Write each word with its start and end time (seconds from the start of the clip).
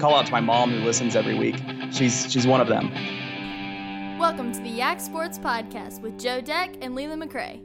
call 0.00 0.14
out 0.14 0.24
to 0.24 0.32
my 0.32 0.40
mom 0.40 0.70
who 0.70 0.78
listens 0.78 1.14
every 1.14 1.38
week. 1.38 1.56
She's 1.92 2.30
she's 2.32 2.46
one 2.46 2.62
of 2.62 2.68
them. 2.68 2.90
Welcome 4.18 4.50
to 4.52 4.60
the 4.60 4.70
Yak 4.70 4.98
Sports 4.98 5.38
Podcast 5.38 6.00
with 6.00 6.18
Joe 6.18 6.40
Deck 6.40 6.74
and 6.80 6.94
Leland 6.94 7.22
McRae. 7.22 7.62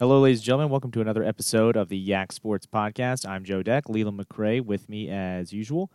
Hello, 0.00 0.20
ladies 0.20 0.38
and 0.40 0.44
gentlemen. 0.44 0.70
Welcome 0.70 0.90
to 0.92 1.00
another 1.00 1.22
episode 1.22 1.76
of 1.76 1.88
the 1.88 1.96
Yak 1.96 2.32
Sports 2.32 2.66
Podcast. 2.66 3.28
I'm 3.28 3.44
Joe 3.44 3.62
Deck, 3.62 3.88
Leland 3.88 4.18
McRae 4.18 4.60
with 4.60 4.88
me 4.88 5.08
as 5.08 5.52
usual. 5.52 5.90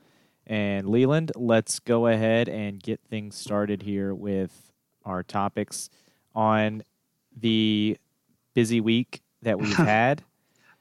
And 0.47 0.87
Leland, 0.87 1.31
let's 1.35 1.79
go 1.79 2.07
ahead 2.07 2.47
and 2.49 2.81
get 2.81 2.99
things 3.09 3.35
started 3.35 3.81
here 3.81 4.13
with 4.13 4.71
our 5.05 5.23
topics 5.23 5.89
on 6.33 6.83
the 7.35 7.97
busy 8.53 8.79
week 8.81 9.21
that 9.41 9.59
we've 9.59 9.75
had. 9.77 10.23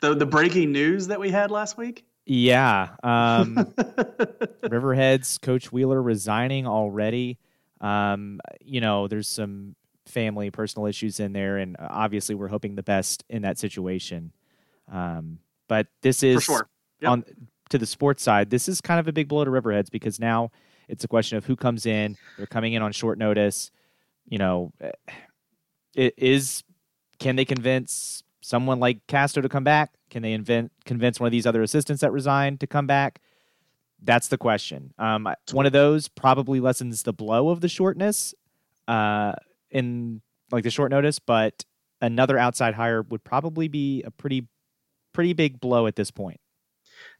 The 0.02 0.14
the 0.14 0.26
breaking 0.26 0.72
news 0.72 1.06
that 1.06 1.18
we 1.18 1.30
had 1.30 1.50
last 1.50 1.78
week. 1.78 2.04
Yeah, 2.26 2.90
um, 3.02 3.74
Riverhead's 4.68 5.38
Coach 5.38 5.72
Wheeler 5.72 6.02
resigning 6.02 6.66
already. 6.66 7.38
Um, 7.80 8.40
you 8.60 8.80
know, 8.80 9.08
there's 9.08 9.26
some 9.26 9.74
family, 10.06 10.50
personal 10.50 10.86
issues 10.86 11.18
in 11.20 11.32
there, 11.32 11.56
and 11.56 11.76
obviously 11.80 12.34
we're 12.34 12.48
hoping 12.48 12.74
the 12.74 12.82
best 12.82 13.24
in 13.30 13.42
that 13.42 13.58
situation. 13.58 14.32
Um, 14.90 15.38
but 15.68 15.86
this 16.02 16.22
is 16.22 16.42
sure. 16.42 16.68
yep. 17.00 17.10
on 17.10 17.24
to 17.70 17.78
the 17.78 17.86
sports 17.86 18.22
side. 18.22 18.50
This 18.50 18.68
is 18.68 18.80
kind 18.80 19.00
of 19.00 19.08
a 19.08 19.12
big 19.12 19.28
blow 19.28 19.44
to 19.44 19.50
Riverheads 19.50 19.90
because 19.90 20.20
now 20.20 20.50
it's 20.88 21.04
a 21.04 21.08
question 21.08 21.38
of 21.38 21.46
who 21.46 21.56
comes 21.56 21.86
in. 21.86 22.16
They're 22.36 22.46
coming 22.46 22.74
in 22.74 22.82
on 22.82 22.92
short 22.92 23.18
notice. 23.18 23.70
You 24.28 24.38
know, 24.38 24.72
it 25.94 26.14
is 26.16 26.62
can 27.18 27.36
they 27.36 27.44
convince 27.44 28.22
someone 28.42 28.78
like 28.78 29.06
Casto 29.06 29.40
to 29.40 29.48
come 29.48 29.64
back? 29.64 29.94
Can 30.10 30.22
they 30.22 30.32
invent 30.32 30.72
convince 30.84 31.18
one 31.18 31.26
of 31.26 31.32
these 31.32 31.46
other 31.46 31.62
assistants 31.62 32.02
that 32.02 32.12
resigned 32.12 32.60
to 32.60 32.66
come 32.66 32.86
back? 32.86 33.20
That's 34.04 34.28
the 34.28 34.36
question. 34.36 34.92
Um, 34.98 35.28
one 35.52 35.64
of 35.64 35.72
those 35.72 36.08
probably 36.08 36.60
lessens 36.60 37.04
the 37.04 37.12
blow 37.12 37.48
of 37.48 37.60
the 37.60 37.68
shortness. 37.68 38.34
Uh, 38.88 39.32
in 39.72 40.20
like 40.50 40.64
the 40.64 40.70
short 40.70 40.90
notice, 40.90 41.18
but 41.18 41.64
another 42.00 42.38
outside 42.38 42.74
hire 42.74 43.02
would 43.02 43.24
probably 43.24 43.68
be 43.68 44.02
a 44.02 44.10
pretty 44.10 44.46
pretty 45.12 45.32
big 45.32 45.60
blow 45.60 45.86
at 45.86 45.96
this 45.96 46.10
point. 46.10 46.40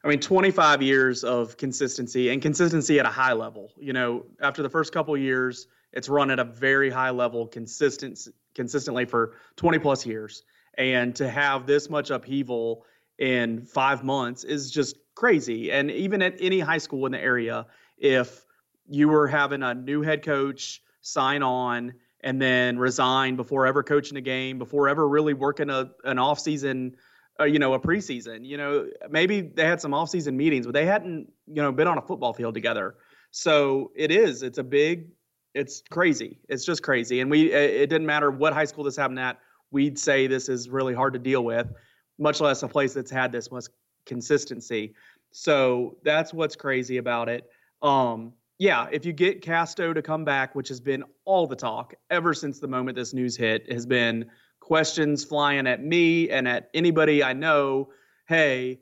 I 0.04 0.08
mean, 0.08 0.20
25 0.20 0.82
years 0.82 1.24
of 1.24 1.56
consistency 1.56 2.30
and 2.30 2.40
consistency 2.40 3.00
at 3.00 3.06
a 3.06 3.10
high 3.10 3.32
level. 3.32 3.72
You 3.78 3.92
know, 3.92 4.26
after 4.40 4.62
the 4.62 4.68
first 4.68 4.92
couple 4.92 5.16
years, 5.16 5.66
it's 5.92 6.08
run 6.08 6.30
at 6.30 6.38
a 6.38 6.44
very 6.44 6.90
high 6.90 7.10
level, 7.10 7.46
consistent 7.46 8.28
consistently 8.54 9.04
for 9.04 9.34
20 9.56 9.78
plus 9.78 10.06
years. 10.06 10.42
And 10.78 11.14
to 11.16 11.28
have 11.28 11.66
this 11.66 11.90
much 11.90 12.10
upheaval 12.10 12.84
in 13.18 13.66
five 13.66 14.02
months 14.02 14.44
is 14.44 14.70
just 14.70 14.96
crazy. 15.14 15.70
And 15.70 15.90
even 15.90 16.22
at 16.22 16.36
any 16.40 16.60
high 16.60 16.78
school 16.78 17.06
in 17.06 17.12
the 17.12 17.20
area, 17.20 17.66
if 17.98 18.44
you 18.88 19.08
were 19.08 19.28
having 19.28 19.62
a 19.62 19.74
new 19.74 20.02
head 20.02 20.24
coach 20.24 20.82
sign 21.02 21.42
on 21.42 21.94
and 22.20 22.40
then 22.40 22.78
resign 22.78 23.36
before 23.36 23.66
ever 23.66 23.82
coaching 23.82 24.16
a 24.16 24.20
game, 24.20 24.58
before 24.58 24.88
ever 24.88 25.06
really 25.08 25.34
working 25.34 25.70
a 25.70 25.90
an 26.04 26.18
off 26.18 26.40
season, 26.40 26.96
uh, 27.40 27.44
you 27.44 27.58
know, 27.58 27.74
a 27.74 27.80
preseason. 27.80 28.44
You 28.44 28.56
know, 28.56 28.88
maybe 29.10 29.40
they 29.40 29.64
had 29.64 29.80
some 29.80 29.94
off 29.94 30.10
season 30.10 30.36
meetings, 30.36 30.66
but 30.66 30.72
they 30.72 30.86
hadn't, 30.86 31.32
you 31.46 31.62
know, 31.62 31.72
been 31.72 31.88
on 31.88 31.98
a 31.98 32.02
football 32.02 32.32
field 32.32 32.54
together. 32.54 32.94
So 33.30 33.90
it 33.96 34.10
is. 34.10 34.42
It's 34.42 34.58
a 34.58 34.64
big. 34.64 35.08
It's 35.54 35.82
crazy. 35.90 36.40
It's 36.48 36.64
just 36.64 36.82
crazy. 36.82 37.20
And 37.20 37.30
we. 37.30 37.52
It 37.52 37.90
didn't 37.90 38.06
matter 38.06 38.30
what 38.30 38.52
high 38.52 38.64
school 38.64 38.84
this 38.84 38.96
happened 38.96 39.20
at. 39.20 39.38
We'd 39.72 39.98
say 39.98 40.26
this 40.26 40.48
is 40.48 40.68
really 40.68 40.94
hard 40.94 41.14
to 41.14 41.18
deal 41.18 41.44
with, 41.44 41.72
much 42.18 42.40
less 42.40 42.62
a 42.62 42.68
place 42.68 42.94
that's 42.94 43.10
had 43.10 43.32
this 43.32 43.50
much 43.50 43.64
consistency. 44.06 44.94
So 45.32 45.96
that's 46.04 46.32
what's 46.32 46.54
crazy 46.54 46.98
about 46.98 47.28
it. 47.28 47.48
Um, 47.80 48.34
yeah, 48.58 48.86
if 48.92 49.04
you 49.04 49.12
get 49.12 49.42
Casto 49.42 49.92
to 49.92 50.02
come 50.02 50.24
back, 50.24 50.54
which 50.54 50.68
has 50.68 50.80
been 50.80 51.02
all 51.24 51.46
the 51.46 51.56
talk 51.56 51.94
ever 52.10 52.32
since 52.32 52.60
the 52.60 52.68
moment 52.68 52.96
this 52.96 53.12
news 53.12 53.36
hit, 53.36 53.70
has 53.72 53.86
been 53.86 54.30
questions 54.60 55.24
flying 55.24 55.66
at 55.66 55.82
me 55.82 56.30
and 56.30 56.46
at 56.46 56.70
anybody 56.72 57.24
I 57.24 57.32
know. 57.32 57.88
Hey, 58.28 58.78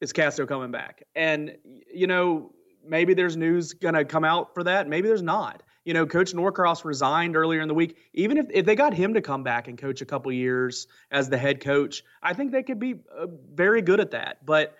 is 0.00 0.12
Casto 0.12 0.46
coming 0.46 0.70
back? 0.70 1.02
And 1.14 1.56
you 1.92 2.06
know, 2.06 2.52
maybe 2.86 3.12
there's 3.12 3.36
news 3.36 3.74
gonna 3.74 4.04
come 4.04 4.24
out 4.24 4.54
for 4.54 4.64
that. 4.64 4.88
Maybe 4.88 5.08
there's 5.08 5.22
not. 5.22 5.62
You 5.90 5.94
know, 5.94 6.06
Coach 6.06 6.32
Norcross 6.32 6.84
resigned 6.84 7.34
earlier 7.34 7.60
in 7.60 7.66
the 7.66 7.74
week. 7.74 7.96
Even 8.14 8.36
if, 8.36 8.46
if 8.50 8.64
they 8.64 8.76
got 8.76 8.94
him 8.94 9.14
to 9.14 9.20
come 9.20 9.42
back 9.42 9.66
and 9.66 9.76
coach 9.76 10.00
a 10.00 10.04
couple 10.04 10.30
years 10.30 10.86
as 11.10 11.28
the 11.28 11.36
head 11.36 11.58
coach, 11.58 12.04
I 12.22 12.32
think 12.32 12.52
they 12.52 12.62
could 12.62 12.78
be 12.78 13.00
uh, 13.12 13.26
very 13.52 13.82
good 13.82 13.98
at 13.98 14.12
that. 14.12 14.46
But 14.46 14.76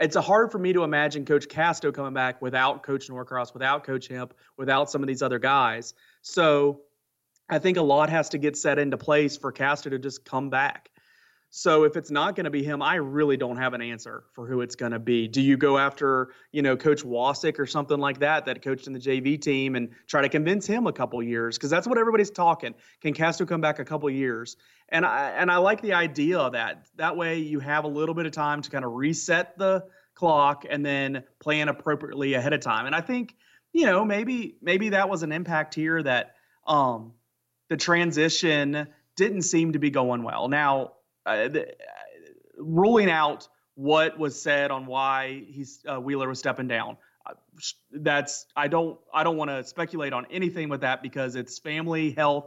it's 0.00 0.16
hard 0.16 0.50
for 0.50 0.58
me 0.58 0.72
to 0.72 0.82
imagine 0.82 1.26
Coach 1.26 1.50
Casto 1.50 1.92
coming 1.92 2.14
back 2.14 2.40
without 2.40 2.82
Coach 2.82 3.10
Norcross, 3.10 3.52
without 3.52 3.84
Coach 3.84 4.08
Hemp, 4.08 4.32
without 4.56 4.90
some 4.90 5.02
of 5.02 5.06
these 5.06 5.20
other 5.20 5.38
guys. 5.38 5.92
So 6.22 6.80
I 7.50 7.58
think 7.58 7.76
a 7.76 7.82
lot 7.82 8.08
has 8.08 8.30
to 8.30 8.38
get 8.38 8.56
set 8.56 8.78
into 8.78 8.96
place 8.96 9.36
for 9.36 9.52
Casto 9.52 9.90
to 9.90 9.98
just 9.98 10.24
come 10.24 10.48
back. 10.48 10.88
So 11.56 11.84
if 11.84 11.96
it's 11.96 12.10
not 12.10 12.34
going 12.34 12.46
to 12.46 12.50
be 12.50 12.64
him, 12.64 12.82
I 12.82 12.96
really 12.96 13.36
don't 13.36 13.58
have 13.58 13.74
an 13.74 13.80
answer 13.80 14.24
for 14.32 14.44
who 14.44 14.60
it's 14.60 14.74
going 14.74 14.90
to 14.90 14.98
be. 14.98 15.28
Do 15.28 15.40
you 15.40 15.56
go 15.56 15.78
after, 15.78 16.30
you 16.50 16.62
know, 16.62 16.76
Coach 16.76 17.04
Wasick 17.04 17.60
or 17.60 17.66
something 17.66 17.96
like 17.96 18.18
that 18.18 18.46
that 18.46 18.60
coached 18.60 18.88
in 18.88 18.92
the 18.92 18.98
JV 18.98 19.40
team 19.40 19.76
and 19.76 19.90
try 20.08 20.20
to 20.22 20.28
convince 20.28 20.66
him 20.66 20.88
a 20.88 20.92
couple 20.92 21.22
years? 21.22 21.56
Because 21.56 21.70
that's 21.70 21.86
what 21.86 21.96
everybody's 21.96 22.32
talking. 22.32 22.74
Can 23.00 23.14
Casto 23.14 23.46
come 23.46 23.60
back 23.60 23.78
a 23.78 23.84
couple 23.84 24.10
years? 24.10 24.56
And 24.88 25.06
I 25.06 25.30
and 25.30 25.48
I 25.48 25.58
like 25.58 25.80
the 25.80 25.92
idea 25.92 26.40
of 26.40 26.54
that. 26.54 26.88
That 26.96 27.16
way 27.16 27.38
you 27.38 27.60
have 27.60 27.84
a 27.84 27.88
little 27.88 28.16
bit 28.16 28.26
of 28.26 28.32
time 28.32 28.60
to 28.62 28.68
kind 28.68 28.84
of 28.84 28.90
reset 28.90 29.56
the 29.56 29.84
clock 30.16 30.66
and 30.68 30.84
then 30.84 31.22
plan 31.38 31.68
appropriately 31.68 32.34
ahead 32.34 32.52
of 32.52 32.62
time. 32.62 32.86
And 32.86 32.96
I 32.96 33.00
think, 33.00 33.36
you 33.72 33.86
know, 33.86 34.04
maybe 34.04 34.56
maybe 34.60 34.88
that 34.88 35.08
was 35.08 35.22
an 35.22 35.30
impact 35.30 35.76
here 35.76 36.02
that 36.02 36.34
um 36.66 37.12
the 37.68 37.76
transition 37.76 38.88
didn't 39.14 39.42
seem 39.42 39.74
to 39.74 39.78
be 39.78 39.90
going 39.90 40.24
well. 40.24 40.48
Now 40.48 40.94
uh, 41.26 41.30
uh, 41.30 41.60
ruling 42.58 43.10
out 43.10 43.48
what 43.74 44.18
was 44.18 44.40
said 44.40 44.70
on 44.70 44.86
why 44.86 45.44
he's 45.48 45.84
uh, 45.88 46.00
Wheeler 46.00 46.28
was 46.28 46.38
stepping 46.38 46.68
down. 46.68 46.96
Uh, 47.26 47.34
that's 47.92 48.46
I 48.56 48.68
don't 48.68 48.98
I 49.12 49.24
don't 49.24 49.36
want 49.36 49.50
to 49.50 49.64
speculate 49.64 50.12
on 50.12 50.26
anything 50.30 50.68
with 50.68 50.82
that 50.82 51.02
because 51.02 51.34
it's 51.36 51.58
family 51.58 52.10
health. 52.10 52.46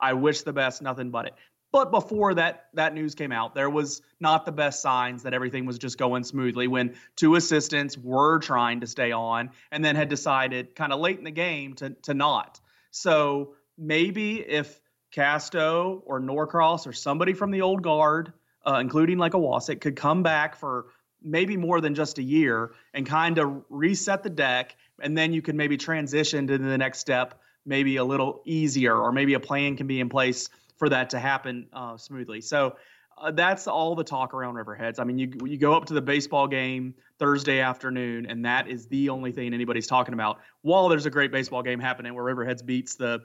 I 0.00 0.12
wish 0.12 0.42
the 0.42 0.52
best, 0.52 0.82
nothing 0.82 1.10
but 1.10 1.26
it. 1.26 1.34
But 1.72 1.90
before 1.90 2.34
that 2.34 2.66
that 2.74 2.94
news 2.94 3.14
came 3.14 3.32
out, 3.32 3.54
there 3.54 3.70
was 3.70 4.02
not 4.20 4.46
the 4.46 4.52
best 4.52 4.82
signs 4.82 5.24
that 5.24 5.34
everything 5.34 5.66
was 5.66 5.78
just 5.78 5.98
going 5.98 6.24
smoothly 6.24 6.68
when 6.68 6.94
two 7.16 7.34
assistants 7.34 7.96
were 7.98 8.38
trying 8.38 8.80
to 8.80 8.86
stay 8.86 9.12
on 9.12 9.50
and 9.70 9.84
then 9.84 9.96
had 9.96 10.08
decided 10.08 10.74
kind 10.74 10.92
of 10.92 11.00
late 11.00 11.18
in 11.18 11.24
the 11.24 11.30
game 11.30 11.74
to 11.74 11.90
to 12.02 12.14
not. 12.14 12.60
So 12.90 13.54
maybe 13.76 14.40
if 14.40 14.80
Casto 15.16 16.02
or 16.04 16.20
Norcross 16.20 16.86
or 16.86 16.92
somebody 16.92 17.32
from 17.32 17.50
the 17.50 17.62
old 17.62 17.82
guard, 17.82 18.34
uh, 18.66 18.78
including 18.80 19.16
like 19.16 19.32
a 19.32 19.38
Wasick, 19.38 19.80
could 19.80 19.96
come 19.96 20.22
back 20.22 20.56
for 20.56 20.86
maybe 21.22 21.56
more 21.56 21.80
than 21.80 21.94
just 21.94 22.18
a 22.18 22.22
year 22.22 22.72
and 22.92 23.06
kind 23.06 23.38
of 23.38 23.64
reset 23.70 24.22
the 24.22 24.28
deck, 24.28 24.76
and 25.00 25.16
then 25.16 25.32
you 25.32 25.40
could 25.40 25.54
maybe 25.54 25.78
transition 25.78 26.46
to 26.46 26.58
the 26.58 26.76
next 26.76 26.98
step, 26.98 27.40
maybe 27.64 27.96
a 27.96 28.04
little 28.04 28.42
easier, 28.44 28.94
or 28.94 29.10
maybe 29.10 29.32
a 29.32 29.40
plan 29.40 29.74
can 29.74 29.86
be 29.86 30.00
in 30.00 30.10
place 30.10 30.50
for 30.76 30.90
that 30.90 31.10
to 31.10 31.18
happen 31.18 31.66
uh, 31.72 31.96
smoothly. 31.96 32.40
So. 32.42 32.76
Uh, 33.18 33.30
that's 33.30 33.66
all 33.66 33.94
the 33.94 34.04
talk 34.04 34.34
around 34.34 34.56
Riverheads. 34.56 35.00
I 35.00 35.04
mean, 35.04 35.18
you 35.18 35.32
you 35.46 35.56
go 35.56 35.72
up 35.72 35.86
to 35.86 35.94
the 35.94 36.02
baseball 36.02 36.46
game 36.46 36.94
Thursday 37.18 37.60
afternoon, 37.60 38.26
and 38.26 38.44
that 38.44 38.68
is 38.68 38.88
the 38.88 39.08
only 39.08 39.32
thing 39.32 39.54
anybody's 39.54 39.86
talking 39.86 40.12
about. 40.12 40.40
While 40.60 40.90
there's 40.90 41.06
a 41.06 41.10
great 41.10 41.32
baseball 41.32 41.62
game 41.62 41.80
happening 41.80 42.12
where 42.12 42.24
Riverheads 42.24 42.62
beats 42.62 42.96
the 42.96 43.20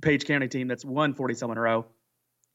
Page 0.00 0.24
County 0.26 0.48
team 0.48 0.68
that's 0.68 0.84
won 0.84 1.14
40 1.14 1.34
some 1.34 1.50
in 1.50 1.58
a 1.58 1.60
row. 1.60 1.86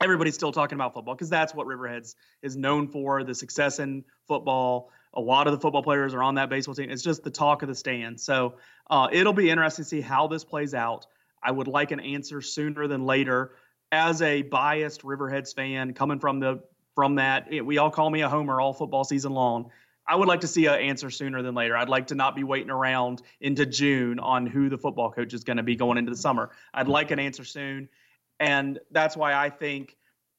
Everybody's 0.02 0.36
still 0.36 0.52
talking 0.52 0.76
about 0.76 0.94
football 0.94 1.14
because 1.14 1.30
that's 1.30 1.54
what 1.54 1.68
Riverheads 1.68 2.16
is 2.42 2.56
known 2.56 2.88
for 2.88 3.24
the 3.24 3.36
success 3.36 3.80
in 3.80 4.06
football. 4.28 4.92
A 5.14 5.20
lot 5.20 5.48
of 5.48 5.54
the 5.54 5.60
football 5.60 5.84
players 5.84 6.14
are 6.14 6.24
on 6.24 6.36
that 6.36 6.50
baseball 6.50 6.76
team. 6.76 6.90
It's 6.90 7.04
just 7.04 7.24
the 7.24 7.32
talk 7.32 7.64
of 7.64 7.68
the 7.68 7.76
stand. 7.76 8.20
So 8.20 8.56
uh, 8.90 9.10
it'll 9.12 9.34
be 9.34 9.50
interesting 9.50 9.84
to 9.84 9.90
see 9.90 10.02
how 10.02 10.28
this 10.28 10.46
plays 10.46 10.74
out. 10.74 11.06
I 11.42 11.52
would 11.52 11.68
like 11.68 11.92
an 11.92 12.00
answer 12.00 12.42
sooner 12.42 12.88
than 12.88 13.06
later. 13.06 13.52
As 13.92 14.22
a 14.22 14.44
biased 14.44 15.02
Riverheads 15.02 15.54
fan 15.54 15.94
coming 15.94 16.20
from 16.20 16.40
the 16.40 16.62
from 16.96 17.16
that, 17.16 17.48
it, 17.52 17.66
we 17.66 17.78
all 17.78 17.90
call 17.90 18.10
me 18.10 18.22
a 18.22 18.30
homer 18.30 18.62
all 18.62 18.74
football 18.74 19.04
season 19.04 19.34
long. 19.34 19.72
I 20.10 20.16
would 20.16 20.28
like 20.28 20.42
to 20.42 20.48
see 20.48 20.66
an 20.66 20.80
answer 20.80 21.12
sooner 21.12 21.44
than 21.44 21.54
later. 21.54 21.78
I'd 21.78 21.88
like 21.88 22.08
to 22.08 22.16
not 22.16 22.36
be 22.36 22.44
waiting 22.44 22.72
around 22.72 23.22
into 23.40 23.66
June 23.66 24.20
on 24.20 24.48
who 24.48 24.68
the 24.68 24.78
football 24.78 25.12
coach 25.12 25.34
is 25.36 25.44
going 25.44 25.58
to 25.58 25.64
be 25.64 25.76
going 25.76 26.00
into 26.00 26.10
the 26.10 26.18
summer. 26.18 26.50
I'd 26.74 26.88
like 26.88 27.12
an 27.12 27.20
answer 27.20 27.44
soon. 27.44 27.90
And 28.40 28.80
that's 28.90 29.16
why 29.16 29.34
I 29.36 29.50
think 29.52 29.96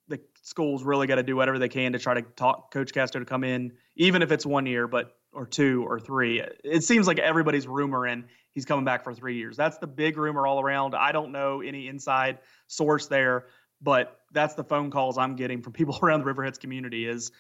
the 0.09 0.21
school's 0.43 0.83
really 0.83 1.07
got 1.07 1.17
to 1.17 1.23
do 1.23 1.37
whatever 1.37 1.59
they 1.59 1.69
can 1.69 1.93
to 1.93 2.01
try 2.01 2.15
to 2.15 2.23
talk 2.23 2.73
Coach 2.73 2.93
Casto 2.93 3.21
to 3.21 3.25
come 3.25 3.45
in, 3.45 3.73
even 3.95 4.23
if 4.23 4.33
it's 4.33 4.45
one 4.45 4.67
year, 4.67 4.89
but 4.89 5.17
or 5.33 5.47
two 5.47 5.85
or 5.87 6.01
three. 6.01 6.43
It 6.65 6.83
seems 6.83 7.07
like 7.07 7.21
everybody's 7.21 7.67
rumoring 7.67 8.25
he's 8.53 8.65
coming 8.65 8.85
back 8.85 9.05
for 9.05 9.15
three 9.15 9.37
years. 9.37 9.57
That's 9.57 9.79
the 9.79 9.87
big 9.87 10.17
rumor 10.17 10.47
all 10.47 10.61
around. 10.61 10.97
I 10.97 11.13
don't 11.13 11.31
know 11.31 11.61
any 11.61 11.87
inside 11.87 12.39
source 12.67 13.07
there, 13.07 13.47
but 13.81 14.21
that's 14.33 14.55
the 14.55 14.65
phone 14.65 14.91
calls 14.91 15.19
I'm 15.19 15.37
getting 15.37 15.63
from 15.63 15.73
people 15.73 15.99
around 16.03 16.25
the 16.25 16.27
Riverheads 16.27 16.59
community 16.59 17.07
is 17.07 17.31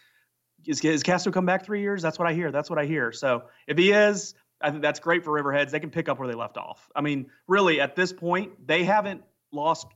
is, 0.66 0.84
is 0.84 1.02
Casto 1.02 1.30
come 1.30 1.46
back 1.46 1.64
three 1.64 1.80
years? 1.80 2.02
That's 2.02 2.18
what 2.18 2.28
I 2.28 2.32
hear. 2.32 2.50
That's 2.50 2.70
what 2.70 2.78
I 2.78 2.84
hear. 2.84 3.12
So 3.12 3.44
if 3.66 3.78
he 3.78 3.92
is, 3.92 4.34
I 4.60 4.70
think 4.70 4.82
that's 4.82 5.00
great 5.00 5.24
for 5.24 5.30
Riverheads. 5.30 5.70
They 5.70 5.80
can 5.80 5.90
pick 5.90 6.08
up 6.08 6.18
where 6.18 6.28
they 6.28 6.34
left 6.34 6.56
off. 6.58 6.88
I 6.94 7.00
mean, 7.00 7.30
really, 7.46 7.80
at 7.80 7.96
this 7.96 8.12
point, 8.12 8.66
they 8.66 8.84
haven't 8.84 9.22
lost 9.52 9.86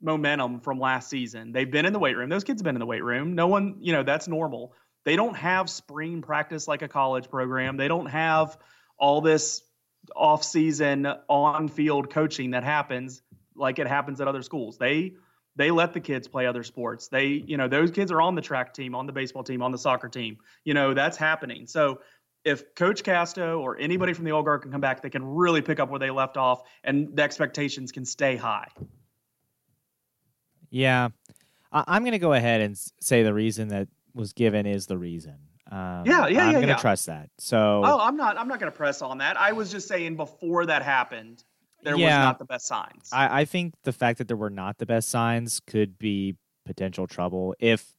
momentum 0.00 0.60
from 0.60 0.78
last 0.78 1.10
season. 1.10 1.50
They've 1.52 1.70
been 1.70 1.84
in 1.84 1.92
the 1.92 1.98
weight 1.98 2.16
room. 2.16 2.28
Those 2.28 2.44
kids 2.44 2.60
have 2.60 2.64
been 2.64 2.76
in 2.76 2.80
the 2.80 2.86
weight 2.86 3.02
room. 3.02 3.34
No 3.34 3.48
one, 3.48 3.78
you 3.80 3.92
know, 3.92 4.04
that's 4.04 4.28
normal. 4.28 4.72
They 5.04 5.16
don't 5.16 5.36
have 5.36 5.68
spring 5.68 6.22
practice 6.22 6.68
like 6.68 6.82
a 6.82 6.88
college 6.88 7.28
program. 7.28 7.76
They 7.76 7.88
don't 7.88 8.06
have 8.06 8.56
all 8.98 9.20
this 9.20 9.62
off-season 10.14 11.06
on-field 11.28 12.10
coaching 12.10 12.52
that 12.52 12.62
happens 12.62 13.22
like 13.56 13.78
it 13.80 13.88
happens 13.88 14.20
at 14.20 14.28
other 14.28 14.42
schools. 14.42 14.78
They 14.78 15.14
they 15.58 15.72
let 15.72 15.92
the 15.92 16.00
kids 16.00 16.28
play 16.28 16.46
other 16.46 16.62
sports. 16.62 17.08
They, 17.08 17.26
you 17.26 17.56
know, 17.56 17.66
those 17.66 17.90
kids 17.90 18.12
are 18.12 18.22
on 18.22 18.36
the 18.36 18.40
track 18.40 18.72
team, 18.72 18.94
on 18.94 19.06
the 19.06 19.12
baseball 19.12 19.42
team, 19.42 19.60
on 19.60 19.72
the 19.72 19.78
soccer 19.78 20.08
team. 20.08 20.38
You 20.64 20.72
know, 20.72 20.94
that's 20.94 21.16
happening. 21.16 21.66
So 21.66 22.00
if 22.44 22.76
Coach 22.76 23.02
Casto 23.02 23.60
or 23.60 23.76
anybody 23.76 24.12
from 24.12 24.24
the 24.24 24.30
old 24.30 24.44
guard 24.44 24.62
can 24.62 24.70
come 24.70 24.80
back, 24.80 25.02
they 25.02 25.10
can 25.10 25.24
really 25.24 25.60
pick 25.60 25.80
up 25.80 25.90
where 25.90 25.98
they 25.98 26.10
left 26.10 26.36
off, 26.36 26.62
and 26.84 27.14
the 27.14 27.22
expectations 27.22 27.90
can 27.90 28.04
stay 28.04 28.36
high. 28.36 28.68
Yeah, 30.70 31.08
I'm 31.72 32.02
going 32.02 32.12
to 32.12 32.18
go 32.18 32.34
ahead 32.34 32.60
and 32.60 32.78
say 33.00 33.24
the 33.24 33.34
reason 33.34 33.68
that 33.68 33.88
was 34.14 34.32
given 34.32 34.64
is 34.64 34.86
the 34.86 34.96
reason. 34.96 35.38
Um, 35.72 36.04
yeah, 36.04 36.04
yeah, 36.06 36.20
I'm 36.20 36.28
yeah, 36.28 36.52
going 36.52 36.62
to 36.62 36.68
yeah. 36.68 36.76
trust 36.76 37.06
that. 37.06 37.30
So, 37.38 37.82
oh, 37.84 37.98
I'm 38.00 38.16
not. 38.16 38.38
I'm 38.38 38.46
not 38.46 38.60
going 38.60 38.70
to 38.70 38.76
press 38.76 39.02
on 39.02 39.18
that. 39.18 39.36
I 39.36 39.52
was 39.52 39.72
just 39.72 39.88
saying 39.88 40.14
before 40.14 40.66
that 40.66 40.82
happened, 40.82 41.42
there 41.82 41.96
Yeah. 41.96 42.18
was 42.18 42.24
not 42.24 42.38
the 42.38 42.44
best 42.44 42.66
signs. 42.66 43.10
I, 43.12 43.40
I 43.40 43.44
think 43.44 43.74
the 43.84 43.92
fact 43.92 44.18
that 44.18 44.28
there 44.28 44.36
were 44.36 44.50
not 44.50 44.78
the 44.78 44.86
best 44.86 45.08
signs 45.08 45.60
could 45.66 45.98
be 45.98 46.36
potential 46.66 47.06
trouble 47.06 47.54
if 47.58 47.94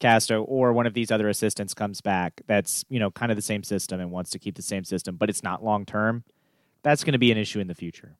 Casto 0.00 0.42
or 0.42 0.72
one 0.72 0.86
of 0.86 0.94
these 0.94 1.10
other 1.10 1.28
assistants 1.28 1.72
comes 1.74 2.00
back. 2.00 2.40
That's 2.46 2.84
you 2.88 2.98
know 3.00 3.10
kind 3.10 3.32
of 3.32 3.36
the 3.36 3.42
same 3.42 3.62
system 3.62 4.00
and 4.00 4.10
wants 4.10 4.30
to 4.30 4.38
keep 4.38 4.54
the 4.56 4.62
same 4.62 4.84
system, 4.84 5.16
but 5.16 5.28
it's 5.30 5.42
not 5.42 5.64
long 5.64 5.84
term. 5.86 6.24
That's 6.82 7.02
going 7.02 7.12
to 7.14 7.18
be 7.18 7.32
an 7.32 7.38
issue 7.38 7.60
in 7.60 7.66
the 7.66 7.74
future. 7.74 8.16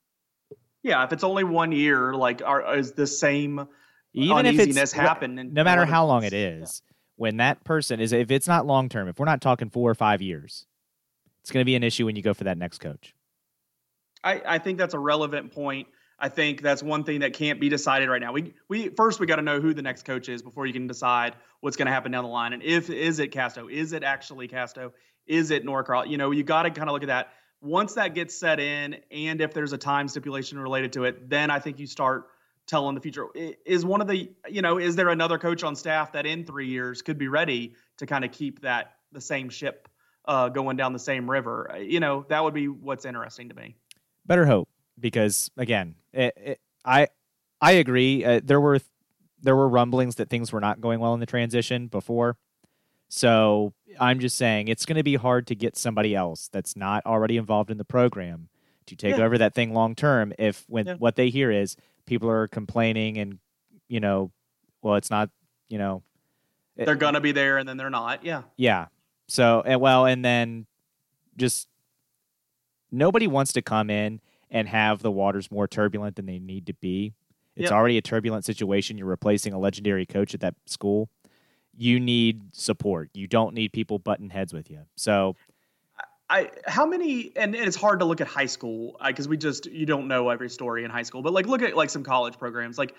yeah, 0.83 1.05
if 1.05 1.13
it's 1.13 1.23
only 1.25 1.45
one 1.45 1.73
year, 1.73 2.15
like, 2.15 2.43
are, 2.45 2.77
is 2.77 2.93
the 2.93 3.07
same 3.07 3.69
Even 4.15 4.47
if 4.47 4.55
uneasiness 4.59 4.77
it's 4.77 4.93
happen? 4.93 5.51
no 5.53 5.63
matter 5.65 5.85
how 5.85 6.07
long 6.07 6.25
it 6.25 6.33
is, 6.33 6.83
when 7.17 7.37
that 7.39 7.63
person 7.65 8.01
is, 8.01 8.13
if 8.13 8.31
it's 8.31 8.49
not 8.49 8.67
long 8.67 8.89
term, 8.89 9.07
if 9.09 9.19
we're 9.19 9.27
not 9.27 9.41
talking 9.41 9.69
four 9.71 9.91
or 9.91 9.95
five 9.95 10.21
years, 10.23 10.67
it's 11.43 11.51
going 11.51 11.61
to 11.61 11.65
be 11.67 11.77
an 11.77 11.83
issue 11.85 12.07
when 12.07 12.17
you 12.17 12.23
go 12.23 12.35
for 12.35 12.45
that 12.45 12.59
next 12.59 12.79
coach. 12.79 13.15
I, 14.27 14.43
I 14.45 14.59
think 14.59 14.79
that's 14.79 14.95
a 14.95 14.99
relevant 14.99 15.53
point. 15.53 15.87
I 16.19 16.29
think 16.31 16.61
that's 16.61 16.83
one 16.83 17.05
thing 17.05 17.21
that 17.21 17.35
can't 17.35 17.61
be 17.61 17.69
decided 17.69 18.09
right 18.09 18.21
now. 18.21 18.33
We 18.33 18.55
we 18.69 18.89
first 18.89 19.21
we 19.21 19.27
got 19.27 19.37
to 19.37 19.43
know 19.43 19.61
who 19.61 19.73
the 19.73 19.83
next 19.83 20.05
coach 20.05 20.29
is 20.29 20.43
before 20.43 20.67
you 20.67 20.73
can 20.73 20.87
decide 20.87 21.37
what's 21.61 21.77
going 21.77 21.87
to 21.87 21.93
happen 21.93 22.11
down 22.11 22.25
the 22.25 22.31
line. 22.31 22.53
And 22.53 22.63
if 22.63 22.91
is 22.91 23.21
it 23.21 23.29
Casto? 23.29 23.69
Is 23.69 23.93
it 23.93 24.03
actually 24.03 24.49
Casto? 24.49 24.93
Is 25.27 25.51
it 25.51 25.65
Norcross? 25.65 26.09
You 26.09 26.17
know, 26.17 26.33
you 26.33 26.43
got 26.43 26.65
to 26.65 26.71
kind 26.71 26.89
of 26.89 26.95
look 26.95 27.03
at 27.03 27.09
that. 27.09 27.33
Once 27.61 27.95
that 27.95 28.15
gets 28.15 28.35
set 28.35 28.61
in, 28.61 28.97
and 29.11 29.41
if 29.41 29.55
there's 29.55 29.73
a 29.73 29.79
time 29.79 30.09
stipulation 30.09 30.59
related 30.59 30.93
to 30.95 31.05
it, 31.05 31.29
then 31.29 31.51
I 31.51 31.59
think 31.59 31.79
you 31.79 31.87
start 31.87 32.29
telling 32.67 32.95
the 32.95 33.01
future. 33.01 33.27
Is 33.65 33.85
one 33.85 34.01
of 34.01 34.09
the 34.09 34.31
you 34.49 34.63
know 34.63 34.79
is 34.79 34.97
there 34.97 35.11
another 35.11 35.39
coach 35.39 35.63
on 35.63 35.77
staff 35.77 36.13
that 36.13 36.27
in 36.27 36.45
three 36.45 36.69
years 36.69 37.03
could 37.03 37.19
be 37.19 37.29
ready 37.29 37.75
to 37.99 38.07
kind 38.07 38.25
of 38.25 38.33
keep 38.33 38.63
that 38.63 38.93
the 39.13 39.21
same 39.21 39.51
ship 39.51 39.89
uh, 40.25 40.49
going 40.49 40.77
down 40.77 40.95
the 40.95 40.99
same 40.99 41.31
river? 41.31 41.77
You 41.81 42.01
know, 42.01 42.25
that 42.29 42.43
would 42.43 42.55
be 42.55 42.69
what's 42.69 43.05
interesting 43.05 43.51
to 43.51 43.55
me. 43.55 43.77
Better 44.27 44.47
hope 44.47 44.69
because 44.99 45.51
again 45.57 45.95
it, 46.13 46.33
it, 46.37 46.61
i 46.85 47.09
i 47.61 47.73
agree 47.73 48.25
uh, 48.25 48.41
there 48.43 48.61
were 48.61 48.81
there 49.43 49.55
were 49.57 49.69
rumblings 49.69 50.17
that 50.17 50.29
things 50.31 50.53
were 50.53 50.61
not 50.61 50.81
going 50.81 50.99
well 51.01 51.15
in 51.15 51.21
the 51.21 51.27
transition 51.27 51.87
before 51.87 52.37
so 53.09 53.73
i'm 54.01 54.19
just 54.19 54.37
saying 54.37 54.69
it's 54.69 54.85
going 54.87 54.97
to 54.97 55.03
be 55.05 55.15
hard 55.17 55.47
to 55.47 55.55
get 55.55 55.77
somebody 55.77 56.15
else 56.15 56.49
that's 56.53 56.77
not 56.77 57.05
already 57.07 57.37
involved 57.37 57.71
in 57.71 57.79
the 57.79 57.85
program 57.85 58.49
to 58.87 58.97
take 58.97 59.17
Yeah. 59.19 59.25
over 59.25 59.39
that 59.39 59.55
thing 59.55 59.73
long 59.75 59.95
term 59.95 60.33
if 60.39 60.65
when 60.69 60.87
Yeah. 60.87 60.95
what 60.95 61.17
they 61.17 61.29
hear 61.31 61.51
is 61.51 61.77
people 62.07 62.29
are 62.31 62.49
complaining 62.49 63.19
and 63.19 63.39
you 63.89 64.01
know 64.01 64.31
well 64.83 64.95
it's 64.97 65.11
not 65.11 65.31
you 65.69 65.79
know 65.79 66.03
it- 66.77 66.85
they're 66.87 66.95
gonna 66.95 67.21
be 67.21 67.33
there 67.33 67.59
and 67.59 67.67
then 67.69 67.77
they're 67.79 67.89
not. 67.91 68.23
Yeah. 68.25 68.43
yeah. 68.59 68.87
So, 69.29 69.63
and 69.65 69.81
well, 69.81 70.05
and 70.05 70.23
then 70.23 70.67
just 71.37 71.69
nobody 72.91 73.27
wants 73.27 73.53
to 73.55 73.63
come 73.63 73.91
in 73.91 74.21
and 74.51 74.69
have 74.69 75.03
the 75.03 75.11
waters 75.11 75.51
more 75.51 75.67
turbulent 75.67 76.17
than 76.17 76.27
they 76.27 76.39
need 76.39 76.67
to 76.67 76.75
be. 76.75 77.15
It's 77.57 77.65
Yep. 77.65 77.73
already 77.73 77.99
a 77.99 78.03
turbulent 78.03 78.45
situation. 78.45 78.99
You're 78.99 79.07
replacing 79.07 79.53
a 79.53 79.59
legendary 79.59 80.07
coach 80.07 80.35
at 80.35 80.41
that 80.41 80.55
school. 80.67 81.09
You 81.77 81.99
need 81.99 82.55
support. 82.55 83.11
You 83.15 83.27
don't 83.27 83.55
need 83.55 83.73
people 83.73 83.99
butting 83.99 84.31
heads 84.31 84.53
with 84.53 84.71
you. 84.71 84.83
So, 84.97 85.37
I 86.29 86.51
how 86.67 86.87
many 86.87 87.33
and, 87.37 87.55
and 87.55 87.67
it's 87.67 87.77
hard 87.77 88.01
to 88.01 88.05
look 88.05 88.21
at 88.21 88.27
high 88.27 88.47
school 88.47 88.97
because 89.07 89.29
we 89.29 89.37
just 89.37 89.67
you 89.67 89.87
don't 89.87 90.09
know 90.09 90.29
every 90.29 90.51
story 90.51 90.85
in 90.85 90.91
high 90.91 91.05
school. 91.05 91.23
But 91.23 91.33
like 91.33 91.47
look 91.47 91.63
at 91.63 91.77
like 91.77 91.91
some 91.91 92.03
college 92.03 92.39
programs. 92.39 92.79
Like 92.79 92.95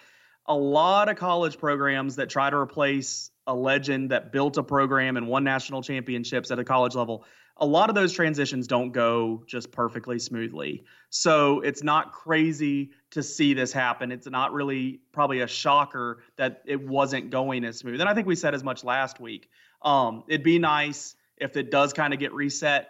a 0.45 0.55
lot 0.55 1.09
of 1.09 1.17
college 1.17 1.57
programs 1.57 2.15
that 2.15 2.29
try 2.29 2.49
to 2.49 2.55
replace 2.55 3.29
a 3.45 3.53
legend 3.53 4.11
that 4.11 4.31
built 4.31 4.57
a 4.57 4.63
program 4.63 5.17
and 5.17 5.27
won 5.27 5.43
national 5.43 5.81
championships 5.81 6.51
at 6.51 6.59
a 6.59 6.63
college 6.63 6.95
level. 6.95 7.25
A 7.59 7.65
lot 7.65 7.89
of 7.89 7.95
those 7.95 8.13
transitions 8.13 8.67
don't 8.67 8.91
go 8.91 9.43
just 9.47 9.71
perfectly 9.71 10.19
smoothly. 10.19 10.83
So 11.09 11.61
it's 11.61 11.83
not 11.83 12.11
crazy 12.11 12.91
to 13.11 13.23
see 13.23 13.53
this 13.53 13.71
happen. 13.71 14.11
It's 14.11 14.27
not 14.27 14.53
really 14.53 14.99
probably 15.11 15.41
a 15.41 15.47
shocker 15.47 16.23
that 16.35 16.61
it 16.65 16.81
wasn't 16.81 17.29
going 17.29 17.65
as 17.65 17.79
smooth. 17.79 17.99
And 17.99 18.09
I 18.09 18.13
think 18.13 18.27
we 18.27 18.35
said 18.35 18.53
as 18.53 18.63
much 18.63 18.83
last 18.83 19.19
week. 19.19 19.49
Um, 19.81 20.23
it'd 20.27 20.43
be 20.43 20.59
nice 20.59 21.15
if 21.37 21.57
it 21.57 21.71
does 21.71 21.93
kind 21.93 22.13
of 22.13 22.19
get 22.19 22.33
reset 22.33 22.89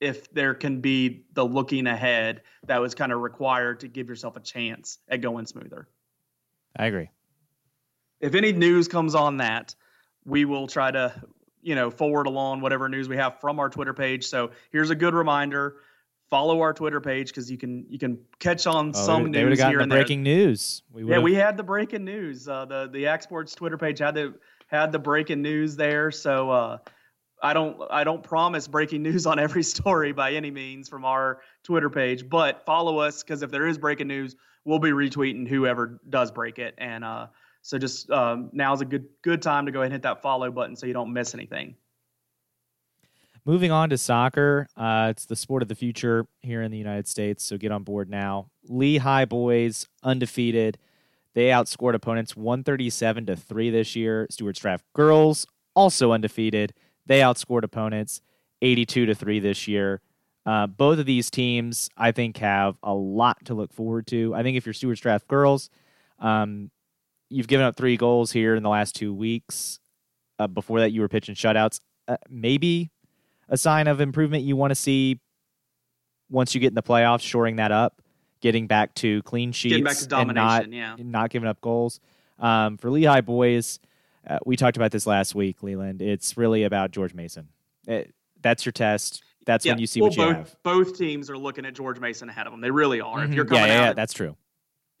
if 0.00 0.32
there 0.32 0.54
can 0.54 0.80
be 0.80 1.24
the 1.34 1.44
looking 1.44 1.86
ahead 1.86 2.42
that 2.66 2.80
was 2.80 2.94
kind 2.94 3.12
of 3.12 3.20
required 3.20 3.80
to 3.80 3.88
give 3.88 4.08
yourself 4.08 4.36
a 4.36 4.40
chance 4.40 4.98
at 5.08 5.20
going 5.20 5.46
smoother. 5.46 5.88
I 6.76 6.86
agree. 6.86 7.10
If 8.20 8.34
any 8.34 8.52
news 8.52 8.88
comes 8.88 9.14
on 9.14 9.38
that, 9.38 9.74
we 10.24 10.44
will 10.44 10.66
try 10.66 10.90
to, 10.90 11.14
you 11.62 11.74
know, 11.74 11.90
forward 11.90 12.26
along 12.26 12.60
whatever 12.60 12.88
news 12.88 13.08
we 13.08 13.16
have 13.16 13.40
from 13.40 13.58
our 13.58 13.68
Twitter 13.68 13.94
page. 13.94 14.26
So 14.26 14.50
here's 14.70 14.90
a 14.90 14.94
good 14.94 15.14
reminder: 15.14 15.76
follow 16.30 16.60
our 16.60 16.72
Twitter 16.72 17.00
page 17.00 17.28
because 17.28 17.50
you 17.50 17.58
can 17.58 17.84
you 17.88 17.98
can 17.98 18.18
catch 18.38 18.66
on 18.66 18.90
Oh, 18.90 18.92
some 18.92 19.30
they 19.32 19.42
news 19.44 19.58
gotten 19.58 19.70
here 19.72 19.78
the 19.78 19.82
and 19.84 19.92
there. 19.92 19.98
breaking 20.00 20.22
news. 20.22 20.82
We 20.92 21.04
Yeah, 21.04 21.18
we 21.18 21.34
had 21.34 21.56
the 21.56 21.62
breaking 21.62 22.04
news. 22.04 22.48
Uh, 22.48 22.64
the 22.64 22.88
the 22.90 23.00
Yak 23.00 23.22
Sports 23.22 23.54
Twitter 23.54 23.78
page 23.78 23.98
had 23.98 24.14
the 24.14 24.34
had 24.68 24.92
the 24.92 24.98
breaking 24.98 25.42
news 25.42 25.76
there. 25.76 26.10
So 26.10 26.50
uh, 26.50 26.78
I 27.42 27.52
don't 27.52 27.80
I 27.90 28.04
don't 28.04 28.22
promise 28.22 28.68
breaking 28.68 29.02
news 29.08 29.26
on 29.26 29.38
every 29.38 29.62
story 29.62 30.12
by 30.12 30.32
any 30.32 30.50
means 30.50 30.88
from 30.88 31.04
our 31.04 31.40
Twitter 31.64 31.90
page, 31.90 32.28
but 32.28 32.64
follow 32.64 32.98
us 32.98 33.22
because 33.22 33.42
if 33.42 33.50
there 33.50 33.66
is 33.66 33.78
breaking 33.78 34.08
news, 34.08 34.36
we'll 34.64 34.78
be 34.78 34.90
retweeting 34.90 35.48
whoever 35.48 36.00
does 36.08 36.30
break 36.30 36.58
it. 36.58 36.74
And 36.78 37.02
uh, 37.04 37.26
so 37.62 37.78
just 37.78 38.10
um, 38.10 38.50
is 38.54 38.80
a 38.80 38.84
good 38.84 39.06
good 39.22 39.42
time 39.42 39.66
to 39.66 39.72
go 39.72 39.80
ahead 39.80 39.86
and 39.86 39.92
hit 39.94 40.02
that 40.02 40.22
follow 40.22 40.50
button 40.50 40.76
so 40.76 40.86
you 40.86 40.92
don't 40.92 41.12
miss 41.12 41.34
anything. 41.34 41.76
Moving 43.46 43.70
on 43.70 43.88
to 43.90 43.98
soccer, 43.98 44.66
uh, 44.76 45.08
it's 45.10 45.24
the 45.24 45.36
sport 45.36 45.62
of 45.62 45.68
the 45.68 45.74
future 45.74 46.26
here 46.42 46.62
in 46.62 46.70
the 46.70 46.78
United 46.78 47.08
States. 47.08 47.42
So 47.42 47.56
get 47.56 47.72
on 47.72 47.84
board 47.84 48.10
now. 48.10 48.50
Lee 48.64 48.98
High 48.98 49.24
boys 49.24 49.88
undefeated. 50.02 50.78
They 51.34 51.46
outscored 51.46 51.94
opponents 51.94 52.36
137 52.36 53.26
to 53.26 53.36
three 53.36 53.70
this 53.70 53.96
year. 53.96 54.26
Stuarts 54.30 54.60
Draft 54.60 54.84
girls 54.94 55.46
also 55.74 56.12
undefeated. 56.12 56.74
They 57.06 57.20
outscored 57.20 57.62
opponents 57.62 58.20
82 58.62 59.06
to 59.06 59.14
three 59.14 59.40
this 59.40 59.66
year. 59.66 60.02
Uh, 60.44 60.66
both 60.66 60.98
of 60.98 61.06
these 61.06 61.30
teams, 61.30 61.88
I 61.96 62.12
think, 62.12 62.36
have 62.38 62.76
a 62.82 62.94
lot 62.94 63.44
to 63.46 63.54
look 63.54 63.72
forward 63.72 64.06
to. 64.08 64.34
I 64.34 64.42
think 64.42 64.56
if 64.56 64.66
you're 64.66 64.72
Stuarts 64.72 65.00
Draft 65.00 65.28
girls, 65.28 65.70
um, 66.18 66.70
you've 67.30 67.48
given 67.48 67.64
up 67.64 67.76
three 67.76 67.96
goals 67.96 68.32
here 68.32 68.54
in 68.54 68.62
the 68.62 68.68
last 68.68 68.94
two 68.94 69.14
weeks. 69.14 69.78
Uh, 70.38 70.46
before 70.46 70.80
that, 70.80 70.90
you 70.90 71.00
were 71.00 71.08
pitching 71.08 71.34
shutouts. 71.34 71.80
Uh, 72.08 72.16
maybe 72.28 72.90
a 73.48 73.56
sign 73.56 73.86
of 73.86 74.00
improvement 74.00 74.42
you 74.44 74.56
want 74.56 74.70
to 74.70 74.74
see 74.74 75.18
once 76.28 76.54
you 76.54 76.60
get 76.60 76.68
in 76.68 76.74
the 76.74 76.82
playoffs, 76.82 77.22
shoring 77.22 77.56
that 77.56 77.72
up, 77.72 78.02
getting 78.40 78.66
back 78.66 78.94
to 78.94 79.22
clean 79.22 79.52
sheets, 79.52 79.72
Getting 79.72 79.84
back 79.84 79.96
to 79.96 80.16
and 80.18 80.34
not 80.34 80.62
domination, 80.62 80.72
yeah. 80.72 80.96
not 80.98 81.30
giving 81.30 81.48
up 81.48 81.60
goals. 81.60 82.00
Um, 82.38 82.76
for 82.78 82.90
Lee 82.90 83.04
High 83.04 83.20
boys, 83.20 83.80
uh, 84.26 84.38
we 84.46 84.56
talked 84.56 84.76
about 84.76 84.90
this 84.92 85.06
last 85.06 85.34
week, 85.34 85.62
Leland. 85.62 86.00
It's 86.02 86.36
really 86.36 86.64
about 86.64 86.90
George 86.90 87.14
Mason. 87.14 87.48
It, 87.86 88.14
that's 88.40 88.64
your 88.64 88.72
test. 88.72 89.22
That's 89.46 89.66
when 89.66 89.78
you 89.78 89.86
see 89.86 90.00
well, 90.00 90.10
what 90.10 90.16
you 90.16 90.24
both, 90.24 90.36
have. 90.36 90.56
Both 90.62 90.98
teams 90.98 91.28
are 91.30 91.38
looking 91.38 91.64
at 91.66 91.74
George 91.74 91.98
Mason 91.98 92.28
ahead 92.28 92.46
of 92.46 92.52
them. 92.52 92.60
They 92.60 92.70
really 92.70 93.00
are. 93.00 93.24
If 93.24 93.30
Mhm. 93.30 93.34
you're 93.34 93.44
coming 93.44 93.64
yeah, 93.64 93.72
out 93.74 93.82
yeah, 93.82 93.90
at 93.90 93.96
that's 93.96 94.12
true. 94.12 94.36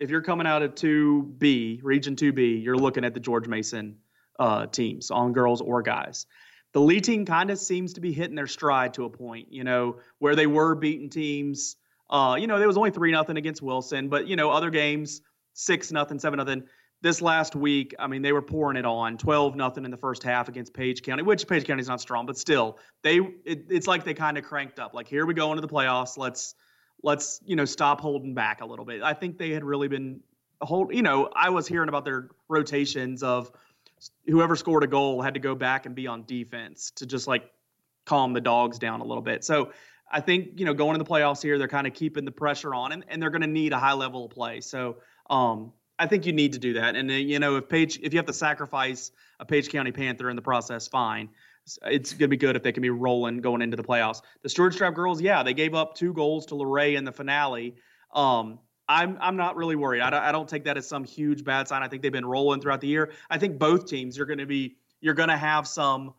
If 0.00 0.08
you're 0.08 0.22
coming 0.22 0.46
out 0.46 0.62
of 0.62 0.74
2B, 0.74 1.80
Region 1.82 2.16
2B, 2.16 2.64
you're 2.64 2.76
looking 2.76 3.04
at 3.04 3.12
the 3.14 3.20
George 3.20 3.46
Mason 3.46 3.98
uh, 4.38 4.66
teams 4.66 5.10
on 5.10 5.32
girls 5.32 5.60
or 5.60 5.82
guys. 5.82 6.26
The 6.72 6.80
Lee 6.80 7.00
team 7.00 7.26
kind 7.26 7.50
of 7.50 7.58
seems 7.58 7.92
to 7.94 8.00
be 8.00 8.12
hitting 8.12 8.34
their 8.34 8.46
stride 8.46 8.94
to 8.94 9.04
a 9.04 9.10
point, 9.10 9.52
you 9.52 9.62
know, 9.62 9.98
where 10.18 10.34
they 10.34 10.46
were 10.46 10.74
beating 10.74 11.10
teams. 11.10 11.76
Uh, 12.08 12.36
you 12.40 12.46
know, 12.46 12.58
there 12.58 12.66
was 12.66 12.76
only 12.76 12.90
three 12.90 13.12
nothing 13.12 13.36
against 13.36 13.60
Wilson, 13.60 14.08
but 14.08 14.26
you 14.26 14.36
know, 14.36 14.50
other 14.50 14.70
games 14.70 15.20
six 15.52 15.92
nothing, 15.92 16.18
seven 16.18 16.38
nothing. 16.38 16.62
this 17.02 17.20
last 17.20 17.54
week, 17.54 17.94
I 17.98 18.06
mean, 18.06 18.22
they 18.22 18.32
were 18.32 18.42
pouring 18.42 18.76
it 18.76 18.86
on 18.86 19.18
12 19.18 19.56
nothing 19.56 19.84
in 19.84 19.90
the 19.90 19.96
first 19.96 20.22
half 20.22 20.48
against 20.48 20.72
Page 20.72 21.02
County, 21.02 21.22
which 21.22 21.46
Page 21.46 21.66
County's 21.66 21.88
not 21.88 22.00
strong, 22.00 22.24
but 22.24 22.38
still, 22.38 22.78
they 23.02 23.18
it, 23.18 23.66
it's 23.68 23.86
like 23.86 24.04
they 24.04 24.14
kind 24.14 24.38
of 24.38 24.44
cranked 24.44 24.78
up. 24.78 24.94
Like, 24.94 25.08
here 25.08 25.26
we 25.26 25.34
go 25.34 25.50
into 25.50 25.60
the 25.60 25.68
playoffs. 25.68 26.16
Let's 26.16 26.54
let's 27.02 27.40
you 27.44 27.56
know 27.56 27.64
stop 27.64 28.00
holding 28.00 28.34
back 28.34 28.60
a 28.60 28.66
little 28.66 28.84
bit. 28.84 29.02
I 29.02 29.14
think 29.14 29.38
they 29.38 29.50
had 29.50 29.64
really 29.64 29.88
been 29.88 30.20
hold. 30.60 30.94
You 30.94 31.02
know, 31.02 31.30
I 31.34 31.50
was 31.50 31.66
hearing 31.66 31.88
about 31.88 32.04
their 32.04 32.30
rotations 32.48 33.22
of 33.22 33.50
whoever 34.26 34.56
scored 34.56 34.84
a 34.84 34.86
goal 34.86 35.20
had 35.20 35.34
to 35.34 35.40
go 35.40 35.54
back 35.54 35.86
and 35.86 35.94
be 35.94 36.06
on 36.06 36.24
defense 36.24 36.90
to 36.96 37.06
just 37.06 37.26
like 37.26 37.50
calm 38.06 38.32
the 38.32 38.40
dogs 38.40 38.78
down 38.78 39.00
a 39.00 39.04
little 39.04 39.22
bit. 39.22 39.44
So 39.44 39.72
I 40.10 40.20
think 40.20 40.58
you 40.58 40.64
know 40.64 40.74
going 40.74 40.98
to 40.98 41.02
the 41.02 41.08
playoffs 41.08 41.42
here, 41.42 41.58
they're 41.58 41.68
kind 41.68 41.86
of 41.86 41.94
keeping 41.94 42.24
the 42.24 42.32
pressure 42.32 42.74
on, 42.74 42.92
and, 42.92 43.04
and 43.08 43.22
they're 43.22 43.30
going 43.30 43.42
to 43.42 43.46
need 43.46 43.72
a 43.72 43.78
high 43.78 43.92
level 43.92 44.26
of 44.26 44.30
play. 44.30 44.60
So 44.60 44.96
um, 45.28 45.72
I 45.98 46.06
think 46.06 46.26
you 46.26 46.32
need 46.32 46.54
to 46.54 46.58
do 46.58 46.74
that. 46.74 46.96
And 46.96 47.10
uh, 47.10 47.14
you 47.14 47.38
know, 47.38 47.56
if 47.56 47.68
Page, 47.68 48.00
if 48.02 48.12
you 48.12 48.18
have 48.18 48.26
to 48.26 48.32
sacrifice 48.32 49.12
a 49.38 49.44
Page 49.44 49.68
County 49.68 49.92
Panther 49.92 50.30
in 50.30 50.36
the 50.36 50.42
process, 50.42 50.88
fine. 50.88 51.28
It's 51.82 52.12
going 52.12 52.20
to 52.20 52.28
be 52.28 52.36
good 52.36 52.56
if 52.56 52.62
they 52.62 52.72
can 52.72 52.82
be 52.82 52.90
rolling 52.90 53.38
going 53.38 53.62
into 53.62 53.76
the 53.76 53.84
playoffs. 53.84 54.22
The 54.42 54.48
Stuarts 54.48 54.76
Draft 54.76 54.96
girls, 54.96 55.20
yeah, 55.20 55.42
they 55.42 55.54
gave 55.54 55.74
up 55.74 55.94
two 55.94 56.12
goals 56.12 56.46
to 56.46 56.54
Luray 56.54 56.96
in 56.96 57.04
the 57.04 57.12
finale. 57.12 57.76
Um, 58.14 58.58
I'm 58.88 59.16
I'm 59.20 59.36
not 59.36 59.54
really 59.54 59.76
worried. 59.76 60.00
I 60.00 60.10
don't, 60.10 60.22
I 60.22 60.32
don't 60.32 60.48
take 60.48 60.64
that 60.64 60.76
as 60.76 60.86
some 60.86 61.04
huge 61.04 61.44
bad 61.44 61.68
sign. 61.68 61.82
I 61.82 61.88
think 61.88 62.02
they've 62.02 62.10
been 62.10 62.26
rolling 62.26 62.60
throughout 62.60 62.80
the 62.80 62.88
year. 62.88 63.12
I 63.30 63.38
think 63.38 63.58
both 63.58 63.86
teams 63.86 64.18
are 64.18 64.26
going 64.26 64.40
to 64.40 64.46
be 64.46 64.76
you're 65.00 65.14
going 65.14 65.28
to 65.28 65.36
have 65.36 65.68
some, 65.68 66.12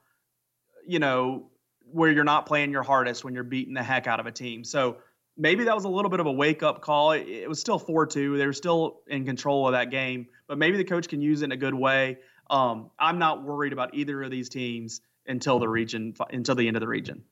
you 0.87 0.99
know, 0.99 1.49
where 1.91 2.09
you're 2.09 2.23
not 2.23 2.45
playing 2.45 2.71
your 2.71 2.83
hardest 2.83 3.25
when 3.25 3.33
you're 3.33 3.43
beating 3.43 3.73
the 3.73 3.83
heck 3.83 4.07
out 4.07 4.21
of 4.21 4.25
a 4.25 4.31
team. 4.31 4.63
So 4.63 4.97
maybe 5.37 5.65
that 5.65 5.75
was 5.75 5.83
a 5.83 5.89
little 5.89 6.09
bit 6.09 6.21
of 6.21 6.27
a 6.27 6.31
wake 6.31 6.63
up 6.63 6.81
call. 6.81 7.11
It, 7.11 7.27
it 7.27 7.49
was 7.49 7.59
still 7.59 7.77
4 7.77 8.05
2. 8.05 8.37
They 8.37 8.45
were 8.45 8.53
still 8.53 9.01
in 9.07 9.25
control 9.25 9.67
of 9.67 9.73
that 9.73 9.91
game, 9.91 10.27
but 10.47 10.57
maybe 10.57 10.77
the 10.77 10.85
coach 10.85 11.09
can 11.09 11.21
use 11.21 11.41
it 11.41 11.45
in 11.45 11.51
a 11.51 11.57
good 11.57 11.75
way. 11.75 12.19
Um, 12.49 12.89
I'm 12.97 13.19
not 13.19 13.43
worried 13.43 13.73
about 13.73 13.93
either 13.93 14.23
of 14.23 14.31
these 14.31 14.47
teams 14.47 15.01
until 15.27 15.59
the 15.59 15.69
region, 15.69 16.13
until 16.31 16.55
the 16.55 16.67
end 16.67 16.77
of 16.77 16.81
the 16.81 16.87
region. 16.87 17.23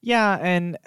Yeah. 0.00 0.38
And 0.40 0.78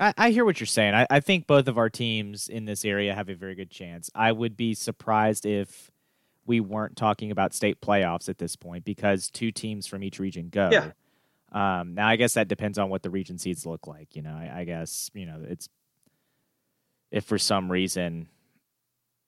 I, 0.00 0.14
I 0.16 0.30
hear 0.30 0.44
what 0.44 0.60
you're 0.60 0.66
saying. 0.66 0.94
I, 0.94 1.06
I 1.10 1.20
think 1.20 1.46
both 1.46 1.68
of 1.68 1.78
our 1.78 1.90
teams 1.90 2.48
in 2.48 2.64
this 2.64 2.84
area 2.84 3.14
have 3.14 3.28
a 3.28 3.34
very 3.34 3.54
good 3.54 3.70
chance. 3.70 4.10
I 4.14 4.32
would 4.32 4.56
be 4.56 4.74
surprised 4.74 5.46
if 5.46 5.90
we 6.46 6.60
weren't 6.60 6.96
talking 6.96 7.30
about 7.30 7.54
state 7.54 7.80
playoffs 7.80 8.28
at 8.28 8.38
this 8.38 8.56
point 8.56 8.84
because 8.84 9.30
two 9.30 9.50
teams 9.50 9.86
from 9.86 10.02
each 10.02 10.18
region 10.18 10.48
go. 10.50 10.70
Yeah. 10.70 10.90
Um, 11.52 11.94
now, 11.94 12.08
I 12.08 12.16
guess 12.16 12.34
that 12.34 12.48
depends 12.48 12.78
on 12.78 12.90
what 12.90 13.02
the 13.02 13.10
region 13.10 13.38
seeds 13.38 13.64
look 13.64 13.86
like. 13.86 14.16
You 14.16 14.22
know, 14.22 14.34
I, 14.34 14.60
I 14.60 14.64
guess 14.64 15.10
you 15.14 15.24
know 15.24 15.40
it's 15.48 15.68
if 17.12 17.24
for 17.24 17.38
some 17.38 17.70
reason 17.70 18.28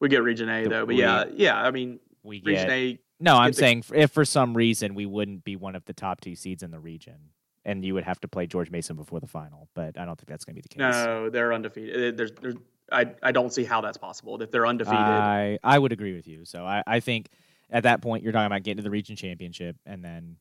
we 0.01 0.09
get 0.09 0.23
Region 0.23 0.49
A 0.49 0.65
though, 0.65 0.81
but 0.81 0.89
we, 0.89 0.99
yeah, 0.99 1.25
yeah. 1.33 1.57
I 1.57 1.71
mean, 1.71 2.01
we 2.25 2.43
Region 2.45 2.67
get, 2.67 2.71
A. 2.71 2.99
No, 3.19 3.37
I'm 3.37 3.53
saying 3.53 3.85
if 3.95 4.11
for 4.11 4.25
some 4.25 4.57
reason 4.57 4.95
we 4.95 5.07
wouldn't 5.07 5.45
be 5.45 5.57
one 5.57 5.75
of 5.75 5.85
the 5.85 5.93
top 5.93 6.21
two 6.21 6.35
seeds 6.35 6.63
in 6.63 6.71
the 6.71 6.79
region, 6.79 7.31
and 7.65 7.85
you 7.85 7.95
would 7.95 8.05
have 8.05 8.21
to 8.21 8.29
play 8.29 8.47
George 8.47 8.71
Mason 8.71 8.97
before 8.97 9.21
the 9.21 9.27
final. 9.27 9.69
But 9.75 9.99
I 9.99 10.05
don't 10.05 10.17
think 10.17 10.29
that's 10.29 10.45
going 10.45 10.55
to 10.55 10.63
be 10.63 10.63
the 10.63 10.69
case. 10.69 10.79
No, 10.79 11.31
they're 11.31 11.53
undefeated. 11.53 12.17
There's, 12.17 12.33
there's, 12.33 12.57
I, 12.93 13.07
I 13.23 13.33
don't 13.33 13.53
see 13.53 13.65
how 13.65 13.81
that's 13.81 13.97
possible 13.97 14.41
if 14.43 14.51
they're 14.51 14.67
undefeated. 14.67 14.99
I, 14.99 15.59
I 15.65 15.79
would 15.79 15.93
agree 15.93 16.15
with 16.15 16.29
you. 16.29 16.45
So 16.45 16.65
I, 16.65 16.83
I 16.87 17.01
think 17.01 17.29
at 17.71 17.85
that 17.85 18.03
point 18.03 18.23
you're 18.23 18.33
talking 18.33 18.47
about 18.47 18.63
getting 18.63 18.77
to 18.77 18.83
the 18.83 18.91
region 18.91 19.17
championship, 19.17 19.77
and 19.87 20.05
then 20.05 20.37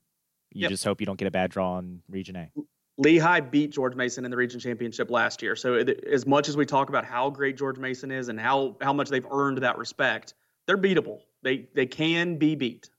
you 0.52 0.64
yep. 0.64 0.70
just 0.72 0.84
hope 0.84 1.00
you 1.00 1.06
don't 1.06 1.18
get 1.18 1.28
a 1.28 1.32
bad 1.32 1.52
draw 1.52 1.80
in 1.80 2.02
Region 2.10 2.36
A. 2.36 2.52
Lee 2.98 3.18
High 3.18 3.42
beat 3.42 3.72
George 3.72 3.96
Mason 3.96 4.24
in 4.24 4.32
the 4.32 4.38
region 4.38 4.60
championship 4.60 5.10
last 5.10 5.42
year. 5.42 5.56
So 5.56 5.76
as 5.76 6.26
much 6.26 6.48
as 6.48 6.56
we 6.56 6.66
talk 6.66 6.90
about 6.90 7.04
how 7.04 7.30
great 7.30 7.58
George 7.58 7.78
Mason 7.78 8.10
is 8.10 8.30
and 8.30 8.40
how 8.40 8.78
how 8.80 8.94
much 8.94 9.10
they've 9.10 9.26
earned 9.30 9.58
that 9.60 9.78
respect, 9.78 10.34
they're 10.66 10.78
beatable. 10.78 11.20
They 11.46 11.68
they 11.76 11.86
can 11.86 12.38
be 12.38 12.56
beat. 12.56 12.90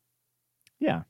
Yeah. 0.78 1.02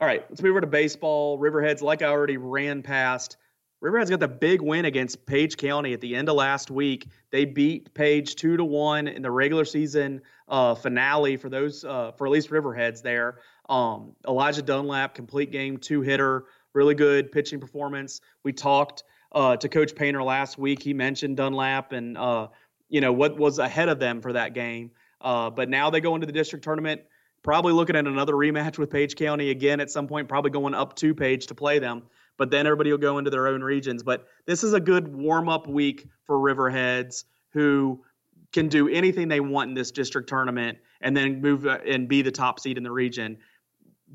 All 0.00 0.06
right, 0.06 0.22
let's 0.28 0.42
move 0.42 0.50
over 0.50 0.60
to 0.60 0.66
baseball. 0.66 1.38
Riverheads, 1.38 1.80
like 1.80 2.02
I 2.02 2.08
already 2.08 2.36
ran 2.36 2.82
past, 2.82 3.38
Riverheads 3.82 4.10
got 4.10 4.20
the 4.20 4.28
big 4.28 4.60
win 4.60 4.84
against 4.84 5.24
Page 5.24 5.56
County 5.56 5.94
at 5.94 6.02
the 6.02 6.14
end 6.14 6.28
of 6.28 6.36
last 6.36 6.70
week. 6.70 7.08
They 7.30 7.46
beat 7.46 7.94
Page 7.94 8.34
two 8.34 8.58
to 8.58 8.64
one 8.64 9.08
in 9.08 9.22
the 9.22 9.30
regular 9.30 9.64
season 9.64 10.20
uh, 10.48 10.74
finale 10.74 11.38
for 11.38 11.48
those 11.48 11.86
uh, 11.86 12.12
for 12.12 12.26
at 12.26 12.32
least 12.32 12.50
Riverheads 12.50 13.00
there. 13.00 13.38
Um, 13.70 14.14
Elijah 14.28 14.62
Dunlap, 14.62 15.14
complete 15.14 15.50
game, 15.52 15.78
two 15.78 16.02
hitter, 16.02 16.44
really 16.74 16.94
good 16.94 17.32
pitching 17.32 17.60
performance. 17.60 18.20
We 18.42 18.52
talked 18.52 19.04
uh, 19.32 19.56
to 19.56 19.68
Coach 19.70 19.94
Painter 19.94 20.22
last 20.22 20.58
week. 20.58 20.82
He 20.82 20.92
mentioned 20.92 21.38
Dunlap 21.38 21.92
and 21.92 22.18
uh, 22.18 22.48
you 22.90 23.00
know 23.00 23.12
what 23.14 23.38
was 23.38 23.58
ahead 23.58 23.88
of 23.88 23.98
them 23.98 24.20
for 24.20 24.34
that 24.34 24.52
game. 24.52 24.90
Uh, 25.24 25.50
but 25.50 25.68
now 25.68 25.90
they 25.90 26.00
go 26.00 26.14
into 26.14 26.26
the 26.26 26.32
district 26.32 26.64
tournament, 26.64 27.00
probably 27.42 27.72
looking 27.72 27.96
at 27.96 28.06
another 28.06 28.34
rematch 28.34 28.78
with 28.78 28.90
Page 28.90 29.16
County 29.16 29.50
again 29.50 29.80
at 29.80 29.90
some 29.90 30.06
point, 30.06 30.28
probably 30.28 30.50
going 30.50 30.74
up 30.74 30.94
to 30.96 31.14
Page 31.14 31.46
to 31.46 31.54
play 31.54 31.78
them. 31.80 32.02
But 32.36 32.50
then 32.50 32.66
everybody 32.66 32.90
will 32.90 32.98
go 32.98 33.18
into 33.18 33.30
their 33.30 33.48
own 33.48 33.62
regions. 33.62 34.02
But 34.02 34.26
this 34.44 34.62
is 34.62 34.74
a 34.74 34.80
good 34.80 35.12
warm 35.12 35.48
up 35.48 35.66
week 35.66 36.06
for 36.24 36.36
Riverheads 36.36 37.24
who 37.50 38.04
can 38.52 38.68
do 38.68 38.88
anything 38.88 39.28
they 39.28 39.40
want 39.40 39.70
in 39.70 39.74
this 39.74 39.90
district 39.90 40.28
tournament 40.28 40.78
and 41.00 41.16
then 41.16 41.40
move 41.40 41.66
uh, 41.66 41.78
and 41.86 42.08
be 42.08 42.22
the 42.22 42.30
top 42.30 42.60
seed 42.60 42.76
in 42.76 42.84
the 42.84 42.90
region 42.90 43.38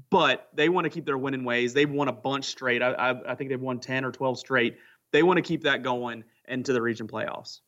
but 0.10 0.50
they 0.54 0.70
want 0.70 0.86
to 0.86 0.89
keep 0.89 1.06
their 1.06 1.18
winning 1.18 1.44
ways. 1.44 1.74
They've 1.74 1.89
won 1.89 2.08
a 2.08 2.13
bunch 2.13 2.46
straight. 2.46 2.82
I, 2.82 2.92
I, 2.92 3.32
I 3.32 3.36
think 3.36 3.50
they've 3.50 3.60
won 3.60 3.80
10 3.80 4.06
or 4.06 4.12
12 4.12 4.39
straight. 4.39 4.78
They 5.12 5.24
want 5.24 5.38
to 5.38 5.42
keep 5.42 5.63
that 5.63 5.84
going 5.84 6.24
into 6.48 6.74
the 6.74 6.82
region 6.82 7.08
playoffs. 7.08 7.60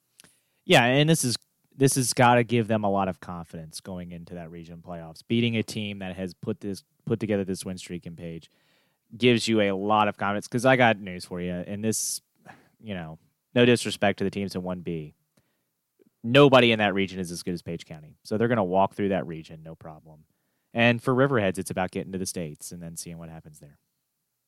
Yeah, 0.66 0.86
and 0.86 1.10
this 1.10 1.24
is 1.24 1.36
this 1.75 1.96
has 1.96 2.13
got 2.13 2.36
to 2.36 2.44
give 2.44 2.68
them 2.68 2.84
a 2.84 2.90
lot 2.90 3.08
of 3.08 3.20
confidence 3.20 3.80
going 3.80 4.12
into 4.12 4.36
that 4.36 4.51
region 4.51 4.84
playoffs. 4.86 5.22
Beating 5.28 5.58
a 5.58 5.63
team 5.63 6.00
that 6.00 6.16
has 6.16 6.34
put 6.34 6.60
this 6.60 6.84
put 7.06 7.20
together 7.20 7.44
this 7.44 7.66
win 7.66 7.78
streak 7.78 8.06
in 8.06 8.16
Page 8.16 8.51
gives 9.18 9.48
you 9.48 9.62
a 9.62 9.72
lot 9.72 10.08
of 10.08 10.18
confidence. 10.18 10.48
Because 10.48 10.66
I 10.66 10.75
got 10.75 11.00
news 11.00 11.25
for 11.25 11.42
you, 11.42 11.51
and 11.51 11.84
this, 11.84 12.22
you 12.82 12.94
know, 12.94 13.20
no 13.56 13.66
disrespect 13.66 14.20
to 14.20 14.24
the 14.24 14.32
teams 14.32 14.56
in 14.56 14.63
one 14.63 14.82
B, 14.82 15.13
nobody 16.24 16.72
in 16.72 16.80
that 16.80 16.94
region 16.94 17.20
is 17.20 17.32
as 17.32 17.44
good 17.44 17.54
as 17.54 17.62
Page 17.62 17.86
County, 17.86 18.18
so 18.24 18.38
they're 18.38 18.48
going 18.48 18.58
to 18.58 18.63
walk 18.63 18.94
through 18.94 19.10
that 19.10 19.25
region 19.28 19.62
no 19.63 19.75
problem. 19.75 20.24
And 20.74 21.01
for 21.01 21.13
Riverheads, 21.13 21.58
it's 21.58 21.72
about 21.72 21.92
getting 21.92 22.13
to 22.13 22.18
the 22.18 22.25
states 22.25 22.72
and 22.72 22.82
then 22.82 22.96
seeing 22.96 23.18
what 23.18 23.30
happens 23.30 23.60
there. 23.60 23.78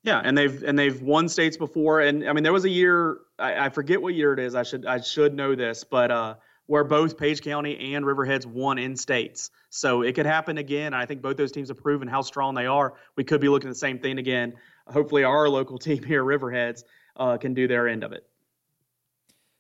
Yeah, 0.04 0.22
and 0.24 0.38
they've 0.38 0.64
and 0.64 0.78
they've 0.78 1.02
won 1.02 1.30
states 1.30 1.56
before, 1.56 2.02
and 2.02 2.28
I 2.28 2.34
mean 2.34 2.44
there 2.44 2.54
was 2.54 2.66
a 2.66 2.70
year 2.70 3.20
I, 3.40 3.66
I 3.66 3.70
forget 3.70 4.02
what 4.02 4.14
year 4.14 4.34
it 4.34 4.40
is. 4.40 4.54
I 4.54 4.64
should 4.64 4.86
I 4.86 5.00
should 5.00 5.34
know 5.34 5.56
this, 5.56 5.86
but 5.86 6.12
uh, 6.12 6.36
where 6.68 6.84
both 6.84 7.18
Page 7.18 7.42
County 7.42 7.94
and 7.94 8.06
Riverheads 8.06 8.46
won 8.46 8.78
in 8.78 8.96
states, 8.96 9.52
so 9.70 10.02
it 10.02 10.14
could 10.14 10.26
happen 10.26 10.58
again. 10.58 10.94
I 10.94 11.06
think 11.06 11.22
both 11.22 11.38
those 11.38 11.52
teams 11.52 11.70
have 11.70 11.78
proven 11.78 12.08
how 12.08 12.22
strong 12.22 12.56
they 12.56 12.66
are. 12.66 12.94
We 13.16 13.24
could 13.24 13.42
be 13.42 13.50
looking 13.50 13.70
at 13.70 13.74
the 13.74 13.80
same 13.80 14.00
thing 14.00 14.18
again. 14.18 14.54
Hopefully, 14.88 15.24
our 15.24 15.50
local 15.50 15.78
team 15.80 16.04
here, 16.04 16.24
Riverheads, 16.24 16.84
uh, 17.18 17.38
can 17.38 17.54
do 17.54 17.68
their 17.68 17.88
end 17.88 18.04
of 18.04 18.12
it. 18.12 18.26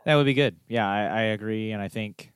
That 0.05 0.15
would 0.15 0.25
be 0.25 0.33
good. 0.33 0.57
Yeah, 0.67 0.87
I, 0.87 1.05
I 1.05 1.21
agree, 1.21 1.71
and 1.71 1.81
I 1.81 1.87
think 1.87 2.33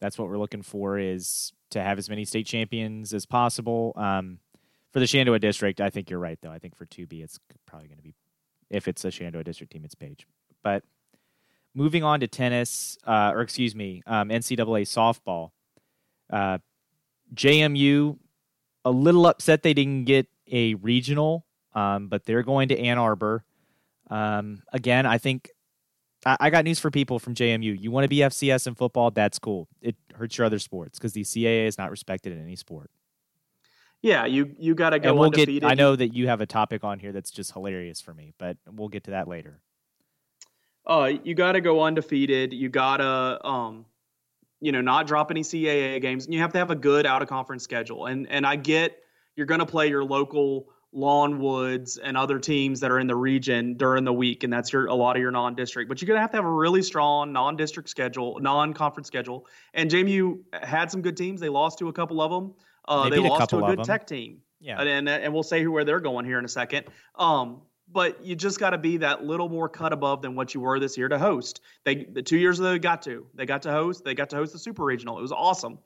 that's 0.00 0.18
what 0.18 0.28
we're 0.28 0.38
looking 0.38 0.62
for 0.62 0.98
is 0.98 1.52
to 1.70 1.82
have 1.82 1.98
as 1.98 2.08
many 2.08 2.24
state 2.24 2.46
champions 2.46 3.14
as 3.14 3.26
possible. 3.26 3.92
Um, 3.96 4.38
for 4.92 5.00
the 5.00 5.06
Shenandoah 5.06 5.38
district, 5.38 5.80
I 5.80 5.90
think 5.90 6.10
you're 6.10 6.18
right, 6.18 6.38
though. 6.42 6.50
I 6.50 6.58
think 6.58 6.76
for 6.76 6.84
2B, 6.84 7.22
it's 7.22 7.38
probably 7.66 7.88
going 7.88 7.98
to 7.98 8.02
be, 8.02 8.14
if 8.68 8.88
it's 8.88 9.04
a 9.04 9.10
Shenandoah 9.10 9.44
district 9.44 9.72
team, 9.72 9.84
it's 9.84 9.94
Page. 9.94 10.26
But 10.62 10.82
moving 11.74 12.04
on 12.04 12.20
to 12.20 12.28
tennis, 12.28 12.98
uh, 13.06 13.32
or 13.34 13.40
excuse 13.40 13.74
me, 13.74 14.02
um, 14.06 14.28
NCAA 14.28 14.82
softball. 14.82 15.50
Uh, 16.30 16.58
JMU, 17.34 18.18
a 18.84 18.90
little 18.90 19.26
upset 19.26 19.62
they 19.62 19.74
didn't 19.74 20.04
get 20.04 20.26
a 20.50 20.74
regional, 20.74 21.46
um, 21.74 22.08
but 22.08 22.24
they're 22.24 22.42
going 22.42 22.68
to 22.68 22.78
Ann 22.78 22.98
Arbor. 22.98 23.44
Um, 24.10 24.62
again, 24.72 25.06
I 25.06 25.18
think 25.18 25.50
I, 26.26 26.36
I 26.40 26.50
got 26.50 26.64
news 26.64 26.78
for 26.78 26.90
people 26.90 27.18
from 27.18 27.34
JMU. 27.34 27.80
You 27.80 27.90
want 27.90 28.04
to 28.04 28.08
be 28.08 28.18
FCS 28.18 28.66
in 28.66 28.74
football? 28.74 29.10
That's 29.10 29.38
cool. 29.38 29.68
It 29.80 29.96
hurts 30.14 30.36
your 30.36 30.44
other 30.44 30.58
sports 30.58 30.98
because 30.98 31.12
the 31.12 31.22
CAA 31.22 31.66
is 31.66 31.78
not 31.78 31.90
respected 31.90 32.32
in 32.32 32.42
any 32.42 32.56
sport. 32.56 32.90
Yeah, 34.02 34.26
you 34.26 34.54
you 34.58 34.74
got 34.74 34.90
to 34.90 34.98
go 34.98 35.10
and 35.10 35.18
we'll 35.18 35.26
undefeated. 35.26 35.62
Get, 35.62 35.70
I 35.70 35.74
know 35.74 35.94
that 35.94 36.12
you 36.12 36.26
have 36.26 36.40
a 36.40 36.46
topic 36.46 36.82
on 36.82 36.98
here 36.98 37.12
that's 37.12 37.30
just 37.30 37.52
hilarious 37.52 38.00
for 38.00 38.12
me, 38.12 38.34
but 38.36 38.56
we'll 38.68 38.88
get 38.88 39.04
to 39.04 39.12
that 39.12 39.28
later. 39.28 39.60
Uh, 40.86 41.12
you 41.22 41.34
got 41.34 41.52
to 41.52 41.60
go 41.60 41.82
undefeated. 41.82 42.52
You 42.52 42.68
got 42.68 42.98
to 42.98 43.46
um, 43.46 43.86
you 44.62 44.70
know, 44.70 44.80
not 44.80 45.08
drop 45.08 45.30
any 45.30 45.42
CAA 45.42 46.00
games, 46.00 46.24
and 46.24 46.32
you 46.32 46.40
have 46.40 46.52
to 46.52 46.58
have 46.58 46.70
a 46.70 46.76
good 46.76 47.04
out 47.04 47.20
of 47.20 47.28
conference 47.28 47.64
schedule. 47.64 48.06
And 48.06 48.28
and 48.30 48.46
I 48.46 48.56
get 48.56 48.96
you're 49.34 49.46
going 49.46 49.60
to 49.60 49.66
play 49.66 49.88
your 49.88 50.04
local 50.04 50.68
Longwoods 50.94 51.98
and 52.02 52.16
other 52.16 52.38
teams 52.38 52.78
that 52.80 52.90
are 52.90 52.98
in 52.98 53.08
the 53.08 53.16
region 53.16 53.74
during 53.74 54.04
the 54.04 54.12
week, 54.12 54.44
and 54.44 54.52
that's 54.52 54.72
your 54.72 54.86
a 54.86 54.94
lot 54.94 55.16
of 55.16 55.22
your 55.22 55.32
non-district. 55.32 55.88
But 55.88 56.00
you're 56.00 56.06
gonna 56.06 56.20
have 56.20 56.30
to 56.30 56.36
have 56.36 56.44
a 56.44 56.50
really 56.50 56.82
strong 56.82 57.32
non-district 57.32 57.88
schedule, 57.88 58.38
non-conference 58.40 59.08
schedule. 59.08 59.46
And 59.74 59.90
JMU 59.90 60.40
had 60.52 60.90
some 60.90 61.02
good 61.02 61.16
teams. 61.16 61.40
They 61.40 61.48
lost 61.48 61.78
to 61.78 61.88
a 61.88 61.92
couple 61.92 62.20
of 62.20 62.30
them. 62.30 62.54
Uh, 62.86 63.08
they, 63.08 63.16
they 63.16 63.28
lost 63.28 63.50
to 63.50 63.64
a 63.64 63.74
good 63.74 63.84
Tech 63.84 64.06
team. 64.06 64.42
Yeah, 64.60 64.80
and 64.80 65.08
and 65.08 65.32
we'll 65.34 65.42
say 65.42 65.66
where 65.66 65.84
they're 65.84 65.98
going 65.98 66.24
here 66.24 66.38
in 66.38 66.44
a 66.44 66.48
second. 66.48 66.86
Um, 67.16 67.62
but 67.92 68.24
you 68.24 68.34
just 68.34 68.58
got 68.58 68.70
to 68.70 68.78
be 68.78 68.98
that 68.98 69.24
little 69.24 69.48
more 69.48 69.68
cut 69.68 69.92
above 69.92 70.22
than 70.22 70.34
what 70.34 70.54
you 70.54 70.60
were 70.60 70.80
this 70.80 70.96
year 70.96 71.08
to 71.08 71.18
host. 71.18 71.60
They 71.84 72.04
the 72.04 72.22
two 72.22 72.38
years 72.38 72.58
they 72.58 72.78
got 72.78 73.02
to, 73.02 73.26
they 73.34 73.46
got 73.46 73.62
to 73.62 73.70
host, 73.70 74.04
they 74.04 74.14
got 74.14 74.30
to 74.30 74.36
host 74.36 74.52
the 74.52 74.58
super 74.58 74.84
regional. 74.84 75.18
It 75.18 75.22
was 75.22 75.32
awesome. 75.32 75.78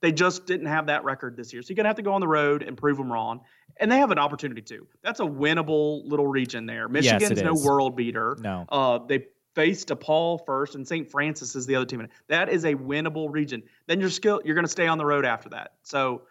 They 0.00 0.12
just 0.12 0.46
didn't 0.46 0.66
have 0.66 0.86
that 0.86 1.04
record 1.04 1.36
this 1.36 1.52
year, 1.52 1.62
so 1.62 1.68
you're 1.70 1.76
gonna 1.76 1.88
have 1.88 1.96
to 1.96 2.02
go 2.02 2.12
on 2.12 2.20
the 2.20 2.28
road 2.28 2.62
and 2.62 2.76
prove 2.76 2.98
them 2.98 3.10
wrong. 3.10 3.40
And 3.78 3.90
they 3.90 3.98
have 3.98 4.10
an 4.10 4.18
opportunity 4.18 4.62
to. 4.62 4.86
That's 5.02 5.20
a 5.20 5.24
winnable 5.24 6.02
little 6.04 6.26
region 6.26 6.66
there. 6.66 6.88
Michigan's 6.88 7.30
yes, 7.30 7.40
no 7.40 7.54
world 7.54 7.96
beater. 7.96 8.36
No. 8.40 8.66
Uh, 8.68 8.98
they 8.98 9.26
faced 9.54 9.88
DePaul 9.88 10.44
first, 10.44 10.74
and 10.74 10.86
St. 10.86 11.10
Francis 11.10 11.54
is 11.54 11.66
the 11.66 11.76
other 11.76 11.86
team. 11.86 12.06
That 12.28 12.48
is 12.48 12.64
a 12.64 12.74
winnable 12.74 13.32
region. 13.32 13.62
Then 13.86 14.00
you're 14.00 14.10
still 14.10 14.40
you're 14.44 14.54
going 14.54 14.66
to 14.66 14.70
stay 14.70 14.86
on 14.86 14.98
the 14.98 15.06
road 15.06 15.24
after 15.24 15.48
that. 15.50 15.74
So 15.82 16.22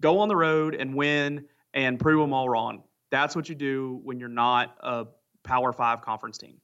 go 0.00 0.20
on 0.20 0.28
the 0.28 0.36
road 0.36 0.74
and 0.74 0.94
win 0.94 1.46
and 1.74 1.98
prove 1.98 2.20
them 2.20 2.32
all 2.32 2.48
wrong. 2.48 2.82
That's 3.10 3.36
what 3.36 3.48
you 3.48 3.54
do 3.54 4.00
when 4.02 4.18
you're 4.18 4.28
not 4.28 4.76
a 4.80 5.06
Power 5.42 5.72
Five 5.72 6.02
conference 6.02 6.38
team. 6.38 6.60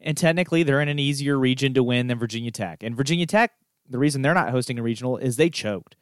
And 0.00 0.16
technically, 0.16 0.62
they're 0.62 0.80
in 0.80 0.88
an 0.88 0.98
easier 0.98 1.38
region 1.38 1.74
to 1.74 1.82
win 1.82 2.06
than 2.06 2.18
Virginia 2.18 2.50
Tech. 2.50 2.82
And 2.82 2.96
Virginia 2.96 3.26
Tech, 3.26 3.52
the 3.88 3.98
reason 3.98 4.22
they're 4.22 4.34
not 4.34 4.50
hosting 4.50 4.78
a 4.78 4.82
regional 4.82 5.16
is 5.16 5.36
they 5.36 5.50
choked. 5.50 5.96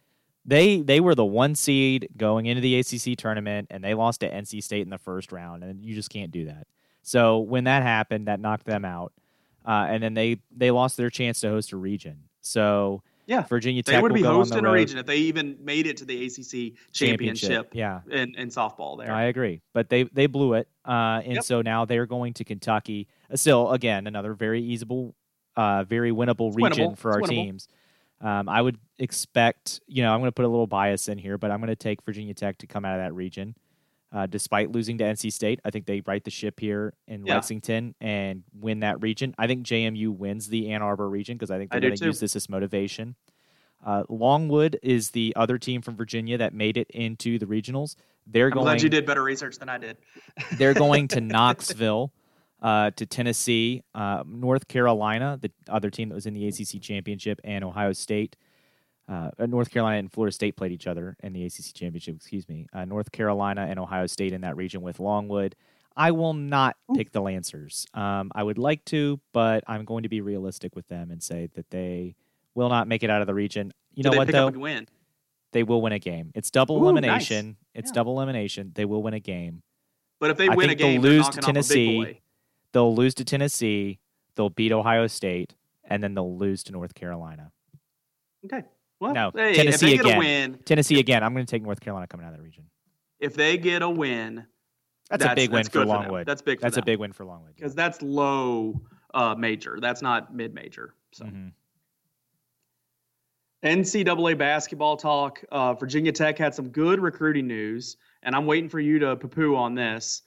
They 0.44 0.80
they 0.80 1.00
were 1.00 1.14
the 1.14 1.24
one 1.24 1.54
seed 1.54 2.08
going 2.16 2.46
into 2.46 2.60
the 2.60 2.78
ACC 2.78 3.18
tournament, 3.18 3.68
and 3.70 3.82
they 3.82 3.94
lost 3.94 4.20
to 4.20 4.30
NC 4.30 4.62
State 4.62 4.82
in 4.82 4.90
the 4.90 4.98
first 4.98 5.32
round, 5.32 5.62
and 5.62 5.84
you 5.84 5.94
just 5.94 6.10
can't 6.10 6.30
do 6.30 6.46
that. 6.46 6.66
So 7.02 7.38
when 7.38 7.64
that 7.64 7.82
happened, 7.82 8.28
that 8.28 8.40
knocked 8.40 8.66
them 8.66 8.84
out, 8.84 9.12
uh, 9.66 9.86
and 9.88 10.02
then 10.02 10.14
they 10.14 10.40
they 10.56 10.70
lost 10.70 10.96
their 10.96 11.10
chance 11.10 11.40
to 11.40 11.48
host 11.48 11.72
a 11.72 11.76
region. 11.76 12.24
So 12.40 13.02
yeah, 13.28 13.42
Virginia 13.42 13.82
Tech 13.82 13.94
they 13.96 14.02
would 14.02 14.14
be 14.14 14.22
hosting 14.22 14.64
a 14.64 14.72
region 14.72 14.98
if 14.98 15.04
they 15.06 15.18
even 15.18 15.56
made 15.62 15.86
it 15.86 15.98
to 15.98 16.04
the 16.06 16.24
ACC 16.26 16.78
championship, 16.92 17.70
Yeah, 17.74 18.00
in, 18.10 18.34
in 18.36 18.48
softball. 18.48 18.98
There, 18.98 19.12
I 19.12 19.24
agree, 19.24 19.60
but 19.74 19.88
they 19.90 20.04
they 20.04 20.26
blew 20.26 20.54
it, 20.54 20.66
uh, 20.86 21.20
and 21.24 21.34
Yep. 21.34 21.44
so 21.44 21.62
now 21.62 21.84
they're 21.84 22.06
going 22.06 22.32
to 22.34 22.44
Kentucky. 22.44 23.06
Uh, 23.30 23.36
Still, 23.36 23.70
again, 23.72 24.06
another 24.06 24.32
very 24.32 24.62
easable, 24.62 25.14
uh, 25.56 25.84
very 25.84 26.10
winnable 26.10 26.48
It's 26.48 26.56
region 26.56 26.90
winnable. 26.92 26.98
for 26.98 27.10
It's 27.10 27.16
our 27.16 27.22
winnable. 27.22 27.28
teams. 27.28 27.68
Um, 28.20 28.48
I 28.48 28.60
would 28.62 28.78
expect, 28.98 29.80
you 29.86 30.02
know, 30.02 30.12
I'm 30.12 30.18
going 30.20 30.28
to 30.28 30.32
put 30.32 30.44
a 30.44 30.48
little 30.48 30.66
bias 30.66 31.08
in 31.08 31.18
here, 31.18 31.38
but 31.38 31.50
I'm 31.52 31.58
going 31.60 31.68
to 31.68 31.76
take 31.76 32.02
Virginia 32.02 32.34
Tech 32.34 32.58
to 32.58 32.66
come 32.66 32.84
out 32.84 32.98
of 32.98 33.04
that 33.06 33.14
region, 33.14 33.54
uh, 34.12 34.26
despite 34.26 34.72
losing 34.72 34.98
to 34.98 35.04
NC 35.04 35.32
State. 35.32 35.60
I 35.64 35.70
think 35.70 35.86
they 35.86 36.00
right 36.06 36.22
the 36.24 36.30
ship 36.30 36.60
here 36.60 36.94
in 37.06 37.26
Yeah. 37.26 37.34
Lexington 37.34 37.94
and 38.00 38.42
win 38.58 38.80
that 38.80 39.02
region. 39.02 39.34
I 39.38 39.46
think 39.46 39.64
JMU 39.66 40.08
wins 40.16 40.48
the 40.48 40.70
Ann 40.70 40.82
Arbor 40.82 41.08
region 41.08 41.36
because 41.36 41.50
I 41.50 41.58
think 41.58 41.70
they're 41.70 41.80
going 41.80 41.96
to 41.96 42.04
use 42.06 42.20
this 42.20 42.34
as 42.36 42.48
motivation. 42.48 43.16
Uh, 43.84 44.02
Longwood 44.08 44.78
is 44.82 45.10
the 45.10 45.32
other 45.36 45.56
team 45.58 45.82
from 45.82 45.94
Virginia 45.96 46.38
that 46.38 46.52
made 46.52 46.76
it 46.76 46.90
into 46.90 47.38
the 47.38 47.46
regionals. 47.46 47.94
They're 48.26 48.46
I'm 48.46 48.52
going. 48.52 48.64
glad 48.64 48.82
you 48.82 48.88
did 48.88 49.06
better 49.06 49.22
research 49.22 49.58
than 49.58 49.68
I 49.68 49.78
did. 49.78 49.96
They're 50.58 50.74
going 50.74 51.08
to 51.08 51.20
Knoxville, 51.22 52.12
uh, 52.60 52.90
to 52.96 53.06
Tennessee, 53.06 53.84
uh, 53.94 54.24
North 54.26 54.66
Carolina, 54.68 55.38
the 55.40 55.52
other 55.68 55.90
team 55.90 56.08
that 56.08 56.14
was 56.16 56.26
in 56.26 56.34
the 56.34 56.48
ACC 56.48 56.82
championship, 56.82 57.40
and 57.44 57.62
Ohio 57.64 57.92
State. 57.92 58.36
Uh, 59.08 59.30
uh, 59.38 59.46
North 59.46 59.70
Carolina 59.70 59.98
and 59.98 60.12
Florida 60.12 60.32
State 60.34 60.56
played 60.56 60.70
each 60.72 60.86
other 60.86 61.16
in 61.22 61.32
the 61.32 61.44
ACC 61.44 61.72
championship. 61.74 62.16
Excuse 62.16 62.48
me. 62.48 62.66
Uh, 62.72 62.84
North 62.84 63.10
Carolina 63.10 63.66
and 63.68 63.78
Ohio 63.78 64.06
State 64.06 64.32
in 64.32 64.42
that 64.42 64.56
region 64.56 64.82
with 64.82 65.00
Longwood. 65.00 65.54
I 65.96 66.10
will 66.12 66.34
not 66.34 66.76
pick 66.94 67.10
the 67.10 67.20
Lancers. 67.20 67.86
Um, 67.94 68.30
I 68.34 68.42
would 68.42 68.58
like 68.58 68.84
to, 68.86 69.18
but 69.32 69.64
I'm 69.66 69.84
going 69.84 70.02
to 70.04 70.08
be 70.08 70.20
realistic 70.20 70.76
with 70.76 70.86
them 70.88 71.10
and 71.10 71.22
say 71.22 71.48
that 71.54 71.70
they 71.70 72.14
will 72.54 72.68
not 72.68 72.86
make 72.86 73.02
it 73.02 73.10
out 73.10 73.20
of 73.20 73.26
the 73.26 73.34
region. 73.34 73.72
You 73.94 74.02
Did 74.02 74.04
know 74.04 74.10
they 74.12 74.18
what 74.18 74.26
pick 74.26 74.32
though? 74.34 74.46
up 74.48 74.52
and 74.54 74.62
win? 74.62 74.86
They 75.52 75.62
will 75.62 75.80
win 75.80 75.92
a 75.92 75.98
game. 75.98 76.30
It's 76.34 76.50
double 76.50 76.76
Ooh, 76.76 76.80
nice. 76.80 76.90
elimination. 76.90 77.56
It's 77.74 77.90
Yeah. 77.90 77.94
double 77.94 78.12
elimination. 78.18 78.72
They 78.74 78.84
will 78.84 79.02
win 79.02 79.14
a 79.14 79.20
game. 79.20 79.62
But 80.20 80.30
if 80.30 80.36
they 80.36 80.48
I 80.48 80.54
win 80.54 80.66
a 80.66 80.68
think 80.68 80.78
they'll 80.80 80.88
game, 80.88 81.00
they're 81.02 81.10
lose 81.12 81.28
to 81.30 81.40
knocking 81.40 81.56
off 81.58 81.64
a 81.64 81.68
big 81.68 81.86
Tennessee. 81.96 82.20
They'll 82.72 82.94
lose 82.94 83.14
to 83.14 83.24
Tennessee. 83.24 83.98
They'll 84.36 84.50
beat 84.50 84.70
Ohio 84.72 85.06
State, 85.06 85.54
and 85.84 86.02
then 86.02 86.14
they'll 86.14 86.36
lose 86.36 86.62
to 86.64 86.72
North 86.72 86.94
Carolina. 86.94 87.50
Okay. 88.44 88.62
Well, 89.00 89.12
No, 89.14 89.30
hey, 89.34 89.54
Tennessee 89.54 89.94
again. 89.96 90.18
win, 90.18 90.58
Tennessee 90.64 90.98
again. 90.98 91.22
I'm 91.22 91.32
going 91.32 91.46
to 91.46 91.50
take 91.50 91.62
North 91.62 91.80
Carolina 91.80 92.06
coming 92.08 92.26
out 92.26 92.32
of 92.32 92.38
that 92.38 92.42
region. 92.42 92.64
if 93.20 93.34
they 93.34 93.56
get 93.56 93.82
a 93.82 93.88
win, 93.88 94.44
That's, 95.10 95.24
a 95.24 95.34
big 95.34 95.50
win 95.50 95.58
that's 95.58 95.68
for 95.68 95.72
good 95.72 95.80
them. 95.82 95.88
Longwood. 95.88 96.26
That's 96.26 96.42
big. 96.42 96.58
For 96.58 96.62
That's 96.62 96.76
a 96.76 96.82
big 96.82 96.98
win 96.98 97.12
for 97.12 97.24
Longwood. 97.24 97.54
because 97.54 97.74
that's 97.74 98.02
low 98.02 98.80
uh, 99.14 99.34
major. 99.36 99.78
That's 99.80 100.02
not 100.02 100.34
mid 100.34 100.54
major. 100.54 100.94
So 101.12 101.24
Mhm. 101.24 101.52
NCAA 103.64 104.36
basketball 104.38 104.96
talk. 104.96 105.42
Uh, 105.50 105.74
Virginia 105.74 106.12
Tech 106.12 106.38
had 106.38 106.54
some 106.54 106.68
good 106.68 107.00
recruiting 107.00 107.46
news, 107.48 107.96
and 108.22 108.34
I'm 108.36 108.46
waiting 108.46 108.68
for 108.68 108.78
you 108.80 108.98
to 109.00 109.16
poo 109.16 109.28
poo 109.28 109.56
on 109.56 109.74
this. 109.74 110.22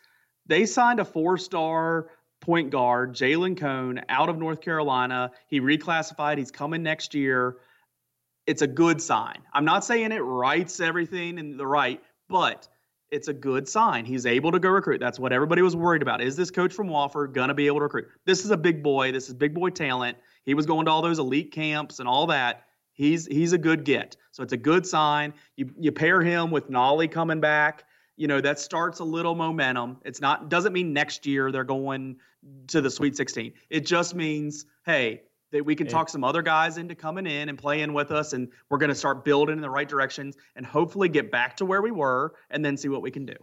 They 0.47 0.65
signed 0.65 0.99
a 0.99 1.05
four 1.05 1.38
star 1.38 2.07
point 2.41 2.71
guard, 2.71 3.13
Jalen 3.13 3.55
Cone, 3.57 4.01
out 4.10 4.27
of 4.29 4.38
North 4.38 4.60
Carolina. 4.62 5.31
He 5.47 5.62
reclassified. 5.62 6.38
He's 6.39 6.51
coming 6.51 6.81
next 6.84 7.13
year. 7.13 7.57
It's 8.51 8.61
a 8.61 8.67
good 8.67 9.01
sign. 9.01 9.37
I'm 9.53 9.63
not 9.63 9.85
saying 9.85 10.11
it 10.11 10.19
writes 10.19 10.81
everything 10.81 11.37
in 11.37 11.55
the 11.55 11.65
right, 11.65 12.03
but 12.27 12.67
it's 13.09 13.29
a 13.29 13.33
good 13.33 13.65
sign. 13.65 14.03
He's 14.03 14.25
able 14.25 14.51
to 14.51 14.59
go 14.59 14.67
recruit. 14.67 14.99
That's 14.99 15.17
what 15.17 15.31
everybody 15.31 15.61
was 15.61 15.73
worried 15.73 16.01
about. 16.01 16.19
Is 16.19 16.35
this 16.35 16.51
coach 16.51 16.73
from 16.73 16.89
Wofford 16.89 17.31
going 17.31 17.47
to 17.47 17.53
be 17.53 17.67
able 17.67 17.77
to 17.77 17.83
recruit? 17.83 18.09
This 18.25 18.43
is 18.43 18.51
a 18.51 18.57
big 18.57 18.83
boy. 18.83 19.13
This 19.13 19.29
is 19.29 19.35
big 19.35 19.53
boy 19.53 19.69
talent. 19.69 20.17
He 20.43 20.53
was 20.53 20.65
going 20.65 20.83
to 20.87 20.91
all 20.91 21.01
those 21.01 21.17
elite 21.17 21.53
camps 21.53 21.99
and 21.99 22.09
all 22.09 22.27
that. 22.27 22.65
He's 22.91 23.25
he's 23.25 23.53
a 23.53 23.57
good 23.57 23.85
get. 23.85 24.17
So 24.31 24.43
it's 24.43 24.51
a 24.51 24.57
good 24.57 24.85
sign. 24.85 25.33
You 25.55 25.71
you 25.79 25.93
pair 25.93 26.21
him 26.21 26.51
with 26.51 26.69
Nolley 26.69 27.09
coming 27.09 27.39
back. 27.39 27.85
You 28.17 28.27
know 28.27 28.41
that 28.41 28.59
starts 28.59 28.99
a 28.99 29.05
little 29.05 29.33
momentum. 29.33 29.99
It's 30.03 30.19
not 30.19 30.49
doesn't 30.49 30.73
mean 30.73 30.91
next 30.91 31.25
year 31.25 31.53
they're 31.53 31.63
going 31.63 32.17
to 32.67 32.81
the 32.81 32.89
Sweet 32.89 33.15
16. 33.15 33.53
It 33.69 33.85
just 33.85 34.13
means 34.13 34.65
hey 34.85 35.21
that 35.51 35.65
we 35.65 35.75
can 35.75 35.87
talk 35.87 36.09
some 36.09 36.23
other 36.23 36.41
guys 36.41 36.77
into 36.77 36.95
coming 36.95 37.27
in 37.27 37.49
and 37.49 37.57
playing 37.57 37.93
with 37.93 38.11
us, 38.11 38.33
and 38.33 38.49
we're 38.69 38.77
going 38.77 38.89
to 38.89 38.95
start 38.95 39.23
building 39.23 39.55
in 39.55 39.61
the 39.61 39.69
right 39.69 39.87
directions 39.87 40.35
and 40.55 40.65
hopefully 40.65 41.09
get 41.09 41.31
back 41.31 41.57
to 41.57 41.65
where 41.65 41.81
we 41.81 41.91
were, 41.91 42.33
and 42.49 42.63
then 42.65 42.77
see 42.77 42.89
what 42.89 43.01
we 43.01 43.11
can 43.11 43.25
do. 43.25 43.35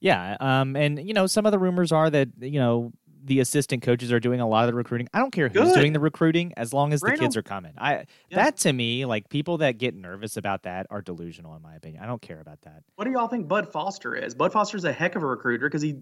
Yeah, 0.00 0.36
um, 0.40 0.76
and 0.76 1.06
you 1.06 1.14
know 1.14 1.26
some 1.26 1.46
of 1.46 1.52
the 1.52 1.58
rumors 1.58 1.90
are 1.90 2.10
that 2.10 2.28
you 2.40 2.60
know 2.60 2.92
the 3.24 3.40
assistant 3.40 3.82
coaches 3.82 4.12
are 4.12 4.20
doing 4.20 4.40
a 4.40 4.46
lot 4.46 4.64
of 4.64 4.70
the 4.72 4.76
recruiting. 4.76 5.08
I 5.12 5.18
don't 5.18 5.32
care 5.32 5.48
who's 5.48 5.72
Good. 5.72 5.74
doing 5.74 5.92
the 5.92 5.98
recruiting 5.98 6.52
as 6.56 6.72
long 6.72 6.92
as 6.92 7.00
the 7.00 7.10
kids 7.12 7.36
are 7.36 7.42
coming. 7.42 7.72
I 7.76 8.04
Yeah. 8.28 8.44
that 8.44 8.58
to 8.58 8.72
me, 8.72 9.04
like 9.04 9.28
people 9.30 9.58
that 9.58 9.78
get 9.78 9.96
nervous 9.96 10.36
about 10.36 10.62
that 10.62 10.86
are 10.90 11.02
delusional 11.02 11.56
in 11.56 11.62
my 11.62 11.74
opinion. 11.74 12.04
I 12.04 12.06
don't 12.06 12.22
care 12.22 12.38
about 12.40 12.60
that. 12.62 12.84
What 12.94 13.06
do 13.06 13.10
y'all 13.10 13.26
think 13.26 13.48
Bud 13.48 13.72
Foster 13.72 14.14
is? 14.14 14.34
Bud 14.34 14.52
Foster's 14.52 14.84
a 14.84 14.92
heck 14.92 15.16
of 15.16 15.24
a 15.24 15.26
recruiter 15.26 15.66
because 15.66 15.82
he 15.82 15.96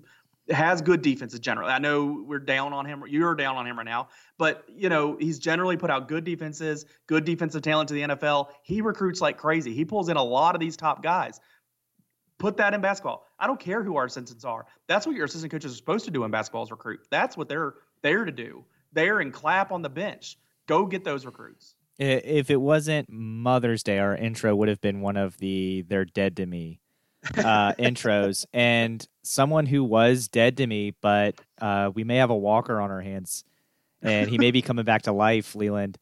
has 0.50 0.82
good 0.82 1.02
defenses 1.02 1.40
generally. 1.40 1.72
I 1.72 1.78
know 1.78 2.24
we're 2.26 2.38
down 2.38 2.72
on 2.72 2.84
him. 2.84 3.02
You're 3.08 3.34
down 3.34 3.56
on 3.56 3.66
him 3.66 3.78
right 3.78 3.84
now, 3.84 4.08
but 4.38 4.64
you 4.68 4.88
know 4.88 5.16
he's 5.18 5.38
generally 5.38 5.76
put 5.76 5.90
out 5.90 6.08
good 6.08 6.24
defenses, 6.24 6.84
good 7.06 7.24
defensive 7.24 7.62
talent 7.62 7.88
to 7.88 7.94
the 7.94 8.02
NFL. 8.02 8.48
He 8.62 8.80
recruits 8.80 9.20
like 9.20 9.38
crazy. 9.38 9.74
He 9.74 9.84
pulls 9.84 10.08
in 10.08 10.16
a 10.16 10.22
lot 10.22 10.54
of 10.54 10.60
these 10.60 10.76
top 10.76 11.02
guys. 11.02 11.40
Put 12.38 12.56
that 12.58 12.74
in 12.74 12.80
basketball. 12.80 13.26
I 13.38 13.46
don't 13.46 13.60
care 13.60 13.82
who 13.82 13.96
our 13.96 14.04
assistants 14.06 14.44
are. 14.44 14.66
That's 14.86 15.06
what 15.06 15.16
your 15.16 15.24
assistant 15.24 15.52
coaches 15.52 15.72
are 15.72 15.76
supposed 15.76 16.04
to 16.06 16.10
do 16.10 16.24
in 16.24 16.30
basketball 16.30 16.64
is 16.64 16.70
recruit. 16.70 17.00
That's 17.10 17.36
what 17.36 17.48
they're 17.48 17.74
there 18.02 18.24
to 18.24 18.32
do. 18.32 18.64
There 18.92 19.20
and 19.20 19.32
clap 19.32 19.72
on 19.72 19.82
the 19.82 19.88
bench. 19.88 20.36
Go 20.66 20.84
get 20.86 21.04
those 21.04 21.24
recruits. 21.24 21.74
If 21.98 22.50
it 22.50 22.60
wasn't 22.60 23.08
Mother's 23.08 23.82
Day, 23.84 23.98
our 23.98 24.16
intro 24.16 24.54
would 24.56 24.68
have 24.68 24.80
been 24.80 25.00
one 25.00 25.16
of 25.16 25.38
the 25.38 25.82
"They're 25.82 26.04
Dead 26.04 26.36
to 26.38 26.46
Me" 26.46 26.80
uh, 27.38 27.72
intros, 27.74 28.46
and 28.52 29.06
someone 29.22 29.66
who 29.66 29.82
was 29.82 30.28
dead 30.28 30.56
to 30.58 30.66
me, 30.66 30.94
but 31.00 31.34
uh, 31.60 31.90
we 31.94 32.04
may 32.04 32.16
have 32.16 32.30
a 32.30 32.36
walker 32.36 32.80
on 32.80 32.90
our 32.90 33.00
hands, 33.00 33.44
and 34.02 34.28
he 34.28 34.38
may 34.38 34.50
be 34.50 34.62
coming 34.62 34.84
back 34.84 35.02
to 35.02 35.12
life. 35.12 35.54
Leland. 35.54 35.98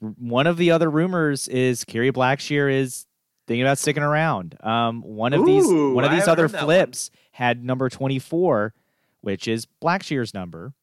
One 0.00 0.46
of 0.46 0.56
the 0.56 0.70
other 0.70 0.90
rumors 0.90 1.48
is 1.48 1.84
Kerry 1.84 2.12
Blackshear 2.12 2.72
is 2.72 3.06
thinking 3.46 3.62
about 3.62 3.78
sticking 3.78 4.02
around. 4.02 4.56
Um, 4.62 5.02
one 5.02 5.32
of 5.32 5.46
these, 5.46 5.66
one 5.66 6.04
of 6.04 6.10
these 6.10 6.28
other 6.28 6.48
that 6.48 6.58
one. 6.58 6.64
flips 6.64 7.10
had 7.32 7.64
number 7.64 7.88
twenty-four, 7.88 8.74
which 9.22 9.48
is 9.48 9.66
Blackshear's 9.82 10.34
number. 10.34 10.74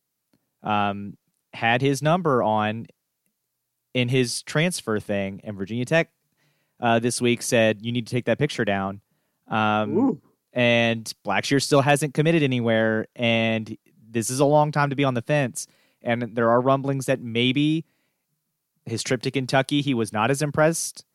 Um, 0.64 1.18
had 1.54 1.82
his 1.82 2.02
number 2.02 2.42
on 2.42 2.88
in 3.94 4.10
his 4.10 4.42
transfer 4.44 5.00
thing, 5.00 5.42
and 5.44 5.58
Virginia 5.58 5.86
Tech 5.86 6.10
uh, 6.80 6.98
this 7.00 7.22
week 7.22 7.42
said 7.42 7.82
you 7.82 7.92
need 7.92 8.08
to 8.08 8.12
take 8.12 8.26
that 8.26 8.40
picture 8.40 8.66
down. 8.66 9.02
Um, 9.52 9.98
Ooh. 9.98 10.22
and 10.54 11.14
Blackshear 11.26 11.62
still 11.62 11.82
hasn't 11.82 12.14
committed 12.14 12.42
anywhere, 12.42 13.08
and 13.16 13.78
this 14.10 14.30
is 14.30 14.40
a 14.40 14.46
long 14.46 14.72
time 14.72 14.90
to 14.90 14.96
be 14.96 15.04
on 15.04 15.14
the 15.14 15.22
fence. 15.22 15.68
And 16.02 16.36
there 16.36 16.50
are 16.50 16.60
rumblings 16.60 17.06
that 17.06 17.22
maybe 17.22 17.86
his 18.86 19.04
trip 19.04 19.22
to 19.24 19.32
Kentucky, 19.32 19.82
he 19.82 19.94
was 19.94 20.12
not 20.12 20.32
as 20.32 20.42
impressed 20.42 21.06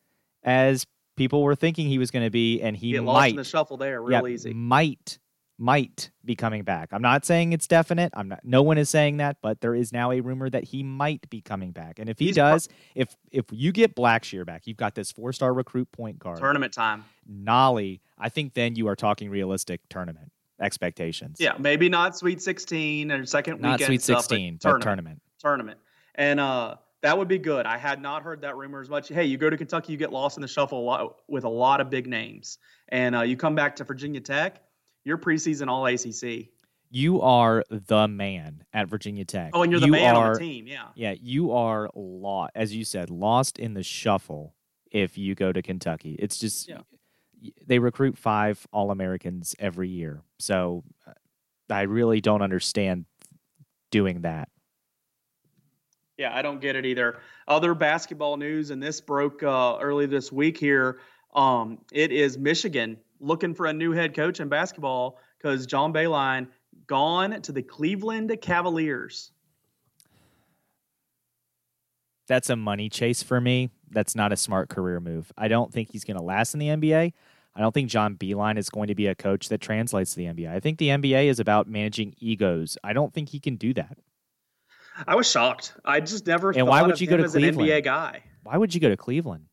as 0.43 0.85
people 1.17 1.43
were 1.43 1.55
thinking 1.55 1.87
he 1.87 1.97
was 1.97 2.11
going 2.11 2.23
to 2.23 2.31
be, 2.31 2.61
and 2.61 2.77
he 2.77 2.93
Get 2.93 3.03
lost 3.03 3.29
in 3.31 3.35
the 3.35 3.43
shuffle 3.43 3.75
there 3.75 4.01
yeah, 4.09 4.25
easy. 4.25 4.53
Might 4.53 5.19
might 5.57 6.11
be 6.23 6.35
coming 6.35 6.63
back. 6.63 6.89
I'm 6.91 7.01
not 7.01 7.25
saying 7.25 7.53
it's 7.53 7.67
definite. 7.67 8.13
I'm 8.15 8.27
not. 8.27 8.41
No 8.43 8.61
one 8.61 8.77
is 8.77 8.89
saying 8.89 9.17
that, 9.17 9.37
but 9.41 9.61
there 9.61 9.73
is 9.73 9.91
now 9.91 10.11
a 10.11 10.19
rumor 10.21 10.49
that 10.49 10.65
he 10.65 10.83
might 10.83 11.29
be 11.29 11.41
coming 11.41 11.71
back. 11.71 11.99
And 11.99 12.09
if 12.09 12.19
he 12.19 12.27
He's 12.27 12.35
does, 12.35 12.69
if 12.95 13.15
if 13.31 13.45
you 13.51 13.71
get 13.71 13.95
Blackshear 13.95 14.45
back, 14.45 14.67
you've 14.67 14.77
got 14.77 14.93
this 14.95 15.11
four 15.11 15.33
star 15.33 15.53
recruit 15.53 15.91
point 15.91 16.19
guard, 16.19 16.39
Tournament 16.39 16.73
time. 16.73 17.05
Nolley. 17.31 18.01
I 18.17 18.29
think 18.29 18.53
then 18.53 18.75
you 18.75 18.87
are 18.87 18.95
talking 18.95 19.29
realistic 19.29 19.81
tournament. 19.89 20.31
expectations. 20.59 21.37
Yeah, 21.39 21.53
maybe 21.59 21.87
not 21.89 22.17
Sweet 22.17 22.41
16 22.41 23.11
or 23.11 23.25
second 23.25 23.61
not 23.61 23.73
weekend 23.73 23.87
Sweet 23.87 24.01
stuff, 24.01 24.21
16, 24.21 24.55
but 24.55 24.61
tournament, 24.61 24.83
tournament. 24.83 25.21
tournament, 25.39 25.79
and 26.15 26.39
uh, 26.39 26.75
that 27.01 27.17
would 27.17 27.27
be 27.27 27.37
good. 27.37 27.65
I 27.65 27.77
had 27.77 28.01
not 28.01 28.23
heard 28.23 28.41
that 28.41 28.55
rumor 28.57 28.81
as 28.81 28.89
much. 28.89 29.07
Hey, 29.09 29.25
you 29.25 29.37
go 29.37 29.49
to 29.49 29.57
Kentucky, 29.57 29.91
you 29.91 29.97
get 29.97 30.11
lost 30.11 30.37
in 30.37 30.41
the 30.41 30.47
shuffle 30.47 30.79
a 30.79 30.81
lot 30.81 31.15
with 31.27 31.43
a 31.43 31.49
lot 31.49 31.79
of 31.79 31.89
big 31.89 32.07
names, 32.07 32.57
and 32.89 33.15
uh, 33.15 33.21
you 33.21 33.37
come 33.37 33.53
back 33.55 33.75
to 33.77 33.83
Virginia 33.83 34.19
Tech, 34.19 34.61
you're 35.07 35.17
preseason 35.17 35.69
All 35.69 35.85
ACC. 35.85 36.49
You 36.89 37.21
are 37.21 37.63
the 37.69 38.07
man 38.07 38.63
at 38.73 38.89
Virginia 38.89 39.23
Tech. 39.23 39.51
Oh, 39.53 39.63
and 39.63 39.71
you're 39.71 39.79
the 39.79 39.87
you 39.87 39.91
man 39.93 40.15
are, 40.15 40.27
on 40.27 40.33
the 40.33 40.39
team. 40.39 40.67
Yeah. 40.67 40.87
Yeah, 40.95 41.15
you 41.19 41.53
are 41.53 41.89
lost, 41.95 42.51
as 42.55 42.75
you 42.75 42.83
said, 42.83 43.09
lost 43.09 43.57
in 43.57 43.73
the 43.73 43.83
shuffle 43.83 44.53
if 44.91 45.17
you 45.17 45.33
go 45.33 45.51
to 45.51 45.61
Kentucky. 45.61 46.15
It's 46.19 46.37
just 46.37 46.67
Yeah. 46.67 46.81
they 47.65 47.79
recruit 47.79 48.17
five 48.17 48.67
All 48.73 48.91
Americans 48.91 49.55
every 49.59 49.89
year, 49.89 50.21
so 50.39 50.83
uh, 51.07 51.13
I 51.69 51.83
really 51.83 52.19
don't 52.19 52.41
understand 52.41 53.05
doing 53.91 54.21
that. 54.21 54.49
Yeah, 56.17 56.35
I 56.35 56.41
don't 56.41 56.59
get 56.59 56.75
it 56.75 56.85
either. 56.85 57.19
Other 57.47 57.73
basketball 57.73 58.35
news, 58.37 58.71
and 58.71 58.81
this 58.83 58.99
broke 58.99 59.43
uh, 59.43 59.77
early 59.79 60.05
this 60.05 60.31
week 60.31 60.57
here. 60.57 60.99
Um, 61.33 61.79
it 61.93 62.11
is 62.11 62.37
Michigan 62.37 62.97
looking 63.19 63.53
for 63.53 63.65
a 63.65 63.73
new 63.73 63.91
head 63.91 64.15
coach 64.15 64.39
in 64.39 64.49
basketball 64.49 65.19
because 65.37 65.65
John 65.65 65.93
Beilein 65.93 66.47
gone 66.87 67.41
to 67.41 67.51
the 67.51 67.61
Cleveland 67.61 68.35
Cavaliers. 68.41 69.31
That's 72.27 72.49
a 72.49 72.55
money 72.55 72.89
chase 72.89 73.23
for 73.23 73.39
me. 73.39 73.69
That's 73.89 74.15
not 74.15 74.33
a 74.33 74.37
smart 74.37 74.69
career 74.69 74.99
move. 74.99 75.31
I 75.37 75.47
don't 75.47 75.71
think 75.71 75.91
he's 75.91 76.03
going 76.03 76.17
to 76.17 76.23
last 76.23 76.53
in 76.53 76.59
the 76.59 76.67
NBA. 76.67 77.13
I 77.55 77.59
don't 77.59 77.73
think 77.73 77.89
John 77.89 78.15
Beilein 78.15 78.57
is 78.57 78.69
going 78.69 78.87
to 78.89 78.95
be 78.95 79.07
a 79.07 79.15
coach 79.15 79.49
that 79.49 79.61
translates 79.61 80.13
to 80.13 80.17
the 80.17 80.25
NBA. 80.25 80.51
I 80.51 80.59
think 80.59 80.77
the 80.77 80.89
NBA 80.89 81.25
is 81.25 81.39
about 81.39 81.67
managing 81.67 82.13
egos. 82.19 82.77
I 82.83 82.93
don't 82.93 83.13
think 83.13 83.29
he 83.29 83.39
can 83.39 83.55
do 83.55 83.73
that. 83.73 83.97
I 85.07 85.15
was 85.15 85.29
shocked. 85.29 85.73
I 85.85 85.99
just 85.99 86.27
never. 86.27 86.51
And 86.51 86.67
why 86.67 86.81
would 86.81 86.99
you 86.99 87.07
go 87.07 87.17
to 87.17 87.27
Cleveland? 87.27 87.69
NBA 87.69 87.83
guy? 87.83 88.23
Why 88.43 88.57
would 88.57 88.73
you 88.73 88.81
go 88.81 88.89
to 88.89 88.97
Cleveland? 88.97 89.45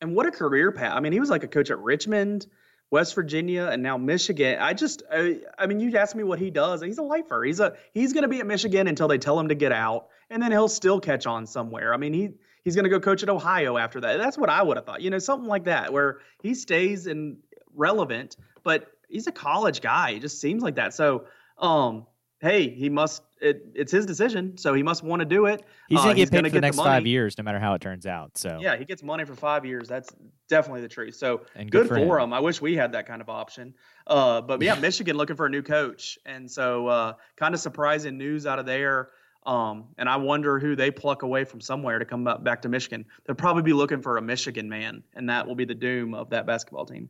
And 0.00 0.14
what 0.14 0.26
a 0.26 0.30
career 0.30 0.72
path! 0.72 0.92
I 0.94 1.00
mean, 1.00 1.12
he 1.12 1.20
was 1.20 1.30
like 1.30 1.44
a 1.44 1.48
coach 1.48 1.70
at 1.70 1.78
Richmond, 1.78 2.46
West 2.90 3.14
Virginia, 3.14 3.68
and 3.70 3.82
now 3.82 3.96
Michigan. 3.96 4.58
I 4.60 4.74
just, 4.74 5.02
I, 5.10 5.40
I 5.56 5.66
mean, 5.66 5.78
you 5.78 5.96
asked 5.96 6.16
me 6.16 6.24
what 6.24 6.40
he 6.40 6.50
does. 6.50 6.82
He's 6.82 6.98
a 6.98 7.02
lifer. 7.02 7.42
He's 7.44 7.60
a 7.60 7.76
he's 7.94 8.12
going 8.12 8.22
to 8.22 8.28
be 8.28 8.40
at 8.40 8.46
Michigan 8.46 8.88
until 8.88 9.06
they 9.06 9.18
tell 9.18 9.38
him 9.38 9.48
to 9.48 9.54
get 9.54 9.72
out, 9.72 10.08
and 10.28 10.42
then 10.42 10.50
he'll 10.50 10.68
still 10.68 11.00
catch 11.00 11.26
on 11.26 11.46
somewhere. 11.46 11.94
I 11.94 11.96
mean, 11.96 12.12
he 12.12 12.30
he's 12.64 12.74
going 12.74 12.84
to 12.84 12.90
go 12.90 12.98
coach 12.98 13.22
at 13.22 13.28
Ohio 13.28 13.76
after 13.76 14.00
that. 14.00 14.18
That's 14.18 14.36
what 14.36 14.50
I 14.50 14.62
would 14.62 14.76
have 14.76 14.86
thought. 14.86 15.02
You 15.02 15.10
know, 15.10 15.18
something 15.18 15.48
like 15.48 15.64
that 15.64 15.92
where 15.92 16.18
he 16.42 16.54
stays 16.54 17.06
in 17.06 17.38
relevant, 17.74 18.36
but 18.64 18.88
he's 19.08 19.26
a 19.28 19.32
college 19.32 19.80
guy. 19.80 20.10
It 20.10 20.20
just 20.20 20.40
seems 20.40 20.62
like 20.62 20.74
that. 20.74 20.92
So, 20.92 21.26
um, 21.58 22.06
hey, 22.40 22.68
he 22.70 22.88
must. 22.88 23.22
It, 23.40 23.64
it's 23.74 23.90
his 23.90 24.04
decision, 24.04 24.58
so 24.58 24.74
he 24.74 24.82
must 24.82 25.02
want 25.02 25.20
to 25.20 25.24
do 25.26 25.46
it. 25.46 25.64
He's 25.88 25.98
Uh, 25.98 26.02
going 26.02 26.16
to 26.16 26.20
get 26.26 26.30
paid 26.30 26.44
for 26.44 26.50
the 26.50 26.60
next 26.60 26.76
money. 26.76 26.88
five 26.90 27.06
years, 27.06 27.38
no 27.38 27.44
matter 27.44 27.58
how 27.58 27.72
it 27.72 27.80
turns 27.80 28.04
out. 28.06 28.36
So 28.36 28.58
Yeah, 28.60 28.76
he 28.76 28.84
gets 28.84 29.02
money 29.02 29.24
for 29.24 29.34
five 29.34 29.64
years. 29.64 29.88
That's 29.88 30.10
definitely 30.48 30.82
the 30.82 30.88
truth. 30.88 31.14
So 31.14 31.42
And 31.56 31.70
good, 31.70 31.88
good 31.88 31.88
for 31.88 32.18
him. 32.18 32.24
him. 32.24 32.32
I 32.34 32.40
wish 32.40 32.60
we 32.60 32.76
had 32.76 32.92
that 32.92 33.06
kind 33.06 33.22
of 33.22 33.30
option. 33.30 33.72
Uh, 34.06 34.42
but 34.42 34.60
yeah, 34.60 34.74
Michigan 34.80 35.16
looking 35.16 35.36
for 35.36 35.46
a 35.46 35.48
new 35.48 35.62
coach, 35.62 36.18
and 36.26 36.50
so 36.50 36.86
uh, 36.88 37.12
kind 37.36 37.54
of 37.54 37.60
surprising 37.60 38.18
news 38.18 38.46
out 38.46 38.58
of 38.58 38.66
there. 38.66 39.08
Um, 39.46 39.86
and 39.96 40.06
I 40.06 40.16
wonder 40.16 40.58
who 40.58 40.76
they 40.76 40.90
pluck 40.90 41.22
away 41.22 41.44
from 41.44 41.62
somewhere 41.62 41.98
to 41.98 42.04
come 42.04 42.24
back 42.42 42.60
to 42.60 42.68
Michigan. 42.68 43.06
They'll 43.24 43.34
probably 43.36 43.62
be 43.62 43.72
looking 43.72 44.02
for 44.02 44.18
a 44.18 44.22
Michigan 44.22 44.68
man, 44.68 45.02
and 45.14 45.30
that 45.30 45.46
will 45.46 45.54
be 45.54 45.64
the 45.64 45.74
doom 45.74 46.12
of 46.12 46.28
that 46.30 46.44
basketball 46.46 46.84
team. 46.84 47.08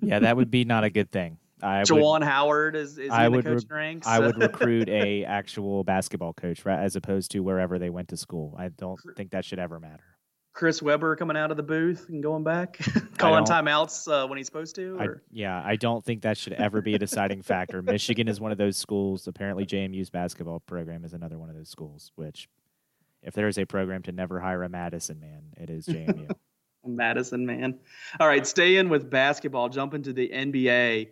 yeah, 0.00 0.18
that 0.18 0.36
would 0.36 0.50
be 0.50 0.66
not 0.66 0.84
a 0.84 0.90
good 0.90 1.10
thing. 1.10 1.38
I 1.62 1.84
would, 1.90 2.22
Howard 2.22 2.76
is, 2.76 2.98
is 2.98 3.10
I 3.10 3.26
in 3.26 3.32
the 3.32 3.36
would 3.36 3.44
re- 3.44 3.54
coaching 3.54 3.68
ranks. 3.70 4.06
I 4.06 4.18
would 4.18 4.38
recruit 4.40 4.88
a 4.88 5.24
actual 5.24 5.84
basketball 5.84 6.32
coach 6.32 6.64
right, 6.64 6.78
as 6.78 6.96
opposed 6.96 7.30
to 7.32 7.40
wherever 7.40 7.78
they 7.78 7.90
went 7.90 8.08
to 8.08 8.16
school. 8.16 8.54
I 8.58 8.68
don't 8.68 8.98
think 9.16 9.30
that 9.32 9.44
should 9.44 9.58
ever 9.58 9.80
matter. 9.80 10.04
Chris 10.52 10.82
Webber 10.82 11.14
coming 11.16 11.36
out 11.36 11.50
of 11.50 11.56
the 11.56 11.62
booth 11.62 12.08
and 12.08 12.22
going 12.22 12.42
back, 12.42 12.78
calling 13.18 13.44
timeouts 13.44 14.10
uh, 14.10 14.26
when 14.26 14.36
he's 14.36 14.46
supposed 14.46 14.74
to. 14.74 14.96
I, 15.00 15.06
yeah, 15.30 15.62
I 15.64 15.76
don't 15.76 16.04
think 16.04 16.22
that 16.22 16.36
should 16.36 16.54
ever 16.54 16.82
be 16.82 16.94
a 16.94 16.98
deciding 16.98 17.42
factor. 17.42 17.82
Michigan 17.82 18.26
is 18.28 18.40
one 18.40 18.52
of 18.52 18.58
those 18.58 18.76
schools. 18.76 19.28
Apparently, 19.28 19.64
JMU's 19.64 20.10
basketball 20.10 20.60
program 20.60 21.04
is 21.04 21.12
another 21.12 21.38
one 21.38 21.50
of 21.50 21.56
those 21.56 21.68
schools. 21.68 22.10
Which, 22.16 22.48
if 23.22 23.34
there 23.34 23.48
is 23.48 23.58
a 23.58 23.64
program 23.64 24.02
to 24.02 24.12
never 24.12 24.40
hire 24.40 24.64
a 24.64 24.68
Madison 24.68 25.20
man, 25.20 25.42
it 25.56 25.70
is 25.70 25.86
JMU. 25.86 26.30
Madison, 26.84 27.46
man. 27.46 27.78
All 28.18 28.26
right, 28.26 28.46
stay 28.46 28.76
in 28.76 28.88
with 28.88 29.08
basketball, 29.08 29.68
jump 29.68 29.94
into 29.94 30.12
the 30.12 30.28
NBA. 30.28 31.10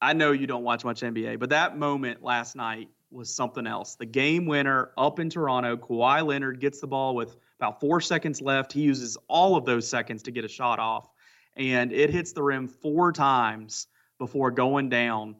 I 0.00 0.12
know 0.12 0.32
you 0.32 0.46
don't 0.46 0.62
watch 0.62 0.84
much 0.84 1.00
NBA, 1.00 1.38
but 1.38 1.50
that 1.50 1.78
moment 1.78 2.22
last 2.22 2.56
night 2.56 2.88
was 3.10 3.34
something 3.34 3.66
else. 3.66 3.94
The 3.94 4.06
game 4.06 4.46
winner 4.46 4.90
up 4.98 5.18
in 5.20 5.30
Toronto, 5.30 5.76
Kawhi 5.76 6.26
Leonard 6.26 6.60
gets 6.60 6.80
the 6.80 6.86
ball 6.86 7.14
with 7.14 7.36
about 7.58 7.80
four 7.80 8.00
seconds 8.00 8.42
left. 8.42 8.72
He 8.72 8.82
uses 8.82 9.16
all 9.28 9.56
of 9.56 9.64
those 9.64 9.88
seconds 9.88 10.24
to 10.24 10.30
get 10.30 10.44
a 10.44 10.48
shot 10.48 10.78
off, 10.78 11.08
and 11.56 11.92
it 11.92 12.10
hits 12.10 12.32
the 12.32 12.42
rim 12.42 12.68
four 12.68 13.12
times 13.12 13.86
before 14.18 14.50
going 14.50 14.88
down. 14.88 15.36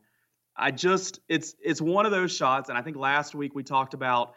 I 0.56 0.70
just 0.70 1.20
it's 1.28 1.54
it's 1.62 1.80
one 1.80 2.06
of 2.06 2.12
those 2.12 2.34
shots, 2.34 2.68
and 2.68 2.78
I 2.78 2.82
think 2.82 2.96
last 2.96 3.34
week 3.34 3.54
we 3.54 3.62
talked 3.62 3.94
about 3.94 4.34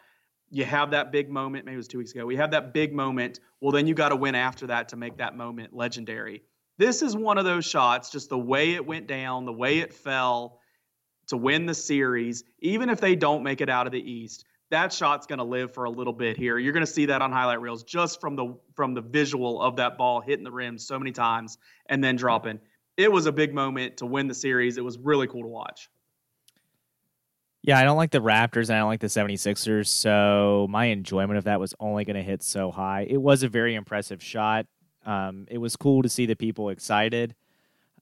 you 0.50 0.64
have 0.64 0.90
that 0.90 1.12
big 1.12 1.30
moment. 1.30 1.64
Maybe 1.64 1.74
it 1.74 1.78
was 1.78 1.88
two 1.88 1.98
weeks 1.98 2.12
ago. 2.12 2.26
We 2.26 2.36
have 2.36 2.50
that 2.50 2.74
big 2.74 2.92
moment. 2.92 3.40
Well, 3.60 3.72
then 3.72 3.86
you 3.86 3.94
got 3.94 4.10
to 4.10 4.16
win 4.16 4.34
after 4.34 4.66
that 4.66 4.88
to 4.90 4.96
make 4.96 5.18
that 5.18 5.36
moment 5.36 5.74
legendary. 5.74 6.42
This 6.80 7.02
is 7.02 7.14
one 7.14 7.36
of 7.36 7.44
those 7.44 7.66
shots, 7.66 8.08
just 8.08 8.30
the 8.30 8.38
way 8.38 8.72
it 8.72 8.86
went 8.86 9.06
down, 9.06 9.44
the 9.44 9.52
way 9.52 9.80
it 9.80 9.92
fell 9.92 10.60
to 11.26 11.36
win 11.36 11.66
the 11.66 11.74
series. 11.74 12.42
Even 12.60 12.88
if 12.88 13.02
they 13.02 13.14
don't 13.14 13.42
make 13.42 13.60
it 13.60 13.68
out 13.68 13.84
of 13.84 13.92
the 13.92 14.00
East, 14.00 14.46
that 14.70 14.90
shot's 14.90 15.26
going 15.26 15.40
to 15.40 15.44
live 15.44 15.74
for 15.74 15.84
a 15.84 15.90
little 15.90 16.14
bit 16.14 16.38
here. 16.38 16.56
You're 16.56 16.72
going 16.72 16.86
to 16.86 16.90
see 16.90 17.04
that 17.04 17.20
on 17.20 17.32
highlight 17.32 17.60
reels 17.60 17.84
just 17.84 18.18
from 18.18 18.34
the 18.34 18.56
from 18.76 18.94
the 18.94 19.02
visual 19.02 19.60
of 19.60 19.76
that 19.76 19.98
ball 19.98 20.22
hitting 20.22 20.42
the 20.42 20.50
rim 20.50 20.78
so 20.78 20.98
many 20.98 21.12
times 21.12 21.58
and 21.90 22.02
then 22.02 22.16
dropping. 22.16 22.58
It 22.96 23.12
was 23.12 23.26
a 23.26 23.32
big 23.32 23.52
moment 23.52 23.98
to 23.98 24.06
win 24.06 24.26
the 24.26 24.34
series. 24.34 24.78
It 24.78 24.84
was 24.84 24.96
really 24.96 25.26
cool 25.26 25.42
to 25.42 25.48
watch. 25.48 25.90
yeah, 27.60 27.78
I 27.78 27.82
don't 27.82 27.98
like 27.98 28.10
the 28.10 28.22
Raptors 28.22 28.70
and 28.70 28.76
I 28.76 28.78
don't 28.78 28.88
like 28.88 29.00
the 29.00 29.08
76ers. 29.08 29.88
So 29.88 30.66
my 30.70 30.86
enjoyment 30.86 31.36
of 31.36 31.44
that 31.44 31.60
was 31.60 31.74
only 31.78 32.06
going 32.06 32.16
to 32.16 32.22
hit 32.22 32.42
so 32.42 32.70
high. 32.70 33.06
It 33.06 33.20
was 33.20 33.42
a 33.42 33.50
very 33.50 33.74
impressive 33.74 34.22
shot. 34.22 34.64
Um, 35.06 35.46
it 35.50 35.58
was 35.58 35.76
cool 35.76 36.02
to 36.02 36.08
see 36.08 36.26
the 36.26 36.36
people 36.36 36.68
excited. 36.70 37.34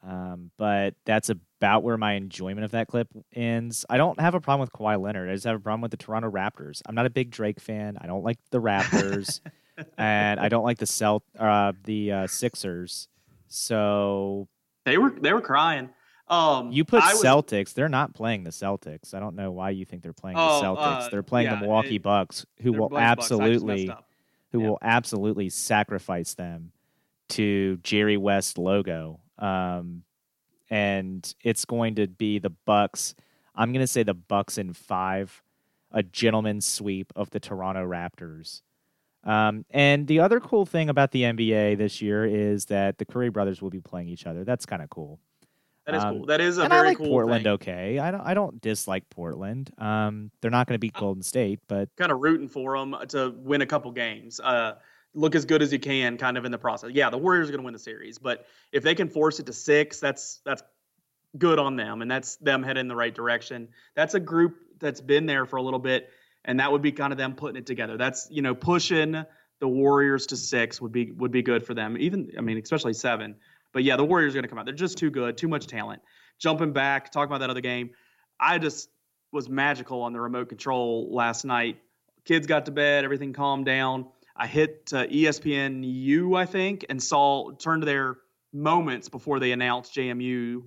Um, 0.07 0.51
but 0.57 0.95
that's 1.05 1.29
about 1.29 1.83
where 1.83 1.97
my 1.97 2.13
enjoyment 2.13 2.65
of 2.65 2.71
that 2.71 2.87
clip 2.87 3.09
ends. 3.35 3.85
I 3.91 3.97
don't 3.97 4.19
have 4.21 4.35
a 4.35 4.41
problem 4.41 4.61
with 4.61 4.73
Kawhi 4.73 5.01
Leonard. 5.01 5.29
I 5.29 5.33
just 5.35 5.45
have 5.45 5.57
a 5.57 5.61
problem 5.61 5.81
with 5.81 5.91
the 5.91 5.97
Toronto 5.97 6.31
Raptors. 6.31 6.83
I'm 6.87 6.95
not 6.95 7.07
a 7.07 7.11
big 7.11 7.31
Drake 7.31 7.59
fan. 7.61 7.99
I 8.01 8.07
don't 8.07 8.23
like 8.23 8.39
the 8.51 8.61
Raptors, 8.61 9.41
and 9.99 10.39
I 10.39 10.49
don't 10.49 10.63
like 10.63 10.79
the 10.79 10.87
Celt, 10.87 11.25
uh, 11.37 11.73
the 11.85 12.13
uh, 12.13 12.27
Sixers. 12.29 13.09
So 13.49 14.47
They 14.85 14.99
were 14.99 15.11
they 15.11 15.33
were 15.33 15.41
crying. 15.41 15.91
Um, 16.29 16.71
you 16.71 16.85
put 16.85 17.03
I 17.03 17.15
was- 17.15 17.23
Celtics. 17.23 17.73
They're 17.75 17.89
not 17.89 18.15
playing 18.15 18.45
the 18.45 18.51
Celtics. 18.51 19.15
I 19.15 19.19
don't 19.21 19.35
know 19.35 19.51
why 19.51 19.71
you 19.71 19.85
think 19.85 20.03
they're 20.03 20.13
playing 20.13 20.37
Oh, 20.39 20.61
the 20.61 20.67
Celtics. 20.67 21.07
uh, 21.07 21.09
they're 21.09 21.23
playing 21.25 21.47
yeah, 21.49 21.55
the 21.57 21.63
Milwaukee 21.63 21.97
it- 21.97 22.03
Bucks, 22.03 22.47
who 22.63 22.73
will 22.73 22.89
Blake 22.89 23.03
Bucks. 23.03 23.33
I 23.33 23.37
just 23.39 23.41
messed 23.41 23.43
absolutely, 23.53 23.91
who 24.53 24.61
Yeah. 24.61 24.69
will 24.69 24.79
absolutely 24.83 25.49
sacrifice 25.49 26.35
them 26.35 26.71
to 27.31 27.79
Jerry 27.79 28.17
West 28.17 28.59
logo. 28.59 29.21
Um, 29.39 30.03
and 30.71 31.35
it's 31.43 31.65
going 31.65 31.95
to 31.97 32.07
be 32.07 32.39
the 32.39 32.51
Bucks. 32.51 33.15
I'm 33.55 33.73
going 33.73 33.83
to 33.83 33.87
say 33.87 34.03
the 34.03 34.15
Bucks 34.15 34.59
in 34.59 34.73
five, 34.73 35.43
a 35.93 36.03
gentleman's 36.03 36.67
sweep 36.67 37.13
of 37.17 37.31
the 37.31 37.41
Toronto 37.41 37.87
Raptors. 37.87 38.63
Um, 39.25 39.65
and 39.71 40.07
the 40.07 40.21
other 40.21 40.41
cool 40.41 40.65
thing 40.67 40.89
about 40.89 41.11
the 41.11 41.23
NBA 41.23 41.77
this 41.79 42.01
year 42.01 42.25
is 42.25 42.67
that 42.67 42.99
the 42.99 43.05
Curry 43.05 43.31
brothers 43.31 43.61
will 43.61 43.71
be 43.71 43.81
playing 43.81 44.09
each 44.09 44.27
other. 44.27 44.45
That's 44.45 44.65
kind 44.67 44.83
of 44.83 44.91
cool. 44.91 45.19
That 45.87 45.95
is 45.97 46.05
Um, 46.05 46.17
cool. 46.19 46.27
That 46.27 46.41
is 46.41 46.59
a 46.59 46.63
and 46.63 46.71
very 46.71 46.83
I 46.89 46.91
like 46.91 46.99
cool 46.99 47.09
Portland 47.09 47.45
thing. 47.45 47.53
okay. 47.55 47.99
I 47.99 48.11
don't 48.11 48.21
I 48.21 48.35
don't 48.35 48.61
dislike 48.61 49.09
Portland. 49.11 49.71
Um, 49.79 50.31
they're 50.41 50.51
not 50.51 50.67
going 50.67 50.75
to 50.75 50.79
beat 50.79 50.93
Golden 50.93 51.23
State, 51.23 51.61
but 51.67 51.89
Kind 51.97 52.13
of 52.13 52.21
rooting 52.21 52.47
for 52.49 52.79
them 52.79 52.95
to 53.09 53.31
win 53.39 53.63
a 53.63 53.67
couple 53.67 53.91
games. 53.91 54.39
Uh, 54.39 54.75
look 55.15 55.35
as 55.35 55.45
good 55.45 55.63
as 55.63 55.73
you 55.73 55.79
can, 55.79 56.19
kind 56.19 56.37
of 56.37 56.45
in 56.45 56.53
the 56.53 56.59
process. 56.59 56.91
Yeah, 56.93 57.11
the 57.11 57.19
Warriors 57.19 57.49
are 57.49 57.53
going 57.53 57.63
to 57.63 57.65
win 57.65 57.73
the 57.73 57.79
series, 57.79 58.19
but 58.19 58.47
if 58.73 58.83
they 58.83 58.95
can 58.95 59.09
force 59.09 59.41
it 59.41 59.47
to 59.47 59.53
six, 59.53 60.01
that's 60.01 60.41
that's 60.45 60.63
good 61.37 61.59
on 61.59 61.77
them, 61.77 62.03
and 62.03 62.11
that's 62.11 62.37
them 62.37 62.63
heading 62.63 62.83
in 62.83 62.89
the 62.89 62.97
right 62.97 63.15
direction. 63.15 63.69
That's 63.95 64.15
a 64.15 64.21
group 64.21 64.57
that's 64.79 65.01
been 65.01 65.27
there 65.27 65.47
for 65.47 65.57
a 65.57 65.63
little 65.63 65.79
bit, 65.79 66.11
and 66.45 66.61
that 66.61 66.73
would 66.73 66.83
be 66.83 66.93
kind 66.93 67.13
of 67.13 67.19
them 67.19 67.35
putting 67.35 67.57
it 67.57 67.67
together. 67.67 67.97
That's 67.97 68.29
you 68.31 68.43
know 68.43 68.55
pushing 68.55 69.25
the 69.61 69.69
Warriors 69.69 70.27
to 70.27 70.37
six 70.37 70.81
would 70.81 70.93
be 70.93 71.11
would 71.13 71.33
be 71.33 71.43
good 71.43 71.67
for 71.67 71.75
them. 71.75 71.97
Even 71.99 72.33
I 72.39 72.41
mean, 72.41 72.59
especially 72.59 72.95
seven. 72.95 73.37
But 73.73 73.85
yeah, 73.85 73.97
the 73.97 74.05
Warriors 74.05 74.33
are 74.33 74.37
going 74.37 74.45
to 74.45 74.49
come 74.49 74.59
out. 74.59 74.65
They're 74.65 74.75
just 74.75 74.97
too 74.97 75.11
good, 75.11 75.37
too 75.37 75.49
much 75.49 75.67
talent. 75.67 76.01
Jumping 76.39 76.73
back, 76.73 77.13
talking 77.13 77.31
about 77.31 77.41
that 77.41 77.51
other 77.51 77.61
game, 77.61 77.91
I 78.41 78.59
just 78.59 78.89
was 79.33 79.49
magical 79.49 80.03
on 80.03 80.13
the 80.13 80.21
remote 80.21 80.49
control 80.49 81.09
last 81.13 81.45
night. 81.45 81.79
Kids 82.25 82.47
got 82.47 82.67
to 82.67 82.73
bed, 82.73 83.05
everything 83.05 83.33
calmed 83.33 83.67
down. 83.67 84.07
I 84.39 84.47
hit 84.47 84.93
uh, 84.95 85.07
ESPN 85.07 85.83
U, 85.85 86.37
I 86.37 86.47
think, 86.47 86.87
and 86.89 87.03
saw 87.03 87.51
turned 87.53 87.83
to 87.83 87.87
their 87.87 88.19
moments 88.53 89.09
before 89.09 89.41
they 89.41 89.51
announced 89.53 89.95
JMU 89.95 90.63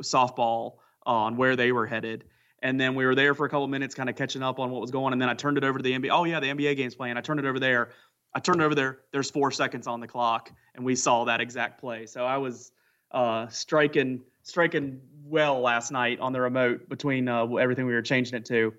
softball 0.00 0.74
on 1.06 1.36
where 1.36 1.54
they 1.54 1.70
were 1.70 1.86
headed. 1.86 2.24
And 2.62 2.80
then 2.80 2.94
we 2.94 3.06
were 3.06 3.14
there 3.14 3.34
for 3.34 3.46
a 3.46 3.48
couple 3.48 3.66
minutes, 3.68 3.94
kind 3.94 4.08
of 4.08 4.16
catching 4.16 4.42
up 4.42 4.58
on 4.58 4.70
what 4.70 4.80
was 4.80 4.90
going. 4.90 5.06
on. 5.06 5.12
And 5.14 5.22
then 5.22 5.28
I 5.28 5.34
turned 5.34 5.56
it 5.56 5.64
over 5.64 5.78
to 5.78 5.82
the 5.82 5.92
NBA. 5.92 6.10
Oh 6.10 6.24
yeah, 6.24 6.40
the 6.40 6.48
NBA 6.48 6.76
game's 6.76 6.94
playing. 6.94 7.16
I 7.16 7.20
turned 7.20 7.40
it 7.40 7.46
over 7.46 7.60
there. 7.60 7.90
I 8.34 8.40
turned 8.40 8.60
it 8.60 8.64
over 8.64 8.74
there. 8.74 9.00
There's 9.12 9.30
four 9.30 9.50
seconds 9.50 9.86
on 9.86 10.00
the 10.00 10.08
clock, 10.08 10.50
and 10.74 10.84
we 10.84 10.94
saw 10.96 11.24
that 11.24 11.40
exact 11.40 11.80
play. 11.80 12.06
So 12.06 12.24
I 12.24 12.38
was 12.38 12.72
uh, 13.10 13.46
striking 13.48 14.22
striking 14.42 15.00
well 15.24 15.60
last 15.60 15.92
night 15.92 16.18
on 16.18 16.32
the 16.32 16.40
remote 16.40 16.88
between 16.88 17.28
uh, 17.28 17.46
everything 17.54 17.86
we 17.86 17.92
were 17.92 18.02
changing 18.02 18.34
it 18.36 18.44
to. 18.46 18.74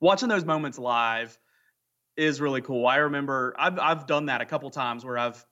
Watching 0.00 0.28
those 0.28 0.44
moments 0.44 0.78
live 0.78 1.38
is 2.16 2.40
really 2.40 2.60
cool. 2.60 2.86
I 2.86 2.96
remember 2.96 3.54
I've 3.58 3.78
I've 3.78 4.06
done 4.06 4.26
that 4.26 4.40
a 4.40 4.44
couple 4.44 4.70
times 4.70 5.04
where 5.04 5.18
I've 5.18 5.44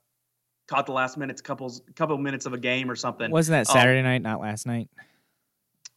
caught 0.68 0.86
the 0.86 0.92
last 0.92 1.16
minutes, 1.16 1.40
couples 1.40 1.82
couple 1.96 2.16
minutes 2.18 2.46
of 2.46 2.52
a 2.52 2.58
game 2.58 2.90
or 2.90 2.96
something. 2.96 3.30
Wasn't 3.30 3.52
that 3.52 3.70
um, 3.70 3.80
Saturday 3.80 4.00
um, 4.00 4.06
night, 4.06 4.22
not 4.22 4.40
last 4.40 4.66
night? 4.66 4.88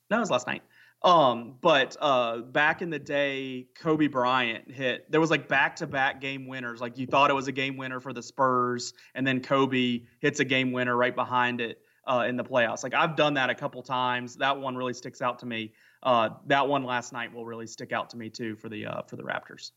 No, 0.10 0.18
it 0.18 0.22
was 0.22 0.32
last 0.32 0.48
night. 0.48 0.64
Um, 1.04 1.56
but 1.62 1.98
uh, 2.00 2.38
back 2.38 2.82
in 2.82 2.90
the 2.90 3.00
day, 3.00 3.68
Kobe 3.76 4.08
Bryant 4.08 4.70
hit. 4.70 5.12
There 5.12 5.20
was 5.20 5.32
like 5.32 5.48
back-to-back 5.48 6.22
game 6.22 6.48
winners. 6.48 6.80
Like 6.80 6.98
you 6.98 7.08
thought 7.08 7.32
it 7.32 7.34
was 7.34 7.48
a 7.48 7.52
game 7.52 7.76
winner 7.76 8.00
for 8.00 8.14
the 8.14 8.22
Spurs, 8.22 8.94
and 9.16 9.26
then 9.26 9.42
Kobe 9.42 10.02
hits 10.20 10.40
a 10.40 10.46
game 10.46 10.72
winner 10.72 10.96
right 10.96 11.16
behind 11.16 11.60
it 11.60 11.80
uh, 12.06 12.26
in 12.28 12.38
the 12.38 12.44
playoffs. 12.44 12.84
Like 12.84 12.94
I've 12.94 13.16
done 13.16 13.34
that 13.34 13.50
a 13.50 13.56
couple 13.56 13.82
times. 13.82 14.36
That 14.36 14.60
one 14.60 14.76
really 14.76 14.94
sticks 14.94 15.22
out 15.22 15.40
to 15.40 15.46
me. 15.46 15.74
Uh, 16.04 16.30
that 16.48 16.68
one 16.68 16.84
last 16.84 17.14
night 17.14 17.34
will 17.34 17.46
really 17.46 17.68
stick 17.68 17.92
out 17.92 18.10
to 18.12 18.18
me 18.18 18.30
too 18.30 18.56
for 18.56 18.70
the 18.70 18.86
uh, 18.86 19.02
for 19.04 19.16
the 19.16 19.24
Raptors. 19.24 19.72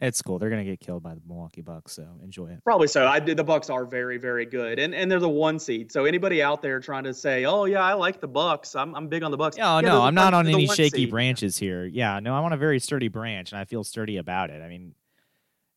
It's 0.00 0.22
cool. 0.22 0.38
They're 0.38 0.50
gonna 0.50 0.64
get 0.64 0.80
killed 0.80 1.02
by 1.02 1.14
the 1.14 1.20
Milwaukee 1.26 1.60
Bucks, 1.60 1.92
so 1.92 2.06
enjoy 2.22 2.48
it. 2.52 2.64
Probably 2.64 2.86
so. 2.86 3.06
I 3.06 3.20
the 3.20 3.44
Bucks 3.44 3.68
are 3.68 3.84
very, 3.84 4.16
very 4.16 4.46
good, 4.46 4.78
and 4.78 4.94
and 4.94 5.10
they're 5.10 5.20
the 5.20 5.28
one 5.28 5.58
seed. 5.58 5.92
So 5.92 6.06
anybody 6.06 6.42
out 6.42 6.62
there 6.62 6.80
trying 6.80 7.04
to 7.04 7.12
say, 7.12 7.44
"Oh 7.44 7.66
yeah, 7.66 7.82
I 7.82 7.92
like 7.92 8.20
the 8.20 8.28
Bucks. 8.28 8.74
I'm 8.74 8.94
I'm 8.94 9.08
big 9.08 9.22
on 9.22 9.30
the 9.30 9.36
Bucks." 9.36 9.56
Oh 9.60 9.78
yeah, 9.78 9.80
no, 9.80 10.02
I'm 10.02 10.14
not 10.14 10.32
on 10.32 10.46
any 10.46 10.66
shaky 10.66 11.02
seed. 11.02 11.10
branches 11.10 11.58
here. 11.58 11.84
Yeah, 11.84 12.18
no, 12.20 12.34
I'm 12.34 12.44
on 12.44 12.52
a 12.52 12.56
very 12.56 12.78
sturdy 12.78 13.08
branch, 13.08 13.52
and 13.52 13.60
I 13.60 13.64
feel 13.64 13.84
sturdy 13.84 14.16
about 14.16 14.48
it. 14.48 14.62
I 14.62 14.68
mean, 14.68 14.94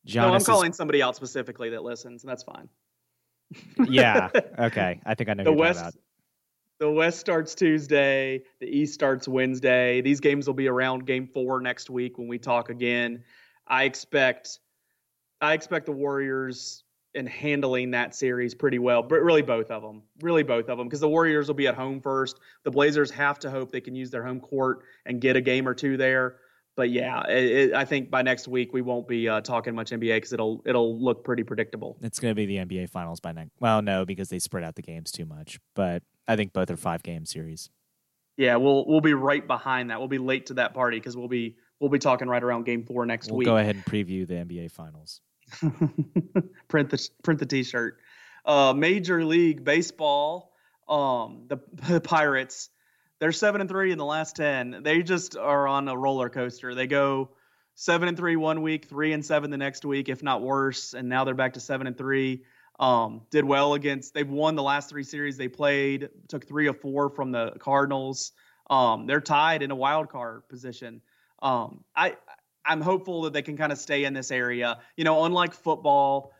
Giannis 0.06 0.14
no, 0.14 0.34
I'm 0.34 0.44
calling 0.44 0.70
is... 0.70 0.76
somebody 0.76 1.02
out 1.02 1.16
specifically 1.16 1.70
that 1.70 1.82
listens, 1.82 2.22
and 2.22 2.30
that's 2.30 2.42
fine. 2.42 2.68
yeah. 3.88 4.30
Okay. 4.58 5.00
I 5.04 5.14
think 5.14 5.30
I 5.30 5.34
know 5.34 5.44
the 5.44 5.52
West. 5.52 5.98
The 6.78 6.90
West 6.90 7.18
starts 7.18 7.54
Tuesday. 7.54 8.42
The 8.60 8.66
East 8.66 8.94
starts 8.94 9.26
Wednesday. 9.28 10.00
These 10.00 10.20
games 10.20 10.46
will 10.46 10.54
be 10.54 10.68
around 10.68 11.06
Game 11.06 11.26
Four 11.26 11.60
next 11.60 11.90
week 11.90 12.18
when 12.18 12.28
we 12.28 12.38
talk 12.38 12.68
again. 12.68 13.24
I 13.66 13.84
expect 13.84 14.60
I 15.40 15.52
expect 15.52 15.86
the 15.86 15.92
Warriors 15.92 16.84
in 17.14 17.26
handling 17.26 17.92
that 17.92 18.14
series 18.14 18.54
pretty 18.54 18.78
well, 18.78 19.02
but 19.02 19.22
really 19.22 19.42
both 19.42 19.70
of 19.70 19.82
them, 19.82 20.02
really 20.20 20.42
both 20.42 20.68
of 20.68 20.78
them, 20.78 20.86
because 20.86 21.00
the 21.00 21.08
Warriors 21.08 21.46
will 21.46 21.54
be 21.54 21.68
at 21.68 21.74
home 21.74 22.00
first. 22.00 22.40
The 22.64 22.70
Blazers 22.70 23.10
have 23.12 23.38
to 23.40 23.50
hope 23.50 23.70
they 23.70 23.80
can 23.80 23.94
use 23.94 24.10
their 24.10 24.24
home 24.24 24.40
court 24.40 24.80
and 25.06 25.20
get 25.20 25.36
a 25.36 25.40
game 25.40 25.68
or 25.68 25.74
two 25.74 25.96
there. 25.96 26.36
But 26.76 26.90
yeah, 26.90 27.22
it, 27.28 27.44
it, 27.44 27.74
I 27.74 27.84
think 27.84 28.10
by 28.10 28.22
next 28.22 28.48
week 28.48 28.72
we 28.72 28.82
won't 28.82 29.06
be 29.06 29.28
uh, 29.28 29.40
talking 29.42 29.76
much 29.76 29.90
NBA 29.90 30.16
because 30.16 30.32
it'll 30.32 30.60
it'll 30.66 31.00
look 31.00 31.22
pretty 31.22 31.44
predictable. 31.44 31.96
It's 32.02 32.18
going 32.18 32.32
to 32.32 32.34
be 32.34 32.46
the 32.46 32.56
NBA 32.56 32.90
Finals 32.90 33.20
by 33.20 33.30
next. 33.30 33.52
Well, 33.60 33.80
no, 33.80 34.04
because 34.04 34.28
they 34.28 34.40
spread 34.40 34.64
out 34.64 34.74
the 34.74 34.82
games 34.82 35.12
too 35.12 35.24
much. 35.24 35.60
But 35.76 36.02
I 36.26 36.34
think 36.34 36.52
both 36.52 36.70
are 36.70 36.76
five 36.76 37.04
game 37.04 37.26
series. 37.26 37.70
Yeah, 38.36 38.56
we'll 38.56 38.84
we'll 38.88 39.00
be 39.00 39.14
right 39.14 39.46
behind 39.46 39.90
that. 39.90 40.00
We'll 40.00 40.08
be 40.08 40.18
late 40.18 40.46
to 40.46 40.54
that 40.54 40.74
party 40.74 40.98
because 40.98 41.16
we'll 41.16 41.28
be 41.28 41.56
we'll 41.84 41.90
be 41.90 41.98
talking 41.98 42.28
right 42.28 42.42
around 42.42 42.64
game 42.64 42.82
four 42.82 43.04
next 43.04 43.28
we'll 43.28 43.36
week. 43.36 43.44
Go 43.44 43.58
ahead 43.58 43.74
and 43.74 43.84
preview 43.84 44.26
the 44.26 44.34
NBA 44.34 44.70
Finals. 44.70 45.20
print 46.68 46.88
the 46.88 47.08
print 47.22 47.38
the 47.38 47.44
T-shirt. 47.44 47.98
Uh, 48.46 48.72
Major 48.72 49.22
League 49.22 49.62
Baseball. 49.62 50.50
Um, 50.88 51.44
the, 51.48 51.58
the 51.88 52.00
Pirates. 52.00 52.70
They're 53.18 53.32
seven 53.32 53.60
and 53.60 53.68
three 53.68 53.92
in 53.92 53.98
the 53.98 54.04
last 54.04 54.34
ten. 54.34 54.80
They 54.82 55.02
just 55.02 55.36
are 55.36 55.68
on 55.68 55.86
a 55.88 55.96
roller 55.96 56.30
coaster. 56.30 56.74
They 56.74 56.86
go 56.86 57.30
seven 57.74 58.08
and 58.08 58.16
three 58.16 58.36
one 58.36 58.62
week, 58.62 58.86
three 58.86 59.12
and 59.12 59.24
seven 59.24 59.50
the 59.50 59.58
next 59.58 59.84
week, 59.84 60.08
if 60.08 60.22
not 60.22 60.40
worse. 60.40 60.94
And 60.94 61.10
now 61.10 61.24
they're 61.24 61.34
back 61.34 61.52
to 61.52 61.60
seven 61.60 61.86
and 61.86 61.98
three. 61.98 62.44
Um, 62.80 63.20
did 63.30 63.44
well 63.44 63.74
against. 63.74 64.14
They've 64.14 64.28
won 64.28 64.56
the 64.56 64.62
last 64.62 64.88
three 64.88 65.04
series 65.04 65.36
they 65.36 65.48
played. 65.48 66.08
Took 66.28 66.48
three 66.48 66.66
of 66.66 66.80
four 66.80 67.10
from 67.10 67.30
the 67.30 67.52
Cardinals. 67.58 68.32
Um, 68.70 69.06
they're 69.06 69.20
tied 69.20 69.62
in 69.62 69.70
a 69.70 69.76
wild 69.76 70.08
card 70.08 70.48
position. 70.48 71.02
Um, 71.44 71.84
I 71.94 72.16
I'm 72.64 72.80
hopeful 72.80 73.22
that 73.22 73.34
they 73.34 73.42
can 73.42 73.56
kind 73.56 73.70
of 73.70 73.78
stay 73.78 74.04
in 74.04 74.14
this 74.14 74.30
area. 74.30 74.78
You 74.96 75.04
know, 75.04 75.24
unlike 75.24 75.52
football, 75.52 76.32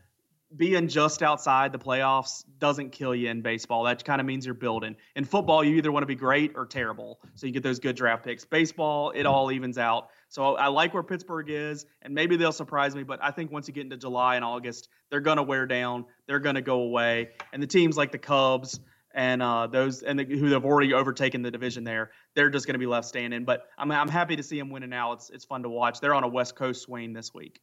being 0.57 0.88
just 0.88 1.23
outside 1.23 1.73
the 1.73 1.79
playoffs 1.79 2.45
doesn't 2.59 2.90
kill 2.90 3.14
you 3.14 3.29
in 3.29 3.43
baseball. 3.43 3.85
That 3.85 4.05
kind 4.05 4.21
of 4.21 4.27
means 4.27 4.47
you're 4.47 4.55
building. 4.55 4.97
In 5.17 5.25
football, 5.25 5.62
you 5.64 5.77
either 5.77 5.93
want 5.93 6.03
to 6.03 6.07
be 6.07 6.14
great 6.14 6.53
or 6.55 6.64
terrible, 6.64 7.21
so 7.35 7.47
you 7.47 7.53
get 7.53 7.62
those 7.62 7.81
good 7.81 7.97
draft 7.97 8.25
picks. 8.25 8.45
Baseball, 8.45 9.11
it 9.11 9.27
all 9.27 9.51
evens 9.53 9.79
out. 9.79 10.09
So 10.29 10.57
I 10.57 10.69
like 10.69 10.95
where 10.95 11.03
Pittsburgh 11.03 11.51
is, 11.51 11.87
and 12.03 12.14
maybe 12.14 12.37
they'll 12.37 12.53
surprise 12.53 12.95
me. 12.95 13.03
But 13.03 13.23
I 13.23 13.31
think 13.31 13.53
once 13.53 13.69
you 13.69 13.75
get 13.75 13.83
into 13.83 13.97
July 13.97 14.37
and 14.37 14.45
August, 14.45 14.88
they're 15.11 15.21
to 15.37 15.43
wear 15.43 15.67
down. 15.67 16.07
They're 16.27 16.40
to 16.55 16.62
go 16.62 16.81
away. 16.81 17.31
And 17.53 17.62
the 17.62 17.67
teams 17.67 17.97
like 17.97 18.12
the 18.12 18.19
Cubs, 18.19 18.81
and 19.14 19.40
uh, 19.42 19.68
those 19.68 20.03
and 20.03 20.18
the, 20.18 20.24
who 20.24 20.46
have 20.46 20.64
already 20.64 20.92
overtaken 20.92 21.42
the 21.42 21.50
division 21.50 21.85
there, 21.85 22.11
they're 22.35 22.50
just 22.50 22.66
going 22.66 22.74
to 22.74 22.79
be 22.79 22.87
left 22.87 23.07
standing. 23.07 23.44
But 23.44 23.68
I'm 23.79 23.90
I'm 23.90 24.09
happy 24.09 24.37
to 24.37 24.42
see 24.42 24.59
them 24.59 24.70
winning 24.70 24.90
now. 24.90 25.12
It's 25.12 25.31
it's 25.31 25.44
fun 25.44 25.62
to 25.62 25.68
watch. 25.68 26.00
They're 26.00 26.14
on 26.14 26.24
a 26.24 26.29
West 26.29 26.57
Coast 26.57 26.83
swing 26.83 27.12
this 27.12 27.33
week. 27.33 27.61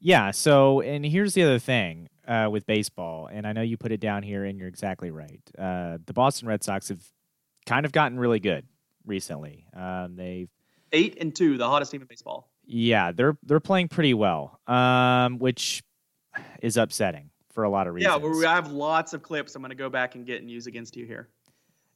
Yeah. 0.00 0.32
So, 0.32 0.80
and 0.80 1.04
here's 1.04 1.34
the 1.34 1.42
other 1.44 1.58
thing 1.58 2.08
uh, 2.26 2.48
with 2.50 2.66
baseball, 2.66 3.28
and 3.32 3.46
I 3.46 3.52
know 3.52 3.62
you 3.62 3.76
put 3.76 3.92
it 3.92 4.00
down 4.00 4.22
here, 4.22 4.44
and 4.44 4.58
you're 4.58 4.68
exactly 4.68 5.10
right. 5.10 5.40
Uh, 5.56 5.98
the 6.04 6.12
Boston 6.12 6.48
Red 6.48 6.62
Sox 6.62 6.88
have 6.88 7.02
kind 7.66 7.86
of 7.86 7.92
gotten 7.92 8.18
really 8.18 8.40
good 8.40 8.66
recently. 9.06 9.66
Um, 9.74 10.16
they've 10.16 10.50
eight 10.92 11.18
and 11.20 11.34
two, 11.34 11.56
the 11.56 11.66
hottest 11.68 11.92
team 11.92 12.00
in 12.02 12.08
baseball. 12.08 12.50
Yeah, 12.64 13.12
they're 13.12 13.38
they're 13.44 13.60
playing 13.60 13.88
pretty 13.88 14.14
well, 14.14 14.60
um, 14.66 15.38
which 15.38 15.82
is 16.60 16.76
upsetting 16.76 17.30
for 17.58 17.64
a 17.64 17.68
lot 17.68 17.88
of 17.88 17.94
reasons. 17.94 18.22
Yeah, 18.40 18.50
I 18.52 18.54
have 18.54 18.70
lots 18.70 19.14
of 19.14 19.24
clips 19.24 19.56
I'm 19.56 19.62
going 19.62 19.70
to 19.70 19.74
go 19.74 19.90
back 19.90 20.14
and 20.14 20.24
get 20.24 20.40
and 20.40 20.48
use 20.48 20.68
against 20.68 20.96
you 20.96 21.04
here. 21.04 21.28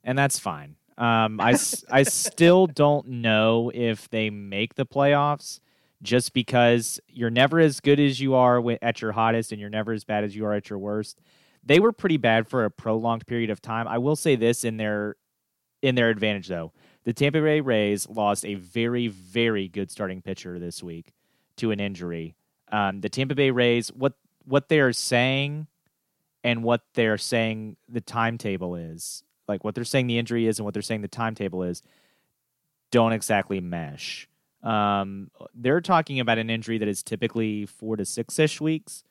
And 0.03 0.18
that's 0.18 0.37
fine. 0.37 0.75
Um, 0.98 1.40
I, 1.40 1.51
I 1.88 2.03
still 2.03 2.66
don't 2.66 3.07
know 3.07 3.70
if 3.72 4.11
they 4.11 4.29
make 4.29 4.75
the 4.75 4.85
playoffs 4.85 5.61
just 6.03 6.33
because 6.33 6.98
you're 7.07 7.31
never 7.31 7.61
as 7.61 7.79
good 7.79 8.01
as 8.01 8.18
you 8.18 8.35
are 8.35 8.61
at 8.83 9.01
your 9.01 9.12
hottest 9.12 9.53
and 9.53 9.61
you're 9.61 9.70
never 9.70 9.92
as 9.92 10.03
bad 10.03 10.25
as 10.25 10.35
you 10.35 10.44
are 10.46 10.53
at 10.53 10.68
your 10.68 10.81
worst. 10.81 11.20
They 11.62 11.79
were 11.79 11.92
pretty 11.92 12.16
bad 12.16 12.48
for 12.48 12.64
a 12.64 12.70
prolonged 12.70 13.25
period 13.29 13.48
of 13.48 13.62
time. 13.62 13.87
I 13.87 13.98
will 13.98 14.16
say 14.16 14.35
this 14.35 14.64
in 14.64 14.79
their 14.79 15.14
in 15.81 15.94
their 15.94 16.11
advantage 16.11 16.48
though. 16.48 16.72
The 17.05 17.12
Tampa 17.12 17.40
Bay 17.40 17.61
Rays 17.61 18.09
lost 18.09 18.44
a 18.44 18.57
very 18.57 19.07
very 19.07 19.68
good 19.68 19.92
starting 19.92 20.22
pitcher 20.22 20.59
this 20.59 20.83
week 20.83 21.12
to 21.59 21.70
an 21.70 21.79
injury. 21.79 22.35
Um, 22.72 23.01
the 23.01 23.09
Tampa 23.09 23.37
Bay 23.37 23.53
Rays 23.53 23.92
what 23.92 24.14
what 24.45 24.69
they're 24.69 24.93
saying 24.93 25.67
and 26.45 26.63
what 26.63 26.83
they're 26.95 27.19
saying 27.19 27.77
the 27.89 28.01
timetable 28.01 28.75
is, 28.77 29.23
like 29.49 29.65
what 29.65 29.75
they're 29.75 29.85
saying 29.85 30.07
the 30.07 30.19
injury 30.19 30.47
is 30.47 30.59
and 30.59 30.65
what 30.65 30.75
they're 30.75 30.83
saying 30.83 31.03
the 31.03 31.09
timetable 31.09 31.63
is, 31.63 31.83
don't 32.91 33.13
exactly 33.13 33.61
mesh. 33.61 34.29
Um, 34.63 35.31
they're 35.55 35.81
talking 35.81 36.21
about 36.21 36.39
an 36.39 36.51
injury 36.51 36.79
that 36.79 36.89
is 36.89 37.03
typically 37.03 37.67
four 37.67 37.97
to 37.97 38.05
six 38.05 38.39
ish 38.39 38.61
weeks, 38.61 39.03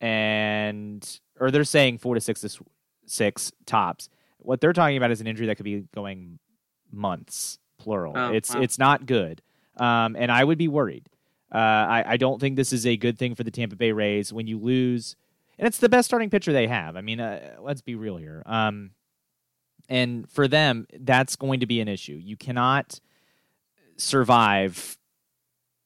and 0.00 1.20
or 1.40 1.50
they're 1.50 1.64
saying 1.64 1.98
four 1.98 2.14
to 2.14 2.20
six 2.20 2.44
six 3.06 3.52
tops. 3.66 4.08
What 4.38 4.60
they're 4.60 4.72
talking 4.72 4.96
about 4.96 5.10
is 5.10 5.20
an 5.20 5.26
injury 5.26 5.46
that 5.46 5.56
could 5.56 5.64
be 5.64 5.84
going 5.94 6.38
months, 6.92 7.58
plural. 7.78 8.12
Oh, 8.14 8.32
it's 8.32 8.54
wow. 8.54 8.60
it's 8.60 8.78
not 8.78 9.06
good, 9.06 9.42
um, 9.76 10.14
and 10.16 10.30
I 10.30 10.44
would 10.44 10.58
be 10.58 10.68
worried. 10.68 11.08
Uh, 11.52 11.56
I, 11.56 12.04
I 12.06 12.16
don't 12.16 12.40
think 12.40 12.56
this 12.56 12.72
is 12.72 12.86
a 12.86 12.96
good 12.96 13.18
thing 13.18 13.34
for 13.34 13.42
the 13.42 13.50
Tampa 13.50 13.76
Bay 13.76 13.92
Rays 13.92 14.32
when 14.32 14.46
you 14.46 14.58
lose, 14.58 15.16
and 15.58 15.66
it's 15.66 15.78
the 15.78 15.88
best 15.88 16.06
starting 16.06 16.30
pitcher 16.30 16.52
they 16.52 16.66
have. 16.66 16.96
I 16.96 17.00
mean, 17.00 17.20
uh, 17.20 17.56
let's 17.60 17.80
be 17.80 17.94
real 17.94 18.16
here. 18.16 18.42
Um, 18.44 18.90
and 19.88 20.30
for 20.30 20.46
them, 20.46 20.86
that's 21.00 21.36
going 21.36 21.60
to 21.60 21.66
be 21.66 21.80
an 21.80 21.88
issue. 21.88 22.20
You 22.22 22.36
cannot 22.36 23.00
survive 23.96 24.98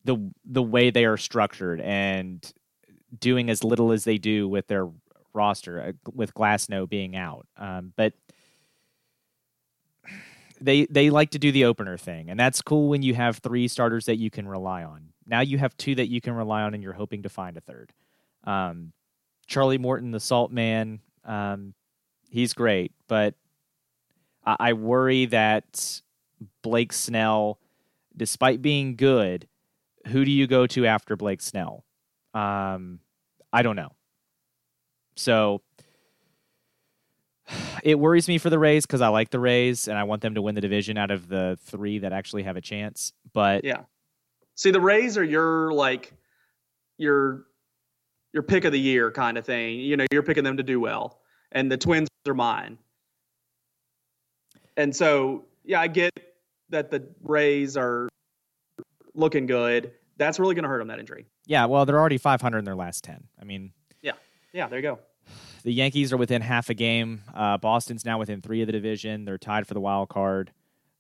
the 0.05 0.33
the 0.45 0.63
way 0.63 0.91
they 0.91 1.05
are 1.05 1.17
structured 1.17 1.81
and 1.81 2.53
doing 3.19 3.51
as 3.51 3.63
little 3.63 3.93
as 3.93 4.05
they 4.05 4.19
do 4.19 4.49
with 4.49 4.67
their 4.67 4.89
roster, 5.33 5.81
uh, 5.81 5.93
with 6.13 6.35
Glasnow 6.35 6.89
being 6.89 7.17
out. 7.17 7.47
Um, 7.57 7.93
but 7.97 8.15
they 10.61 10.87
they 10.87 11.11
like 11.11 11.31
to 11.31 11.39
do 11.39 11.53
the 11.53 11.65
opener 11.65 11.97
thing, 11.97 12.31
and 12.31 12.39
that's 12.39 12.63
cool 12.63 12.89
when 12.89 13.03
you 13.03 13.15
have 13.15 13.39
three 13.39 13.69
starters 13.69 14.07
that 14.07 14.17
you 14.17 14.31
can 14.31 14.49
rely 14.49 14.85
on. 14.85 15.12
Now 15.27 15.41
you 15.41 15.59
have 15.59 15.77
two 15.77 15.95
that 15.97 16.09
you 16.09 16.21
can 16.21 16.35
rely 16.35 16.63
on, 16.63 16.75
and 16.75 16.83
you're 16.83 16.93
hoping 16.93 17.23
to 17.23 17.29
find 17.29 17.57
a 17.57 17.61
third. 17.61 17.93
Um, 18.45 18.93
Charlie 19.47 19.79
Morton, 19.79 20.11
the 20.11 20.21
Salt 20.21 20.51
Man, 20.51 21.01
um, 21.25 21.75
he's 22.31 22.55
great, 22.55 22.93
but 23.09 23.35
I, 24.45 24.57
I 24.59 24.73
worry 24.73 25.27
that 25.27 26.03
Blake 26.63 26.93
Snell, 26.93 27.59
despite 28.17 28.63
being 28.63 28.97
good, 28.97 29.49
who 30.09 30.25
do 30.25 30.31
you 30.31 30.47
go 30.47 30.67
to 30.69 30.87
after 30.87 31.17
Blake 31.17 31.41
Snell? 31.41 31.85
Um, 32.35 33.01
I 33.53 33.63
don't 33.63 33.77
know. 33.77 33.93
So 35.17 35.63
it 37.83 37.99
worries 37.99 38.29
me 38.29 38.39
for 38.39 38.51
the 38.51 38.59
Rays 38.59 38.87
because 38.87 39.01
I 39.01 39.09
like 39.09 39.31
the 39.31 39.41
Rays 39.41 39.89
and 39.89 39.99
I 39.99 40.05
want 40.05 40.23
them 40.23 40.35
to 40.35 40.43
win 40.43 40.55
the 40.55 40.61
division 40.61 40.99
out 40.99 41.11
of 41.11 41.29
the 41.29 41.59
three 41.65 41.99
that 42.01 42.13
actually 42.13 42.45
have 42.45 42.57
a 42.57 42.61
chance. 42.61 43.13
But 43.33 43.65
yeah, 43.65 43.83
see, 44.55 44.71
the 44.71 44.81
Rays 44.81 45.17
are 45.17 45.25
your 45.25 45.73
like 45.73 46.13
your 46.99 47.45
your 48.33 48.43
pick 48.43 48.65
of 48.65 48.73
the 48.73 48.81
year 48.81 49.11
kind 49.11 49.37
of 49.37 49.45
thing. 49.45 49.81
You 49.81 49.97
know, 49.97 50.07
you're 50.13 50.23
picking 50.23 50.45
them 50.45 50.57
to 50.57 50.63
do 50.63 50.81
well, 50.81 51.21
and 51.53 51.71
the 51.71 51.77
Twins 51.77 52.09
are 52.27 52.35
mine. 52.35 52.79
And 54.77 54.95
so, 54.95 55.45
yeah, 55.65 55.81
I 55.81 55.89
get 55.89 56.13
that 56.71 56.91
the 56.91 57.07
Rays 57.23 57.77
are 57.77 58.09
looking 59.15 59.47
good. 59.47 59.93
That's 60.17 60.39
really 60.39 60.55
going 60.55 60.63
to 60.63 60.69
hurt 60.69 60.79
them 60.79 60.89
that 60.89 60.99
injury. 60.99 61.27
Yeah, 61.47 61.67
well, 61.67 61.85
they're 61.85 61.99
already 61.99 62.19
500 62.19 62.59
in 62.59 62.65
their 62.65 62.75
last 62.75 63.05
10. 63.05 63.25
I 63.41 63.45
mean, 63.45 63.73
yeah, 64.01 64.13
yeah, 64.53 64.69
there 64.69 64.79
you 64.79 64.83
go. 64.83 64.99
The 65.65 65.73
Yankees 65.73 66.13
are 66.13 66.17
within 66.17 66.43
half 66.43 66.71
a 66.71 66.75
game. 66.75 67.23
Uh, 67.33 67.57
Boston's 67.57 68.05
now 68.05 68.19
within 68.19 68.41
three 68.41 68.63
of 68.63 68.67
the 68.67 68.73
division. 68.73 69.25
They're 69.25 69.39
tied 69.39 69.69
for 69.69 69.75
the 69.75 69.81
wild 69.81 70.09
card. 70.09 70.51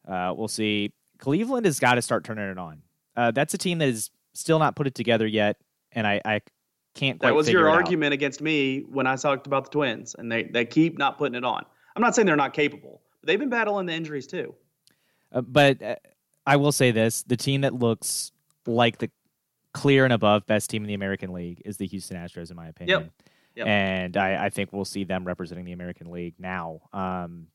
Uh, 0.06 0.32
we'll 0.36 0.46
see. 0.46 0.92
Cleveland 1.18 1.66
has 1.66 1.80
got 1.80 1.96
to 1.96 2.02
start 2.02 2.22
turning 2.22 2.48
it 2.48 2.58
on. 2.58 2.82
Uh, 3.16 3.30
that's 3.30 3.54
a 3.54 3.58
team 3.58 3.78
that 3.78 3.88
is 3.88 4.10
still 4.34 4.58
not 4.58 4.76
put 4.76 4.86
it 4.86 4.94
together 4.94 5.26
yet, 5.26 5.56
and 5.92 6.06
I, 6.06 6.20
I 6.24 6.40
can't. 6.94 7.20
That 7.20 7.34
was 7.34 7.48
your 7.48 7.70
argument 7.70 8.14
against 8.14 8.40
me 8.40 8.80
when 8.80 9.06
I 9.06 9.16
talked 9.16 9.46
about 9.46 9.64
the 9.64 9.70
Twins, 9.70 10.14
and 10.18 10.30
they 10.30 10.44
they 10.44 10.64
keep 10.64 10.98
not 10.98 11.18
putting 11.18 11.34
it 11.34 11.44
on. 11.44 11.64
I'm 11.94 12.02
not 12.02 12.14
saying 12.14 12.26
they're 12.26 12.36
not 12.36 12.54
capable, 12.54 13.02
but 13.20 13.26
they've 13.26 13.38
been 13.38 13.50
battling 13.50 13.86
the 13.86 13.92
injuries 13.92 14.26
too. 14.26 14.54
Uh, 15.30 15.42
but 15.42 15.82
uh, 15.82 15.96
I 16.46 16.56
will 16.56 16.72
say 16.72 16.90
this: 16.90 17.22
the 17.24 17.36
team 17.36 17.62
that 17.62 17.74
looks 17.74 18.32
like 18.66 18.98
the 18.98 19.10
clear 19.72 20.04
and 20.04 20.12
above 20.12 20.46
best 20.46 20.70
team 20.70 20.82
in 20.82 20.88
the 20.88 20.94
American 20.94 21.32
League 21.32 21.62
is 21.64 21.76
the 21.76 21.86
Houston 21.86 22.16
Astros, 22.16 22.50
in 22.50 22.56
my 22.56 22.68
opinion. 22.68 23.00
Yep. 23.00 23.12
Yep. 23.54 23.66
And 23.66 24.16
I, 24.16 24.46
I, 24.46 24.50
think 24.50 24.72
we'll 24.72 24.86
see 24.86 25.04
them 25.04 25.24
representing 25.26 25.66
the 25.66 25.72
American 25.72 26.10
League 26.10 26.34
now, 26.38 26.80
um, 26.94 27.48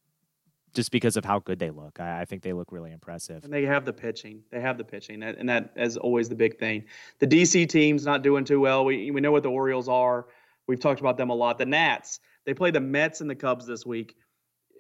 just 0.78 0.92
because 0.92 1.18
of 1.18 1.26
how 1.26 1.40
good 1.40 1.58
they 1.58 1.72
look. 1.72 2.00
I, 2.00 2.22
I, 2.22 2.26
think 2.26 2.44
they 2.44 2.54
look 2.54 2.72
really 2.72 2.92
impressive. 2.92 3.44
And 3.44 3.52
they 3.52 3.66
have 3.66 3.84
the 3.84 3.92
pitching. 3.92 4.44
They 4.52 4.62
have 4.62 4.78
the 4.78 4.84
pitching, 4.84 5.24
and 5.24 5.50
that 5.50 5.74
is 5.76 5.98
always 5.98 6.30
the 6.30 6.36
big 6.36 6.60
thing. 6.60 6.86
The 7.18 7.26
DC 7.26 7.68
team's 7.68 8.06
not 8.06 8.22
doing 8.22 8.46
too 8.46 8.60
well. 8.60 8.86
We 8.86 9.10
we 9.10 9.20
know 9.20 9.32
what 9.32 9.42
the 9.42 9.50
Orioles 9.50 9.90
are. 9.90 10.28
We've 10.68 10.80
talked 10.80 11.00
about 11.00 11.18
them 11.18 11.32
a 11.32 11.34
lot. 11.34 11.58
The 11.58 11.66
Nats. 11.66 12.20
They 12.46 12.54
play 12.54 12.70
the 12.70 12.80
Mets 12.80 13.22
and 13.22 13.30
the 13.30 13.34
Cubs 13.34 13.66
this 13.66 13.88
week. 13.88 14.16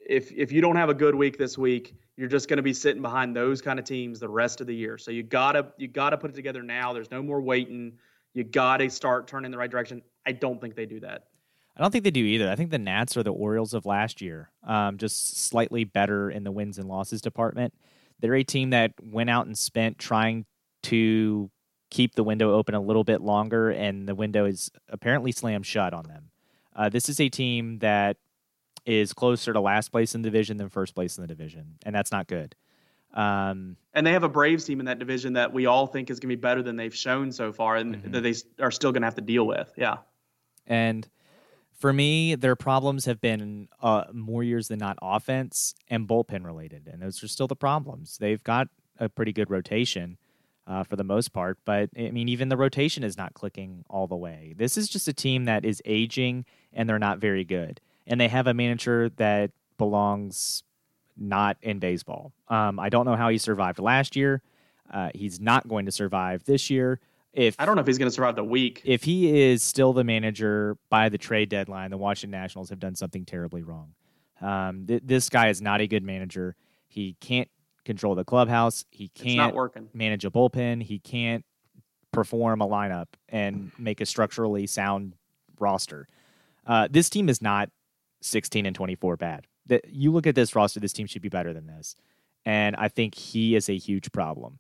If 0.07 0.31
if 0.31 0.51
you 0.51 0.61
don't 0.61 0.75
have 0.75 0.89
a 0.89 0.93
good 0.93 1.15
week 1.15 1.39
this 1.39 1.57
week, 1.57 1.95
you're 2.15 2.29
just 2.29 2.47
going 2.47 2.57
to 2.57 2.63
be 2.63 2.73
sitting 2.73 3.01
behind 3.01 3.35
those 3.35 3.59
kind 3.59 3.79
of 3.79 3.85
teams 3.85 4.19
the 4.19 4.29
rest 4.29 4.61
of 4.61 4.67
the 4.67 4.75
year. 4.75 4.99
So 4.99 5.09
you 5.09 5.23
gotta 5.23 5.73
you 5.77 5.87
gotta 5.87 6.17
put 6.19 6.29
it 6.29 6.35
together 6.35 6.61
now. 6.61 6.93
There's 6.93 7.09
no 7.09 7.23
more 7.23 7.41
waiting. 7.41 7.93
You 8.35 8.43
gotta 8.43 8.87
start 8.91 9.27
turning 9.27 9.49
the 9.49 9.57
right 9.57 9.71
direction. 9.71 10.03
I 10.27 10.33
don't 10.33 10.61
think 10.61 10.75
they 10.75 10.85
do 10.85 10.99
that. 10.99 11.23
I 11.77 11.81
don't 11.81 11.91
think 11.91 12.03
they 12.03 12.11
do 12.11 12.23
either. 12.23 12.49
I 12.49 12.55
think 12.55 12.71
the 12.71 12.79
Nats 12.79 13.15
are 13.17 13.23
the 13.23 13.31
Orioles 13.31 13.75
of 13.75 13.85
last 13.85 14.19
year, 14.19 14.49
um, 14.63 14.97
just 14.97 15.45
slightly 15.45 15.83
better 15.83 16.31
in 16.31 16.43
the 16.43 16.51
wins 16.51 16.79
and 16.79 16.87
losses 16.87 17.21
department. 17.21 17.73
They're 18.19 18.33
a 18.33 18.43
team 18.43 18.71
that 18.71 18.93
went 19.01 19.29
out 19.29 19.45
and 19.45 19.55
spent 19.55 19.99
trying 19.99 20.45
to 20.83 21.51
keep 21.91 22.15
the 22.15 22.23
window 22.23 22.55
open 22.55 22.73
a 22.73 22.81
little 22.81 23.03
bit 23.03 23.21
longer, 23.21 23.69
and 23.69 24.07
the 24.07 24.15
window 24.15 24.45
is 24.45 24.71
apparently 24.89 25.31
slammed 25.31 25.67
shut 25.67 25.93
on 25.93 26.07
them. 26.07 26.31
Uh, 26.75 26.89
this 26.89 27.09
is 27.09 27.19
a 27.19 27.29
team 27.29 27.77
that 27.79 28.17
is 28.85 29.13
closer 29.13 29.53
to 29.53 29.59
last 29.59 29.91
place 29.91 30.15
in 30.15 30.23
the 30.23 30.29
division 30.29 30.57
than 30.57 30.69
first 30.69 30.95
place 30.95 31.17
in 31.17 31.21
the 31.21 31.27
division, 31.27 31.75
and 31.85 31.93
that's 31.93 32.11
not 32.11 32.27
good. 32.27 32.55
Um, 33.13 33.77
and 33.93 34.05
they 34.05 34.13
have 34.13 34.23
a 34.23 34.29
Braves 34.29 34.63
team 34.63 34.79
in 34.79 34.87
that 34.87 34.97
division 34.97 35.33
that 35.33 35.53
we 35.53 35.67
all 35.67 35.85
think 35.85 36.09
is 36.09 36.19
going 36.19 36.29
to 36.29 36.35
be 36.35 36.41
better 36.41 36.63
than 36.63 36.75
they've 36.75 36.95
shown 36.95 37.31
so 37.31 37.53
far, 37.53 37.75
and 37.75 37.97
mm-hmm. 37.97 38.11
that 38.11 38.21
they 38.21 38.33
are 38.59 38.71
still 38.71 38.91
going 38.91 39.01
to 39.01 39.07
have 39.07 39.15
to 39.15 39.21
deal 39.21 39.45
with. 39.45 39.71
Yeah. 39.77 39.97
And 40.65 41.07
for 41.77 41.93
me, 41.93 42.35
their 42.35 42.55
problems 42.55 43.05
have 43.05 43.21
been 43.21 43.67
uh, 43.81 44.05
more 44.11 44.43
years 44.43 44.67
than 44.67 44.79
not 44.79 44.97
offense 45.01 45.75
and 45.89 46.07
bullpen 46.07 46.45
related, 46.45 46.89
and 46.91 47.01
those 47.01 47.23
are 47.23 47.27
still 47.27 47.47
the 47.47 47.55
problems. 47.55 48.17
They've 48.17 48.43
got 48.43 48.67
a 48.99 49.09
pretty 49.09 49.31
good 49.31 49.49
rotation 49.49 50.17
uh, 50.65 50.83
for 50.83 50.95
the 50.95 51.03
most 51.03 51.33
part, 51.33 51.57
but 51.65 51.89
I 51.97 52.11
mean, 52.11 52.27
even 52.27 52.49
the 52.49 52.57
rotation 52.57 53.03
is 53.03 53.17
not 53.17 53.33
clicking 53.33 53.85
all 53.89 54.07
the 54.07 54.15
way. 54.15 54.53
This 54.57 54.77
is 54.77 54.89
just 54.89 55.07
a 55.07 55.13
team 55.13 55.45
that 55.45 55.63
is 55.63 55.81
aging, 55.85 56.45
and 56.73 56.89
they're 56.89 56.99
not 56.99 57.19
very 57.19 57.43
good 57.43 57.79
and 58.07 58.19
they 58.19 58.29
have 58.29 58.47
a 58.47 58.53
manager 58.53 59.09
that 59.17 59.51
belongs 59.77 60.63
not 61.17 61.57
in 61.61 61.79
baseball. 61.79 62.31
Um, 62.47 62.79
I 62.79 62.89
don't 62.89 63.05
know 63.05 63.15
how 63.15 63.29
he 63.29 63.37
survived 63.37 63.79
last 63.79 64.15
year. 64.15 64.41
Uh, 64.91 65.09
he's 65.13 65.39
not 65.39 65.67
going 65.67 65.85
to 65.85 65.91
survive 65.91 66.45
this 66.45 66.69
year. 66.69 66.99
If 67.33 67.55
I 67.59 67.65
don't 67.65 67.75
know 67.75 67.81
if 67.81 67.87
he's 67.87 67.97
going 67.97 68.09
to 68.09 68.13
survive 68.13 68.35
the 68.35 68.43
week. 68.43 68.81
If 68.83 69.03
he 69.03 69.41
is 69.51 69.63
still 69.63 69.93
the 69.93 70.03
manager 70.03 70.77
by 70.89 71.09
the 71.09 71.17
trade 71.17 71.49
deadline, 71.49 71.91
the 71.91 71.97
Washington 71.97 72.39
Nationals 72.39 72.69
have 72.69 72.79
done 72.79 72.95
something 72.95 73.25
terribly 73.25 73.63
wrong. 73.63 73.93
Um, 74.41 74.85
th- 74.87 75.03
this 75.05 75.29
guy 75.29 75.49
is 75.49 75.61
not 75.61 75.81
a 75.81 75.87
good 75.87 76.03
manager. 76.03 76.55
He 76.87 77.15
can't 77.19 77.49
control 77.85 78.15
the 78.15 78.25
clubhouse. 78.25 78.85
He 78.89 79.09
can't 79.09 79.53
manage 79.93 80.25
a 80.25 80.31
bullpen. 80.31 80.83
He 80.83 80.99
can't 80.99 81.45
perform 82.11 82.61
a 82.61 82.67
lineup 82.67 83.07
and 83.29 83.71
make 83.77 84.01
a 84.01 84.05
structurally 84.05 84.65
sound 84.65 85.13
roster. 85.59 86.07
Uh, 86.65 86.87
this 86.89 87.09
team 87.09 87.29
is 87.29 87.41
not 87.41 87.69
16 88.21 88.65
and 88.65 88.75
24 88.75 89.17
bad. 89.17 89.47
That 89.67 89.85
you 89.89 90.11
look 90.11 90.25
at 90.25 90.35
this 90.35 90.55
roster, 90.55 90.79
this 90.79 90.93
team 90.93 91.07
should 91.07 91.21
be 91.21 91.29
better 91.29 91.53
than 91.53 91.67
this, 91.67 91.95
and 92.45 92.75
I 92.77 92.87
think 92.87 93.15
he 93.15 93.55
is 93.55 93.69
a 93.69 93.77
huge 93.77 94.11
problem. 94.11 94.59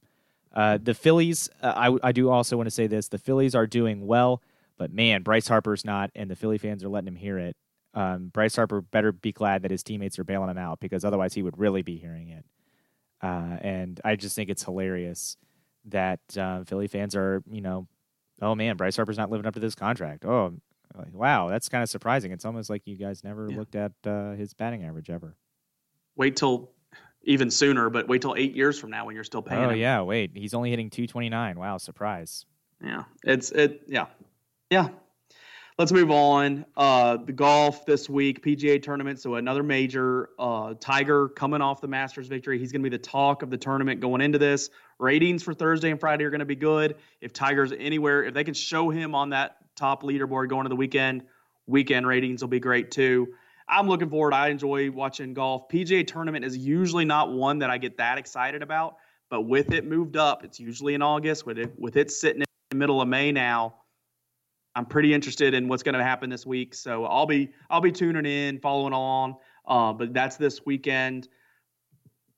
Uh, 0.57 0.79
the 0.81 0.95
Phillies, 0.95 1.51
uh, 1.61 1.73
I, 2.03 2.07
I 2.07 2.11
do 2.11 2.31
also 2.31 2.57
want 2.57 2.65
to 2.65 2.71
say 2.71 2.87
this: 2.87 3.09
the 3.09 3.19
Phillies 3.19 3.53
are 3.53 3.67
doing 3.67 4.07
well, 4.07 4.41
but 4.75 4.91
man, 4.91 5.21
Bryce 5.21 5.47
Harper's 5.47 5.85
not, 5.85 6.09
and 6.15 6.31
the 6.31 6.35
Philly 6.35 6.57
fans 6.57 6.83
are 6.83 6.89
letting 6.89 7.07
him 7.07 7.15
hear 7.15 7.37
it. 7.37 7.55
Um, 7.93 8.29
Bryce 8.29 8.55
Harper 8.55 8.81
better 8.81 9.11
be 9.11 9.31
glad 9.31 9.61
that 9.61 9.71
his 9.71 9.83
teammates 9.83 10.17
are 10.17 10.23
bailing 10.23 10.49
him 10.49 10.57
out 10.57 10.79
because 10.79 11.05
otherwise 11.05 11.35
he 11.35 11.43
would 11.43 11.59
really 11.59 11.83
be 11.83 11.97
hearing 11.97 12.29
it. 12.29 12.43
Uh, 13.21 13.57
and 13.61 14.01
I 14.03 14.15
just 14.15 14.35
think 14.35 14.49
it's 14.49 14.63
hilarious 14.63 15.37
that 15.85 16.19
uh, 16.35 16.63
Philly 16.63 16.87
fans 16.87 17.15
are, 17.15 17.43
you 17.49 17.61
know, 17.61 17.87
oh 18.41 18.55
man, 18.55 18.77
Bryce 18.77 18.95
Harper's 18.95 19.17
not 19.17 19.29
living 19.29 19.45
up 19.45 19.53
to 19.53 19.59
this 19.59 19.75
contract. 19.75 20.25
Oh, 20.25 20.53
like, 20.95 21.13
wow, 21.13 21.49
that's 21.49 21.69
kind 21.69 21.83
of 21.83 21.89
surprising. 21.89 22.31
It's 22.31 22.45
almost 22.45 22.71
like 22.71 22.81
you 22.85 22.95
guys 22.97 23.23
never 23.23 23.47
yeah. 23.47 23.57
looked 23.57 23.75
at 23.75 23.91
uh, 24.07 24.31
his 24.31 24.55
batting 24.55 24.83
average 24.83 25.11
ever. 25.11 25.35
Wait 26.15 26.35
till 26.35 26.71
even 27.27 27.51
sooner, 27.51 27.89
but 27.89 28.07
wait 28.07 28.21
till 28.21 28.35
eight 28.35 28.55
years 28.55 28.79
from 28.79 28.89
now 28.89 29.05
when 29.05 29.15
you're 29.15 29.23
still 29.23 29.41
paying. 29.41 29.65
Oh 29.65 29.69
him. 29.69 29.77
yeah, 29.77 30.01
wait, 30.01 30.31
he's 30.33 30.53
only 30.53 30.69
hitting 30.69 30.89
229. 30.89 31.59
Wow, 31.59 31.77
surprise. 31.77 32.45
Yeah, 32.83 33.03
it's 33.23 33.51
it. 33.51 33.83
Yeah, 33.87 34.07
yeah. 34.69 34.89
Let's 35.77 35.91
move 35.91 36.09
on. 36.09 36.65
Uh, 36.75 37.17
the 37.17 37.33
golf 37.33 37.85
this 37.85 38.09
week, 38.09 38.43
PGA 38.43 38.81
tournament. 38.81 39.19
So 39.19 39.35
another 39.35 39.61
major. 39.61 40.29
Uh, 40.39 40.73
Tiger 40.79 41.29
coming 41.29 41.61
off 41.61 41.81
the 41.81 41.87
Masters 41.87 42.27
victory. 42.27 42.57
He's 42.57 42.71
going 42.71 42.81
to 42.81 42.89
be 42.89 42.95
the 42.95 43.01
talk 43.01 43.43
of 43.43 43.51
the 43.51 43.57
tournament 43.57 44.01
going 44.01 44.21
into 44.21 44.39
this. 44.39 44.71
Ratings 44.97 45.43
for 45.43 45.53
Thursday 45.53 45.91
and 45.91 45.99
Friday 45.99 46.23
are 46.23 46.31
going 46.31 46.39
to 46.39 46.45
be 46.45 46.55
good. 46.55 46.95
If 47.21 47.31
Tiger's 47.31 47.71
anywhere, 47.77 48.23
if 48.23 48.33
they 48.33 48.43
can 48.43 48.55
show 48.55 48.89
him 48.89 49.13
on 49.13 49.29
that 49.29 49.57
top 49.75 50.01
leaderboard 50.01 50.49
going 50.49 50.63
to 50.63 50.69
the 50.69 50.75
weekend. 50.75 51.23
Weekend 51.67 52.07
ratings 52.07 52.41
will 52.41 52.47
be 52.47 52.59
great 52.59 52.89
too. 52.89 53.35
I'm 53.69 53.87
looking 53.87 54.09
forward. 54.09 54.33
I 54.33 54.47
enjoy 54.47 54.89
watching 54.91 55.33
golf. 55.33 55.67
PGA 55.69 56.05
tournament 56.05 56.45
is 56.45 56.57
usually 56.57 57.05
not 57.05 57.31
one 57.31 57.59
that 57.59 57.69
I 57.69 57.77
get 57.77 57.97
that 57.97 58.17
excited 58.17 58.61
about, 58.61 58.97
but 59.29 59.41
with 59.41 59.73
it 59.73 59.85
moved 59.85 60.15
up, 60.15 60.43
it's 60.43 60.59
usually 60.59 60.93
in 60.93 61.01
August. 61.01 61.45
With 61.45 61.59
it 61.59 61.77
with 61.77 61.97
it 61.97 62.11
sitting 62.11 62.41
in 62.41 62.47
the 62.69 62.77
middle 62.77 63.01
of 63.01 63.07
May 63.07 63.31
now, 63.31 63.75
I'm 64.75 64.85
pretty 64.85 65.13
interested 65.13 65.53
in 65.53 65.67
what's 65.67 65.83
going 65.83 65.95
to 65.95 66.03
happen 66.03 66.29
this 66.29 66.45
week. 66.45 66.75
So 66.75 67.05
I'll 67.05 67.25
be 67.25 67.51
I'll 67.69 67.81
be 67.81 67.91
tuning 67.91 68.25
in, 68.25 68.59
following 68.59 68.93
along. 68.93 69.37
Uh, 69.65 69.91
but 69.91 70.13
that's 70.13 70.37
this 70.37 70.65
weekend. 70.65 71.27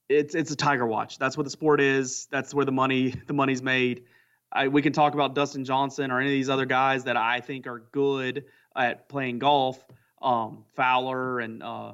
It's 0.07 0.33
it's 0.33 0.49
a 0.49 0.55
Tiger 0.55 0.87
Watch. 0.87 1.19
That's 1.19 1.37
what 1.37 1.43
the 1.43 1.49
sport 1.51 1.79
is. 1.79 2.27
That's 2.31 2.53
where 2.53 2.65
the 2.65 2.71
money 2.71 3.13
the 3.27 3.33
money's 3.33 3.61
made. 3.61 4.05
I, 4.51 4.67
we 4.67 4.81
can 4.81 4.93
talk 4.93 5.13
about 5.13 5.35
Dustin 5.35 5.63
Johnson 5.63 6.09
or 6.09 6.19
any 6.19 6.29
of 6.29 6.33
these 6.33 6.49
other 6.49 6.65
guys 6.65 7.03
that 7.03 7.15
I 7.15 7.39
think 7.39 7.67
are 7.67 7.83
good 7.91 8.45
at 8.75 9.07
playing 9.07 9.37
golf, 9.37 9.85
um, 10.21 10.65
Fowler 10.75 11.39
and 11.39 11.63
uh, 11.63 11.93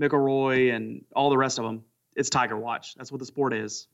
McIlroy 0.00 0.74
and 0.74 1.04
all 1.14 1.30
the 1.30 1.38
rest 1.38 1.58
of 1.58 1.64
them. 1.64 1.84
It's 2.16 2.30
Tiger 2.30 2.56
Watch. 2.56 2.94
That's 2.96 3.12
what 3.12 3.18
the 3.18 3.26
sport 3.26 3.54
is. 3.54 3.86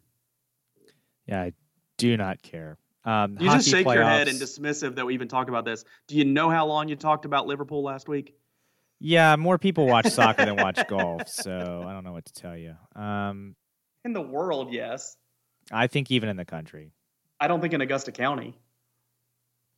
Yeah, 1.26 1.42
I 1.42 1.52
do 1.98 2.16
not 2.16 2.42
care. 2.42 2.78
Um, 3.04 3.36
you 3.38 3.48
just 3.50 3.68
shake 3.68 3.86
playoffs, 3.86 3.94
your 3.94 4.04
head 4.04 4.28
and 4.28 4.40
dismissive 4.40 4.96
that 4.96 5.06
we 5.06 5.14
even 5.14 5.28
talk 5.28 5.48
about 5.48 5.64
this. 5.64 5.84
Do 6.08 6.16
you 6.16 6.24
know 6.24 6.50
how 6.50 6.66
long 6.66 6.88
you 6.88 6.96
talked 6.96 7.24
about 7.24 7.46
Liverpool 7.46 7.82
last 7.82 8.08
week? 8.08 8.34
Yeah, 8.98 9.36
more 9.36 9.58
people 9.58 9.86
watch 9.86 10.06
soccer 10.10 10.44
than 10.44 10.56
watch 10.56 10.80
golf, 10.88 11.28
so 11.28 11.84
I 11.86 11.92
don't 11.92 12.02
know 12.02 12.12
what 12.12 12.24
to 12.24 12.32
tell 12.32 12.56
you. 12.56 12.74
Um, 12.96 13.54
in 14.04 14.12
the 14.12 14.22
world, 14.22 14.72
yes. 14.72 15.16
I 15.70 15.86
think 15.86 16.10
even 16.10 16.28
in 16.28 16.36
the 16.36 16.44
country. 16.44 16.92
I 17.38 17.48
don't 17.48 17.60
think 17.60 17.74
in 17.74 17.80
Augusta 17.80 18.12
County. 18.12 18.58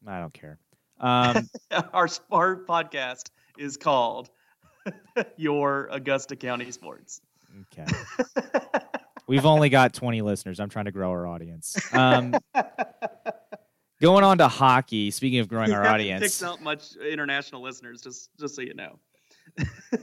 I 0.07 0.21
don't 0.21 0.33
care. 0.33 0.59
Um, 1.01 1.49
our, 1.93 2.09
our 2.31 2.57
podcast 2.65 3.31
is 3.59 3.77
called 3.77 4.31
Your 5.37 5.89
Augusta 5.91 6.37
County 6.37 6.71
Sports. 6.71 7.21
Okay. 7.73 7.91
We've 9.27 9.47
only 9.47 9.69
got 9.69 9.93
20 9.93 10.23
listeners. 10.23 10.59
I'm 10.59 10.71
trying 10.71 10.87
to 10.87 10.93
grow 10.93 11.11
our 11.11 11.27
audience. 11.27 11.77
Um, 11.93 12.35
going 14.01 14.25
on 14.25 14.39
to 14.39 14.49
hockey. 14.49 15.11
Speaking 15.11 15.41
of 15.41 15.49
growing 15.49 15.73
our 15.73 15.87
audience, 15.87 16.23
picks 16.23 16.43
out 16.43 16.63
much 16.63 16.97
international 16.97 17.63
listeners. 17.63 18.01
Just 18.01 18.31
just 18.39 18.55
so 18.55 18.63
you 18.63 18.75
know. 18.75 18.99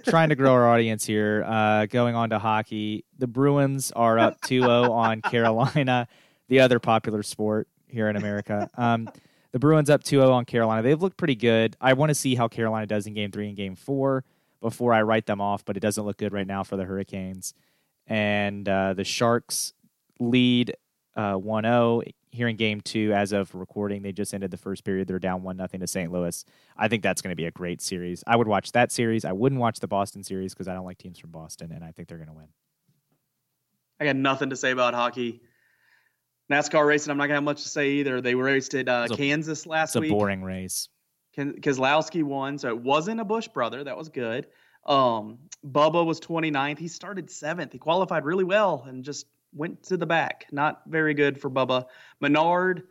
trying 0.05 0.29
to 0.29 0.35
grow 0.35 0.51
our 0.51 0.67
audience 0.67 1.05
here. 1.05 1.43
Uh, 1.47 1.85
going 1.87 2.13
on 2.15 2.29
to 2.29 2.39
hockey, 2.39 3.05
the 3.17 3.27
Bruins 3.27 3.91
are 3.91 4.19
up 4.19 4.41
2-0 4.41 4.89
on 4.89 5.21
Carolina, 5.21 6.07
the 6.49 6.59
other 6.59 6.79
popular 6.79 7.23
sport 7.23 7.67
here 7.87 8.09
in 8.09 8.15
America. 8.17 8.69
Um, 8.75 9.09
the 9.55 9.59
Bruins 9.59 9.89
up 9.89 10.03
2-0 10.03 10.31
on 10.31 10.43
Carolina. 10.43 10.81
They've 10.81 11.01
looked 11.01 11.15
pretty 11.15 11.37
good. 11.37 11.77
I 11.79 11.93
want 11.93 12.09
to 12.09 12.13
see 12.13 12.35
how 12.35 12.49
Carolina 12.49 12.87
does 12.87 13.07
in 13.07 13.13
Game 13.13 13.31
Three 13.31 13.47
and 13.47 13.55
Game 13.55 13.77
Four 13.77 14.25
before 14.59 14.93
I 14.93 15.01
write 15.03 15.27
them 15.27 15.39
off, 15.39 15.63
but 15.63 15.77
it 15.77 15.79
doesn't 15.79 16.03
look 16.03 16.17
good 16.17 16.33
right 16.33 16.45
now 16.45 16.63
for 16.63 16.75
the 16.75 16.83
Hurricanes. 16.83 17.53
And 18.05 18.67
uh, 18.67 18.95
the 18.95 19.05
Sharks 19.05 19.71
lead 20.19 20.75
uh, 21.15 21.35
1-0 21.35 22.03
here 22.31 22.49
in 22.49 22.57
game 22.57 22.81
two 22.81 23.13
as 23.13 23.31
of 23.31 23.55
recording. 23.55 24.01
They 24.01 24.11
just 24.11 24.33
ended 24.33 24.51
the 24.51 24.57
first 24.57 24.83
period. 24.83 25.07
They're 25.07 25.19
down 25.19 25.41
one 25.41 25.55
nothing 25.55 25.79
to 25.79 25.87
st 25.87 26.11
louis. 26.11 26.43
I 26.75 26.89
think 26.89 27.01
that's 27.01 27.21
going 27.21 27.31
to 27.31 27.37
be 27.37 27.45
a 27.45 27.51
great 27.51 27.81
series. 27.81 28.25
I 28.27 28.35
would 28.35 28.49
watch 28.49 28.73
that 28.73 28.91
series. 28.91 29.23
I 29.23 29.31
wouldn't 29.31 29.61
watch 29.61 29.79
the 29.79 29.87
boston 29.87 30.21
series 30.21 30.53
because 30.53 30.67
i 30.67 30.73
don't 30.73 30.83
like 30.83 30.97
teams 30.97 31.17
from 31.17 31.31
boston 31.31 31.71
and 31.71 31.81
i 31.81 31.91
think 31.91 32.09
they're 32.09 32.17
going 32.17 32.27
to 32.27 32.33
win. 32.33 32.49
I 34.01 34.03
got 34.03 34.17
nothing 34.17 34.49
to 34.49 34.57
say 34.57 34.71
about 34.71 34.93
hockey 34.93 35.39
nascar 36.51 36.85
racing 36.85 37.11
i'm 37.11 37.17
not 37.17 37.23
going 37.23 37.31
to 37.31 37.35
have 37.35 37.43
much 37.43 37.63
to 37.63 37.69
say 37.69 37.91
either 37.91 38.21
they 38.21 38.35
raced 38.35 38.73
at 38.73 38.87
uh, 38.87 39.07
a, 39.09 39.15
kansas 39.15 39.65
last 39.65 39.95
it's 39.95 40.01
week 40.01 40.11
a 40.11 40.13
boring 40.13 40.43
race 40.43 40.89
Keselowski 41.37 42.23
won, 42.23 42.57
so 42.57 42.69
it 42.69 42.79
wasn't 42.79 43.19
a 43.19 43.25
Busch 43.25 43.47
brother. 43.47 43.83
That 43.83 43.97
was 43.97 44.09
good. 44.09 44.47
Um, 44.85 45.39
Bubba 45.65 46.05
was 46.05 46.19
29th. 46.19 46.77
He 46.77 46.87
started 46.87 47.29
seventh. 47.29 47.71
He 47.71 47.79
qualified 47.79 48.25
really 48.25 48.43
well 48.43 48.85
and 48.87 49.03
just 49.03 49.25
went 49.53 49.83
to 49.83 49.97
the 49.97 50.05
back. 50.05 50.45
Not 50.51 50.81
very 50.87 51.13
good 51.13 51.39
for 51.39 51.49
Bubba. 51.49 51.85
Menard, 52.19 52.83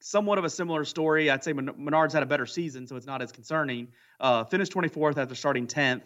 somewhat 0.00 0.38
of 0.38 0.44
a 0.44 0.50
similar 0.50 0.84
story. 0.84 1.30
I'd 1.30 1.42
say 1.42 1.52
Menard's 1.52 2.12
had 2.12 2.22
a 2.22 2.26
better 2.26 2.46
season, 2.46 2.86
so 2.86 2.96
it's 2.96 3.06
not 3.06 3.22
as 3.22 3.32
concerning. 3.32 3.88
Uh, 4.20 4.44
finished 4.44 4.72
24th 4.72 5.16
after 5.16 5.34
starting 5.34 5.66
10th. 5.66 6.02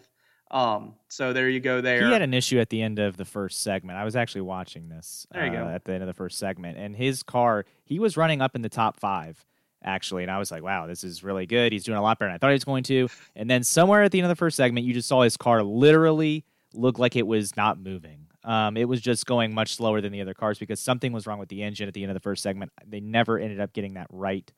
Um, 0.53 0.93
so 1.09 1.33
there 1.33 1.49
you 1.49 1.59
go. 1.59 1.81
There, 1.81 2.05
he 2.05 2.13
had 2.13 2.21
an 2.21 2.33
issue 2.33 2.59
at 2.59 2.69
the 2.69 2.81
end 2.81 2.99
of 2.99 3.17
the 3.17 3.25
first 3.25 3.63
segment. 3.63 3.97
I 3.97 4.05
was 4.05 4.15
actually 4.15 4.41
watching 4.41 4.87
this. 4.87 5.25
There 5.31 5.45
you 5.45 5.51
uh, 5.51 5.63
go. 5.63 5.67
At 5.67 5.83
the 5.83 5.93
end 5.93 6.03
of 6.03 6.07
the 6.07 6.13
first 6.13 6.37
segment, 6.37 6.77
and 6.77 6.95
his 6.95 7.23
car, 7.23 7.65
he 7.83 7.99
was 7.99 8.15
running 8.15 8.39
up 8.39 8.55
in 8.55 8.61
the 8.61 8.69
top 8.69 8.99
five 8.99 9.43
actually, 9.83 10.23
and 10.23 10.31
I 10.31 10.39
was 10.39 10.51
like, 10.51 10.63
wow, 10.63 10.87
this 10.87 11.03
is 11.03 11.23
really 11.23 11.45
good. 11.45 11.71
He's 11.71 11.83
doing 11.83 11.97
a 11.97 12.01
lot 12.01 12.19
better 12.19 12.29
than 12.29 12.35
I 12.35 12.37
thought 12.37 12.51
he 12.51 12.53
was 12.53 12.63
going 12.63 12.83
to. 12.83 13.09
And 13.35 13.49
then 13.49 13.63
somewhere 13.63 14.03
at 14.03 14.11
the 14.11 14.19
end 14.19 14.25
of 14.25 14.29
the 14.29 14.35
first 14.35 14.55
segment, 14.55 14.85
you 14.85 14.93
just 14.93 15.07
saw 15.07 15.23
his 15.23 15.37
car 15.37 15.63
literally 15.63 16.45
look 16.73 16.99
like 16.99 17.15
it 17.15 17.27
was 17.27 17.55
not 17.57 17.79
moving. 17.79 18.27
Um, 18.43 18.75
it 18.75 18.85
was 18.85 18.99
just 18.99 19.25
going 19.25 19.53
much 19.53 19.75
slower 19.75 20.01
than 20.01 20.11
the 20.11 20.21
other 20.21 20.33
cars 20.33 20.59
because 20.59 20.79
something 20.79 21.13
was 21.13 21.25
wrong 21.25 21.39
with 21.39 21.49
the 21.49 21.63
engine 21.63 21.87
at 21.87 21.93
the 21.93 22.03
end 22.03 22.11
of 22.11 22.15
the 22.15 22.21
first 22.21 22.43
segment. 22.43 22.71
They 22.85 22.99
never 22.99 23.39
ended 23.39 23.59
up 23.59 23.73
getting 23.73 23.93
that 23.93 24.07
right. 24.09 24.51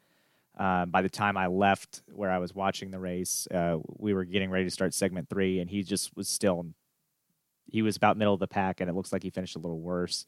Uh, 0.58 0.86
by 0.86 1.01
the 1.01 1.10
time 1.10 1.36
I 1.38 1.47
left 1.47 2.01
where 2.14 2.32
I 2.32 2.38
was 2.38 2.56
watching 2.56 2.91
the 2.91 2.99
race, 2.99 3.47
uh, 3.53 3.78
we 3.97 4.14
were 4.14 4.24
getting 4.24 4.49
ready 4.49 4.64
to 4.66 4.72
start 4.72 4.93
segment 4.93 5.30
three, 5.30 5.60
and 5.60 5.70
he 5.70 5.84
just 5.84 6.16
was 6.16 6.28
still. 6.30 6.68
He 7.68 7.82
was 7.82 7.97
about 7.97 8.16
middle 8.18 8.34
of 8.34 8.39
the 8.39 8.47
pack, 8.47 8.80
and 8.80 8.89
it 8.89 8.93
looks 8.93 9.12
like 9.12 9.24
he 9.24 9.30
finished 9.30 9.56
a 9.56 9.60
little 9.60 9.80
worse. 9.80 10.26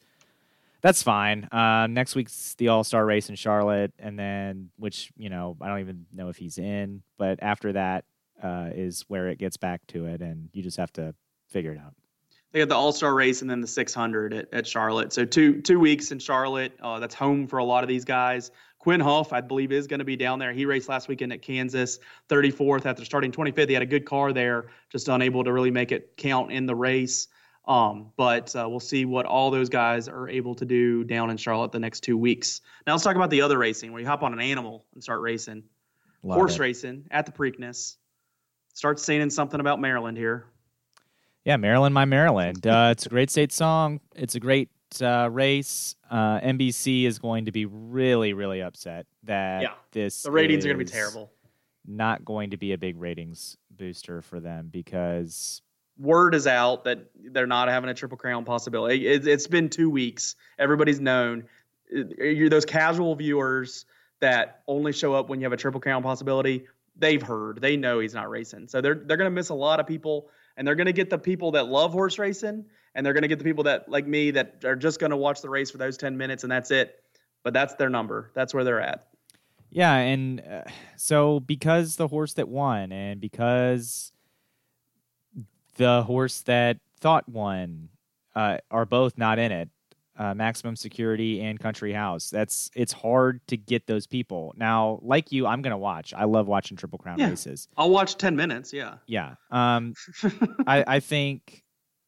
That's 0.80 1.02
fine. 1.02 1.44
Uh, 1.50 1.86
next 1.88 2.14
week's 2.14 2.54
the 2.54 2.68
All 2.68 2.84
Star 2.84 3.04
race 3.06 3.28
in 3.28 3.36
Charlotte, 3.36 3.92
and 3.98 4.18
then 4.18 4.70
which 4.76 5.10
you 5.16 5.30
know 5.30 5.56
I 5.60 5.68
don't 5.68 5.80
even 5.80 6.06
know 6.12 6.28
if 6.28 6.36
he's 6.36 6.58
in, 6.58 7.02
but 7.16 7.38
after 7.42 7.72
that 7.72 8.04
uh, 8.42 8.70
is 8.74 9.04
where 9.08 9.28
it 9.28 9.38
gets 9.38 9.56
back 9.56 9.86
to 9.88 10.06
it, 10.06 10.20
and 10.20 10.50
you 10.52 10.62
just 10.62 10.76
have 10.76 10.92
to 10.94 11.14
figure 11.48 11.72
it 11.72 11.78
out 11.78 11.94
they 12.52 12.60
had 12.60 12.68
the 12.68 12.74
All 12.74 12.92
Star 12.92 13.14
race 13.14 13.42
and 13.42 13.50
then 13.50 13.60
the 13.60 13.66
600 13.66 14.32
at, 14.32 14.48
at 14.52 14.66
Charlotte. 14.66 15.12
So 15.12 15.24
two 15.24 15.60
two 15.60 15.78
weeks 15.78 16.12
in 16.12 16.18
Charlotte. 16.18 16.72
Uh, 16.80 16.98
that's 16.98 17.14
home 17.14 17.46
for 17.46 17.58
a 17.58 17.64
lot 17.64 17.84
of 17.84 17.88
these 17.88 18.04
guys. 18.04 18.50
Quin 18.78 19.00
Houff, 19.00 19.32
I 19.32 19.40
believe, 19.40 19.72
is 19.72 19.86
going 19.86 19.98
to 19.98 20.04
be 20.04 20.16
down 20.16 20.38
there. 20.38 20.52
He 20.52 20.64
raced 20.64 20.88
last 20.88 21.08
weekend 21.08 21.32
at 21.32 21.42
Kansas, 21.42 21.98
34th 22.28 22.86
after 22.86 23.04
starting 23.04 23.32
25th. 23.32 23.68
He 23.68 23.74
had 23.74 23.82
a 23.82 23.86
good 23.86 24.06
car 24.06 24.32
there, 24.32 24.66
just 24.90 25.08
unable 25.08 25.44
to 25.44 25.52
really 25.52 25.70
make 25.70 25.90
it 25.90 26.16
count 26.16 26.52
in 26.52 26.66
the 26.66 26.74
race. 26.74 27.28
Um, 27.66 28.12
but 28.16 28.54
uh, 28.56 28.66
we'll 28.68 28.80
see 28.80 29.04
what 29.04 29.26
all 29.26 29.50
those 29.50 29.68
guys 29.68 30.08
are 30.08 30.28
able 30.28 30.54
to 30.54 30.64
do 30.64 31.04
down 31.04 31.28
in 31.28 31.36
Charlotte 31.36 31.70
the 31.70 31.78
next 31.78 32.00
two 32.00 32.16
weeks. 32.16 32.62
Now 32.86 32.94
let's 32.94 33.04
talk 33.04 33.16
about 33.16 33.30
the 33.30 33.42
other 33.42 33.58
racing 33.58 33.92
where 33.92 34.00
you 34.00 34.06
hop 34.06 34.22
on 34.22 34.32
an 34.32 34.40
animal 34.40 34.86
and 34.94 35.02
start 35.02 35.20
racing. 35.20 35.64
Love 36.22 36.36
Horse 36.36 36.54
it. 36.54 36.60
racing 36.60 37.04
at 37.10 37.26
the 37.26 37.32
Preakness. 37.32 37.96
Start 38.72 38.98
saying 39.00 39.28
something 39.30 39.60
about 39.60 39.80
Maryland 39.80 40.16
here. 40.16 40.46
Yeah, 41.44 41.56
Maryland, 41.56 41.94
my 41.94 42.04
Maryland. 42.04 42.66
Uh, 42.66 42.88
it's 42.92 43.06
a 43.06 43.08
great 43.08 43.30
state 43.30 43.52
song. 43.52 44.00
It's 44.14 44.34
a 44.34 44.40
great 44.40 44.70
uh, 45.02 45.28
race. 45.30 45.96
Uh, 46.10 46.40
NBC 46.40 47.04
is 47.04 47.18
going 47.18 47.46
to 47.46 47.52
be 47.52 47.66
really, 47.66 48.32
really 48.32 48.62
upset 48.62 49.06
that 49.24 49.62
Yeah, 49.62 49.74
this 49.92 50.22
The 50.22 50.30
ratings 50.30 50.64
are 50.64 50.68
going 50.68 50.78
to 50.78 50.84
be 50.84 50.90
terrible. 50.90 51.30
Not 51.86 52.24
going 52.24 52.50
to 52.50 52.56
be 52.56 52.72
a 52.72 52.78
big 52.78 52.98
ratings 52.98 53.56
booster 53.70 54.20
for 54.22 54.40
them 54.40 54.68
because 54.70 55.62
word 55.98 56.34
is 56.34 56.46
out 56.46 56.84
that 56.84 57.10
they're 57.32 57.46
not 57.46 57.68
having 57.68 57.90
a 57.90 57.94
triple 57.94 58.16
crown 58.16 58.44
possibility. 58.44 59.06
It, 59.06 59.24
has 59.24 59.46
been 59.46 59.68
two 59.68 59.90
weeks. 59.90 60.36
Everybody's 60.58 61.00
known. 61.00 61.44
You're 61.90 62.50
those 62.50 62.64
casual 62.64 63.14
viewers 63.14 63.86
that 64.20 64.62
only 64.66 64.92
show 64.92 65.14
up 65.14 65.28
when 65.28 65.40
you 65.40 65.44
have 65.44 65.52
a 65.52 65.56
triple 65.56 65.80
crown 65.80 66.02
possibility. 66.02 66.66
They've 66.96 67.22
heard. 67.22 67.60
They 67.60 67.76
know 67.76 68.00
he's 68.00 68.14
not 68.14 68.28
racing. 68.28 68.68
So 68.68 68.80
they're 68.80 68.94
they're 68.94 69.16
going 69.16 69.30
to 69.30 69.34
miss 69.34 69.48
a 69.50 69.54
lot 69.54 69.80
of 69.80 69.86
people, 69.86 70.28
and 70.56 70.66
they're 70.66 70.74
going 70.74 70.86
to 70.86 70.92
get 70.92 71.10
the 71.10 71.18
people 71.18 71.52
that 71.52 71.66
love 71.68 71.92
horse 71.92 72.18
racing, 72.18 72.64
and 72.94 73.04
they're 73.04 73.12
going 73.12 73.22
to 73.22 73.28
get 73.28 73.38
the 73.38 73.44
people 73.44 73.64
that 73.64 73.88
like 73.88 74.06
me 74.06 74.30
that 74.32 74.64
are 74.64 74.76
just 74.76 74.98
going 75.00 75.10
to 75.10 75.16
watch 75.16 75.40
the 75.42 75.50
race 75.50 75.70
for 75.70 75.78
those 75.78 75.96
ten 75.96 76.16
minutes 76.16 76.42
and 76.42 76.50
that's 76.52 76.70
it. 76.70 76.94
But 77.44 77.52
that's 77.54 77.74
their 77.74 77.88
number. 77.90 78.30
That's 78.34 78.52
where 78.52 78.64
they're 78.64 78.80
at. 78.80 79.06
Yeah, 79.70 79.94
and 79.94 80.40
uh, 80.40 80.62
so 80.96 81.40
because 81.40 81.96
the 81.96 82.08
horse 82.08 82.34
that 82.34 82.48
won, 82.48 82.90
and 82.90 83.20
because 83.20 84.12
the 85.76 86.02
horse 86.02 86.40
that 86.42 86.78
thought 87.00 87.28
won 87.28 87.88
uh, 88.34 88.58
are 88.70 88.86
both 88.86 89.16
not 89.18 89.38
in 89.38 89.52
it, 89.52 89.68
uh, 90.18 90.34
Maximum 90.34 90.74
Security 90.74 91.40
and 91.42 91.60
Country 91.60 91.92
House. 91.92 92.28
That's 92.30 92.70
it's 92.74 92.92
hard 92.92 93.40
to 93.48 93.56
get 93.56 93.86
those 93.86 94.06
people. 94.06 94.52
Now, 94.56 94.98
like 95.02 95.30
you, 95.30 95.46
I'm 95.46 95.62
gonna 95.62 95.78
watch. 95.78 96.12
I 96.12 96.24
love 96.24 96.48
watching 96.48 96.76
Triple 96.76 96.98
Crown 96.98 97.18
Yeah. 97.20 97.28
races. 97.30 97.68
I'll 97.76 97.90
watch 97.90 98.16
ten 98.16 98.34
minutes. 98.34 98.72
Yeah. 98.72 98.94
Yeah. 99.06 99.34
Um, 99.52 99.94
I, 100.66 100.84
I 100.96 101.00
think 101.00 101.62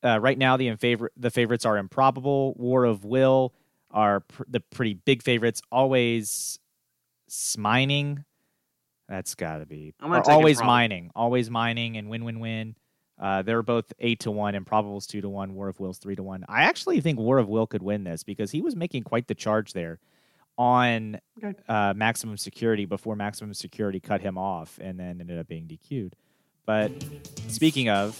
uh, 0.05 0.18
right 0.20 0.38
now 0.38 0.57
the 0.57 0.68
in 0.68 0.76
favor 0.76 1.11
the 1.16 1.30
favorites 1.30 1.64
are 1.66 1.76
improbable. 1.78 2.55
War 2.55 2.84
of 2.84 3.05
Will 3.05 3.53
are 3.90 4.20
pr- 4.20 4.44
the 4.48 4.61
pretty 4.61 4.94
big 4.94 5.22
favorites. 5.22 5.62
Always 5.70 6.59
mining. 7.57 8.24
That's 9.09 9.34
got 9.34 9.59
to 9.59 9.66
be 9.66 9.92
I'm 10.01 10.11
gonna 10.11 10.20
or 10.20 10.24
take 10.24 10.34
alwaysmining. 10.34 11.11
Always 11.16 11.51
mining 11.51 11.96
and 11.96 12.09
win 12.09 12.24
win 12.24 12.40
win. 12.40 12.76
Uh, 13.18 13.42
they're 13.42 13.62
both 13.62 13.92
eight 13.98 14.20
to 14.20 14.30
one. 14.30 14.55
Improbable's 14.55 15.07
two 15.07 15.20
to 15.20 15.28
one. 15.28 15.55
War 15.55 15.68
of 15.68 15.78
Will's 15.80 15.98
three 15.98 16.16
to 16.16 16.22
one. 16.22 16.44
I 16.48 16.62
actually 16.62 17.01
think 17.01 17.18
War 17.18 17.38
of 17.38 17.48
Will 17.48 17.66
could 17.66 17.82
win 17.82 18.05
this 18.05 18.22
because 18.22 18.51
he 18.51 18.62
was 18.62 18.74
making 18.76 19.03
quite 19.03 19.26
the 19.26 19.34
charge 19.34 19.72
there 19.74 19.98
on 20.57 21.20
Okay. 21.42 21.59
uh, 21.68 21.92
Maximum 21.94 22.36
Security 22.36 22.84
before 22.86 23.16
Maximum 23.16 23.53
Security 23.55 24.01
cut 24.01 24.20
him 24.20 24.38
off 24.38 24.78
and 24.80 24.98
then 24.98 25.20
ended 25.20 25.38
up 25.38 25.48
being 25.48 25.66
DQ'd. 25.66 26.14
But 26.66 26.92
speaking 27.48 27.88
of, 27.88 28.18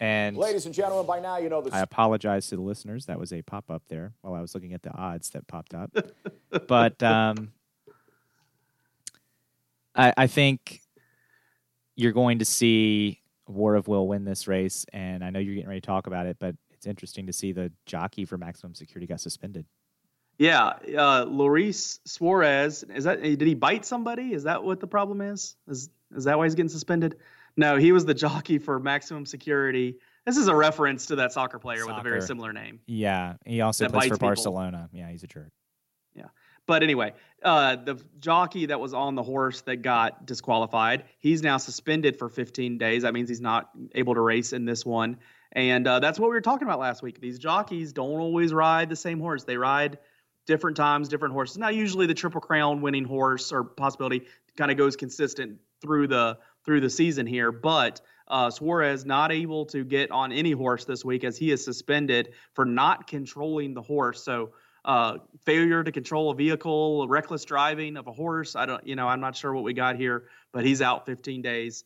and 0.00 0.36
Ladies 0.36 0.66
and 0.66 0.74
gentlemen, 0.74 1.06
by 1.06 1.20
now 1.20 1.38
you 1.38 1.48
know 1.48 1.60
this. 1.60 1.72
I 1.72 1.80
apologize 1.80 2.48
to 2.48 2.56
the 2.56 2.62
listeners. 2.62 3.06
That 3.06 3.18
was 3.18 3.32
a 3.32 3.42
pop 3.42 3.70
up 3.70 3.82
there 3.88 4.12
while 4.20 4.34
I 4.34 4.40
was 4.40 4.54
looking 4.54 4.74
at 4.74 4.82
the 4.82 4.92
odds 4.92 5.30
that 5.30 5.46
popped 5.46 5.74
up. 5.74 5.90
but 6.68 7.02
um, 7.02 7.52
I, 9.94 10.12
I 10.16 10.26
think 10.26 10.80
you're 11.96 12.12
going 12.12 12.38
to 12.38 12.44
see 12.44 13.20
War 13.46 13.74
of 13.74 13.88
Will 13.88 14.06
win 14.06 14.24
this 14.24 14.46
race, 14.46 14.86
and 14.92 15.24
I 15.24 15.30
know 15.30 15.40
you're 15.40 15.54
getting 15.54 15.68
ready 15.68 15.80
to 15.80 15.86
talk 15.86 16.06
about 16.06 16.26
it, 16.26 16.36
but 16.38 16.54
it's 16.70 16.86
interesting 16.86 17.26
to 17.26 17.32
see 17.32 17.52
the 17.52 17.72
jockey 17.86 18.24
for 18.24 18.38
Maximum 18.38 18.74
Security 18.74 19.06
got 19.06 19.20
suspended. 19.20 19.66
Yeah, 20.38 20.74
uh, 20.96 21.24
Luis 21.24 21.98
Suarez. 22.04 22.84
Is 22.84 23.04
that 23.04 23.20
did 23.20 23.40
he 23.40 23.54
bite 23.54 23.84
somebody? 23.84 24.32
Is 24.32 24.44
that 24.44 24.62
what 24.62 24.78
the 24.78 24.86
problem 24.86 25.20
is? 25.20 25.56
Is 25.66 25.90
is 26.14 26.24
that 26.24 26.38
why 26.38 26.46
he's 26.46 26.54
getting 26.54 26.68
suspended? 26.68 27.16
No, 27.58 27.76
he 27.76 27.90
was 27.90 28.06
the 28.06 28.14
jockey 28.14 28.56
for 28.56 28.78
Maximum 28.78 29.26
Security. 29.26 29.96
This 30.24 30.36
is 30.36 30.46
a 30.46 30.54
reference 30.54 31.06
to 31.06 31.16
that 31.16 31.32
soccer 31.32 31.58
player 31.58 31.84
with 31.86 31.96
a 31.96 32.02
very 32.02 32.22
similar 32.22 32.52
name. 32.52 32.80
Yeah, 32.86 33.34
he 33.44 33.60
also 33.60 33.88
plays 33.88 34.04
for 34.04 34.14
people. 34.14 34.28
Barcelona. 34.28 34.88
Yeah, 34.92 35.10
he's 35.10 35.24
a 35.24 35.26
jerk. 35.26 35.50
Yeah, 36.14 36.26
but 36.66 36.84
anyway, 36.84 37.14
uh, 37.42 37.76
the 37.76 38.00
jockey 38.20 38.66
that 38.66 38.78
was 38.78 38.94
on 38.94 39.16
the 39.16 39.24
horse 39.24 39.62
that 39.62 39.82
got 39.82 40.24
disqualified, 40.24 41.04
he's 41.18 41.42
now 41.42 41.56
suspended 41.56 42.16
for 42.16 42.28
15 42.28 42.78
days. 42.78 43.02
That 43.02 43.12
means 43.12 43.28
he's 43.28 43.40
not 43.40 43.70
able 43.94 44.14
to 44.14 44.20
race 44.20 44.52
in 44.52 44.64
this 44.64 44.86
one. 44.86 45.16
And 45.50 45.88
uh, 45.88 45.98
that's 45.98 46.20
what 46.20 46.28
we 46.28 46.34
were 46.34 46.40
talking 46.40 46.68
about 46.68 46.78
last 46.78 47.02
week. 47.02 47.20
These 47.20 47.40
jockeys 47.40 47.92
don't 47.92 48.20
always 48.20 48.52
ride 48.52 48.88
the 48.88 48.96
same 48.96 49.18
horse. 49.18 49.42
They 49.42 49.56
ride 49.56 49.98
different 50.46 50.76
times, 50.76 51.08
different 51.08 51.34
horses. 51.34 51.58
Now, 51.58 51.70
usually 51.70 52.06
the 52.06 52.14
Triple 52.14 52.40
Crown 52.40 52.82
winning 52.82 53.04
horse 53.04 53.50
or 53.50 53.64
possibility 53.64 54.26
kind 54.56 54.70
of 54.70 54.76
goes 54.76 54.94
consistent 54.94 55.58
through 55.80 56.06
the 56.06 56.38
through 56.68 56.82
the 56.82 56.90
season 56.90 57.26
here. 57.26 57.50
But 57.50 58.02
uh, 58.28 58.50
Suarez 58.50 59.06
not 59.06 59.32
able 59.32 59.64
to 59.66 59.84
get 59.84 60.10
on 60.10 60.32
any 60.32 60.52
horse 60.52 60.84
this 60.84 61.02
week 61.02 61.24
as 61.24 61.38
he 61.38 61.50
is 61.50 61.64
suspended 61.64 62.34
for 62.52 62.66
not 62.66 63.06
controlling 63.06 63.72
the 63.72 63.80
horse. 63.80 64.22
So 64.22 64.50
uh, 64.84 65.16
failure 65.46 65.82
to 65.82 65.90
control 65.90 66.30
a 66.30 66.34
vehicle, 66.34 67.08
reckless 67.08 67.46
driving 67.46 67.96
of 67.96 68.06
a 68.06 68.12
horse. 68.12 68.54
I 68.54 68.66
don't, 68.66 68.86
you 68.86 68.96
know, 68.96 69.08
I'm 69.08 69.20
not 69.20 69.34
sure 69.34 69.54
what 69.54 69.64
we 69.64 69.72
got 69.72 69.96
here, 69.96 70.24
but 70.52 70.62
he's 70.62 70.82
out 70.82 71.06
15 71.06 71.40
days. 71.40 71.84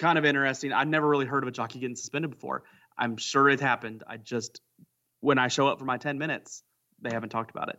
kind 0.00 0.18
of 0.18 0.24
interesting. 0.24 0.72
I've 0.72 0.88
never 0.88 1.08
really 1.08 1.26
heard 1.26 1.44
of 1.44 1.48
a 1.48 1.52
jockey 1.52 1.78
getting 1.78 1.94
suspended 1.94 2.32
before. 2.32 2.64
I'm 2.98 3.16
sure 3.16 3.48
it 3.48 3.60
happened. 3.60 4.02
I 4.04 4.16
just, 4.16 4.60
when 5.20 5.38
I 5.38 5.46
show 5.46 5.68
up 5.68 5.78
for 5.78 5.84
my 5.84 5.96
10 5.96 6.18
minutes, 6.18 6.64
they 7.00 7.10
haven't 7.10 7.30
talked 7.30 7.52
about 7.52 7.68
it. 7.68 7.78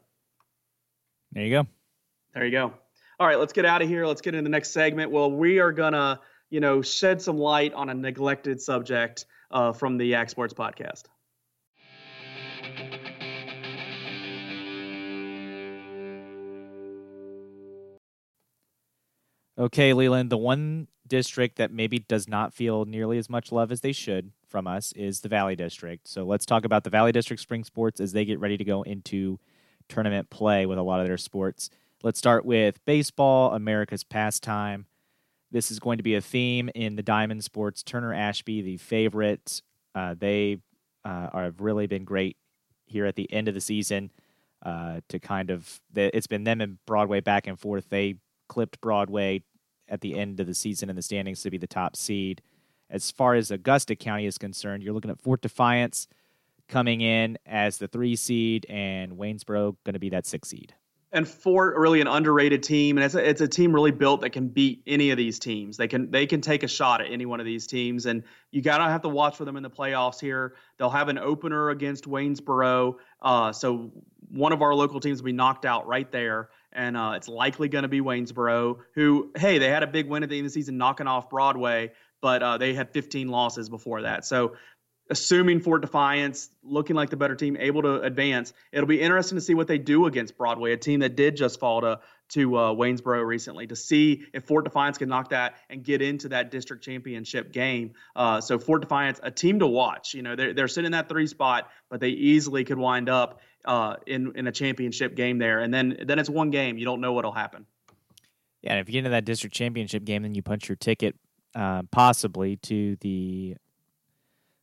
There 1.34 1.44
you 1.44 1.52
go. 1.52 1.68
There 2.34 2.46
you 2.46 2.52
go. 2.52 2.74
All 3.24 3.30
right, 3.30 3.40
let's 3.40 3.54
get 3.54 3.64
out 3.64 3.82
of 3.82 3.88
here. 3.88 4.06
Let's 4.06 4.20
get 4.20 4.36
into 4.36 4.44
the 4.44 4.50
next 4.50 4.72
segment. 4.72 5.10
Well, 5.10 5.32
we 5.32 5.60
are 5.60 5.72
gonna, 5.72 6.20
you 6.50 6.60
know, 6.60 6.82
shed 6.82 7.22
some 7.22 7.38
light 7.38 7.74
on 7.74 7.88
a 7.88 7.94
neglected 7.94 8.60
subject 8.62 9.28
uh, 9.50 9.72
from 9.72 9.98
the 9.98 10.04
Yak 10.04 10.30
Sports 10.30 10.54
podcast. 10.54 11.04
Okay, 19.58 19.94
Leland, 19.94 20.30
the 20.30 20.38
one 20.38 20.90
district 21.08 21.56
that 21.56 21.72
maybe 21.72 22.00
does 22.00 22.28
not 22.28 22.54
feel 22.54 22.84
nearly 22.84 23.18
as 23.18 23.30
much 23.30 23.54
love 23.54 23.72
as 23.72 23.80
they 23.80 23.94
should 23.94 24.34
from 24.50 24.68
us 24.68 24.92
is 24.98 25.22
the 25.22 25.30
Valley 25.30 25.56
District. 25.56 26.06
So 26.10 26.26
let's 26.26 26.46
talk 26.46 26.66
about 26.66 26.84
the 26.84 26.90
Valley 26.90 27.14
District 27.14 27.42
spring 27.42 27.64
sports 27.64 28.02
as 28.02 28.12
they 28.12 28.26
get 28.26 28.42
ready 28.42 28.58
to 28.58 28.66
go 28.66 28.82
into 28.82 29.40
tournament 29.88 30.30
play 30.30 30.66
with 30.66 30.78
a 30.78 30.84
lot 30.84 31.00
of 31.00 31.08
their 31.08 31.18
sports. 31.18 31.70
Let's 32.04 32.20
start 32.20 32.44
with 32.44 32.84
baseball, 32.84 33.54
America's 33.54 34.04
pastime. 34.04 34.88
This 35.52 35.72
is 35.72 35.80
going 35.80 36.00
to 36.00 36.04
be 36.04 36.16
a 36.16 36.22
theme 36.22 36.70
in 36.76 36.98
the 36.98 37.02
Diamond 37.02 37.46
Sports. 37.46 37.82
Turner 37.82 38.14
Ashby, 38.14 38.62
the 38.62 38.76
favorite, 38.76 39.62
uh, 39.96 40.14
they 40.18 40.58
uh, 41.06 41.30
have 41.34 41.62
really 41.62 41.88
been 41.88 42.04
great 42.04 42.36
here 42.86 43.06
at 43.06 43.16
the 43.16 43.32
end 43.32 43.48
of 43.48 43.54
the 43.54 43.62
season. 43.62 44.12
Uh, 44.62 45.00
to 45.08 45.18
kind 45.18 45.50
of, 45.50 45.80
it's 45.96 46.28
been 46.28 46.44
them 46.44 46.60
and 46.60 46.78
Broadway 46.86 47.22
back 47.22 47.48
and 47.48 47.58
forth. 47.58 47.86
They 47.90 48.16
clipped 48.50 48.82
Broadway 48.82 49.44
at 49.88 50.02
the 50.02 50.16
end 50.16 50.42
of 50.42 50.48
the 50.48 50.54
season 50.54 50.90
in 50.90 50.98
the 50.98 51.02
standings 51.02 51.42
to 51.44 51.52
be 51.52 51.58
the 51.58 51.68
top 51.68 51.96
seed. 51.96 52.42
As 52.90 53.12
far 53.12 53.34
as 53.36 53.50
Augusta 53.50 53.96
County 53.96 54.26
is 54.26 54.38
concerned, 54.38 54.84
you're 54.84 54.94
looking 54.94 55.12
at 55.12 55.22
Fort 55.22 55.42
Defiance 55.42 56.08
coming 56.68 57.00
in 57.00 57.38
as 57.46 57.78
the 57.78 57.88
three 57.88 58.18
seed, 58.18 58.66
and 58.68 59.14
Waynesboro 59.14 59.78
going 59.86 59.94
to 59.94 60.00
be 60.00 60.10
that 60.10 60.26
six 60.26 60.50
seed. 60.50 60.74
And 61.14 61.28
Fort 61.28 61.78
really 61.78 62.02
an 62.02 62.08
underrated 62.08 62.64
team, 62.64 62.98
and 62.98 63.06
it's 63.06 63.14
a, 63.14 63.30
it's 63.30 63.42
a 63.42 63.48
team 63.48 63.72
really 63.72 63.92
built 63.92 64.22
that 64.22 64.32
can 64.32 64.48
beat 64.48 64.82
any 64.88 65.12
of 65.12 65.18
these 65.18 65.38
teams. 65.38 65.78
They 65.78 65.88
can 65.88 66.10
they 66.10 66.26
can 66.26 66.42
take 66.42 66.64
a 66.64 66.68
shot 66.68 67.02
at 67.02 67.12
any 67.12 67.28
one 67.28 67.40
of 67.40 67.46
these 67.46 67.68
teams, 67.68 68.08
and 68.08 68.24
you 68.52 68.62
gotta 68.64 68.86
have 68.86 69.04
to 69.04 69.10
watch 69.10 69.36
for 69.38 69.46
them 69.46 69.56
in 69.56 69.62
the 69.62 69.70
playoffs 69.70 70.20
here. 70.20 70.56
They'll 70.78 70.90
have 70.90 71.10
an 71.10 71.20
opener 71.20 71.70
against 71.70 72.06
Waynesboro, 72.06 72.98
uh, 73.22 73.52
so 73.52 73.92
one 74.30 74.52
of 74.52 74.64
our 74.64 74.74
local 74.74 75.00
teams 75.00 75.22
will 75.22 75.28
be 75.28 75.34
knocked 75.34 75.66
out 75.66 75.88
right 75.88 76.12
there 76.12 76.50
and 76.74 76.98
uh, 76.98 77.14
it's 77.16 77.28
likely 77.28 77.70
going 77.70 77.84
to 77.84 77.88
be 77.88 78.02
Waynesboro, 78.02 78.80
who, 78.96 79.32
hey, 79.38 79.60
they 79.60 79.70
had 79.70 79.84
a 79.84 79.88
big 79.88 80.08
win 80.08 80.24
at 80.24 80.30
the 80.30 80.38
end 80.38 80.46
of 80.46 80.52
the 80.52 80.54
season, 80.54 80.78
knocking 80.78 81.08
off 81.08 81.30
Broadway, 81.30 81.92
but 82.22 82.42
uh, 82.42 82.58
they 82.58 82.74
had 82.74 82.90
15 82.92 83.28
losses 83.28 83.70
before 83.70 84.02
that. 84.02 84.26
So, 84.26 84.56
assuming 85.10 85.60
Fort 85.60 85.82
Defiance 85.82 86.50
looking 86.64 86.96
like 86.96 87.10
the 87.10 87.18
better 87.18 87.36
team, 87.36 87.58
able 87.60 87.82
to 87.82 88.02
advance, 88.02 88.54
it'll 88.72 88.88
be 88.88 89.02
interesting 89.02 89.38
to 89.38 89.42
see 89.42 89.54
what 89.54 89.68
they 89.68 89.78
do 89.78 90.06
against 90.06 90.38
Broadway, 90.38 90.74
a 90.74 90.78
team 90.78 91.02
that 91.02 91.16
did 91.16 91.36
just 91.36 91.60
fall 91.60 91.82
to 91.82 92.00
to 92.30 92.58
uh, 92.58 92.74
Waynesboro 92.74 93.24
recently, 93.24 93.68
to 93.68 93.76
see 93.76 94.24
if 94.34 94.46
Fort 94.46 94.64
Defiance 94.64 94.98
can 94.98 95.10
knock 95.10 95.30
that 95.30 95.56
and 95.70 95.84
get 95.84 96.02
into 96.02 96.30
that 96.30 96.50
district 96.50 96.84
championship 96.84 97.52
game. 97.52 97.94
Uh, 98.16 98.42
so 98.42 98.58
Fort 98.58 98.82
Defiance, 98.82 99.20
a 99.22 99.30
team 99.30 99.60
to 99.60 99.68
watch. 99.68 100.14
You 100.14 100.24
know, 100.24 100.36
they're 100.36 100.54
they're 100.54 100.68
sitting 100.68 100.88
in 100.88 100.92
that 100.94 101.10
three 101.10 101.28
spot, 101.28 101.70
but 101.90 102.00
they 102.00 102.10
easily 102.10 102.64
could 102.64 102.78
wind 102.78 103.10
up 103.10 103.42
uh, 103.66 103.98
in 104.08 104.32
in 104.36 104.48
a 104.48 104.52
championship 104.52 105.16
game 105.16 105.38
there, 105.38 105.60
and 105.60 105.74
then 105.74 105.98
then 106.06 106.18
it's 106.18 106.30
one 106.30 106.50
game. 106.50 106.78
You 106.78 106.86
don't 106.86 107.02
know 107.02 107.14
what'll 107.14 107.34
happen. 107.34 107.66
Yeah, 108.62 108.72
and 108.72 108.80
if 108.80 108.88
you 108.88 108.94
get 108.94 109.00
into 109.00 109.10
that 109.12 109.26
district 109.26 109.54
championship 109.54 110.06
game, 110.06 110.24
then 110.24 110.34
you 110.34 110.42
punch 110.42 110.70
your 110.70 110.78
ticket 110.78 111.16
uh, 111.54 111.84
possibly 111.92 112.56
to 112.58 112.96
the 113.02 113.58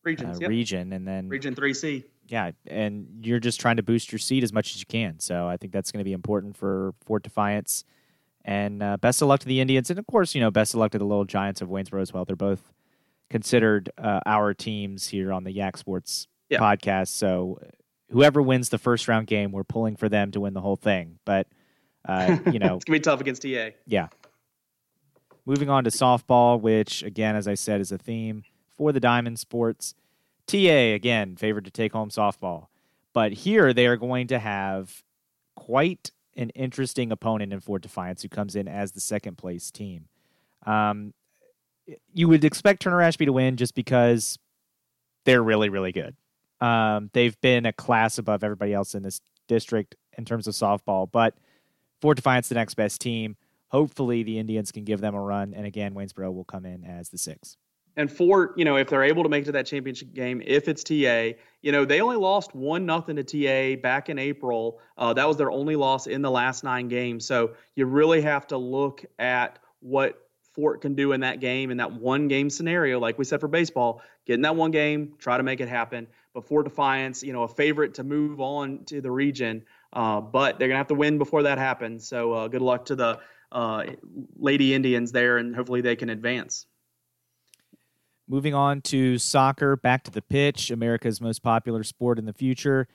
Regions, 0.03 0.39
uh, 0.39 0.41
yep. 0.43 0.51
region, 0.51 0.93
and 0.93 1.07
then 1.07 1.29
Region 1.29 1.55
Three 1.55 1.75
C. 1.75 2.05
Yeah, 2.29 2.53
and 2.67 3.25
you're 3.27 3.41
just 3.41 3.61
trying 3.61 3.77
to 3.77 3.83
boost 3.83 4.13
your 4.13 4.19
seed 4.19 4.45
as 4.45 4.53
much 4.53 4.75
as 4.75 4.81
you 4.81 4.87
can. 4.87 5.19
So 5.19 5.47
I 5.49 5.57
think 5.57 5.73
that's 5.73 5.91
going 5.91 5.99
to 5.99 6.05
be 6.05 6.13
important 6.13 6.57
for 6.57 6.95
Fort 7.05 7.23
Defiance. 7.25 7.85
And 8.45 8.83
uh, 8.83 8.97
best 8.97 9.21
of 9.21 9.29
luck 9.29 9.41
to 9.41 9.47
the 9.47 9.61
Indians, 9.61 9.91
and 9.91 9.99
of 9.99 10.07
course, 10.07 10.35
you 10.35 10.41
know, 10.41 10.51
best 10.51 10.73
of 10.73 10.81
luck 10.81 10.93
to 10.93 10.99
the 10.99 11.05
Little 11.05 11.25
Giants 11.27 11.61
of 11.61 11.69
Waynesboro 11.69 12.01
as 12.01 12.13
well. 12.13 12.25
They're 12.25 12.37
both 12.37 12.73
considered 13.29 13.91
uh, 13.99 14.21
our 14.27 14.55
teams 14.55 15.09
here 15.09 15.33
on 15.33 15.45
the 15.45 15.53
Yak 15.53 15.77
Sports 15.77 16.27
Yeah. 16.49 16.59
podcast. 16.59 17.09
So 17.09 17.61
whoever 18.11 18.41
wins 18.41 18.71
the 18.71 18.79
first 18.79 19.09
round 19.09 19.27
game, 19.27 19.53
we're 19.53 19.63
pulling 19.65 19.97
for 19.97 20.09
them 20.09 20.31
to 20.31 20.41
win 20.41 20.55
the 20.55 20.61
whole 20.63 20.77
thing. 20.77 21.19
But 21.27 21.49
uh, 22.09 22.39
you 22.47 22.59
know, 22.61 22.77
it's 22.77 22.85
gonna 22.87 22.97
be 22.99 23.01
tough 23.01 23.21
against 23.21 23.45
EA. 23.45 23.73
yeah. 23.87 24.09
Moving 25.47 25.69
on 25.69 25.85
to 25.85 25.91
softball, 25.91 26.61
which 26.61 27.03
again, 27.03 27.35
as 27.35 27.49
I 27.49 27.55
said, 27.55 27.81
is 27.81 27.93
a 27.93 27.99
theme 27.99 28.45
for 28.81 28.93
the 28.93 29.01
Diamond 29.01 29.39
Sports. 29.39 29.95
TA 30.47 30.57
again 30.95 31.37
favored 31.37 31.67
to 31.67 31.71
take 31.71 31.93
home 31.93 32.09
softball, 32.09 32.69
but 33.13 33.31
here 33.31 33.75
they 33.75 33.87
are 33.87 33.99
going 33.99 34.27
to 34.29 34.39
have 34.39 35.03
quite 35.55 36.13
an 36.35 36.49
interesting 36.51 37.13
opponent 37.13 37.53
in 37.53 37.61
Fort 37.61 37.83
Defiance, 37.83 38.23
who 38.23 38.31
comes 38.31 38.57
in 38.57 38.67
as 38.67 38.93
the 38.93 39.01
second 39.01 39.37
place 39.37 39.71
team. 39.71 40.07
Um, 40.65 41.13
you 42.15 42.27
would 42.29 42.43
expect 42.43 42.81
Turner 42.81 43.03
Ashby 43.03 43.27
to 43.27 43.35
win 43.35 43.59
just 43.59 43.75
because 43.75 44.39
they're 45.27 45.43
really, 45.43 45.69
really 45.69 45.93
good. 45.93 46.17
Um, 46.63 47.11
they've 47.13 47.39
been 47.43 47.67
a 47.67 47.75
class 47.75 48.17
above 48.17 48.43
everybody 48.43 48.73
else 48.73 48.95
in 48.95 49.03
this 49.03 49.21
district 49.47 49.95
in 50.17 50.25
terms 50.25 50.47
of 50.47 50.55
softball, 50.55 51.07
but 51.13 51.35
Fort 52.01 52.17
Defiance, 52.17 52.49
the 52.49 52.55
next 52.55 52.77
best 52.77 53.03
team. 53.03 53.37
Hopefully, 53.69 54.23
the 54.23 54.39
Indians 54.39 54.73
can 54.73 54.85
give 54.85 55.03
them 55.03 55.15
a 55.15 55.21
run, 55.21 55.53
and 55.53 55.67
again, 55.67 55.93
Waynesboro 55.93 56.33
will 56.33 56.45
come 56.45 56.65
in 56.65 56.83
as 56.83 57.11
the 57.11 57.19
six. 57.19 57.59
And 58.01 58.11
Fort, 58.11 58.55
you 58.57 58.65
know, 58.65 58.77
if 58.77 58.89
they're 58.89 59.05
able 59.05 59.25
to 59.25 59.29
make 59.29 59.43
it 59.43 59.47
to 59.47 59.53
that 59.53 59.67
championship 59.67 60.15
game, 60.15 60.41
if 60.43 60.69
it's 60.69 60.83
TA, 60.83 61.39
you 61.61 61.71
know, 61.71 61.85
they 61.85 62.01
only 62.01 62.17
lost 62.17 62.55
one 62.55 62.87
nothing 62.87 63.17
to 63.17 63.23
TA 63.23 63.79
back 63.79 64.09
in 64.09 64.19
April. 64.19 64.81
Uh, 64.97 65.13
that 65.13 65.29
was 65.29 65.37
their 65.37 65.51
only 65.51 65.77
loss 65.77 66.07
in 66.07 66.23
the 66.23 66.31
last 66.31 66.65
nine 66.65 66.89
games. 66.89 67.27
So 67.27 67.53
you 67.75 67.85
really 67.85 68.23
have 68.23 68.47
to 68.47 68.57
look 68.57 69.05
at 69.19 69.59
what 69.81 70.19
Fort 70.55 70.81
can 70.81 70.95
do 70.95 71.13
in 71.13 71.21
that 71.21 71.41
game 71.41 71.71
in 71.71 71.77
that 71.77 71.93
one 71.93 72.27
game 72.27 72.49
scenario, 72.49 72.99
like 72.99 73.19
we 73.19 73.27
said 73.27 73.39
for 73.39 73.49
baseball, 73.49 74.01
get 74.25 74.33
in 74.37 74.41
that 74.43 74.57
one 74.57 74.71
game, 74.71 75.13
try 75.19 75.37
to 75.37 75.43
make 75.43 75.61
it 75.61 75.69
happen. 75.69 76.07
But 76.33 76.47
Fort 76.47 76.65
Defiance, 76.65 77.23
you 77.23 77.35
know, 77.35 77.43
a 77.43 77.49
favorite 77.49 77.95
to 77.95 78.03
move 78.03 78.41
on 78.41 78.87
to 78.87 79.03
the 79.03 79.11
region, 79.11 79.65
uh, 79.93 80.23
but 80.23 80.59
they're 80.59 80.69
gonna 80.69 80.79
have 80.79 80.89
to 80.89 80.95
win 80.95 81.19
before 81.19 81.43
that 81.43 81.59
happens. 81.59 82.09
So 82.09 82.33
uh, 82.33 82.49
good 82.49 82.63
luck 82.63 82.87
to 82.87 82.97
the 82.97 83.19
uh, 83.53 83.85
Lady 84.39 84.73
Indians 84.73 85.13
there, 85.13 85.37
and 85.37 85.55
hopefully 85.55 85.83
they 85.83 85.97
can 85.97 86.09
advance. 86.09 86.65
Moving 88.31 88.55
on 88.55 88.81
to 88.83 89.19
soccer, 89.19 89.75
back 89.75 90.05
to 90.05 90.11
the 90.13 90.23
pitch, 90.23 90.71
America's 90.71 91.21
most 91.21 91.43
popular 91.43 91.83
sport 91.83 92.17
in 92.17 92.27
the 92.27 92.33
future. 92.33 92.87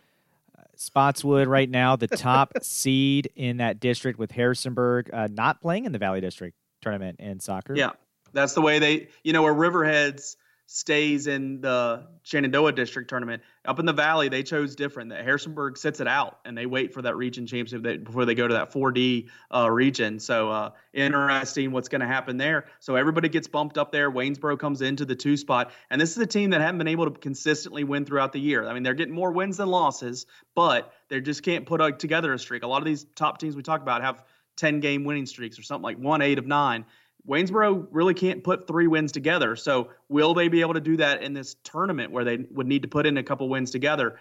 Uh, 0.58 0.62
Spotswood, 0.78 1.50
right 1.50 1.70
now, 1.70 1.98
the 1.98 2.08
top 2.08 2.54
seed 2.62 3.30
in 3.36 3.58
that 3.58 3.82
district 3.82 4.18
with 4.18 4.32
Harrisonburg 4.32 5.10
uh, 5.12 5.28
not 5.30 5.60
playing 5.60 5.84
in 5.84 5.92
the 5.92 5.98
Valley 6.00 6.22
District 6.22 6.56
tournament 6.82 7.20
in 7.20 7.42
soccer. 7.42 7.76
Yeah, 7.76 7.92
that's 8.32 8.54
the 8.54 8.62
way 8.62 8.80
they, 8.80 9.10
you 9.26 9.34
know, 9.34 9.44
where 9.44 9.54
Riverheads 9.54 10.38
stays 10.68 11.28
in 11.28 11.62
the 11.62 12.08
Shenandoah 12.24 12.72
district 12.72 13.10
tournament. 13.10 13.44
Up 13.66 13.80
in 13.80 13.86
the 13.86 13.94
valley, 13.94 14.30
they 14.30 14.42
chose 14.42 14.76
different. 14.76 15.12
That 15.12 15.24
Harrisonburg 15.24 15.78
sits 15.78 16.00
it 16.00 16.08
out 16.08 16.40
and 16.44 16.58
they 16.58 16.66
wait 16.66 16.94
for 16.94 17.04
that 17.04 17.16
region 17.16 17.46
championship 17.46 18.04
before 18.04 18.26
they 18.26 18.34
go 18.34 18.48
to 18.48 18.56
that 18.56 18.72
4D 18.72 19.30
uh, 19.54 19.70
region. 19.70 20.20
So 20.20 20.50
uh, 20.50 20.72
interesting 20.92 21.72
what's 21.72 21.90
going 21.90 22.02
to 22.02 22.08
happen 22.08 22.38
there. 22.38 22.66
So 22.80 22.96
everybody 22.96 23.30
gets 23.30 23.48
bumped 23.48 23.78
up 23.78 23.92
there. 23.92 24.10
Waynesboro 24.10 24.58
comes 24.58 24.82
into 24.82 25.06
the 25.06 25.16
two 25.16 25.38
spot, 25.38 25.72
and 25.90 26.02
this 26.02 26.12
is 26.12 26.18
a 26.18 26.28
team 26.28 26.50
that 26.50 26.62
haven't 26.62 26.80
been 26.80 26.88
able 26.88 27.12
to 27.12 27.20
consistently 27.20 27.84
win 27.84 28.06
throughout 28.06 28.34
the 28.34 28.40
year. 28.40 28.68
I 28.68 28.74
mean, 28.74 28.84
they're 28.84 28.96
getting 28.96 29.14
more 29.14 29.32
wins 29.32 29.58
than 29.58 29.70
losses, 29.70 30.26
but 30.56 30.92
they 31.10 31.22
just 31.22 31.44
can't 31.44 31.66
put 31.66 31.80
a, 31.80 31.92
together 31.92 32.34
a 32.34 32.40
streak. 32.40 32.64
A 32.64 32.68
lot 32.68 32.80
of 32.80 32.86
these 32.86 33.06
top 33.16 33.38
teams 33.38 33.56
we 33.56 33.62
talk 33.62 33.82
about 33.82 34.02
have 34.02 34.24
10 34.58 34.80
game 34.80 35.04
winning 35.04 35.26
streaks 35.26 35.60
or 35.60 35.64
something 35.64 35.84
like 35.84 35.98
one 35.98 36.22
eight 36.22 36.40
of 36.40 36.48
nine. 36.48 36.86
Waynesboro 37.28 37.88
really 37.92 38.14
can't 38.14 38.44
put 38.44 38.68
three 38.68 38.88
wins 38.88 39.12
together. 39.12 39.56
So 39.56 39.90
will 40.10 40.34
they 40.34 40.48
be 40.48 40.62
able 40.62 40.76
to 40.76 40.82
do 40.82 40.98
that 40.98 41.24
in 41.24 41.34
this 41.34 41.56
tournament 41.64 42.12
where 42.12 42.24
they 42.24 42.38
would 42.52 42.68
need 42.68 42.84
to 42.84 42.88
put 42.88 43.06
in 43.06 43.18
a 43.18 43.24
couple 43.24 43.50
wins 43.50 43.72
together? 43.72 44.20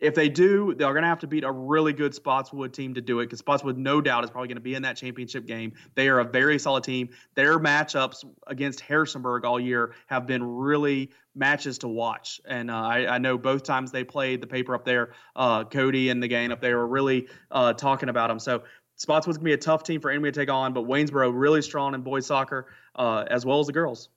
If 0.00 0.14
they 0.14 0.30
do, 0.30 0.74
they're 0.74 0.92
going 0.92 1.02
to 1.02 1.08
have 1.08 1.18
to 1.18 1.26
beat 1.26 1.44
a 1.44 1.52
really 1.52 1.92
good 1.92 2.14
Spotswood 2.14 2.72
team 2.72 2.94
to 2.94 3.02
do 3.02 3.20
it 3.20 3.26
because 3.26 3.40
Spotswood, 3.40 3.76
no 3.76 4.00
doubt, 4.00 4.24
is 4.24 4.30
probably 4.30 4.48
going 4.48 4.56
to 4.56 4.62
be 4.62 4.74
in 4.74 4.82
that 4.82 4.96
championship 4.96 5.44
game. 5.46 5.74
They 5.94 6.08
are 6.08 6.20
a 6.20 6.24
very 6.24 6.58
solid 6.58 6.84
team. 6.84 7.10
Their 7.34 7.58
matchups 7.58 8.24
against 8.46 8.80
Harrisonburg 8.80 9.44
all 9.44 9.60
year 9.60 9.94
have 10.06 10.26
been 10.26 10.42
really 10.42 11.10
matches 11.34 11.78
to 11.78 11.88
watch. 11.88 12.40
And 12.46 12.70
uh, 12.70 12.76
I, 12.76 13.14
I, 13.14 13.18
know 13.18 13.38
both 13.38 13.62
times 13.62 13.92
they 13.92 14.02
played 14.02 14.40
the 14.40 14.46
paper 14.46 14.74
up 14.74 14.84
there, 14.84 15.12
uh, 15.36 15.64
Cody 15.64 16.08
and 16.08 16.20
the 16.20 16.26
gang 16.26 16.50
up 16.50 16.60
there 16.60 16.78
were 16.78 16.88
really 16.88 17.28
uh, 17.50 17.72
talking 17.74 18.08
about 18.08 18.28
them. 18.28 18.40
So 18.40 18.62
Spotswood's 19.00 19.38
gonna 19.38 19.46
be 19.46 19.54
a 19.54 19.56
tough 19.56 19.82
team 19.82 19.98
for 19.98 20.10
anybody 20.10 20.30
to 20.30 20.40
take 20.40 20.50
on, 20.50 20.74
but 20.74 20.84
Waynesboro 20.84 21.30
really 21.34 21.62
strong 21.62 21.94
in 21.94 22.02
boys 22.02 22.26
soccer 22.26 22.66
uh, 22.96 23.24
as 23.30 23.46
well 23.46 23.58
as 23.58 23.66
the 23.66 23.72
girls. 23.72 24.10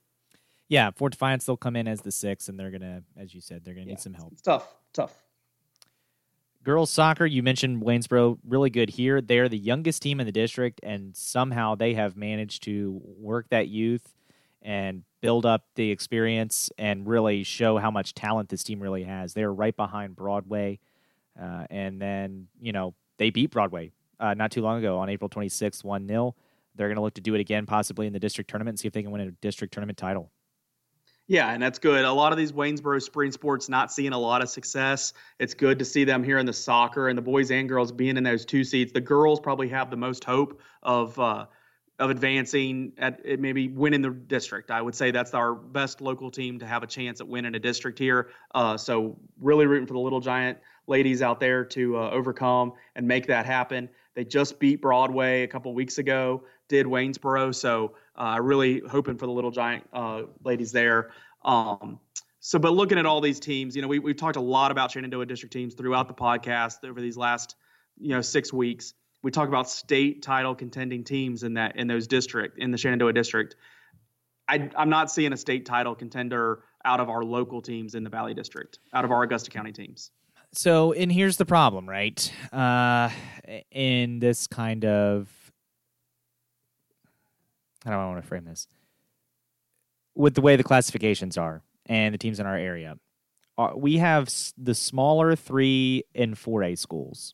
Yeah, 0.67 0.91
Fort 0.91 1.13
Defiance 1.13 1.45
they'll 1.45 1.55
come 1.55 1.77
in 1.77 1.87
as 1.87 2.01
the 2.01 2.11
six, 2.11 2.49
and 2.49 2.59
they're 2.59 2.69
gonna, 2.69 3.01
as 3.15 3.33
you 3.33 3.39
said, 3.39 3.63
they're 3.63 3.75
gonna 3.75 3.85
Yeah. 3.85 3.91
need 3.93 4.01
some 4.01 4.13
help. 4.13 4.33
It's 4.33 4.41
tough, 4.41 4.75
tough. 4.91 5.23
Girls 6.63 6.89
soccer, 6.91 7.25
you 7.25 7.41
mentioned 7.41 7.81
Waynesboro, 7.81 8.39
really 8.45 8.69
good 8.69 8.89
here. 8.89 9.21
They're 9.21 9.47
the 9.47 9.57
youngest 9.57 10.01
team 10.01 10.19
in 10.19 10.25
the 10.25 10.33
district, 10.33 10.81
and 10.83 11.15
somehow 11.15 11.75
they 11.75 11.93
have 11.93 12.17
managed 12.17 12.63
to 12.63 13.01
work 13.17 13.47
that 13.51 13.69
youth 13.69 14.13
and 14.61 15.03
build 15.21 15.45
up 15.45 15.63
the 15.75 15.91
experience 15.91 16.69
and 16.77 17.07
really 17.07 17.43
show 17.43 17.77
how 17.77 17.89
much 17.89 18.13
talent 18.13 18.49
this 18.49 18.63
team 18.65 18.81
really 18.81 19.03
has. 19.05 19.33
They're 19.33 19.53
right 19.53 19.75
behind 19.75 20.17
Broadway, 20.17 20.79
uh, 21.41 21.67
and 21.69 22.01
then 22.01 22.47
you 22.59 22.73
know 22.73 22.95
they 23.15 23.29
beat 23.29 23.51
Broadway 23.51 23.91
uh, 24.23 24.33
not 24.33 24.51
too 24.51 24.61
long 24.61 24.79
ago 24.79 24.97
on 24.97 25.09
April 25.09 25.29
26th, 25.29 25.83
one 25.83 26.07
0 26.07 26.33
They're 26.75 26.87
going 26.87 26.95
to 26.95 27.01
look 27.01 27.15
to 27.15 27.21
do 27.21 27.35
it 27.35 27.41
again, 27.41 27.65
possibly 27.65 28.07
in 28.07 28.13
the 28.13 28.19
district 28.19 28.49
tournament, 28.49 28.73
and 28.73 28.79
see 28.79 28.87
if 28.87 28.93
they 28.93 29.03
can 29.03 29.11
win 29.11 29.21
a 29.21 29.31
district 29.31 29.73
tournament 29.73 29.97
title. 29.97 30.31
Yeah, 31.27 31.51
and 31.51 31.61
that's 31.61 31.79
good. 31.79 32.03
A 32.03 32.11
lot 32.11 32.31
of 32.31 32.37
these 32.37 32.51
Waynesboro 32.51 33.01
spring 33.01 33.31
sports 33.31 33.69
not 33.69 33.91
seeing 33.91 34.11
a 34.13 34.17
lot 34.17 34.41
of 34.41 34.49
success. 34.49 35.13
It's 35.39 35.53
good 35.53 35.79
to 35.79 35.85
see 35.85 36.03
them 36.03 36.23
here 36.23 36.37
in 36.37 36.45
the 36.45 36.53
soccer 36.53 37.07
and 37.07 37.17
the 37.17 37.21
boys 37.21 37.51
and 37.51 37.67
girls 37.67 37.91
being 37.91 38.17
in 38.17 38.23
those 38.23 38.45
two 38.45 38.63
seats. 38.63 38.91
The 38.91 39.01
girls 39.01 39.39
probably 39.39 39.69
have 39.69 39.89
the 39.89 39.97
most 39.97 40.23
hope 40.23 40.59
of 40.81 41.17
uh, 41.19 41.45
of 41.99 42.09
advancing 42.09 42.91
at 42.97 43.39
maybe 43.39 43.67
winning 43.67 44.01
the 44.01 44.09
district. 44.09 44.71
I 44.71 44.81
would 44.81 44.95
say 44.95 45.11
that's 45.11 45.33
our 45.33 45.53
best 45.53 46.01
local 46.01 46.31
team 46.31 46.59
to 46.59 46.65
have 46.65 46.83
a 46.83 46.87
chance 46.87 47.21
at 47.21 47.27
winning 47.27 47.53
a 47.55 47.59
district 47.59 47.99
here. 47.99 48.29
Uh, 48.53 48.77
so 48.77 49.17
really 49.39 49.67
rooting 49.67 49.85
for 49.85 49.93
the 49.93 49.99
Little 49.99 50.19
Giant 50.19 50.57
ladies 50.87 51.21
out 51.21 51.39
there 51.39 51.63
to 51.63 51.97
uh, 51.97 52.09
overcome 52.09 52.73
and 52.95 53.07
make 53.07 53.27
that 53.27 53.45
happen. 53.45 53.89
They 54.15 54.23
just 54.23 54.59
beat 54.59 54.81
Broadway 54.81 55.43
a 55.43 55.47
couple 55.47 55.73
weeks 55.73 55.97
ago, 55.97 56.43
did 56.67 56.85
Waynesboro. 56.85 57.53
So 57.53 57.95
uh, 58.15 58.39
really 58.41 58.81
hoping 58.87 59.17
for 59.17 59.25
the 59.25 59.31
Little 59.31 59.51
Giant 59.51 59.87
uh, 59.91 60.23
ladies 60.43 60.71
there. 60.71 61.11
Um, 61.43 61.99
so, 62.39 62.59
but 62.59 62.73
looking 62.73 62.97
at 62.97 63.05
all 63.05 63.21
these 63.21 63.39
teams, 63.39 63.75
you 63.75 63.81
know, 63.81 63.87
we, 63.87 63.99
we've 63.99 64.17
talked 64.17 64.35
a 64.35 64.41
lot 64.41 64.71
about 64.71 64.91
Shenandoah 64.91 65.25
district 65.25 65.53
teams 65.53 65.73
throughout 65.73 66.07
the 66.07 66.13
podcast 66.13 66.83
over 66.87 66.99
these 67.01 67.17
last, 67.17 67.55
you 67.97 68.09
know, 68.09 68.21
six 68.21 68.51
weeks. 68.51 68.93
We 69.23 69.31
talk 69.31 69.47
about 69.47 69.69
state 69.69 70.21
title 70.21 70.53
contending 70.53 71.05
teams 71.05 71.43
in 71.43 71.53
that 71.53 71.77
in 71.77 71.87
those 71.87 72.07
district 72.07 72.59
in 72.59 72.71
the 72.71 72.77
Shenandoah 72.77 73.13
district. 73.13 73.55
I, 74.47 74.69
I'm 74.75 74.89
not 74.89 75.09
seeing 75.09 75.31
a 75.31 75.37
state 75.37 75.65
title 75.65 75.95
contender 75.95 76.63
out 76.83 76.99
of 76.99 77.09
our 77.09 77.23
local 77.23 77.61
teams 77.61 77.95
in 77.95 78.03
the 78.03 78.09
Valley 78.09 78.33
District, 78.33 78.77
out 78.93 79.05
of 79.05 79.11
our 79.11 79.23
Augusta 79.23 79.49
County 79.49 79.71
teams. 79.71 80.11
So, 80.53 80.93
and 80.93 81.11
here's 81.11 81.37
the 81.37 81.45
problem, 81.45 81.89
right? 81.89 82.31
Uh, 82.51 83.09
in 83.71 84.19
this 84.19 84.47
kind 84.47 84.85
of, 84.85 85.27
how 87.83 87.91
do 87.91 87.97
I 87.97 88.05
want 88.05 88.21
to 88.21 88.27
frame 88.27 88.45
this? 88.45 88.67
With 90.15 90.35
the 90.35 90.41
way 90.41 90.55
the 90.55 90.63
classifications 90.63 91.37
are 91.37 91.63
and 91.87 92.13
the 92.13 92.19
teams 92.19 92.39
in 92.39 92.45
our 92.45 92.55
area, 92.55 92.97
uh, 93.57 93.71
we 93.75 93.97
have 93.97 94.31
the 94.57 94.75
smaller 94.75 95.35
three 95.35 96.03
and 96.13 96.37
four 96.37 96.63
A 96.63 96.75
schools 96.75 97.33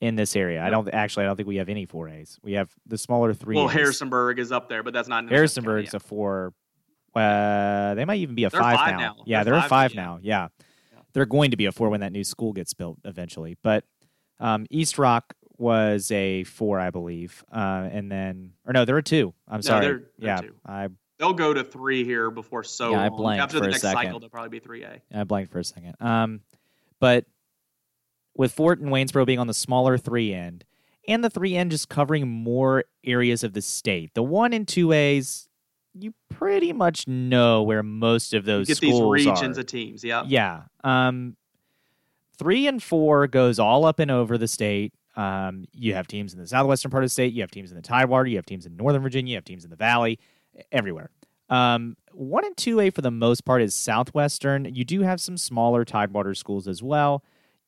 in 0.00 0.16
this 0.16 0.36
area. 0.36 0.62
I 0.62 0.68
don't 0.70 0.92
actually. 0.92 1.24
I 1.24 1.28
don't 1.28 1.36
think 1.36 1.48
we 1.48 1.56
have 1.56 1.68
any 1.68 1.86
four 1.86 2.08
A's. 2.08 2.38
We 2.42 2.52
have 2.52 2.70
the 2.86 2.98
smaller 2.98 3.32
three. 3.32 3.56
Well, 3.56 3.68
Harrisonburg 3.68 4.38
is 4.38 4.52
up 4.52 4.68
there, 4.68 4.82
but 4.82 4.92
that's 4.92 5.08
not 5.08 5.28
Harrisonburg's 5.28 5.94
a 5.94 6.00
four. 6.00 6.52
Uh, 7.14 7.94
they 7.94 8.04
might 8.04 8.20
even 8.20 8.34
be 8.34 8.44
a 8.44 8.50
they're 8.50 8.60
five, 8.60 8.76
five 8.76 8.92
now. 8.92 8.98
now. 8.98 9.16
Yeah, 9.26 9.42
They're 9.42 9.54
they're, 9.54 9.58
a 9.58 9.62
five 9.62 9.90
five 9.90 9.94
now, 9.94 10.14
now. 10.16 10.20
Yeah. 10.22 10.48
They're 11.12 11.26
going 11.26 11.50
to 11.50 11.56
be 11.56 11.66
a 11.66 11.72
four 11.72 11.88
when 11.90 12.00
that 12.00 12.12
new 12.12 12.24
school 12.24 12.52
gets 12.52 12.74
built 12.74 12.98
eventually. 13.04 13.56
But 13.62 13.84
um, 14.38 14.66
East 14.70 14.98
Rock 14.98 15.34
was 15.58 16.10
a 16.10 16.44
four, 16.44 16.80
I 16.80 16.90
believe, 16.90 17.44
uh, 17.52 17.88
and 17.92 18.10
then 18.10 18.52
or 18.66 18.72
no, 18.72 18.84
there 18.84 18.94
were 18.94 19.02
two. 19.02 19.34
I'm 19.48 19.62
sorry. 19.62 19.86
they're- 19.86 20.10
they're 20.18 20.28
yeah, 20.28 20.40
two. 20.40 20.54
I 20.66 20.88
They'll 21.18 21.34
go 21.34 21.52
to 21.52 21.62
three 21.62 22.02
here 22.02 22.30
before 22.30 22.64
so 22.64 22.92
Yeah, 22.92 23.04
I 23.04 23.08
blanked 23.10 23.42
After 23.42 23.58
for 23.58 23.60
the 23.64 23.66
a 23.66 23.70
next 23.72 23.82
second. 23.82 24.04
cycle, 24.04 24.20
they'll 24.20 24.30
probably 24.30 24.48
be 24.48 24.58
three 24.58 24.84
A. 24.84 25.02
I 25.14 25.24
blanked 25.24 25.52
for 25.52 25.58
a 25.58 25.64
second. 25.64 25.94
Um, 26.00 26.40
but 26.98 27.26
with 28.34 28.52
Fort 28.52 28.80
and 28.80 28.88
Waynesboro 28.90 29.26
being 29.26 29.38
on 29.38 29.46
the 29.46 29.52
smaller 29.52 29.98
three 29.98 30.32
end, 30.32 30.64
and 31.06 31.22
the 31.22 31.28
three 31.28 31.54
end 31.56 31.72
just 31.72 31.90
covering 31.90 32.26
more 32.26 32.84
areas 33.04 33.44
of 33.44 33.52
the 33.52 33.60
state, 33.60 34.14
the 34.14 34.22
one 34.22 34.54
and 34.54 34.66
two 34.66 34.92
A's, 34.92 35.49
you 35.98 36.14
pretty 36.28 36.72
much 36.72 37.06
know 37.08 37.62
where 37.62 37.82
most 37.82 38.32
of 38.34 38.44
those 38.44 38.66
Get 38.66 38.78
these 38.80 38.94
schools 38.94 39.12
regions 39.12 39.58
are. 39.58 39.60
of 39.60 39.66
teams. 39.66 40.04
Yeah. 40.04 40.22
Yeah. 40.26 40.62
Um, 40.84 41.36
three 42.38 42.66
and 42.66 42.82
four 42.82 43.26
goes 43.26 43.58
all 43.58 43.84
up 43.84 43.98
and 43.98 44.10
over 44.10 44.38
the 44.38 44.48
state. 44.48 44.92
Um, 45.16 45.64
you 45.72 45.94
have 45.94 46.06
teams 46.06 46.32
in 46.32 46.38
the 46.40 46.46
southwestern 46.46 46.90
part 46.90 47.02
of 47.02 47.06
the 47.06 47.12
state. 47.12 47.32
You 47.32 47.42
have 47.42 47.50
teams 47.50 47.70
in 47.70 47.76
the 47.76 47.82
Tidewater. 47.82 48.28
You 48.28 48.36
have 48.36 48.46
teams 48.46 48.66
in 48.66 48.76
Northern 48.76 49.02
Virginia. 49.02 49.32
You 49.32 49.36
have 49.36 49.44
teams 49.44 49.64
in 49.64 49.70
the 49.70 49.76
Valley. 49.76 50.18
Everywhere. 50.72 51.10
Um, 51.48 51.96
one 52.12 52.44
and 52.44 52.56
two 52.56 52.78
A 52.80 52.90
for 52.90 53.02
the 53.02 53.10
most 53.10 53.44
part 53.44 53.60
is 53.60 53.74
southwestern. 53.74 54.66
You 54.72 54.84
do 54.84 55.02
have 55.02 55.20
some 55.20 55.36
smaller 55.36 55.84
Tidewater 55.84 56.34
schools 56.34 56.68
as 56.68 56.82
well. 56.82 57.24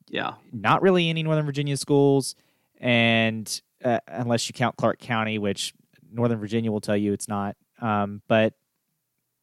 Yeah. 0.09 0.35
Not 0.53 0.83
really 0.83 1.09
any 1.09 1.23
Northern 1.23 1.45
Virginia 1.47 1.77
schools, 1.77 2.35
and 2.79 3.61
uh, 3.85 3.99
unless 4.07 4.49
you 4.49 4.53
count 4.53 4.77
Clarke 4.77 4.99
County, 5.01 5.39
which 5.39 5.75
Northern 6.13 6.39
Virginia 6.39 6.71
will 6.71 6.81
tell 6.81 6.97
you 6.97 7.13
it's 7.13 7.29
not. 7.29 7.57
Um, 7.83 8.23
but 8.29 8.55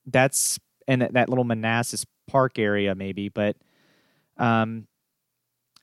that's 0.07 0.59
and 0.87 1.03
that, 1.03 1.13
that 1.13 1.29
little 1.29 1.43
Manassas 1.43 2.05
Park 2.27 2.57
area 2.57 2.95
maybe, 2.95 3.29
but 3.29 3.57
um, 4.37 4.87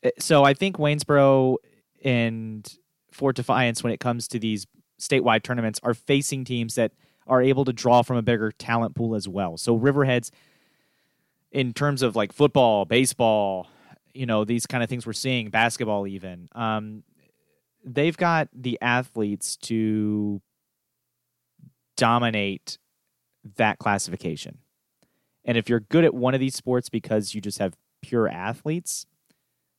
eh, 0.02 0.10
so 0.18 0.42
I 0.42 0.54
think 0.54 0.78
Waynesboro 0.78 1.58
and 2.02 2.66
Fort 3.12 3.36
Defiance, 3.36 3.84
when 3.84 3.92
it 3.92 4.00
comes 4.00 4.26
to 4.28 4.38
these 4.38 4.66
statewide 5.00 5.42
tournaments, 5.42 5.78
are 5.82 5.94
facing 5.94 6.44
teams 6.44 6.74
that 6.74 6.92
are 7.26 7.42
able 7.42 7.64
to 7.64 7.72
draw 7.72 8.02
from 8.02 8.16
a 8.16 8.22
bigger 8.22 8.50
talent 8.52 8.94
pool 8.94 9.14
as 9.14 9.28
well. 9.28 9.56
So 9.56 9.78
Riverheads, 9.78 10.30
in 11.52 11.72
terms 11.72 12.02
of 12.02 12.16
like 12.16 12.32
football, 12.32 12.84
baseball, 12.84 13.68
you 14.14 14.26
know, 14.26 14.44
these 14.44 14.66
kind 14.66 14.82
of 14.82 14.88
things 14.88 15.06
we're 15.06 15.12
seeing, 15.12 15.50
basketball 15.50 16.06
even, 16.06 16.48
um, 16.52 17.02
they've 17.84 18.16
got 18.16 18.48
the 18.52 18.78
athletes 18.80 19.56
to 19.56 20.40
dominate 21.96 22.78
that 23.56 23.78
classification. 23.78 24.58
And 25.44 25.56
if 25.56 25.68
you're 25.68 25.80
good 25.80 26.04
at 26.04 26.14
one 26.14 26.34
of 26.34 26.40
these 26.40 26.54
sports 26.54 26.88
because 26.88 27.34
you 27.34 27.40
just 27.40 27.58
have 27.58 27.76
pure 28.02 28.28
athletes, 28.28 29.06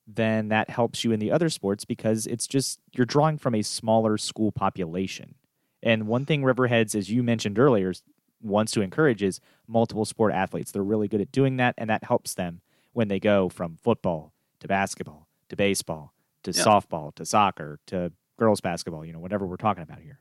then 0.07 0.47
that 0.47 0.70
helps 0.70 1.03
you 1.03 1.11
in 1.11 1.20
the 1.20 1.32
other 1.32 1.49
sports 1.49 1.84
because 1.84 2.26
it's 2.28 2.47
just 2.47 2.80
you're 2.93 3.05
drawing 3.05 3.38
from 3.38 3.53
a 3.53 3.61
smaller 3.61 4.18
school 4.18 4.51
population. 4.51 5.36
And 5.84 6.07
one 6.07 6.26
thing 6.26 6.41
Riverheads, 6.43 6.95
as 6.95 7.11
you 7.11 7.22
mentioned 7.24 7.59
earlier, 7.59 7.93
wants 8.41 8.72
to 8.74 8.82
encourage 8.82 9.22
is 9.22 9.41
multiple 9.68 10.05
sport 10.05 10.32
athletes. 10.34 10.72
They're 10.72 10.82
really 10.84 11.07
good 11.07 11.22
at 11.22 11.32
doing 11.32 11.57
that, 11.57 11.76
and 11.78 11.89
that 11.89 12.05
helps 12.05 12.34
them 12.36 12.61
when 12.93 13.09
they 13.09 13.20
go 13.20 13.49
from 13.49 13.76
football 13.76 14.34
to 14.61 14.68
basketball 14.68 15.28
to 15.49 15.55
baseball 15.55 16.13
to 16.43 16.51
Yeah. 16.51 16.63
softball 16.63 17.13
to 17.15 17.26
soccer 17.26 17.80
to 17.88 18.13
girls 18.38 18.61
basketball. 18.61 19.05
You 19.05 19.13
know, 19.13 19.20
whatever 19.20 19.45
we're 19.45 19.57
talking 19.57 19.84
about 19.84 19.99
here. 19.99 20.20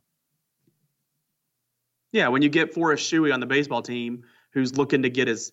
Yeah. 2.12 2.28
When 2.28 2.42
you 2.42 2.48
get 2.48 2.72
Forrest 2.72 3.10
Shuey 3.10 3.32
on 3.32 3.40
the 3.40 3.46
baseball 3.46 3.82
team, 3.82 4.24
who's 4.52 4.76
looking 4.76 5.02
to 5.02 5.10
get 5.10 5.28
his 5.28 5.52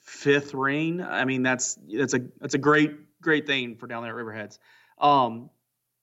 fifth 0.00 0.54
ring, 0.54 1.02
I 1.02 1.24
mean 1.24 1.42
that's 1.42 1.78
that's 1.92 2.14
a 2.14 2.20
that's 2.40 2.54
a 2.54 2.58
great 2.58 2.92
great 3.20 3.46
thing 3.46 3.76
for 3.76 3.86
down 3.86 4.02
there 4.02 4.18
at 4.18 4.24
Riverheads. 4.24 4.58
Um, 4.98 5.50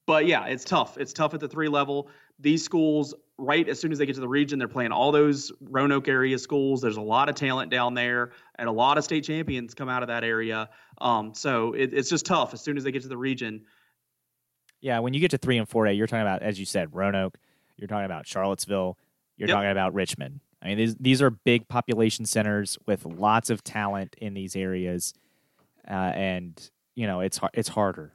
but 0.05 0.25
yeah, 0.25 0.45
it's 0.45 0.63
tough. 0.63 0.97
It's 0.97 1.13
tough 1.13 1.33
at 1.33 1.39
the 1.39 1.47
three 1.47 1.67
level. 1.67 2.09
These 2.39 2.63
schools, 2.63 3.13
right 3.37 3.67
as 3.67 3.79
soon 3.79 3.91
as 3.91 3.97
they 3.97 4.05
get 4.05 4.15
to 4.15 4.21
the 4.21 4.27
region, 4.27 4.57
they're 4.57 4.67
playing 4.67 4.91
all 4.91 5.11
those 5.11 5.51
Roanoke 5.59 6.07
area 6.07 6.39
schools. 6.39 6.81
There's 6.81 6.97
a 6.97 7.01
lot 7.01 7.29
of 7.29 7.35
talent 7.35 7.71
down 7.71 7.93
there, 7.93 8.31
and 8.55 8.69
a 8.69 8.71
lot 8.71 8.97
of 8.97 9.03
state 9.03 9.25
champions 9.25 9.73
come 9.73 9.89
out 9.89 10.03
of 10.03 10.07
that 10.07 10.23
area. 10.23 10.69
Um, 10.99 11.33
so 11.33 11.73
it, 11.73 11.93
it's 11.93 12.09
just 12.09 12.25
tough 12.25 12.53
as 12.53 12.61
soon 12.61 12.77
as 12.77 12.83
they 12.83 12.91
get 12.91 13.01
to 13.01 13.07
the 13.07 13.17
region. 13.17 13.65
Yeah, 14.79 14.99
when 14.99 15.13
you 15.13 15.19
get 15.19 15.31
to 15.31 15.37
three 15.37 15.57
and 15.57 15.67
four 15.67 15.87
A, 15.87 15.91
you're 15.91 16.07
talking 16.07 16.21
about, 16.21 16.41
as 16.41 16.59
you 16.59 16.65
said, 16.65 16.95
Roanoke. 16.95 17.37
You're 17.75 17.87
talking 17.87 18.05
about 18.05 18.25
Charlottesville. 18.25 18.97
You're 19.37 19.49
Yep. 19.49 19.55
talking 19.55 19.71
about 19.71 19.93
Richmond. 19.93 20.39
I 20.61 20.67
mean, 20.69 20.77
these 20.77 20.95
these 20.95 21.21
are 21.21 21.29
big 21.29 21.67
population 21.67 22.25
centers 22.25 22.77
with 22.87 23.05
lots 23.05 23.49
of 23.49 23.63
talent 23.63 24.15
in 24.19 24.33
these 24.33 24.55
areas, 24.55 25.13
uh, 25.87 25.93
and 25.93 26.69
you 26.95 27.05
know 27.07 27.19
it's 27.21 27.39
it's 27.53 27.69
harder. 27.69 28.13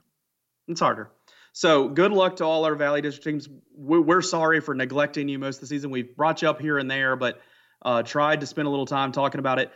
It's 0.69 0.81
harder. 0.81 1.11
So 1.53 1.89
good 1.89 2.13
luck 2.13 2.37
to 2.37 2.45
all 2.45 2.65
our 2.65 2.75
Valley 2.75 3.03
District 3.03 3.25
teams. 3.25 3.49
We're, 3.77 4.23
sorry 4.23 4.61
for 4.61 4.75
neglecting 4.75 5.29
you 5.29 5.39
most 5.39 5.57
of 5.57 5.61
the 5.63 5.67
season. 5.67 5.91
We've 5.91 6.17
brought 6.17 6.41
you 6.41 6.49
up 6.49 6.61
here 6.61 6.79
and 6.79 6.91
there, 6.91 7.15
but 7.15 7.41
uh, 7.83 8.03
tried 8.03 8.41
to 8.41 8.47
spend 8.47 8.67
a 8.67 8.71
little 8.71 8.87
time 8.87 9.13
talking 9.13 9.39
about 9.39 9.59
it. 9.59 9.71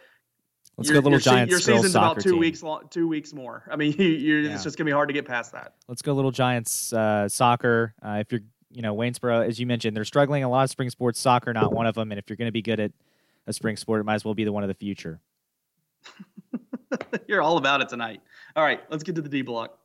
Let's 0.79 0.89
your, 0.89 1.03
go, 1.03 1.11
little 1.11 1.37
your, 1.39 1.47
Your 1.49 1.59
season's 1.61 1.95
about 1.95 2.21
two 2.21 2.31
team. 2.33 2.39
weeks 2.39 2.63
long, 2.63 2.83
two 2.91 3.07
weeks 3.09 3.35
more. 3.35 3.65
I 3.71 3.77
mean, 3.77 3.93
you, 3.99 4.07
you're, 4.07 4.41
Yeah. 4.41 4.55
it's 4.55 4.65
just 4.65 4.79
gonna 4.79 4.87
be 4.87 4.93
hard 4.93 5.09
to 5.11 5.13
get 5.13 5.27
past 5.27 5.53
that. 5.53 5.75
Let's 5.87 6.01
go, 6.03 6.15
little 6.15 6.31
Giants 6.31 6.93
uh, 6.95 7.29
soccer. 7.29 7.95
Uh, 8.03 8.19
if 8.21 8.33
you're, 8.33 8.41
you 8.77 8.83
know, 8.83 8.95
Waynesboro, 8.95 9.41
as 9.41 9.59
you 9.59 9.64
mentioned, 9.64 9.97
they're 9.97 10.05
struggling 10.05 10.45
a 10.45 10.51
lot 10.51 10.64
of 10.64 10.70
spring 10.70 10.91
sports. 10.91 11.18
Soccer, 11.18 11.55
not 11.55 11.72
one 11.72 11.87
of 11.87 11.95
them. 11.95 12.12
And 12.12 12.18
if 12.18 12.29
you're 12.29 12.37
going 12.37 12.49
to 12.49 12.53
be 12.53 12.61
good 12.61 12.79
at 12.79 12.93
a 13.47 13.53
spring 13.55 13.74
sport, 13.79 14.03
it 14.03 14.05
might 14.05 14.16
as 14.16 14.24
well 14.24 14.35
be 14.35 14.45
the 14.45 14.53
one 14.53 14.62
of 14.62 14.68
the 14.68 14.74
future. 14.74 15.18
you're 17.27 17.41
all 17.41 17.57
about 17.57 17.81
it 17.81 17.89
tonight. 17.89 18.20
All 18.55 18.62
right, 18.62 18.83
let's 18.91 19.03
get 19.03 19.14
to 19.14 19.22
the 19.22 19.31
D 19.31 19.41
block. 19.41 19.79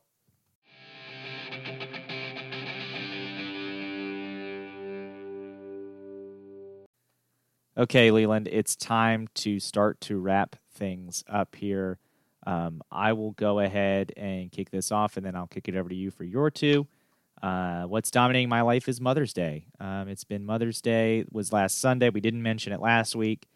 Okay, 7.78 8.10
Leland, 8.10 8.46
it's 8.52 8.76
time 8.76 9.26
to 9.36 9.58
start 9.58 10.02
to 10.02 10.18
wrap 10.18 10.56
things 10.74 11.24
up 11.30 11.56
here. 11.56 11.98
Um, 12.46 12.82
I 12.90 13.14
will 13.14 13.30
go 13.30 13.60
ahead 13.60 14.12
and 14.18 14.52
kick 14.52 14.68
this 14.68 14.92
off, 14.92 15.16
and 15.16 15.24
then 15.24 15.34
I'll 15.34 15.46
kick 15.46 15.66
it 15.68 15.76
over 15.76 15.88
to 15.88 15.94
you 15.94 16.10
for 16.10 16.24
your 16.24 16.50
two. 16.50 16.86
Uh, 17.42 17.82
what's 17.84 18.10
dominating 18.10 18.48
my 18.48 18.60
life 18.62 18.88
is 18.88 19.00
Mother's 19.00 19.32
Day. 19.32 19.66
Um, 19.80 20.08
it's 20.08 20.24
been 20.24 20.46
Mother's 20.46 20.80
Day. 20.80 21.20
It 21.20 21.32
was 21.32 21.52
last 21.52 21.80
Sunday. 21.80 22.08
We 22.10 22.20
didn't 22.20 22.42
mention 22.42 22.72
it 22.72 22.80
last 22.80 23.16
week. 23.16 23.46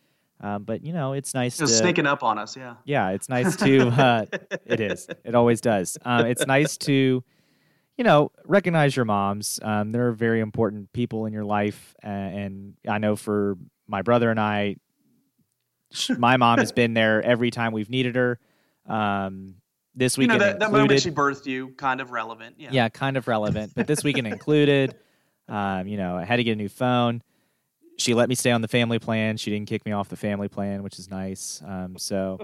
Um, 0.41 0.64
but 0.64 0.84
you 0.84 0.93
know, 0.93 1.12
it's 1.12 1.32
nice 1.34 1.61
It's 1.61 1.70
to 1.72 1.78
sneaking 1.78 2.07
up 2.07 2.22
on 2.22 2.37
us, 2.39 2.57
yeah. 2.57 2.74
yeah, 2.84 3.11
it's 3.11 3.28
nice 3.28 3.57
to. 3.64 3.89
Uh, 3.89 4.26
it 4.66 4.80
is. 4.80 5.07
It 5.24 5.34
always 5.34 5.61
does. 5.61 5.97
Um, 6.05 6.26
it's 6.26 6.47
nice 6.47 6.76
to, 6.78 7.24
you 7.97 8.05
know, 8.05 8.32
recognize 8.45 8.95
your 8.95 9.07
moms. 9.07 9.61
Um, 9.62 9.93
they're 9.93 10.12
very 10.12 10.41
important 10.41 10.93
people 10.93 11.24
in 11.26 11.32
your 11.32 11.45
life, 11.45 11.95
uh, 12.05 12.09
and 12.09 12.74
I 12.87 12.99
know 12.99 13.16
for 13.16 13.57
my 13.87 14.03
brother 14.03 14.30
and 14.30 14.39
I, 14.41 14.76
my 16.18 16.37
mom 16.37 16.59
has 16.59 16.72
been 16.72 16.93
there 16.93 17.22
every 17.22 17.51
time 17.51 17.72
we've 17.72 17.89
needed 17.89 18.16
her. 18.16 18.39
Um, 18.87 19.55
this 19.97 20.16
You 20.18 20.26
know, 20.26 20.34
weekend 20.34 20.61
that, 20.61 20.61
that 20.61 20.72
moment 20.72 21.01
she 21.01 21.11
birthed 21.11 21.47
you, 21.47 21.68
kind 21.70 22.01
of 22.01 22.11
relevant. 22.11 22.57
Yeah. 22.59 22.68
yeah, 22.70 22.88
kind 22.88 23.16
of 23.16 23.26
relevant, 23.26 23.72
but 23.74 23.86
this 23.86 24.05
weekend 24.05 24.26
included. 24.26 24.94
Um, 25.49 25.86
you 25.86 25.97
know, 25.97 26.16
I 26.16 26.24
had 26.24 26.38
to 26.38 26.42
get 26.42 26.55
a 26.55 26.57
new 26.57 26.68
phone. 26.68 27.22
She 27.99 28.14
let 28.14 28.28
me 28.28 28.34
stay 28.34 28.51
on 28.51 28.62
the 28.62 28.66
family 28.66 28.99
plan. 28.99 29.36
She 29.36 29.53
didn't 29.53 29.68
kick 29.68 29.86
me 29.86 29.92
off 29.92 30.09
the 30.09 30.16
family 30.16 30.49
plan, 30.49 30.82
which 30.82 30.99
is 30.99 31.09
nice. 31.09 31.62
Um, 31.64 31.97
so 31.99 32.40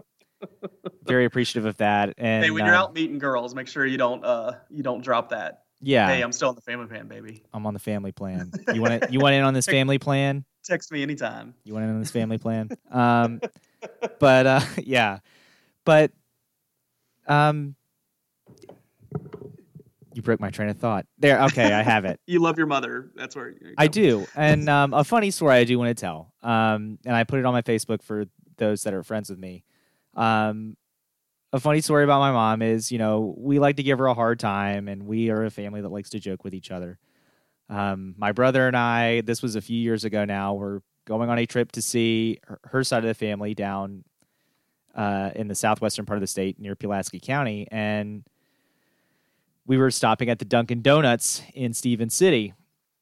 very 1.03 1.25
appreciative 1.25 1.67
of 1.67 1.77
that. 1.79 2.15
And 2.17 2.45
Hey, 2.45 2.53
when 2.53 2.65
you're 2.65 2.77
um, 2.77 2.81
out 2.81 2.95
meeting 2.95 3.19
girls, 3.19 3.57
make 3.57 3.67
sure 3.67 3.85
you 3.85 3.99
don't 3.99 4.25
uh 4.25 4.53
you 4.71 4.85
don't 4.85 5.03
drop 5.03 5.31
that. 5.31 5.65
yeah, 5.81 6.07
Hey, 6.07 6.23
I'm 6.23 6.31
still 6.31 6.51
on 6.51 6.55
the 6.55 6.61
family 6.61 6.87
plan, 6.87 7.09
baby. 7.09 7.43
I'm 7.53 7.67
on 7.67 7.75
the 7.75 7.81
family 7.81 8.13
plan. 8.13 8.53
You 8.73 8.81
want 8.81 9.03
to, 9.03 9.13
you 9.13 9.19
want 9.19 9.35
in 9.35 9.43
on 9.43 9.53
this 9.53 9.67
family 9.67 9.99
plan? 9.99 10.45
Text 10.63 10.93
me 10.93 11.03
anytime. 11.03 11.55
You 11.65 11.73
want 11.75 11.85
in 11.87 11.91
on 11.91 11.99
this 11.99 12.13
family 12.13 12.39
plan? 12.39 12.69
Um, 12.89 13.41
but 14.21 14.47
uh, 14.47 14.61
yeah, 14.79 15.19
but 15.85 16.13
um, 17.27 17.75
you 20.15 20.23
broke 20.23 20.41
my 20.41 20.51
train 20.51 20.69
of 20.69 20.79
thought. 20.79 21.07
There, 21.19 21.43
okay, 21.45 21.73
I 21.73 21.83
have 21.83 22.05
it. 22.05 22.21
You 22.27 22.41
love 22.41 22.59
your 22.59 22.67
mother. 22.67 23.11
That's 23.15 23.37
where 23.37 23.51
you 23.51 23.75
I 23.79 23.89
do, 23.89 24.27
and 24.35 24.69
um, 24.69 24.95
a 24.95 25.05
funny 25.05 25.31
story 25.31 25.57
I 25.57 25.65
do 25.65 25.79
want 25.79 25.97
to 25.97 26.01
tell, 26.01 26.33
um, 26.43 26.99
and 27.05 27.15
I 27.15 27.25
put 27.25 27.39
it 27.39 27.45
on 27.47 27.53
my 27.53 27.63
Facebook 27.63 28.03
for 28.03 28.27
those 28.57 28.83
that 28.83 28.95
are 28.95 29.03
friends 29.03 29.31
with 29.31 29.39
me. 29.39 29.65
Um, 30.15 30.77
a 31.53 31.61
funny 31.61 31.81
story 31.81 32.05
about 32.05 32.21
my 32.21 32.33
mom 32.33 32.63
is, 32.63 32.91
you 32.91 32.99
know, 32.99 33.35
we 33.37 33.59
like 33.59 33.77
to 33.77 33.83
give 33.83 33.99
her 33.99 34.07
a 34.07 34.15
hard 34.15 34.39
time, 34.39 34.89
and 34.89 35.07
we 35.07 35.31
are 35.31 35.45
a 35.45 35.51
family 35.51 35.81
that 35.83 35.91
likes 35.91 36.11
to 36.11 36.21
joke 36.21 36.45
with 36.45 36.55
each 36.55 36.71
other. 36.71 36.99
Um, 37.69 38.15
my 38.17 38.33
brother 38.33 38.67
and 38.67 38.77
I, 38.77 39.23
this 39.23 39.43
was 39.43 39.57
a 39.57 39.61
few 39.61 39.79
years 39.79 40.05
ago 40.05 40.25
now, 40.25 40.55
we're 40.55 40.81
going 41.07 41.31
on 41.31 41.39
a 41.39 41.47
trip 41.47 41.73
to 41.73 41.83
see 41.83 42.39
her, 42.47 42.61
her 42.65 42.85
side 42.85 43.05
of 43.05 43.09
the 43.09 43.15
family 43.15 43.55
down 43.55 44.05
uh, 44.95 45.31
in 45.35 45.49
the 45.49 45.55
southwestern 45.55 46.07
part 46.07 46.17
of 46.17 46.21
the 46.21 46.27
state 46.27 46.59
near 46.59 46.75
Pulaski 46.75 47.21
County, 47.21 47.67
and 47.71 48.25
we 49.67 49.77
were 49.77 49.91
stopping 49.91 50.29
at 50.29 50.39
the 50.39 50.45
Dunkin' 50.45 50.83
Donuts 50.83 51.43
in 51.55 51.73
Stephens 51.73 52.15
City, 52.15 52.55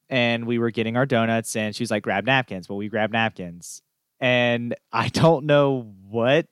and 0.09 0.47
we 0.47 0.59
were 0.59 0.70
getting 0.70 0.97
our 0.97 1.07
donuts, 1.07 1.57
and 1.57 1.74
she 1.74 1.82
was 1.82 1.91
like, 1.91 2.03
"Grab 2.03 2.24
napkins." 2.24 2.68
Well, 2.68 2.78
we 2.78 2.88
grabbed 2.88 3.12
napkins, 3.12 3.82
and 4.20 4.74
I 4.93 5.09
don't 5.09 5.47
know 5.47 5.95
what 6.09 6.47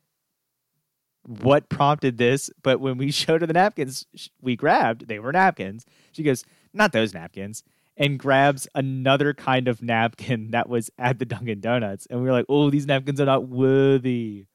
what 1.23 1.69
prompted 1.69 2.17
this, 2.17 2.51
but 2.63 2.81
when 2.81 2.97
we 2.97 3.11
showed 3.13 3.43
her 3.43 3.47
the 3.47 3.53
napkins 3.53 4.07
we 4.41 4.57
grabbed, 4.57 5.09
they 5.09 5.19
were 5.19 5.33
napkins. 5.33 5.85
She 6.13 6.23
goes, 6.23 6.45
"Not 6.73 6.93
those 6.93 7.15
napkins." 7.15 7.63
And 8.01 8.17
grabs 8.17 8.69
another 8.77 9.35
kind 9.35 9.67
of 9.67 9.83
napkin 9.83 10.51
that 10.53 10.69
was 10.69 10.89
at 10.99 11.19
the 11.19 11.25
Dunkin' 11.25 11.61
Donuts. 11.61 12.07
And 12.07 12.21
we 12.21 12.27
were 12.27 12.33
like, 12.33 12.47
oh, 12.49 12.71
these 12.71 12.87
napkins 12.87 13.21
are 13.21 13.27
not 13.27 13.49
worthy 13.49 14.47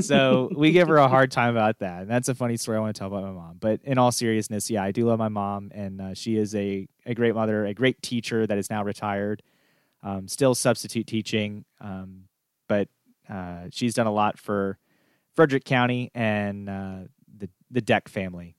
so 0.00 0.50
we 0.54 0.72
give 0.72 0.88
her 0.88 0.98
a 0.98 1.08
hard 1.08 1.30
time 1.30 1.50
about 1.50 1.80
that. 1.80 2.02
And 2.02 2.10
that's 2.10 2.28
a 2.28 2.34
funny 2.34 2.56
story 2.56 2.76
I 2.76 2.80
want 2.80 2.94
to 2.94 2.98
tell 2.98 3.08
about 3.08 3.24
my 3.24 3.32
mom. 3.32 3.56
But 3.58 3.80
in 3.84 3.98
all 3.98 4.12
seriousness, 4.12 4.70
yeah, 4.70 4.82
I 4.82 4.92
do 4.92 5.06
love 5.06 5.18
my 5.18 5.28
mom, 5.28 5.70
and 5.74 6.00
uh, 6.00 6.14
she 6.14 6.36
is 6.36 6.54
a, 6.54 6.86
a 7.04 7.14
great 7.14 7.34
mother, 7.34 7.66
a 7.66 7.74
great 7.74 8.00
teacher 8.02 8.46
that 8.46 8.58
is 8.58 8.70
now 8.70 8.84
retired, 8.84 9.42
um, 10.02 10.28
still 10.28 10.54
substitute 10.54 11.06
teaching. 11.06 11.64
Um, 11.80 12.24
but 12.68 12.88
uh, 13.28 13.64
she's 13.70 13.94
done 13.94 14.06
a 14.06 14.12
lot 14.12 14.38
for 14.38 14.78
Frederick 15.34 15.64
County 15.64 16.10
and 16.14 16.68
uh, 16.68 16.98
the 17.36 17.48
the 17.70 17.80
Deck 17.80 18.08
family. 18.08 18.56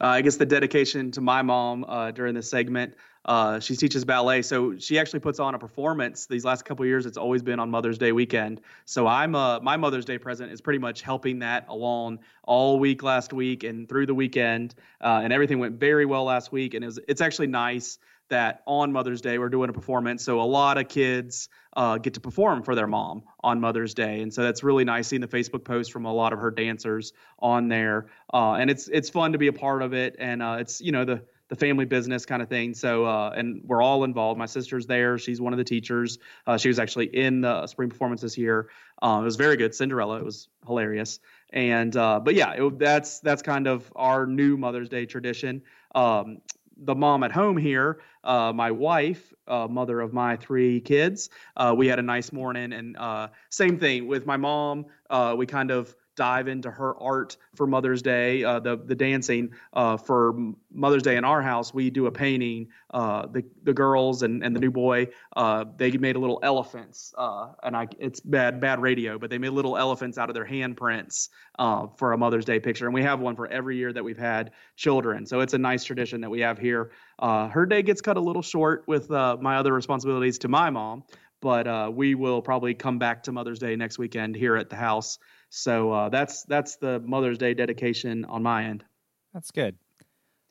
Uh, 0.00 0.08
I 0.08 0.22
guess 0.22 0.36
the 0.36 0.46
dedication 0.46 1.10
to 1.12 1.20
my 1.20 1.42
mom 1.42 1.84
uh, 1.86 2.10
during 2.10 2.34
this 2.34 2.50
segment. 2.50 2.94
Uh, 3.24 3.58
she 3.58 3.74
teaches 3.74 4.04
ballet, 4.04 4.42
so 4.42 4.76
she 4.78 4.98
actually 4.98 5.20
puts 5.20 5.38
on 5.38 5.54
a 5.54 5.58
performance. 5.58 6.26
These 6.26 6.44
last 6.44 6.64
couple 6.64 6.84
years, 6.84 7.06
it's 7.06 7.16
always 7.16 7.42
been 7.42 7.58
on 7.58 7.70
Mother's 7.70 7.96
Day 7.96 8.12
weekend. 8.12 8.60
So 8.84 9.06
I'm 9.06 9.34
uh, 9.34 9.60
my 9.60 9.76
Mother's 9.76 10.04
Day 10.04 10.18
present 10.18 10.52
is 10.52 10.60
pretty 10.60 10.78
much 10.78 11.00
helping 11.02 11.38
that 11.38 11.66
along 11.68 12.18
all 12.42 12.78
week 12.78 13.02
last 13.02 13.32
week 13.32 13.64
and 13.64 13.88
through 13.88 14.06
the 14.06 14.14
weekend, 14.14 14.74
uh, 15.00 15.20
and 15.22 15.32
everything 15.32 15.58
went 15.58 15.80
very 15.80 16.04
well 16.04 16.24
last 16.24 16.52
week. 16.52 16.74
And 16.74 16.84
it's 16.84 17.20
actually 17.20 17.46
nice 17.46 17.98
that 18.28 18.62
on 18.66 18.92
Mother's 18.92 19.20
Day 19.20 19.38
we're 19.38 19.48
doing 19.48 19.70
a 19.70 19.72
performance, 19.72 20.22
so 20.22 20.40
a 20.40 20.42
lot 20.42 20.78
of 20.78 20.88
kids 20.88 21.48
uh, 21.76 21.98
get 21.98 22.14
to 22.14 22.20
perform 22.20 22.62
for 22.62 22.74
their 22.74 22.86
mom 22.86 23.22
on 23.40 23.60
Mother's 23.60 23.94
Day, 23.94 24.20
and 24.20 24.32
so 24.32 24.42
that's 24.42 24.62
really 24.62 24.84
nice 24.84 25.08
seeing 25.08 25.20
the 25.20 25.28
Facebook 25.28 25.64
post 25.64 25.92
from 25.92 26.04
a 26.04 26.12
lot 26.12 26.32
of 26.32 26.38
her 26.38 26.50
dancers 26.50 27.12
on 27.38 27.68
there, 27.68 28.06
uh, 28.32 28.52
and 28.54 28.70
it's 28.70 28.88
it's 28.88 29.10
fun 29.10 29.32
to 29.32 29.38
be 29.38 29.48
a 29.48 29.52
part 29.52 29.82
of 29.82 29.92
it, 29.92 30.16
and 30.18 30.42
uh, 30.42 30.56
it's 30.58 30.80
you 30.80 30.92
know 30.92 31.04
the 31.04 31.22
the 31.48 31.56
family 31.56 31.84
business 31.84 32.26
kind 32.26 32.42
of 32.42 32.48
thing. 32.48 32.74
So 32.74 33.04
uh, 33.04 33.32
and 33.36 33.62
we're 33.64 33.82
all 33.82 34.04
involved. 34.04 34.38
My 34.38 34.46
sister's 34.46 34.86
there; 34.86 35.18
she's 35.18 35.40
one 35.40 35.52
of 35.52 35.58
the 35.58 35.64
teachers. 35.64 36.18
Uh, 36.46 36.56
she 36.56 36.68
was 36.68 36.78
actually 36.78 37.06
in 37.06 37.42
the 37.42 37.66
spring 37.66 37.90
performance 37.90 38.20
this 38.20 38.38
year. 38.38 38.68
Uh, 39.02 39.18
it 39.20 39.24
was 39.24 39.36
very 39.36 39.56
good, 39.56 39.74
Cinderella. 39.74 40.18
It 40.18 40.24
was 40.24 40.48
hilarious, 40.66 41.20
and 41.50 41.94
uh, 41.96 42.20
but 42.20 42.34
yeah, 42.34 42.52
it, 42.52 42.78
that's 42.78 43.20
that's 43.20 43.42
kind 43.42 43.66
of 43.66 43.92
our 43.94 44.26
new 44.26 44.56
Mother's 44.56 44.88
Day 44.88 45.06
tradition. 45.06 45.62
Um, 45.94 46.38
the 46.76 46.94
mom 46.94 47.22
at 47.22 47.32
home 47.32 47.56
here, 47.56 48.00
uh, 48.22 48.52
my 48.52 48.70
wife, 48.70 49.32
uh, 49.46 49.68
mother 49.68 50.00
of 50.00 50.12
my 50.12 50.36
three 50.36 50.80
kids, 50.80 51.30
uh, 51.56 51.74
we 51.76 51.86
had 51.86 51.98
a 51.98 52.02
nice 52.02 52.32
morning. 52.32 52.72
And 52.72 52.96
uh, 52.96 53.28
same 53.50 53.78
thing 53.78 54.08
with 54.08 54.26
my 54.26 54.36
mom. 54.36 54.86
Uh, 55.08 55.34
we 55.36 55.46
kind 55.46 55.70
of 55.70 55.94
dive 56.16 56.48
into 56.48 56.70
her 56.70 56.96
art 57.00 57.36
for 57.54 57.66
Mother's 57.66 58.02
Day, 58.02 58.44
uh, 58.44 58.60
the 58.60 58.76
the 58.76 58.94
dancing 58.94 59.52
uh, 59.72 59.96
for 59.96 60.34
Mother's 60.72 61.02
Day 61.02 61.16
in 61.16 61.24
our 61.24 61.42
house. 61.42 61.74
We 61.74 61.90
do 61.90 62.06
a 62.06 62.12
painting. 62.12 62.68
Uh, 62.90 63.26
the 63.26 63.44
the 63.62 63.72
girls 63.72 64.22
and, 64.22 64.44
and 64.44 64.54
the 64.54 64.60
new 64.60 64.70
boy, 64.70 65.08
uh, 65.36 65.64
they 65.76 65.90
made 65.92 66.16
a 66.16 66.18
little 66.18 66.38
elephants, 66.42 67.12
uh, 67.18 67.48
and 67.62 67.76
I 67.76 67.88
it's 67.98 68.20
bad 68.20 68.60
bad 68.60 68.80
radio, 68.80 69.18
but 69.18 69.30
they 69.30 69.38
made 69.38 69.50
little 69.50 69.76
elephants 69.76 70.18
out 70.18 70.30
of 70.30 70.34
their 70.34 70.46
handprints 70.46 71.28
uh, 71.58 71.88
for 71.96 72.12
a 72.12 72.18
Mother's 72.18 72.44
Day 72.44 72.60
picture, 72.60 72.86
and 72.86 72.94
we 72.94 73.02
have 73.02 73.20
one 73.20 73.36
for 73.36 73.46
every 73.46 73.76
year 73.76 73.92
that 73.92 74.04
we've 74.04 74.18
had 74.18 74.52
children. 74.76 75.26
So 75.26 75.40
it's 75.40 75.54
a 75.54 75.58
nice 75.58 75.84
tradition 75.84 76.20
that 76.20 76.30
we 76.30 76.40
have 76.40 76.58
here. 76.58 76.90
Her 77.20 77.66
day 77.66 77.82
gets 77.82 78.00
cut 78.00 78.16
a 78.16 78.20
little 78.20 78.42
short 78.42 78.84
with 78.86 79.10
my 79.10 79.56
other 79.56 79.72
responsibilities 79.72 80.38
to 80.38 80.48
my 80.48 80.70
mom, 80.70 81.04
but 81.40 81.94
we 81.94 82.14
will 82.14 82.42
probably 82.42 82.74
come 82.74 82.98
back 82.98 83.24
to 83.24 83.32
Mother's 83.32 83.58
Day 83.58 83.76
next 83.76 83.98
weekend 83.98 84.36
here 84.36 84.56
at 84.56 84.70
the 84.70 84.76
house. 84.76 85.18
So 85.54 85.92
uh, 85.92 86.08
that's 86.08 86.42
that's 86.42 86.76
the 86.76 86.98
Mother's 86.98 87.38
Day 87.38 87.54
dedication 87.54 88.24
on 88.24 88.42
my 88.42 88.64
end. 88.64 88.84
That's 89.32 89.52
good. 89.52 89.76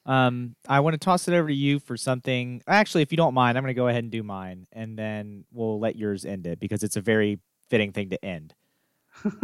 Um, 0.05 0.55
I 0.67 0.79
want 0.79 0.93
to 0.93 0.97
toss 0.97 1.27
it 1.27 1.33
over 1.33 1.49
to 1.49 1.53
you 1.53 1.79
for 1.79 1.97
something. 1.97 2.61
Actually, 2.67 3.03
if 3.03 3.11
you 3.11 3.17
don't 3.17 3.33
mind, 3.33 3.57
I'm 3.57 3.63
going 3.63 3.73
to 3.73 3.79
go 3.79 3.89
ahead 3.89 4.03
and 4.03 4.11
do 4.11 4.23
mine, 4.23 4.65
and 4.71 4.97
then 4.97 5.43
we'll 5.51 5.77
let 5.77 5.97
yours 5.97 6.23
end 6.23 6.47
it 6.47 6.57
because 6.59 6.83
it's 6.83 6.95
a 6.95 7.01
very 7.01 7.39
fitting 7.69 7.91
thing 7.91 8.11
to 8.11 8.25
end. 8.25 8.53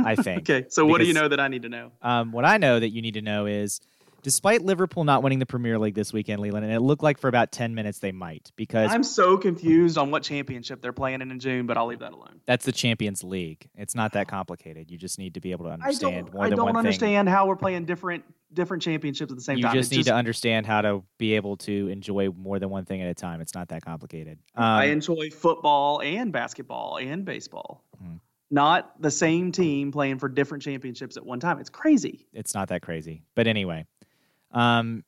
I 0.04 0.16
think. 0.24 0.50
Okay, 0.50 0.66
so 0.70 0.86
what 0.86 1.02
do 1.02 1.08
you 1.08 1.14
know 1.14 1.28
that 1.28 1.42
I 1.42 1.50
need 1.50 1.64
to 1.64 1.70
know? 1.70 1.92
Um, 2.02 2.32
what 2.32 2.46
I 2.46 2.58
know 2.58 2.80
that 2.80 2.90
you 2.90 3.02
need 3.02 3.16
to 3.16 3.22
know 3.22 3.46
is, 3.46 3.82
despite 4.22 4.62
Liverpool 4.62 5.04
not 5.04 5.24
winning 5.24 5.40
the 5.40 5.46
Premier 5.46 5.78
League 5.80 5.96
this 5.96 6.12
weekend, 6.14 6.42
Leland, 6.42 6.66
and 6.66 6.74
it 6.74 6.80
looked 6.82 7.04
like 7.04 7.18
for 7.18 7.28
about 7.28 7.52
ten 7.52 7.76
minutes 7.76 8.00
they 8.00 8.12
might 8.12 8.52
because 8.56 8.92
I'm 8.92 9.04
so 9.04 9.38
confused 9.38 9.98
on 9.98 10.12
what 10.12 10.24
championship 10.24 10.82
they're 10.82 10.94
playing 10.94 11.22
in 11.22 11.32
in 11.32 11.40
June, 11.40 11.66
but 11.66 11.78
I'll 11.78 11.88
leave 11.88 12.00
that 12.00 12.14
alone. 12.14 12.42
that's 12.46 12.66
the 12.66 12.72
Champions 12.72 13.24
League. 13.24 13.70
It's 13.76 13.96
not 13.96 14.14
that 14.14 14.28
complicated. 14.28 14.90
You 14.92 14.98
just 14.98 15.20
need 15.20 15.34
to 15.36 15.40
be 15.40 15.52
able 15.52 15.66
to 15.66 15.72
I 15.72 15.74
understand 15.76 16.26
don't, 16.28 16.34
more 16.34 16.44
I 16.46 16.50
than 16.50 16.58
don't 16.58 16.66
one 16.66 16.74
thing. 16.76 16.80
understand 16.80 17.30
how 17.30 17.48
we're 17.48 17.56
playing 17.56 17.86
different 17.86 18.24
different 18.52 18.82
championships 18.82 19.32
at 19.32 19.38
the 19.38 19.44
same 19.44 19.58
you 19.58 19.64
time. 19.64 19.76
You 19.76 19.80
just 19.82 19.92
It's 19.92 19.98
need 19.98 20.06
to 20.06 20.16
understand 20.16 20.66
how 20.66 20.82
to 20.82 21.04
be 21.20 21.34
able 21.36 21.58
to 21.58 21.88
enjoy 21.90 22.30
more 22.32 22.58
than 22.58 22.70
one 22.72 22.84
thing 22.86 23.02
at 23.02 23.08
a 23.08 23.14
time. 23.14 23.42
It's 23.42 23.54
not 23.54 23.68
that 23.70 23.84
complicated. 23.86 24.40
Um, 24.56 24.64
I 24.64 24.86
enjoy 24.86 25.30
football 25.30 26.02
and 26.02 26.32
basketball 26.32 26.98
and 26.98 27.24
baseball. 27.26 27.84
Mhm. 28.04 28.20
Not 28.52 29.00
the 29.00 29.12
same 29.12 29.52
team 29.52 29.92
playing 29.92 30.18
for 30.18 30.28
different 30.28 30.64
championships 30.64 31.16
at 31.16 31.24
one 31.24 31.40
time. 31.40 31.60
It's 31.60 31.70
crazy. 31.70 32.26
it's 32.34 32.56
not 32.56 32.70
that 32.70 32.82
crazy. 32.82 33.22
But 33.36 33.46
anyway, 33.46 33.86
um, 34.52 35.04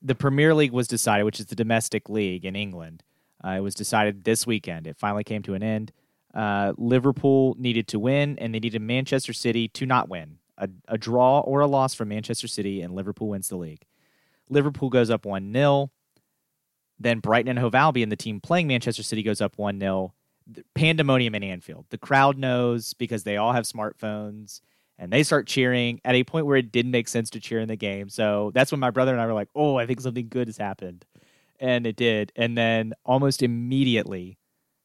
the 0.00 0.14
Premier 0.14 0.54
League 0.54 0.72
was 0.72 0.88
decided, 0.88 1.24
which 1.24 1.40
is 1.40 1.46
the 1.46 1.54
domestic 1.54 2.08
league 2.08 2.44
in 2.44 2.56
England. 2.56 3.02
Uh, 3.44 3.50
it 3.50 3.60
was 3.60 3.74
decided 3.74 4.24
this 4.24 4.46
weekend. 4.46 4.86
It 4.86 4.96
finally 4.96 5.24
came 5.24 5.42
to 5.42 5.54
an 5.54 5.62
end. 5.62 5.92
Uh, 6.34 6.72
Liverpool 6.76 7.56
needed 7.58 7.88
to 7.88 7.98
win, 7.98 8.38
and 8.38 8.54
they 8.54 8.60
needed 8.60 8.80
Manchester 8.80 9.32
City 9.32 9.68
to 9.68 9.86
not 9.86 10.08
win. 10.08 10.38
A, 10.58 10.68
a 10.88 10.98
draw 10.98 11.40
or 11.40 11.60
a 11.60 11.66
loss 11.66 11.94
from 11.94 12.08
Manchester 12.08 12.46
City, 12.46 12.82
and 12.82 12.94
Liverpool 12.94 13.28
wins 13.28 13.48
the 13.48 13.56
league. 13.56 13.84
Liverpool 14.48 14.90
goes 14.90 15.10
up 15.10 15.24
1 15.24 15.52
0. 15.52 15.90
Then 16.98 17.18
Brighton 17.18 17.48
and 17.48 17.58
Hove 17.58 17.74
Albion, 17.74 18.10
the 18.10 18.16
team 18.16 18.40
playing 18.40 18.68
Manchester 18.68 19.02
City, 19.02 19.22
goes 19.22 19.40
up 19.40 19.58
1 19.58 19.80
0. 19.80 20.14
Pandemonium 20.74 21.34
in 21.34 21.42
Anfield. 21.42 21.86
The 21.90 21.98
crowd 21.98 22.36
knows 22.36 22.94
because 22.94 23.24
they 23.24 23.36
all 23.36 23.52
have 23.52 23.64
smartphones 23.64 24.60
and 25.02 25.12
they 25.12 25.24
start 25.24 25.48
cheering 25.48 26.00
at 26.04 26.14
a 26.14 26.24
point 26.24 26.46
where 26.46 26.56
it 26.56 26.72
didn't 26.72 26.92
make 26.92 27.08
sense 27.08 27.28
to 27.30 27.40
cheer 27.40 27.60
in 27.60 27.68
the 27.68 27.76
game. 27.76 28.08
So 28.08 28.52
that's 28.54 28.70
when 28.72 28.80
my 28.80 28.90
brother 28.90 29.12
and 29.12 29.20
I 29.20 29.26
were 29.26 29.34
like, 29.34 29.48
"Oh, 29.54 29.76
I 29.76 29.86
think 29.86 30.00
something 30.00 30.28
good 30.30 30.48
has 30.48 30.56
happened," 30.58 31.04
and 31.60 31.86
it 31.86 31.96
did. 31.96 32.32
And 32.36 32.56
then 32.56 32.94
almost 33.04 33.42
immediately, 33.42 34.38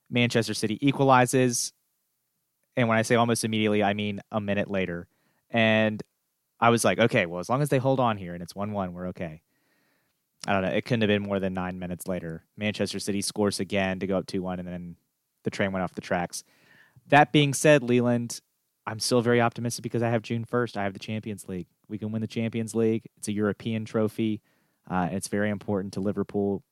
Manchester 0.09 0.55
City 0.55 0.80
equalizes, 0.86 1.74
And 2.76 2.88
when 2.88 2.97
I 2.97 3.01
say 3.01 3.15
almost 3.15 3.43
immediately, 3.43 3.84
I 3.84 3.93
mean 3.93 4.22
a 4.32 4.39
minute 4.39 4.70
later. 4.70 5.07
And 5.49 6.01
I 6.59 6.70
was 6.70 6.86
like, 6.86 6.99
okay, 6.99 7.26
well, 7.26 7.39
as 7.39 7.49
long 7.49 7.61
as 7.61 7.70
they 7.70 7.80
hold 7.80 7.99
on 7.99 8.18
here 8.18 8.34
and 8.34 8.43
it's 8.43 8.55
1 8.55 8.72
1, 8.72 8.93
we're 8.93 9.07
okay. 9.07 9.41
I 10.47 10.53
don't 10.53 10.61
know. 10.61 10.70
It 10.70 10.86
couldn't 10.86 11.01
have 11.01 11.07
been 11.07 11.24
more 11.24 11.39
than 11.39 11.53
nine 11.53 11.80
minutes 11.80 12.07
later. 12.07 12.45
Manchester 12.55 12.99
City 12.99 13.22
scores 13.22 13.59
again 13.59 13.99
to 13.99 14.07
go 14.07 14.18
up 14.18 14.28
2 14.28 14.41
1, 14.41 14.59
and 14.59 14.68
then 14.68 14.95
the 15.43 15.49
train 15.49 15.72
went 15.72 15.84
off 15.84 15.95
the 15.95 16.01
tracks. 16.01 16.43
That 17.07 17.32
being 17.32 17.53
said, 17.53 17.84
Leland, 17.84 18.41
I'm 18.88 19.00
still 19.00 19.22
very 19.22 19.42
optimistic 19.42 19.84
because 19.84 20.02
I 20.02 20.10
have 20.10 20.22
June 20.22 20.46
1st. 20.46 20.78
I 20.78 20.84
have 20.84 20.94
the 20.94 21.00
Champions 21.00 21.50
League. 21.50 21.68
We 21.90 21.98
can 21.98 22.14
win 22.14 22.22
the 22.22 22.28
Champions 22.28 22.74
League. 22.74 23.06
It's 23.18 23.28
a 23.28 23.34
European 23.34 23.84
trophy. 23.84 24.42
Uh, 24.90 25.10
it's 25.12 25.28
very 25.28 25.50
important 25.50 25.94
to 25.96 26.00
Liverpool. 26.00 26.64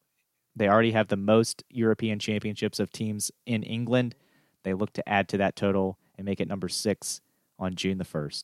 They 0.56 0.70
already 0.70 0.94
have 0.94 1.10
the 1.10 1.18
most 1.18 1.66
European 1.70 2.18
championships 2.18 2.80
of 2.80 2.90
teams 2.90 3.34
in 3.46 3.64
England. 3.64 4.16
They 4.64 4.74
look 4.74 4.94
to 4.94 5.08
add 5.08 5.28
to 5.30 5.38
that 5.40 5.58
total 5.58 5.98
and 6.18 6.24
make 6.24 6.40
it 6.40 6.48
number 6.48 6.70
six 6.70 7.20
on 7.60 7.76
June 7.76 7.98
the 7.98 8.06
1st. 8.06 8.44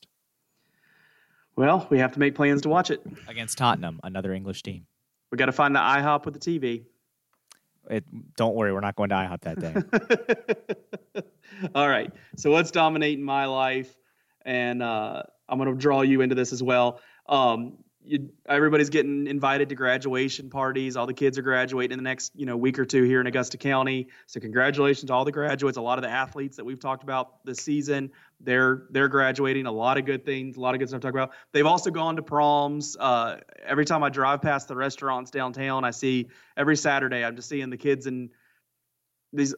Well, 1.56 1.86
we 1.88 1.98
have 1.98 2.12
to 2.12 2.18
make 2.18 2.34
plans 2.34 2.60
to 2.62 2.68
watch 2.68 2.90
it 2.90 3.02
against 3.26 3.56
Tottenham, 3.56 4.00
another 4.04 4.34
English 4.34 4.62
team. 4.62 4.86
We 5.30 5.38
got 5.38 5.46
to 5.46 5.52
find 5.52 5.74
the 5.74 5.80
IHOP 5.80 6.26
with 6.26 6.38
the 6.38 6.40
TV. 6.40 6.84
It, 7.88 8.04
don't 8.36 8.54
worry, 8.54 8.70
we're 8.70 8.80
not 8.80 8.96
going 8.96 9.08
to 9.08 9.14
IHOP 9.14 9.40
that 9.40 11.14
day. 11.14 11.22
All 11.74 11.88
right. 11.88 12.12
So 12.36 12.50
what's 12.50 12.70
dominating 12.70 13.24
my 13.24 13.46
life? 13.46 13.94
And 14.44 14.82
uh, 14.82 15.22
I'm 15.48 15.58
going 15.58 15.70
to 15.70 15.76
draw 15.76 16.02
you 16.02 16.20
into 16.20 16.34
this 16.34 16.52
as 16.52 16.62
well. 16.62 17.00
Um, 17.28 17.78
you, 18.04 18.30
everybody's 18.46 18.90
getting 18.90 19.26
invited 19.28 19.68
to 19.68 19.74
graduation 19.76 20.50
parties. 20.50 20.96
All 20.96 21.06
the 21.06 21.14
kids 21.14 21.38
are 21.38 21.42
graduating 21.42 21.92
in 21.92 21.98
the 21.98 22.08
next, 22.08 22.32
you 22.34 22.46
know, 22.46 22.56
week 22.56 22.78
or 22.78 22.84
two 22.84 23.04
here 23.04 23.20
in 23.20 23.26
Augusta 23.28 23.58
County. 23.58 24.08
So 24.26 24.40
congratulations 24.40 25.06
to 25.08 25.14
all 25.14 25.24
the 25.24 25.32
graduates. 25.32 25.76
A 25.76 25.80
lot 25.80 25.98
of 25.98 26.02
the 26.02 26.10
athletes 26.10 26.56
that 26.56 26.64
we've 26.64 26.80
talked 26.80 27.04
about 27.04 27.44
this 27.44 27.58
season, 27.58 28.10
they're 28.40 28.86
they're 28.90 29.08
graduating. 29.08 29.66
A 29.66 29.72
lot 29.72 29.98
of 29.98 30.04
good 30.04 30.24
things, 30.24 30.56
a 30.56 30.60
lot 30.60 30.74
of 30.74 30.80
good 30.80 30.88
stuff 30.88 31.00
to 31.00 31.06
talk 31.06 31.14
about. 31.14 31.30
They've 31.52 31.66
also 31.66 31.90
gone 31.90 32.16
to 32.16 32.22
proms. 32.22 32.96
Uh, 32.98 33.38
every 33.64 33.84
time 33.84 34.02
I 34.02 34.08
drive 34.08 34.42
past 34.42 34.66
the 34.66 34.74
restaurants 34.74 35.30
downtown, 35.30 35.84
I 35.84 35.92
see 35.92 36.28
every 36.56 36.76
Saturday. 36.76 37.24
I'm 37.24 37.36
just 37.36 37.48
seeing 37.48 37.70
the 37.70 37.76
kids 37.76 38.06
and 38.06 38.30
these 39.32 39.54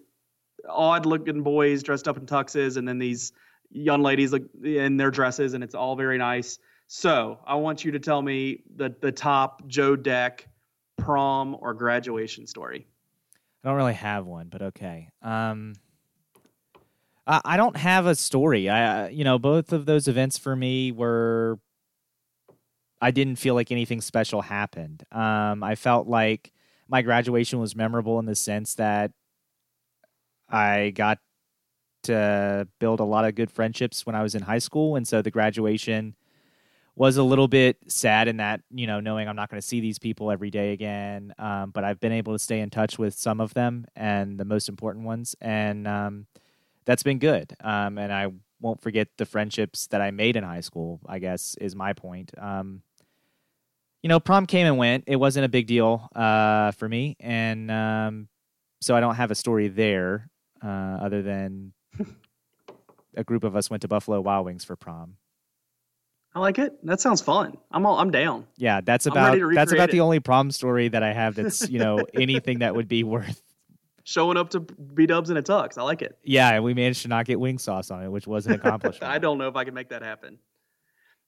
odd-looking 0.68 1.42
boys 1.42 1.82
dressed 1.82 2.08
up 2.08 2.16
in 2.16 2.26
tuxes, 2.26 2.76
and 2.76 2.86
then 2.86 2.98
these 2.98 3.32
young 3.70 4.02
ladies 4.02 4.34
in 4.62 4.96
their 4.96 5.10
dresses, 5.10 5.54
and 5.54 5.64
it's 5.64 5.74
all 5.74 5.96
very 5.96 6.18
nice. 6.18 6.58
So 6.86 7.38
I 7.46 7.54
want 7.56 7.84
you 7.84 7.92
to 7.92 7.98
tell 7.98 8.22
me 8.22 8.62
the 8.76 8.94
the 9.00 9.12
top 9.12 9.66
Joe 9.66 9.96
Deck 9.96 10.46
prom 10.96 11.56
or 11.60 11.74
graduation 11.74 12.46
story. 12.46 12.86
I 13.62 13.68
don't 13.68 13.76
really 13.76 13.94
have 13.94 14.26
one, 14.26 14.48
but 14.48 14.62
okay. 14.62 15.08
Um, 15.22 15.74
I, 17.26 17.40
I 17.44 17.56
don't 17.56 17.76
have 17.76 18.06
a 18.06 18.14
story. 18.14 18.68
I 18.68 19.08
you 19.08 19.24
know 19.24 19.38
both 19.38 19.72
of 19.72 19.86
those 19.86 20.08
events 20.08 20.38
for 20.38 20.54
me 20.54 20.92
were. 20.92 21.58
I 23.00 23.10
didn't 23.10 23.36
feel 23.36 23.54
like 23.54 23.70
anything 23.70 24.00
special 24.00 24.40
happened. 24.40 25.04
Um, 25.12 25.62
I 25.62 25.74
felt 25.74 26.06
like 26.06 26.52
my 26.88 27.02
graduation 27.02 27.58
was 27.58 27.76
memorable 27.76 28.18
in 28.18 28.24
the 28.24 28.34
sense 28.34 28.76
that 28.76 29.12
I 30.54 30.90
got 30.90 31.18
to 32.04 32.68
build 32.78 33.00
a 33.00 33.04
lot 33.04 33.24
of 33.24 33.34
good 33.34 33.50
friendships 33.50 34.06
when 34.06 34.14
I 34.14 34.22
was 34.22 34.36
in 34.36 34.42
high 34.42 34.60
school, 34.60 34.94
and 34.94 35.06
so 35.06 35.20
the 35.20 35.30
graduation 35.30 36.14
was 36.94 37.16
a 37.16 37.24
little 37.24 37.48
bit 37.48 37.76
sad 37.88 38.28
in 38.28 38.36
that 38.36 38.60
you 38.70 38.86
know 38.86 39.00
knowing 39.00 39.28
I'm 39.28 39.34
not 39.34 39.50
going 39.50 39.60
to 39.60 39.66
see 39.66 39.80
these 39.80 39.98
people 39.98 40.30
every 40.30 40.50
day 40.50 40.72
again. 40.72 41.34
Um, 41.40 41.70
but 41.70 41.82
I've 41.82 41.98
been 41.98 42.12
able 42.12 42.32
to 42.34 42.38
stay 42.38 42.60
in 42.60 42.70
touch 42.70 43.00
with 43.00 43.14
some 43.14 43.40
of 43.40 43.52
them 43.54 43.86
and 43.96 44.38
the 44.38 44.44
most 44.44 44.68
important 44.68 45.04
ones, 45.04 45.34
and 45.40 45.88
um, 45.88 46.26
that's 46.84 47.02
been 47.02 47.18
good. 47.18 47.52
Um, 47.60 47.98
and 47.98 48.12
I 48.12 48.28
won't 48.60 48.80
forget 48.80 49.08
the 49.18 49.26
friendships 49.26 49.88
that 49.88 50.00
I 50.00 50.12
made 50.12 50.36
in 50.36 50.44
high 50.44 50.60
school. 50.60 51.00
I 51.04 51.18
guess 51.18 51.56
is 51.60 51.74
my 51.74 51.94
point. 51.94 52.30
Um, 52.38 52.82
you 54.02 54.08
know, 54.08 54.20
prom 54.20 54.46
came 54.46 54.68
and 54.68 54.78
went. 54.78 55.04
It 55.08 55.16
wasn't 55.16 55.46
a 55.46 55.48
big 55.48 55.66
deal 55.66 56.08
uh, 56.14 56.70
for 56.72 56.88
me, 56.88 57.16
and 57.18 57.72
um, 57.72 58.28
so 58.80 58.94
I 58.94 59.00
don't 59.00 59.16
have 59.16 59.32
a 59.32 59.34
story 59.34 59.66
there 59.66 60.30
uh, 60.64 60.98
other 61.02 61.22
than 61.22 61.72
a 63.16 63.24
group 63.24 63.44
of 63.44 63.56
us 63.56 63.70
went 63.70 63.82
to 63.82 63.88
Buffalo 63.88 64.20
Wild 64.20 64.46
Wings 64.46 64.64
for 64.64 64.76
prom. 64.76 65.16
I 66.34 66.40
like 66.40 66.58
it. 66.58 66.84
That 66.84 67.00
sounds 67.00 67.20
fun. 67.20 67.56
I'm 67.70 67.86
all 67.86 67.98
I'm 67.98 68.10
down. 68.10 68.46
Yeah, 68.56 68.80
that's 68.80 69.06
about 69.06 69.38
that's 69.54 69.72
about 69.72 69.90
it. 69.90 69.92
the 69.92 70.00
only 70.00 70.18
prom 70.18 70.50
story 70.50 70.88
that 70.88 71.02
I 71.02 71.12
have 71.12 71.36
that's, 71.36 71.68
you 71.68 71.78
know, 71.78 72.04
anything 72.14 72.58
that 72.58 72.74
would 72.74 72.88
be 72.88 73.04
worth 73.04 73.40
showing 74.02 74.36
up 74.36 74.50
to 74.50 74.60
B 74.60 75.06
dubs 75.06 75.30
in 75.30 75.36
a 75.36 75.42
tux. 75.42 75.78
I 75.78 75.82
like 75.82 76.02
it. 76.02 76.18
Yeah, 76.22 76.50
and 76.50 76.64
we 76.64 76.74
managed 76.74 77.02
to 77.02 77.08
not 77.08 77.24
get 77.24 77.38
wing 77.38 77.58
sauce 77.58 77.90
on 77.90 78.02
it, 78.02 78.08
which 78.10 78.26
was 78.26 78.46
an 78.46 78.52
accomplishment. 78.54 79.10
I 79.10 79.18
don't 79.18 79.38
know 79.38 79.48
if 79.48 79.56
I 79.56 79.64
can 79.64 79.74
make 79.74 79.90
that 79.90 80.02
happen. 80.02 80.38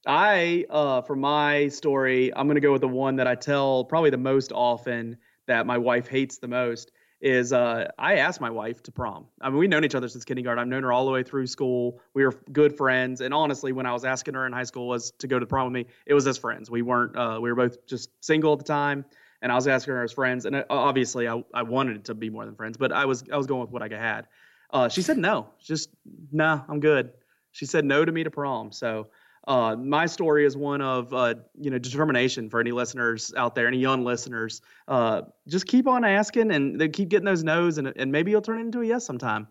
I 0.06 0.66
uh 0.70 1.02
for 1.02 1.14
my 1.14 1.68
story, 1.68 2.34
I'm 2.34 2.48
gonna 2.48 2.60
go 2.60 2.72
with 2.72 2.82
the 2.82 2.88
one 2.88 3.16
that 3.16 3.28
I 3.28 3.34
tell 3.36 3.84
probably 3.84 4.10
the 4.10 4.18
most 4.18 4.52
often 4.52 5.18
that 5.46 5.66
my 5.66 5.78
wife 5.78 6.08
hates 6.08 6.38
the 6.38 6.48
most 6.48 6.90
is 7.20 7.52
uh, 7.52 7.90
I 7.98 8.16
asked 8.16 8.40
my 8.40 8.50
wife 8.50 8.82
to 8.84 8.92
prom. 8.92 9.26
I 9.40 9.48
mean, 9.48 9.58
we've 9.58 9.70
known 9.70 9.84
each 9.84 9.94
other 9.94 10.08
since 10.08 10.24
kindergarten. 10.24 10.60
I've 10.60 10.68
known 10.68 10.82
her 10.82 10.92
all 10.92 11.06
the 11.06 11.12
way 11.12 11.22
through 11.22 11.46
school. 11.46 11.98
We 12.14 12.24
were 12.24 12.34
good 12.52 12.76
friends. 12.76 13.20
And 13.20 13.32
honestly, 13.32 13.72
when 13.72 13.86
I 13.86 13.92
was 13.92 14.04
asking 14.04 14.34
her 14.34 14.46
in 14.46 14.52
high 14.52 14.64
school 14.64 14.88
was 14.88 15.12
to 15.12 15.26
go 15.26 15.38
to 15.38 15.46
prom 15.46 15.72
with 15.72 15.86
me, 15.86 15.92
it 16.04 16.14
was 16.14 16.26
as 16.26 16.36
friends. 16.36 16.70
We 16.70 16.82
weren't. 16.82 17.16
Uh, 17.16 17.38
we 17.40 17.50
were 17.50 17.56
both 17.56 17.86
just 17.86 18.10
single 18.20 18.52
at 18.52 18.58
the 18.58 18.64
time. 18.64 19.04
And 19.42 19.52
I 19.52 19.54
was 19.54 19.66
asking 19.66 19.94
her 19.94 20.02
as 20.02 20.12
friends. 20.12 20.44
And 20.44 20.56
uh, 20.56 20.64
obviously, 20.68 21.28
I, 21.28 21.42
I 21.54 21.62
wanted 21.62 21.96
it 21.96 22.04
to 22.06 22.14
be 22.14 22.30
more 22.30 22.44
than 22.44 22.54
friends, 22.54 22.76
but 22.76 22.92
I 22.92 23.06
was 23.06 23.24
I 23.32 23.36
was 23.36 23.46
going 23.46 23.62
with 23.62 23.70
what 23.70 23.82
I 23.82 23.88
had. 23.88 24.26
Uh, 24.70 24.88
she 24.88 25.02
said 25.02 25.16
no. 25.16 25.48
Just 25.60 25.90
nah, 26.32 26.62
I'm 26.68 26.80
good. 26.80 27.12
She 27.52 27.64
said 27.64 27.84
no 27.84 28.04
to 28.04 28.12
me 28.12 28.24
to 28.24 28.30
prom. 28.30 28.72
So 28.72 29.08
uh, 29.46 29.76
my 29.76 30.06
story 30.06 30.44
is 30.44 30.56
one 30.56 30.80
of 30.80 31.12
uh, 31.14 31.34
you 31.58 31.70
know 31.70 31.78
determination 31.78 32.50
for 32.50 32.60
any 32.60 32.72
listeners 32.72 33.32
out 33.36 33.54
there, 33.54 33.66
any 33.66 33.78
young 33.78 34.04
listeners. 34.04 34.60
Uh, 34.88 35.22
just 35.46 35.66
keep 35.66 35.86
on 35.86 36.04
asking 36.04 36.50
and 36.50 36.80
they 36.80 36.88
keep 36.88 37.08
getting 37.08 37.26
those 37.26 37.44
no's, 37.44 37.78
and, 37.78 37.92
and 37.96 38.10
maybe 38.10 38.30
you'll 38.30 38.42
turn 38.42 38.58
it 38.58 38.62
into 38.62 38.80
a 38.80 38.86
yes 38.86 39.06
sometime. 39.06 39.46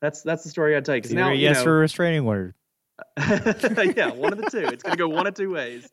That's 0.00 0.22
that's 0.22 0.44
the 0.44 0.50
story 0.50 0.76
I'd 0.76 0.84
take. 0.84 1.10
Now, 1.10 1.30
yes 1.30 1.58
know, 1.58 1.64
for 1.64 1.78
a 1.78 1.80
restraining 1.80 2.26
order. 2.26 2.54
yeah, 3.16 4.12
one 4.12 4.32
of 4.32 4.38
the 4.38 4.48
two. 4.50 4.66
It's 4.66 4.82
gonna 4.82 4.96
go 4.96 5.08
one 5.08 5.26
of 5.26 5.34
two 5.34 5.50
ways. 5.50 5.88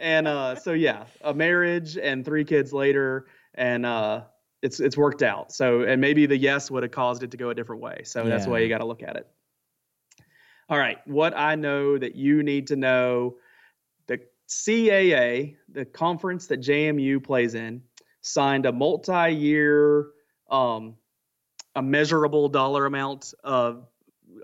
And 0.00 0.28
uh, 0.28 0.56
so 0.56 0.72
yeah, 0.72 1.04
a 1.22 1.32
marriage 1.32 1.96
and 1.96 2.24
three 2.24 2.44
kids 2.44 2.72
later, 2.72 3.26
and 3.54 3.86
uh, 3.86 4.22
it's 4.62 4.78
it's 4.78 4.96
worked 4.96 5.22
out. 5.22 5.52
So 5.52 5.82
and 5.82 6.00
maybe 6.00 6.26
the 6.26 6.36
yes 6.36 6.70
would 6.70 6.82
have 6.82 6.92
caused 6.92 7.22
it 7.22 7.30
to 7.30 7.38
go 7.38 7.50
a 7.50 7.54
different 7.54 7.80
way. 7.80 8.02
So 8.04 8.22
yeah. 8.22 8.28
that's 8.28 8.44
the 8.44 8.50
way 8.50 8.62
you 8.62 8.68
got 8.68 8.78
to 8.78 8.86
look 8.86 9.02
at 9.02 9.16
it. 9.16 9.26
All 10.70 10.78
right, 10.78 10.98
what 11.04 11.36
I 11.36 11.56
know 11.56 11.98
that 11.98 12.14
you 12.14 12.44
need 12.44 12.68
to 12.68 12.76
know 12.76 13.38
the 14.06 14.20
CAA, 14.48 15.56
the 15.68 15.84
conference 15.84 16.46
that 16.46 16.60
JMU 16.60 17.24
plays 17.24 17.56
in, 17.56 17.82
signed 18.20 18.66
a 18.66 18.72
multi 18.72 19.30
year, 19.34 20.06
um, 20.48 20.94
a 21.74 21.82
measurable 21.82 22.48
dollar 22.48 22.86
amount 22.86 23.34
of 23.42 23.88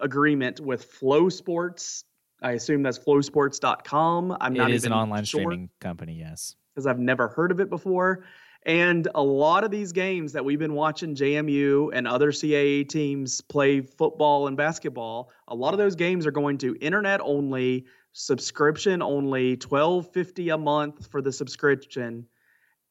agreement 0.03 0.59
with 0.59 0.93
FloSports. 1.01 2.03
I 2.43 2.53
assume 2.53 2.83
that's 2.83 2.99
flosports.com. 2.99 4.37
I'm 4.41 4.57
it 4.57 4.59
not 4.59 4.71
is 4.73 4.85
an 4.85 4.93
online 4.93 5.25
sure, 5.25 5.43
streaming 5.43 5.71
company, 5.81 6.15
yes. 6.15 6.57
Because 6.75 6.89
I've 6.89 6.99
never 6.99 7.29
heard 7.29 7.53
of 7.53 7.61
it 7.61 7.71
before. 7.71 8.25
And 8.67 9.07
a 9.15 9.23
lot 9.23 9.63
of 9.63 9.71
these 9.71 9.93
games 9.93 10.33
that 10.33 10.45
we've 10.45 10.59
been 10.59 10.75
watching 10.75 11.15
JMU 11.15 11.91
and 11.93 12.09
other 12.09 12.33
CAA 12.33 12.89
teams 12.89 13.41
play 13.41 13.81
football 13.81 14.49
and 14.49 14.57
basketball, 14.57 15.31
a 15.47 15.55
lot 15.55 15.73
of 15.73 15.79
those 15.79 15.95
games 15.95 16.27
are 16.27 16.33
going 16.33 16.59
to 16.59 16.77
internet 16.81 17.21
only, 17.23 17.87
subscription 18.13 19.03
only, 19.03 19.57
12.50 19.57 20.53
a 20.53 20.59
month 20.59 21.07
for 21.07 21.23
the 21.23 21.31
subscription. 21.33 22.27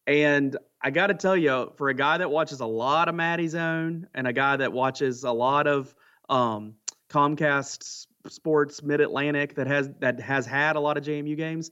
And 0.08 0.56
I 0.82 0.92
got 0.92 1.08
to 1.08 1.14
tell 1.14 1.36
you, 1.36 1.74
for 1.76 1.90
a 1.90 1.94
guy 1.94 2.20
that 2.20 2.32
watches 2.32 2.62
a 2.62 2.66
lot 2.66 3.10
of 3.10 3.16
Maddie 3.16 3.50
Zone 3.50 4.08
and 4.14 4.28
a 4.28 4.34
guy 4.34 4.56
that 4.56 4.72
watches 4.72 5.26
a 5.26 5.32
lot 5.32 5.68
of 5.68 5.94
um, 6.30 6.76
Comcast 7.10 8.08
Sports 8.30 8.82
Mid 8.82 9.02
Atlantic 9.02 9.56
that 9.56 9.68
has 9.68 9.90
that 10.00 10.22
has 10.22 10.46
had 10.46 10.78
a 10.78 10.80
lot 10.80 10.98
of 10.98 11.04
JMU 11.04 11.36
games, 11.36 11.70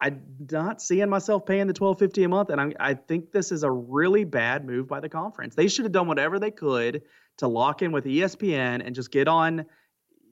I'm 0.00 0.22
not 0.50 0.82
seeing 0.82 1.08
myself 1.08 1.46
paying 1.46 1.66
the 1.66 1.72
twelve 1.72 1.98
fifty 1.98 2.24
a 2.24 2.28
month, 2.28 2.50
and 2.50 2.60
I, 2.60 2.72
I 2.78 2.94
think 2.94 3.32
this 3.32 3.50
is 3.50 3.62
a 3.62 3.70
really 3.70 4.24
bad 4.24 4.64
move 4.64 4.86
by 4.86 5.00
the 5.00 5.08
conference. 5.08 5.54
They 5.54 5.68
should 5.68 5.84
have 5.84 5.92
done 5.92 6.06
whatever 6.06 6.38
they 6.38 6.50
could 6.50 7.02
to 7.38 7.48
lock 7.48 7.82
in 7.82 7.92
with 7.92 8.04
ESPN 8.04 8.84
and 8.84 8.94
just 8.94 9.10
get 9.10 9.26
on 9.26 9.64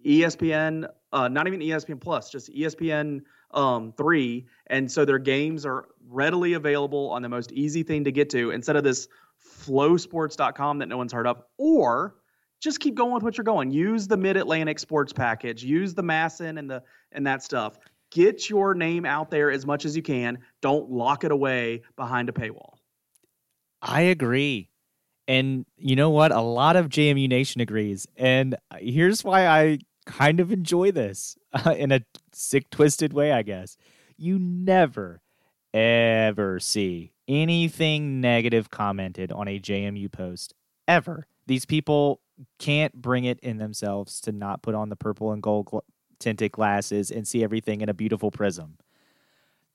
ESPN, 0.05 0.87
uh, 1.12 1.29
not 1.29 1.47
even 1.47 1.61
ESPN 1.61 2.01
Plus, 2.01 2.31
just 2.31 2.53
ESPN 2.53 3.23
um, 3.53 3.95
three, 3.97 4.47
and 4.67 4.91
so 4.91 5.07
their 5.07 5.19
games 5.19 5.65
are 5.65 5.87
readily 6.09 6.53
available 6.53 7.11
on 7.11 7.23
the 7.23 7.29
most 7.29 7.51
easy 7.53 7.83
thing 7.83 8.05
to 8.05 8.12
get 8.12 8.29
to 8.31 8.51
instead 8.51 8.77
of 8.77 8.85
this 8.85 9.09
flosports.com 9.65 10.79
that 10.79 10.89
no 10.89 10.99
one's 10.99 11.12
heard 11.12 11.27
of, 11.27 11.43
or 11.57 12.17
just 12.61 12.81
keep 12.81 12.95
going 12.95 13.15
with 13.15 13.23
what 13.23 13.39
you're 13.39 13.45
going. 13.45 13.71
Use 13.71 14.07
the 14.07 14.17
Mid 14.17 14.37
Atlantic 14.37 14.79
Sports 14.79 15.12
package. 15.12 15.65
Use 15.65 15.95
the 15.95 16.03
MASN 16.03 16.59
and 16.59 16.71
the 16.71 16.83
and 17.12 17.27
that 17.27 17.43
stuff 17.43 17.79
get 18.15 18.49
your 18.49 18.75
name 18.75 19.05
out 19.05 19.31
there 19.31 19.51
as 19.51 19.67
much 19.67 19.85
as 19.85 19.95
you 19.95 20.03
can. 20.03 20.39
Don't 20.62 20.91
lock 20.91 21.25
it 21.25 21.33
away 21.33 21.83
behind 21.97 22.31
a 22.31 22.33
paywall. 22.33 22.77
I 23.83 24.03
agree. 24.03 24.71
And 25.27 25.67
you 25.77 25.97
know 25.97 26.11
what? 26.11 26.33
A 26.33 26.41
lot 26.41 26.77
of 26.77 26.89
JMU 26.89 27.29
Nation 27.29 27.61
agrees. 27.61 28.07
And 28.17 28.57
here's 28.79 29.25
why 29.25 29.47
I 29.47 29.79
kind 30.07 30.41
of 30.41 30.53
enjoy 30.53 30.93
this 30.93 31.37
uh, 31.53 31.71
in 31.77 31.93
a 31.93 32.01
sick, 32.33 32.71
twisted 32.71 33.12
way, 33.12 33.33
I 33.33 33.43
guess. 33.43 33.77
You 34.17 34.39
never, 34.39 35.21
ever 35.73 36.61
see 36.61 37.12
anything 37.27 38.21
negative 38.21 38.71
commented 38.71 39.33
on 39.33 39.49
a 39.49 39.59
JMU 39.59 40.11
post 40.12 40.55
ever. 40.87 41.27
These 41.47 41.67
people 41.67 42.21
can't 42.59 42.95
bring 42.95 43.25
it 43.25 43.41
in 43.41 43.59
themselves 43.59 44.21
to 44.23 44.33
not 44.33 44.62
put 44.62 44.75
on 44.75 44.89
the 44.89 44.97
purple 44.97 45.33
and 45.33 45.43
gold 45.43 45.67
tinted 46.25 46.53
glasses 46.53 47.11
and 47.11 47.29
see 47.29 47.45
everything 47.45 47.81
in 47.83 47.89
a 47.89 47.95
beautiful 47.95 48.31
prism. 48.31 48.79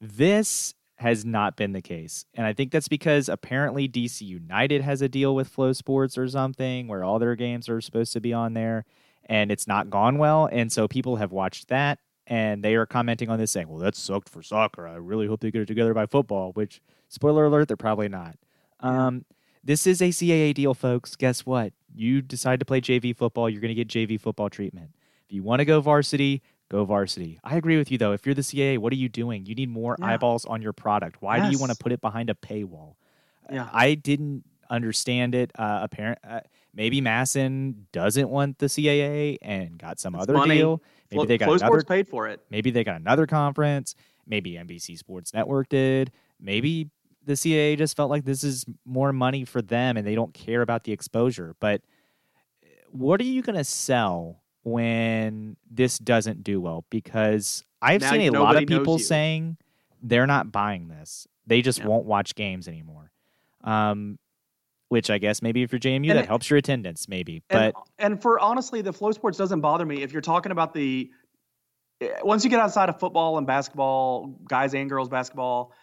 This 0.01 0.73
has 0.95 1.23
not 1.23 1.55
been 1.55 1.71
the 1.71 1.81
case. 1.81 2.25
And 2.33 2.45
I 2.45 2.51
think 2.51 2.71
that's 2.71 2.89
because 2.89 3.29
apparently 3.29 3.87
DC 3.87 4.21
United 4.21 4.81
has 4.81 5.01
a 5.01 5.07
deal 5.07 5.33
with 5.33 5.55
FloSports 5.55 6.17
or 6.17 6.27
something 6.27 6.87
where 6.87 7.05
all 7.05 7.19
their 7.19 7.35
games 7.35 7.69
are 7.69 7.79
supposed 7.79 8.11
to 8.13 8.19
be 8.19 8.33
on 8.33 8.53
there 8.53 8.83
and 9.25 9.51
it's 9.51 9.67
not 9.67 9.89
gone 9.89 10.17
well. 10.17 10.49
And 10.51 10.71
so 10.71 10.87
people 10.87 11.15
have 11.15 11.31
watched 11.31 11.69
that 11.69 11.99
and 12.27 12.63
they 12.63 12.75
are 12.75 12.85
commenting 12.85 13.29
on 13.29 13.39
this 13.39 13.51
saying, 13.51 13.69
well, 13.69 13.79
that 13.79 13.95
sucked 13.95 14.27
for 14.27 14.43
soccer. 14.43 14.87
I 14.87 14.95
really 14.95 15.27
hope 15.27 15.39
they 15.39 15.51
get 15.51 15.61
it 15.61 15.67
together 15.67 15.93
by 15.93 16.05
football, 16.05 16.51
which, 16.51 16.81
spoiler 17.07 17.45
alert, 17.45 17.69
they're 17.69 17.77
probably 17.77 18.09
not. 18.09 18.35
Um, 18.81 19.25
this 19.63 19.87
is 19.87 20.01
a 20.01 20.09
CAA 20.09 20.53
deal, 20.53 20.73
folks. 20.73 21.15
Guess 21.15 21.45
what? 21.45 21.73
You 21.95 22.21
decide 22.21 22.59
to 22.59 22.65
play 22.65 22.81
JV 22.81 23.15
football, 23.15 23.49
you're 23.49 23.61
going 23.61 23.75
to 23.75 23.83
get 23.83 23.87
JV 23.87 24.19
football 24.19 24.49
treatment. 24.49 24.91
If 25.29 25.33
you 25.35 25.43
want 25.43 25.59
to 25.59 25.65
go 25.65 25.79
varsity, 25.79 26.41
go 26.71 26.85
varsity. 26.85 27.39
I 27.43 27.55
agree 27.55 27.77
with 27.77 27.91
you 27.91 27.99
though. 27.99 28.13
If 28.13 28.25
you're 28.25 28.33
the 28.33 28.41
CAA, 28.41 28.79
what 28.79 28.91
are 28.91 28.95
you 28.95 29.09
doing? 29.09 29.45
You 29.45 29.53
need 29.53 29.69
more 29.69 29.95
Yeah. 29.99 30.07
eyeballs 30.07 30.43
on 30.45 30.61
your 30.61 30.73
product. 30.73 31.21
Why 31.21 31.39
do 31.39 31.51
you 31.51 31.59
want 31.59 31.71
to 31.71 31.77
put 31.77 31.91
it 31.91 32.01
behind 32.01 32.29
a 32.31 32.33
paywall? 32.33 32.95
Yeah. 33.51 33.69
I 33.71 33.93
didn't 33.93 34.43
understand 34.71 35.35
it. 35.35 35.51
Uh, 35.57 35.79
apparent, 35.83 36.17
uh, 36.27 36.41
maybe 36.73 36.99
MASN 37.01 37.75
doesn't 37.91 38.29
want 38.29 38.57
the 38.57 38.67
CAA 38.69 39.37
and 39.43 39.77
got 39.77 39.99
some 39.99 40.15
It's 40.15 40.23
other 40.23 40.33
money. 40.33 40.57
deal. 40.57 40.81
Maybe 41.11 41.25
they 41.25 41.37
got 41.37 41.45
another. 41.49 41.65
Sports 41.65 41.83
paid 41.85 42.07
for 42.07 42.27
it. 42.27 42.39
Maybe 42.49 42.71
they 42.71 42.83
got 42.83 42.99
another 42.99 43.25
conference. 43.27 43.95
Maybe 44.27 44.53
NBC 44.57 44.95
Sports 44.97 45.33
Network 45.33 45.69
did. 45.69 46.11
Maybe 46.39 46.89
the 47.25 47.33
CAA 47.35 47.75
just 47.77 47.95
felt 47.95 48.09
like 48.09 48.25
this 48.25 48.43
is 48.43 48.65
more 48.85 49.11
money 49.13 49.45
for 49.45 49.61
them 49.61 49.95
and 49.97 50.05
they 50.07 50.15
don't 50.15 50.33
care 50.33 50.61
about 50.63 50.83
the 50.85 50.91
exposure. 50.91 51.55
But 51.59 51.81
uh, 52.63 52.67
what 52.91 53.19
are 53.21 53.25
you 53.25 53.41
going 53.41 53.57
to 53.57 53.63
sell 53.63 54.38
when 54.63 55.57
this 55.69 55.97
doesn't 55.97 56.43
do 56.43 56.59
well? 56.61 56.85
Because 56.89 57.63
I've 57.81 58.01
Now 58.01 58.11
seen 58.11 58.35
a 58.35 58.41
lot 58.41 58.55
of 58.55 58.67
people 58.67 58.99
saying 58.99 59.57
they're 60.01 60.27
not 60.27 60.51
buying 60.51 60.87
this. 60.87 61.27
They 61.47 61.61
just 61.61 61.83
won't 61.83 62.05
watch 62.05 62.35
games 62.35 62.67
anymore. 62.67 63.11
Um, 63.63 64.19
which 64.89 65.09
I 65.09 65.19
guess 65.19 65.41
maybe 65.41 65.61
if 65.61 65.71
you're 65.71 65.79
JMU, 65.79 66.09
And 66.09 66.17
that 66.17 66.25
helps 66.25 66.49
your 66.49 66.57
attendance, 66.57 67.07
maybe. 67.07 67.43
And, 67.49 67.73
But 67.73 67.83
and 67.99 68.21
for 68.21 68.39
honestly, 68.39 68.81
the 68.81 68.91
FloSports 68.91 69.37
doesn't 69.37 69.61
bother 69.61 69.85
me 69.85 70.01
if 70.01 70.11
you're 70.11 70.21
talking 70.21 70.51
about 70.51 70.73
the 70.73 71.11
eh, 72.01 72.09
once 72.23 72.43
you 72.43 72.49
get 72.49 72.59
outside 72.59 72.89
of 72.89 72.99
football 72.99 73.37
and 73.37 73.45
basketball, 73.45 74.35
guys 74.47 74.73
and 74.73 74.89
girls 74.89 75.07
basketball. 75.07 75.73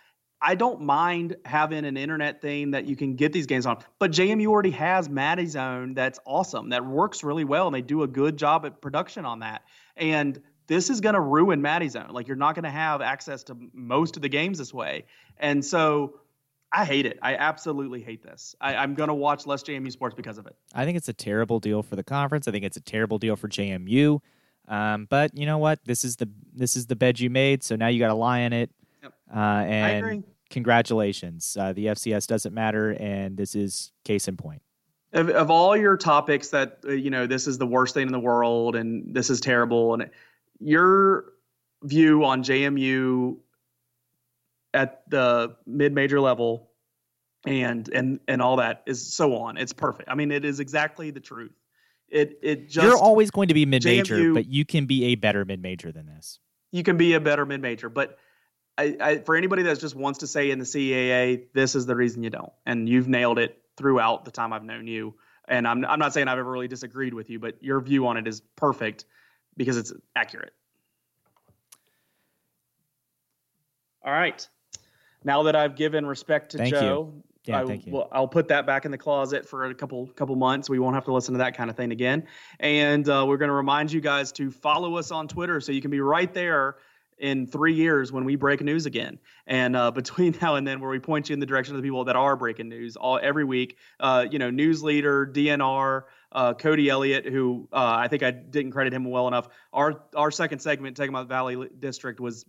I 0.40 0.54
don't 0.54 0.82
mind 0.82 1.36
having 1.44 1.84
an 1.84 1.96
internet 1.96 2.42
thing 2.42 2.72
that 2.72 2.86
you 2.86 2.94
can 2.94 3.16
get 3.16 3.32
these 3.32 3.46
games 3.46 3.66
on, 3.66 3.78
but 3.98 4.10
JMU 4.10 4.46
already 4.48 4.70
has 4.72 5.08
Matty 5.08 5.46
Zone 5.46 5.94
that's 5.94 6.18
awesome, 6.26 6.70
that 6.70 6.84
works 6.84 7.24
really 7.24 7.44
well, 7.44 7.66
and 7.66 7.74
they 7.74 7.82
do 7.82 8.02
a 8.02 8.06
good 8.06 8.36
job 8.36 8.66
at 8.66 8.80
production 8.80 9.24
on 9.24 9.40
that. 9.40 9.62
And 9.96 10.40
this 10.66 10.90
is 10.90 11.00
going 11.00 11.14
to 11.14 11.20
ruin 11.20 11.62
Matty 11.62 11.88
Zone. 11.88 12.10
Like 12.10 12.28
you're 12.28 12.36
not 12.36 12.54
going 12.54 12.64
to 12.64 12.70
have 12.70 13.00
access 13.00 13.44
to 13.44 13.56
most 13.72 14.16
of 14.16 14.22
the 14.22 14.28
games 14.28 14.58
this 14.58 14.74
way, 14.74 15.06
and 15.38 15.64
so 15.64 16.20
I 16.72 16.84
hate 16.84 17.06
it. 17.06 17.18
I 17.22 17.36
absolutely 17.36 18.02
hate 18.02 18.22
this. 18.22 18.54
I, 18.60 18.74
I'm 18.76 18.94
going 18.94 19.08
to 19.08 19.14
watch 19.14 19.46
less 19.46 19.62
JMU 19.62 19.90
sports 19.90 20.14
because 20.14 20.36
of 20.36 20.46
it. 20.46 20.56
I 20.74 20.84
think 20.84 20.98
it's 20.98 21.08
a 21.08 21.14
terrible 21.14 21.60
deal 21.60 21.82
for 21.82 21.96
the 21.96 22.04
conference. 22.04 22.46
I 22.48 22.50
think 22.50 22.64
it's 22.64 22.76
a 22.76 22.82
terrible 22.82 23.18
deal 23.18 23.36
for 23.36 23.48
JMU. 23.48 24.20
Um, 24.68 25.06
but 25.08 25.36
you 25.36 25.46
know 25.46 25.58
what? 25.58 25.78
This 25.84 26.04
is 26.04 26.16
the 26.16 26.28
this 26.52 26.76
is 26.76 26.86
the 26.86 26.96
bed 26.96 27.20
you 27.20 27.30
made. 27.30 27.62
So 27.62 27.76
now 27.76 27.86
you 27.86 27.98
got 27.98 28.08
to 28.08 28.14
lie 28.14 28.40
in 28.40 28.52
it. 28.52 28.70
Yep. 29.06 29.14
Uh, 29.34 29.38
and 29.38 30.24
congratulations. 30.50 31.56
Uh, 31.58 31.72
the 31.72 31.86
FCS 31.86 32.26
doesn't 32.26 32.54
matter, 32.54 32.90
and 32.92 33.36
this 33.36 33.54
is 33.54 33.92
case 34.04 34.28
in 34.28 34.36
point. 34.36 34.62
of, 35.12 35.30
of 35.30 35.50
all 35.50 35.76
your 35.76 35.96
topics 35.96 36.48
that 36.50 36.78
uh, 36.86 36.92
you 36.92 37.10
know 37.10 37.26
this 37.26 37.46
is 37.46 37.58
the 37.58 37.66
worst 37.66 37.94
thing 37.94 38.06
in 38.06 38.12
the 38.12 38.20
world 38.20 38.76
and 38.76 39.14
this 39.14 39.30
is 39.30 39.40
terrible 39.40 39.94
and 39.94 40.10
your 40.58 41.26
view 41.84 42.24
on 42.24 42.42
JMU 42.42 43.36
at 44.74 45.08
the 45.08 45.54
mid-major 45.66 46.20
level 46.20 46.70
and 47.46 47.88
and 47.90 48.20
and 48.28 48.42
all 48.42 48.56
that 48.56 48.82
is 48.86 49.14
so 49.14 49.36
on 49.36 49.56
it's 49.56 49.72
perfect 49.72 50.08
i 50.10 50.14
mean 50.14 50.30
it 50.32 50.44
is 50.44 50.58
exactly 50.60 51.10
the 51.10 51.20
truth 51.20 51.52
it 52.08 52.38
it 52.42 52.68
just 52.68 52.84
You're 52.84 52.98
always 52.98 53.30
going 53.30 53.48
to 53.48 53.54
be 53.54 53.64
mid 53.66 53.84
major, 53.84 54.32
but 54.34 54.46
you 54.46 54.64
can 54.64 54.86
be 54.86 55.04
a 55.06 55.14
better 55.14 55.44
mid 55.44 55.62
major 55.62 55.92
than 55.92 56.06
this. 56.06 56.40
you 56.72 56.82
can 56.82 56.96
be 56.96 57.14
a 57.14 57.20
better 57.20 57.46
mid-major 57.46 57.88
but 57.88 58.18
I, 58.78 58.96
I 59.00 59.18
for 59.18 59.36
anybody 59.36 59.62
that 59.62 59.80
just 59.80 59.94
wants 59.94 60.18
to 60.20 60.26
say 60.26 60.50
in 60.50 60.58
the 60.58 60.64
CAA 60.64 61.46
this 61.54 61.74
is 61.74 61.86
the 61.86 61.96
reason 61.96 62.22
you 62.22 62.30
don't 62.30 62.52
and 62.66 62.88
you've 62.88 63.08
nailed 63.08 63.38
it 63.38 63.60
throughout 63.76 64.24
the 64.24 64.30
time 64.30 64.52
I've 64.52 64.64
known 64.64 64.86
you 64.86 65.14
and 65.48 65.66
I'm 65.66 65.84
I'm 65.84 65.98
not 65.98 66.12
saying 66.12 66.28
I've 66.28 66.38
ever 66.38 66.50
really 66.50 66.68
disagreed 66.68 67.14
with 67.14 67.30
you 67.30 67.38
but 67.38 67.62
your 67.62 67.80
view 67.80 68.06
on 68.06 68.16
it 68.16 68.26
is 68.28 68.42
perfect 68.56 69.04
because 69.56 69.76
it's 69.76 69.92
accurate 70.14 70.52
all 74.04 74.12
right 74.12 74.46
now 75.24 75.42
that 75.44 75.56
I've 75.56 75.74
given 75.74 76.06
respect 76.06 76.52
to 76.52 76.58
Thank 76.58 76.72
you. 76.74 76.80
Joe 76.80 77.12
Yeah, 77.46 77.62
I, 77.62 77.66
thank 77.66 77.86
you. 77.86 77.92
will- 77.92 78.08
I'll 78.12 78.28
put 78.28 78.48
that 78.48 78.66
back 78.66 78.84
in 78.84 78.90
the 78.90 78.98
closet 78.98 79.48
for 79.48 79.64
a 79.64 79.74
couple 79.74 80.06
couple 80.08 80.36
months. 80.36 80.70
We 80.70 80.78
won't 80.78 80.94
have 80.94 81.04
to 81.06 81.12
listen 81.12 81.34
to 81.34 81.38
that 81.38 81.56
kind 81.56 81.68
of 81.68 81.76
thing 81.76 81.92
again. 81.92 82.26
And 82.60 83.08
uh, 83.08 83.24
we're 83.26 83.36
going 83.36 83.48
to 83.48 83.54
remind 83.54 83.90
you 83.90 84.00
guys 84.00 84.32
to 84.32 84.50
follow 84.50 84.96
us 84.96 85.10
on 85.10 85.26
Twitter 85.28 85.60
so 85.60 85.72
you 85.72 85.80
can 85.82 85.90
be 85.90 86.00
right 86.00 86.32
there 86.32 86.76
in 87.18 87.46
three 87.46 87.74
years 87.74 88.12
when 88.12 88.24
we 88.24 88.36
break 88.36 88.60
news 88.60 88.86
again. 88.86 89.18
And 89.46 89.76
uh, 89.76 89.90
between 89.92 90.36
now 90.40 90.56
and 90.56 90.66
then, 90.66 90.80
where 90.80 90.90
we 90.90 90.98
point 90.98 91.28
you 91.28 91.34
in 91.34 91.40
the 91.40 91.46
direction 91.46 91.74
of 91.74 91.82
the 91.82 91.86
people 91.86 92.04
that 92.04 92.16
are 92.16 92.36
breaking 92.36 92.68
news 92.68 92.96
all 92.96 93.18
every 93.22 93.44
week. 93.44 93.76
Uh, 94.00 94.26
you 94.30 94.38
know, 94.38 94.50
news 94.50 94.82
leader, 94.82 95.26
DNR, 95.26 96.02
uh, 96.32 96.54
Cody 96.54 96.88
Elliott, 96.88 97.24
who 97.24 97.68
uh, 97.72 97.96
I 97.98 98.08
think 98.08 98.22
I 98.22 98.30
didn't 98.30 98.72
credit 98.72 98.92
him 98.92 99.04
well 99.04 99.28
enough. 99.28 99.48
Our 99.72 100.02
our 100.14 100.30
second 100.30 100.60
segment, 100.60 100.96
Tegama 100.96 101.26
Valley 101.26 101.68
District, 101.78 102.20
was 102.20 102.44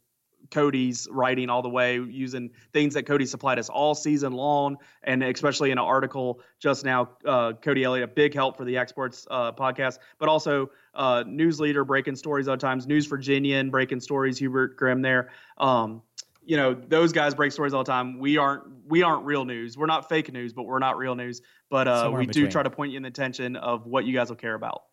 Cody's 0.52 1.08
writing 1.12 1.50
all 1.50 1.62
the 1.62 1.70
way 1.70 1.96
using 1.96 2.50
things 2.74 2.94
that 2.94 3.04
Cody 3.04 3.26
supplied 3.26 3.60
us 3.60 3.70
all 3.70 3.96
season 3.96 4.34
long, 4.34 4.78
and 5.04 5.24
especially 5.24 5.72
in 5.72 5.78
an 5.78 5.84
article 5.84 6.40
just 6.60 6.86
now. 6.86 7.10
Uh, 7.26 7.54
Cody 7.54 7.84
Elliott, 7.84 8.10
a 8.10 8.14
big 8.14 8.34
help 8.34 8.58
for 8.58 8.66
the 8.66 8.72
Yak 8.72 8.90
Sports 8.90 9.28
uh, 9.30 9.52
podcast, 9.52 10.00
but 10.20 10.30
also 10.30 10.70
uh, 10.94 11.24
news 11.28 11.60
leader 11.60 11.84
breaking 11.84 12.16
stories 12.16 12.48
other 12.48 12.58
times. 12.58 12.88
News 12.88 13.06
Virginian 13.06 13.70
breaking 13.70 14.00
stories. 14.00 14.38
Hubert 14.38 14.78
Grimm 14.78 15.02
there. 15.02 15.30
Um, 15.58 16.02
you 16.46 16.56
know 16.56 16.74
those 16.74 17.12
guys 17.12 17.36
break 17.36 17.52
stories 17.52 17.74
all 17.74 17.84
the 17.84 17.92
time. 17.92 18.20
We 18.20 18.38
aren't 18.38 18.64
we 18.88 19.04
aren't 19.04 19.26
real 19.26 19.44
news. 19.44 19.78
We're 19.78 19.86
not 19.86 20.08
fake 20.08 20.32
news, 20.32 20.54
but 20.54 20.64
we're 20.64 20.80
not 20.80 20.98
real 20.98 21.14
news. 21.14 21.42
But 21.70 21.90
uh, 21.90 22.10
we 22.14 22.26
do 22.26 22.28
between. 22.28 22.50
try 22.50 22.64
to 22.64 22.70
point 22.70 22.92
you 22.92 22.98
in 22.98 23.04
the 23.04 23.10
attention 23.10 23.58
of 23.58 23.86
what 23.86 24.06
you 24.06 24.14
guys 24.14 24.30
will 24.30 24.38
care 24.38 24.54
about 24.54 24.84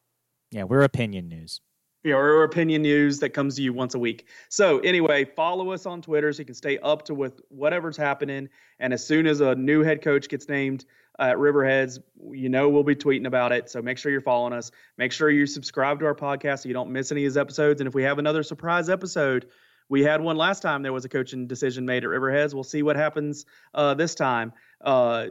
Yeah, 0.50 0.64
we're 0.64 0.82
opinion 0.82 1.28
news. 1.28 1.60
You 2.04 2.12
know, 2.12 2.18
or 2.18 2.44
opinion 2.44 2.82
news 2.82 3.18
that 3.20 3.30
comes 3.30 3.56
to 3.56 3.62
you 3.62 3.72
once 3.72 3.94
a 3.94 3.98
week. 3.98 4.26
So 4.50 4.78
anyway, 4.80 5.24
follow 5.24 5.72
us 5.72 5.86
on 5.86 6.02
Twitter 6.02 6.32
so 6.32 6.40
you 6.40 6.44
can 6.44 6.54
stay 6.54 6.78
up 6.78 7.06
to 7.06 7.14
with 7.14 7.40
whatever's 7.48 7.96
happening. 7.96 8.50
And 8.78 8.92
as 8.92 9.04
soon 9.04 9.26
as 9.26 9.40
a 9.40 9.54
new 9.54 9.82
head 9.82 10.02
coach 10.02 10.28
gets 10.28 10.48
named 10.48 10.84
at 11.18 11.38
Riverheads, 11.38 12.00
you 12.30 12.50
know 12.50 12.68
we'll 12.68 12.82
be 12.82 12.94
tweeting 12.94 13.26
about 13.26 13.52
it. 13.52 13.70
So 13.70 13.80
make 13.80 13.96
sure 13.96 14.12
you're 14.12 14.20
following 14.20 14.52
us. 14.52 14.70
Make 14.98 15.12
sure 15.12 15.30
you 15.30 15.46
subscribe 15.46 15.98
to 16.00 16.06
our 16.06 16.14
podcast 16.14 16.60
so 16.60 16.68
you 16.68 16.74
don't 16.74 16.90
miss 16.90 17.10
any 17.10 17.24
of 17.24 17.32
these 17.32 17.38
episodes. 17.38 17.80
And 17.80 17.88
if 17.88 17.94
we 17.94 18.02
have 18.02 18.18
another 18.18 18.42
surprise 18.42 18.90
episode, 18.90 19.46
we 19.88 20.02
had 20.02 20.20
one 20.20 20.36
last 20.36 20.60
time. 20.60 20.82
There 20.82 20.92
was 20.92 21.04
a 21.04 21.08
coaching 21.08 21.46
decision 21.46 21.86
made 21.86 22.04
at 22.04 22.10
Riverheads. 22.10 22.52
We'll 22.52 22.64
see 22.64 22.82
what 22.82 22.96
happens 22.96 23.46
uh, 23.72 23.94
this 23.94 24.14
time. 24.14 24.52
Uh, 24.80 25.28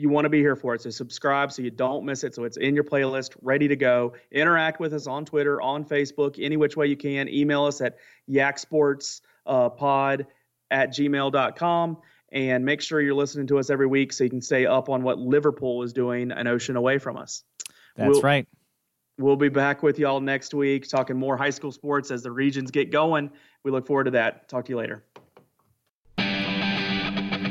you 0.00 0.08
want 0.08 0.24
to 0.24 0.28
be 0.30 0.38
here 0.38 0.56
for 0.56 0.74
it. 0.74 0.80
So 0.80 0.90
subscribe 0.90 1.52
so 1.52 1.62
you 1.62 1.70
don't 1.70 2.04
miss 2.04 2.24
it. 2.24 2.34
So 2.34 2.44
it's 2.44 2.56
in 2.56 2.74
your 2.74 2.84
playlist, 2.84 3.36
ready 3.42 3.68
to 3.68 3.76
go. 3.76 4.14
Interact 4.32 4.80
with 4.80 4.94
us 4.94 5.06
on 5.06 5.24
Twitter, 5.24 5.60
on 5.60 5.84
Facebook, 5.84 6.42
any 6.42 6.56
which 6.56 6.76
way 6.76 6.86
you 6.86 6.96
can. 6.96 7.28
Email 7.28 7.64
us 7.64 7.80
at 7.80 7.98
yaksportspod 8.28 9.20
uh, 9.46 10.24
at 10.70 10.90
gmail.com. 10.90 11.98
And 12.32 12.64
make 12.64 12.80
sure 12.80 13.00
you're 13.00 13.14
listening 13.14 13.48
to 13.48 13.58
us 13.58 13.70
every 13.70 13.88
week 13.88 14.12
so 14.12 14.22
you 14.22 14.30
can 14.30 14.40
stay 14.40 14.64
up 14.64 14.88
on 14.88 15.02
what 15.02 15.18
Liverpool 15.18 15.82
is 15.82 15.92
doing 15.92 16.30
an 16.30 16.46
ocean 16.46 16.76
away 16.76 16.98
from 16.98 17.16
us. 17.16 17.42
That's 17.96 18.10
We'll- 18.10 18.22
right. 18.22 18.46
We'll 19.18 19.36
be 19.36 19.50
back 19.50 19.82
with 19.82 19.98
y'all 19.98 20.20
next 20.20 20.54
week 20.54 20.88
talking 20.88 21.14
more 21.14 21.36
high 21.36 21.50
school 21.50 21.72
sports 21.72 22.10
as 22.10 22.22
the 22.22 22.30
regions 22.30 22.70
get 22.70 22.90
going. 22.90 23.30
We 23.64 23.70
look 23.70 23.86
forward 23.86 24.04
to 24.04 24.12
that. 24.12 24.48
Talk 24.48 24.64
to 24.64 24.70
you 24.70 24.78
later. 24.78 25.04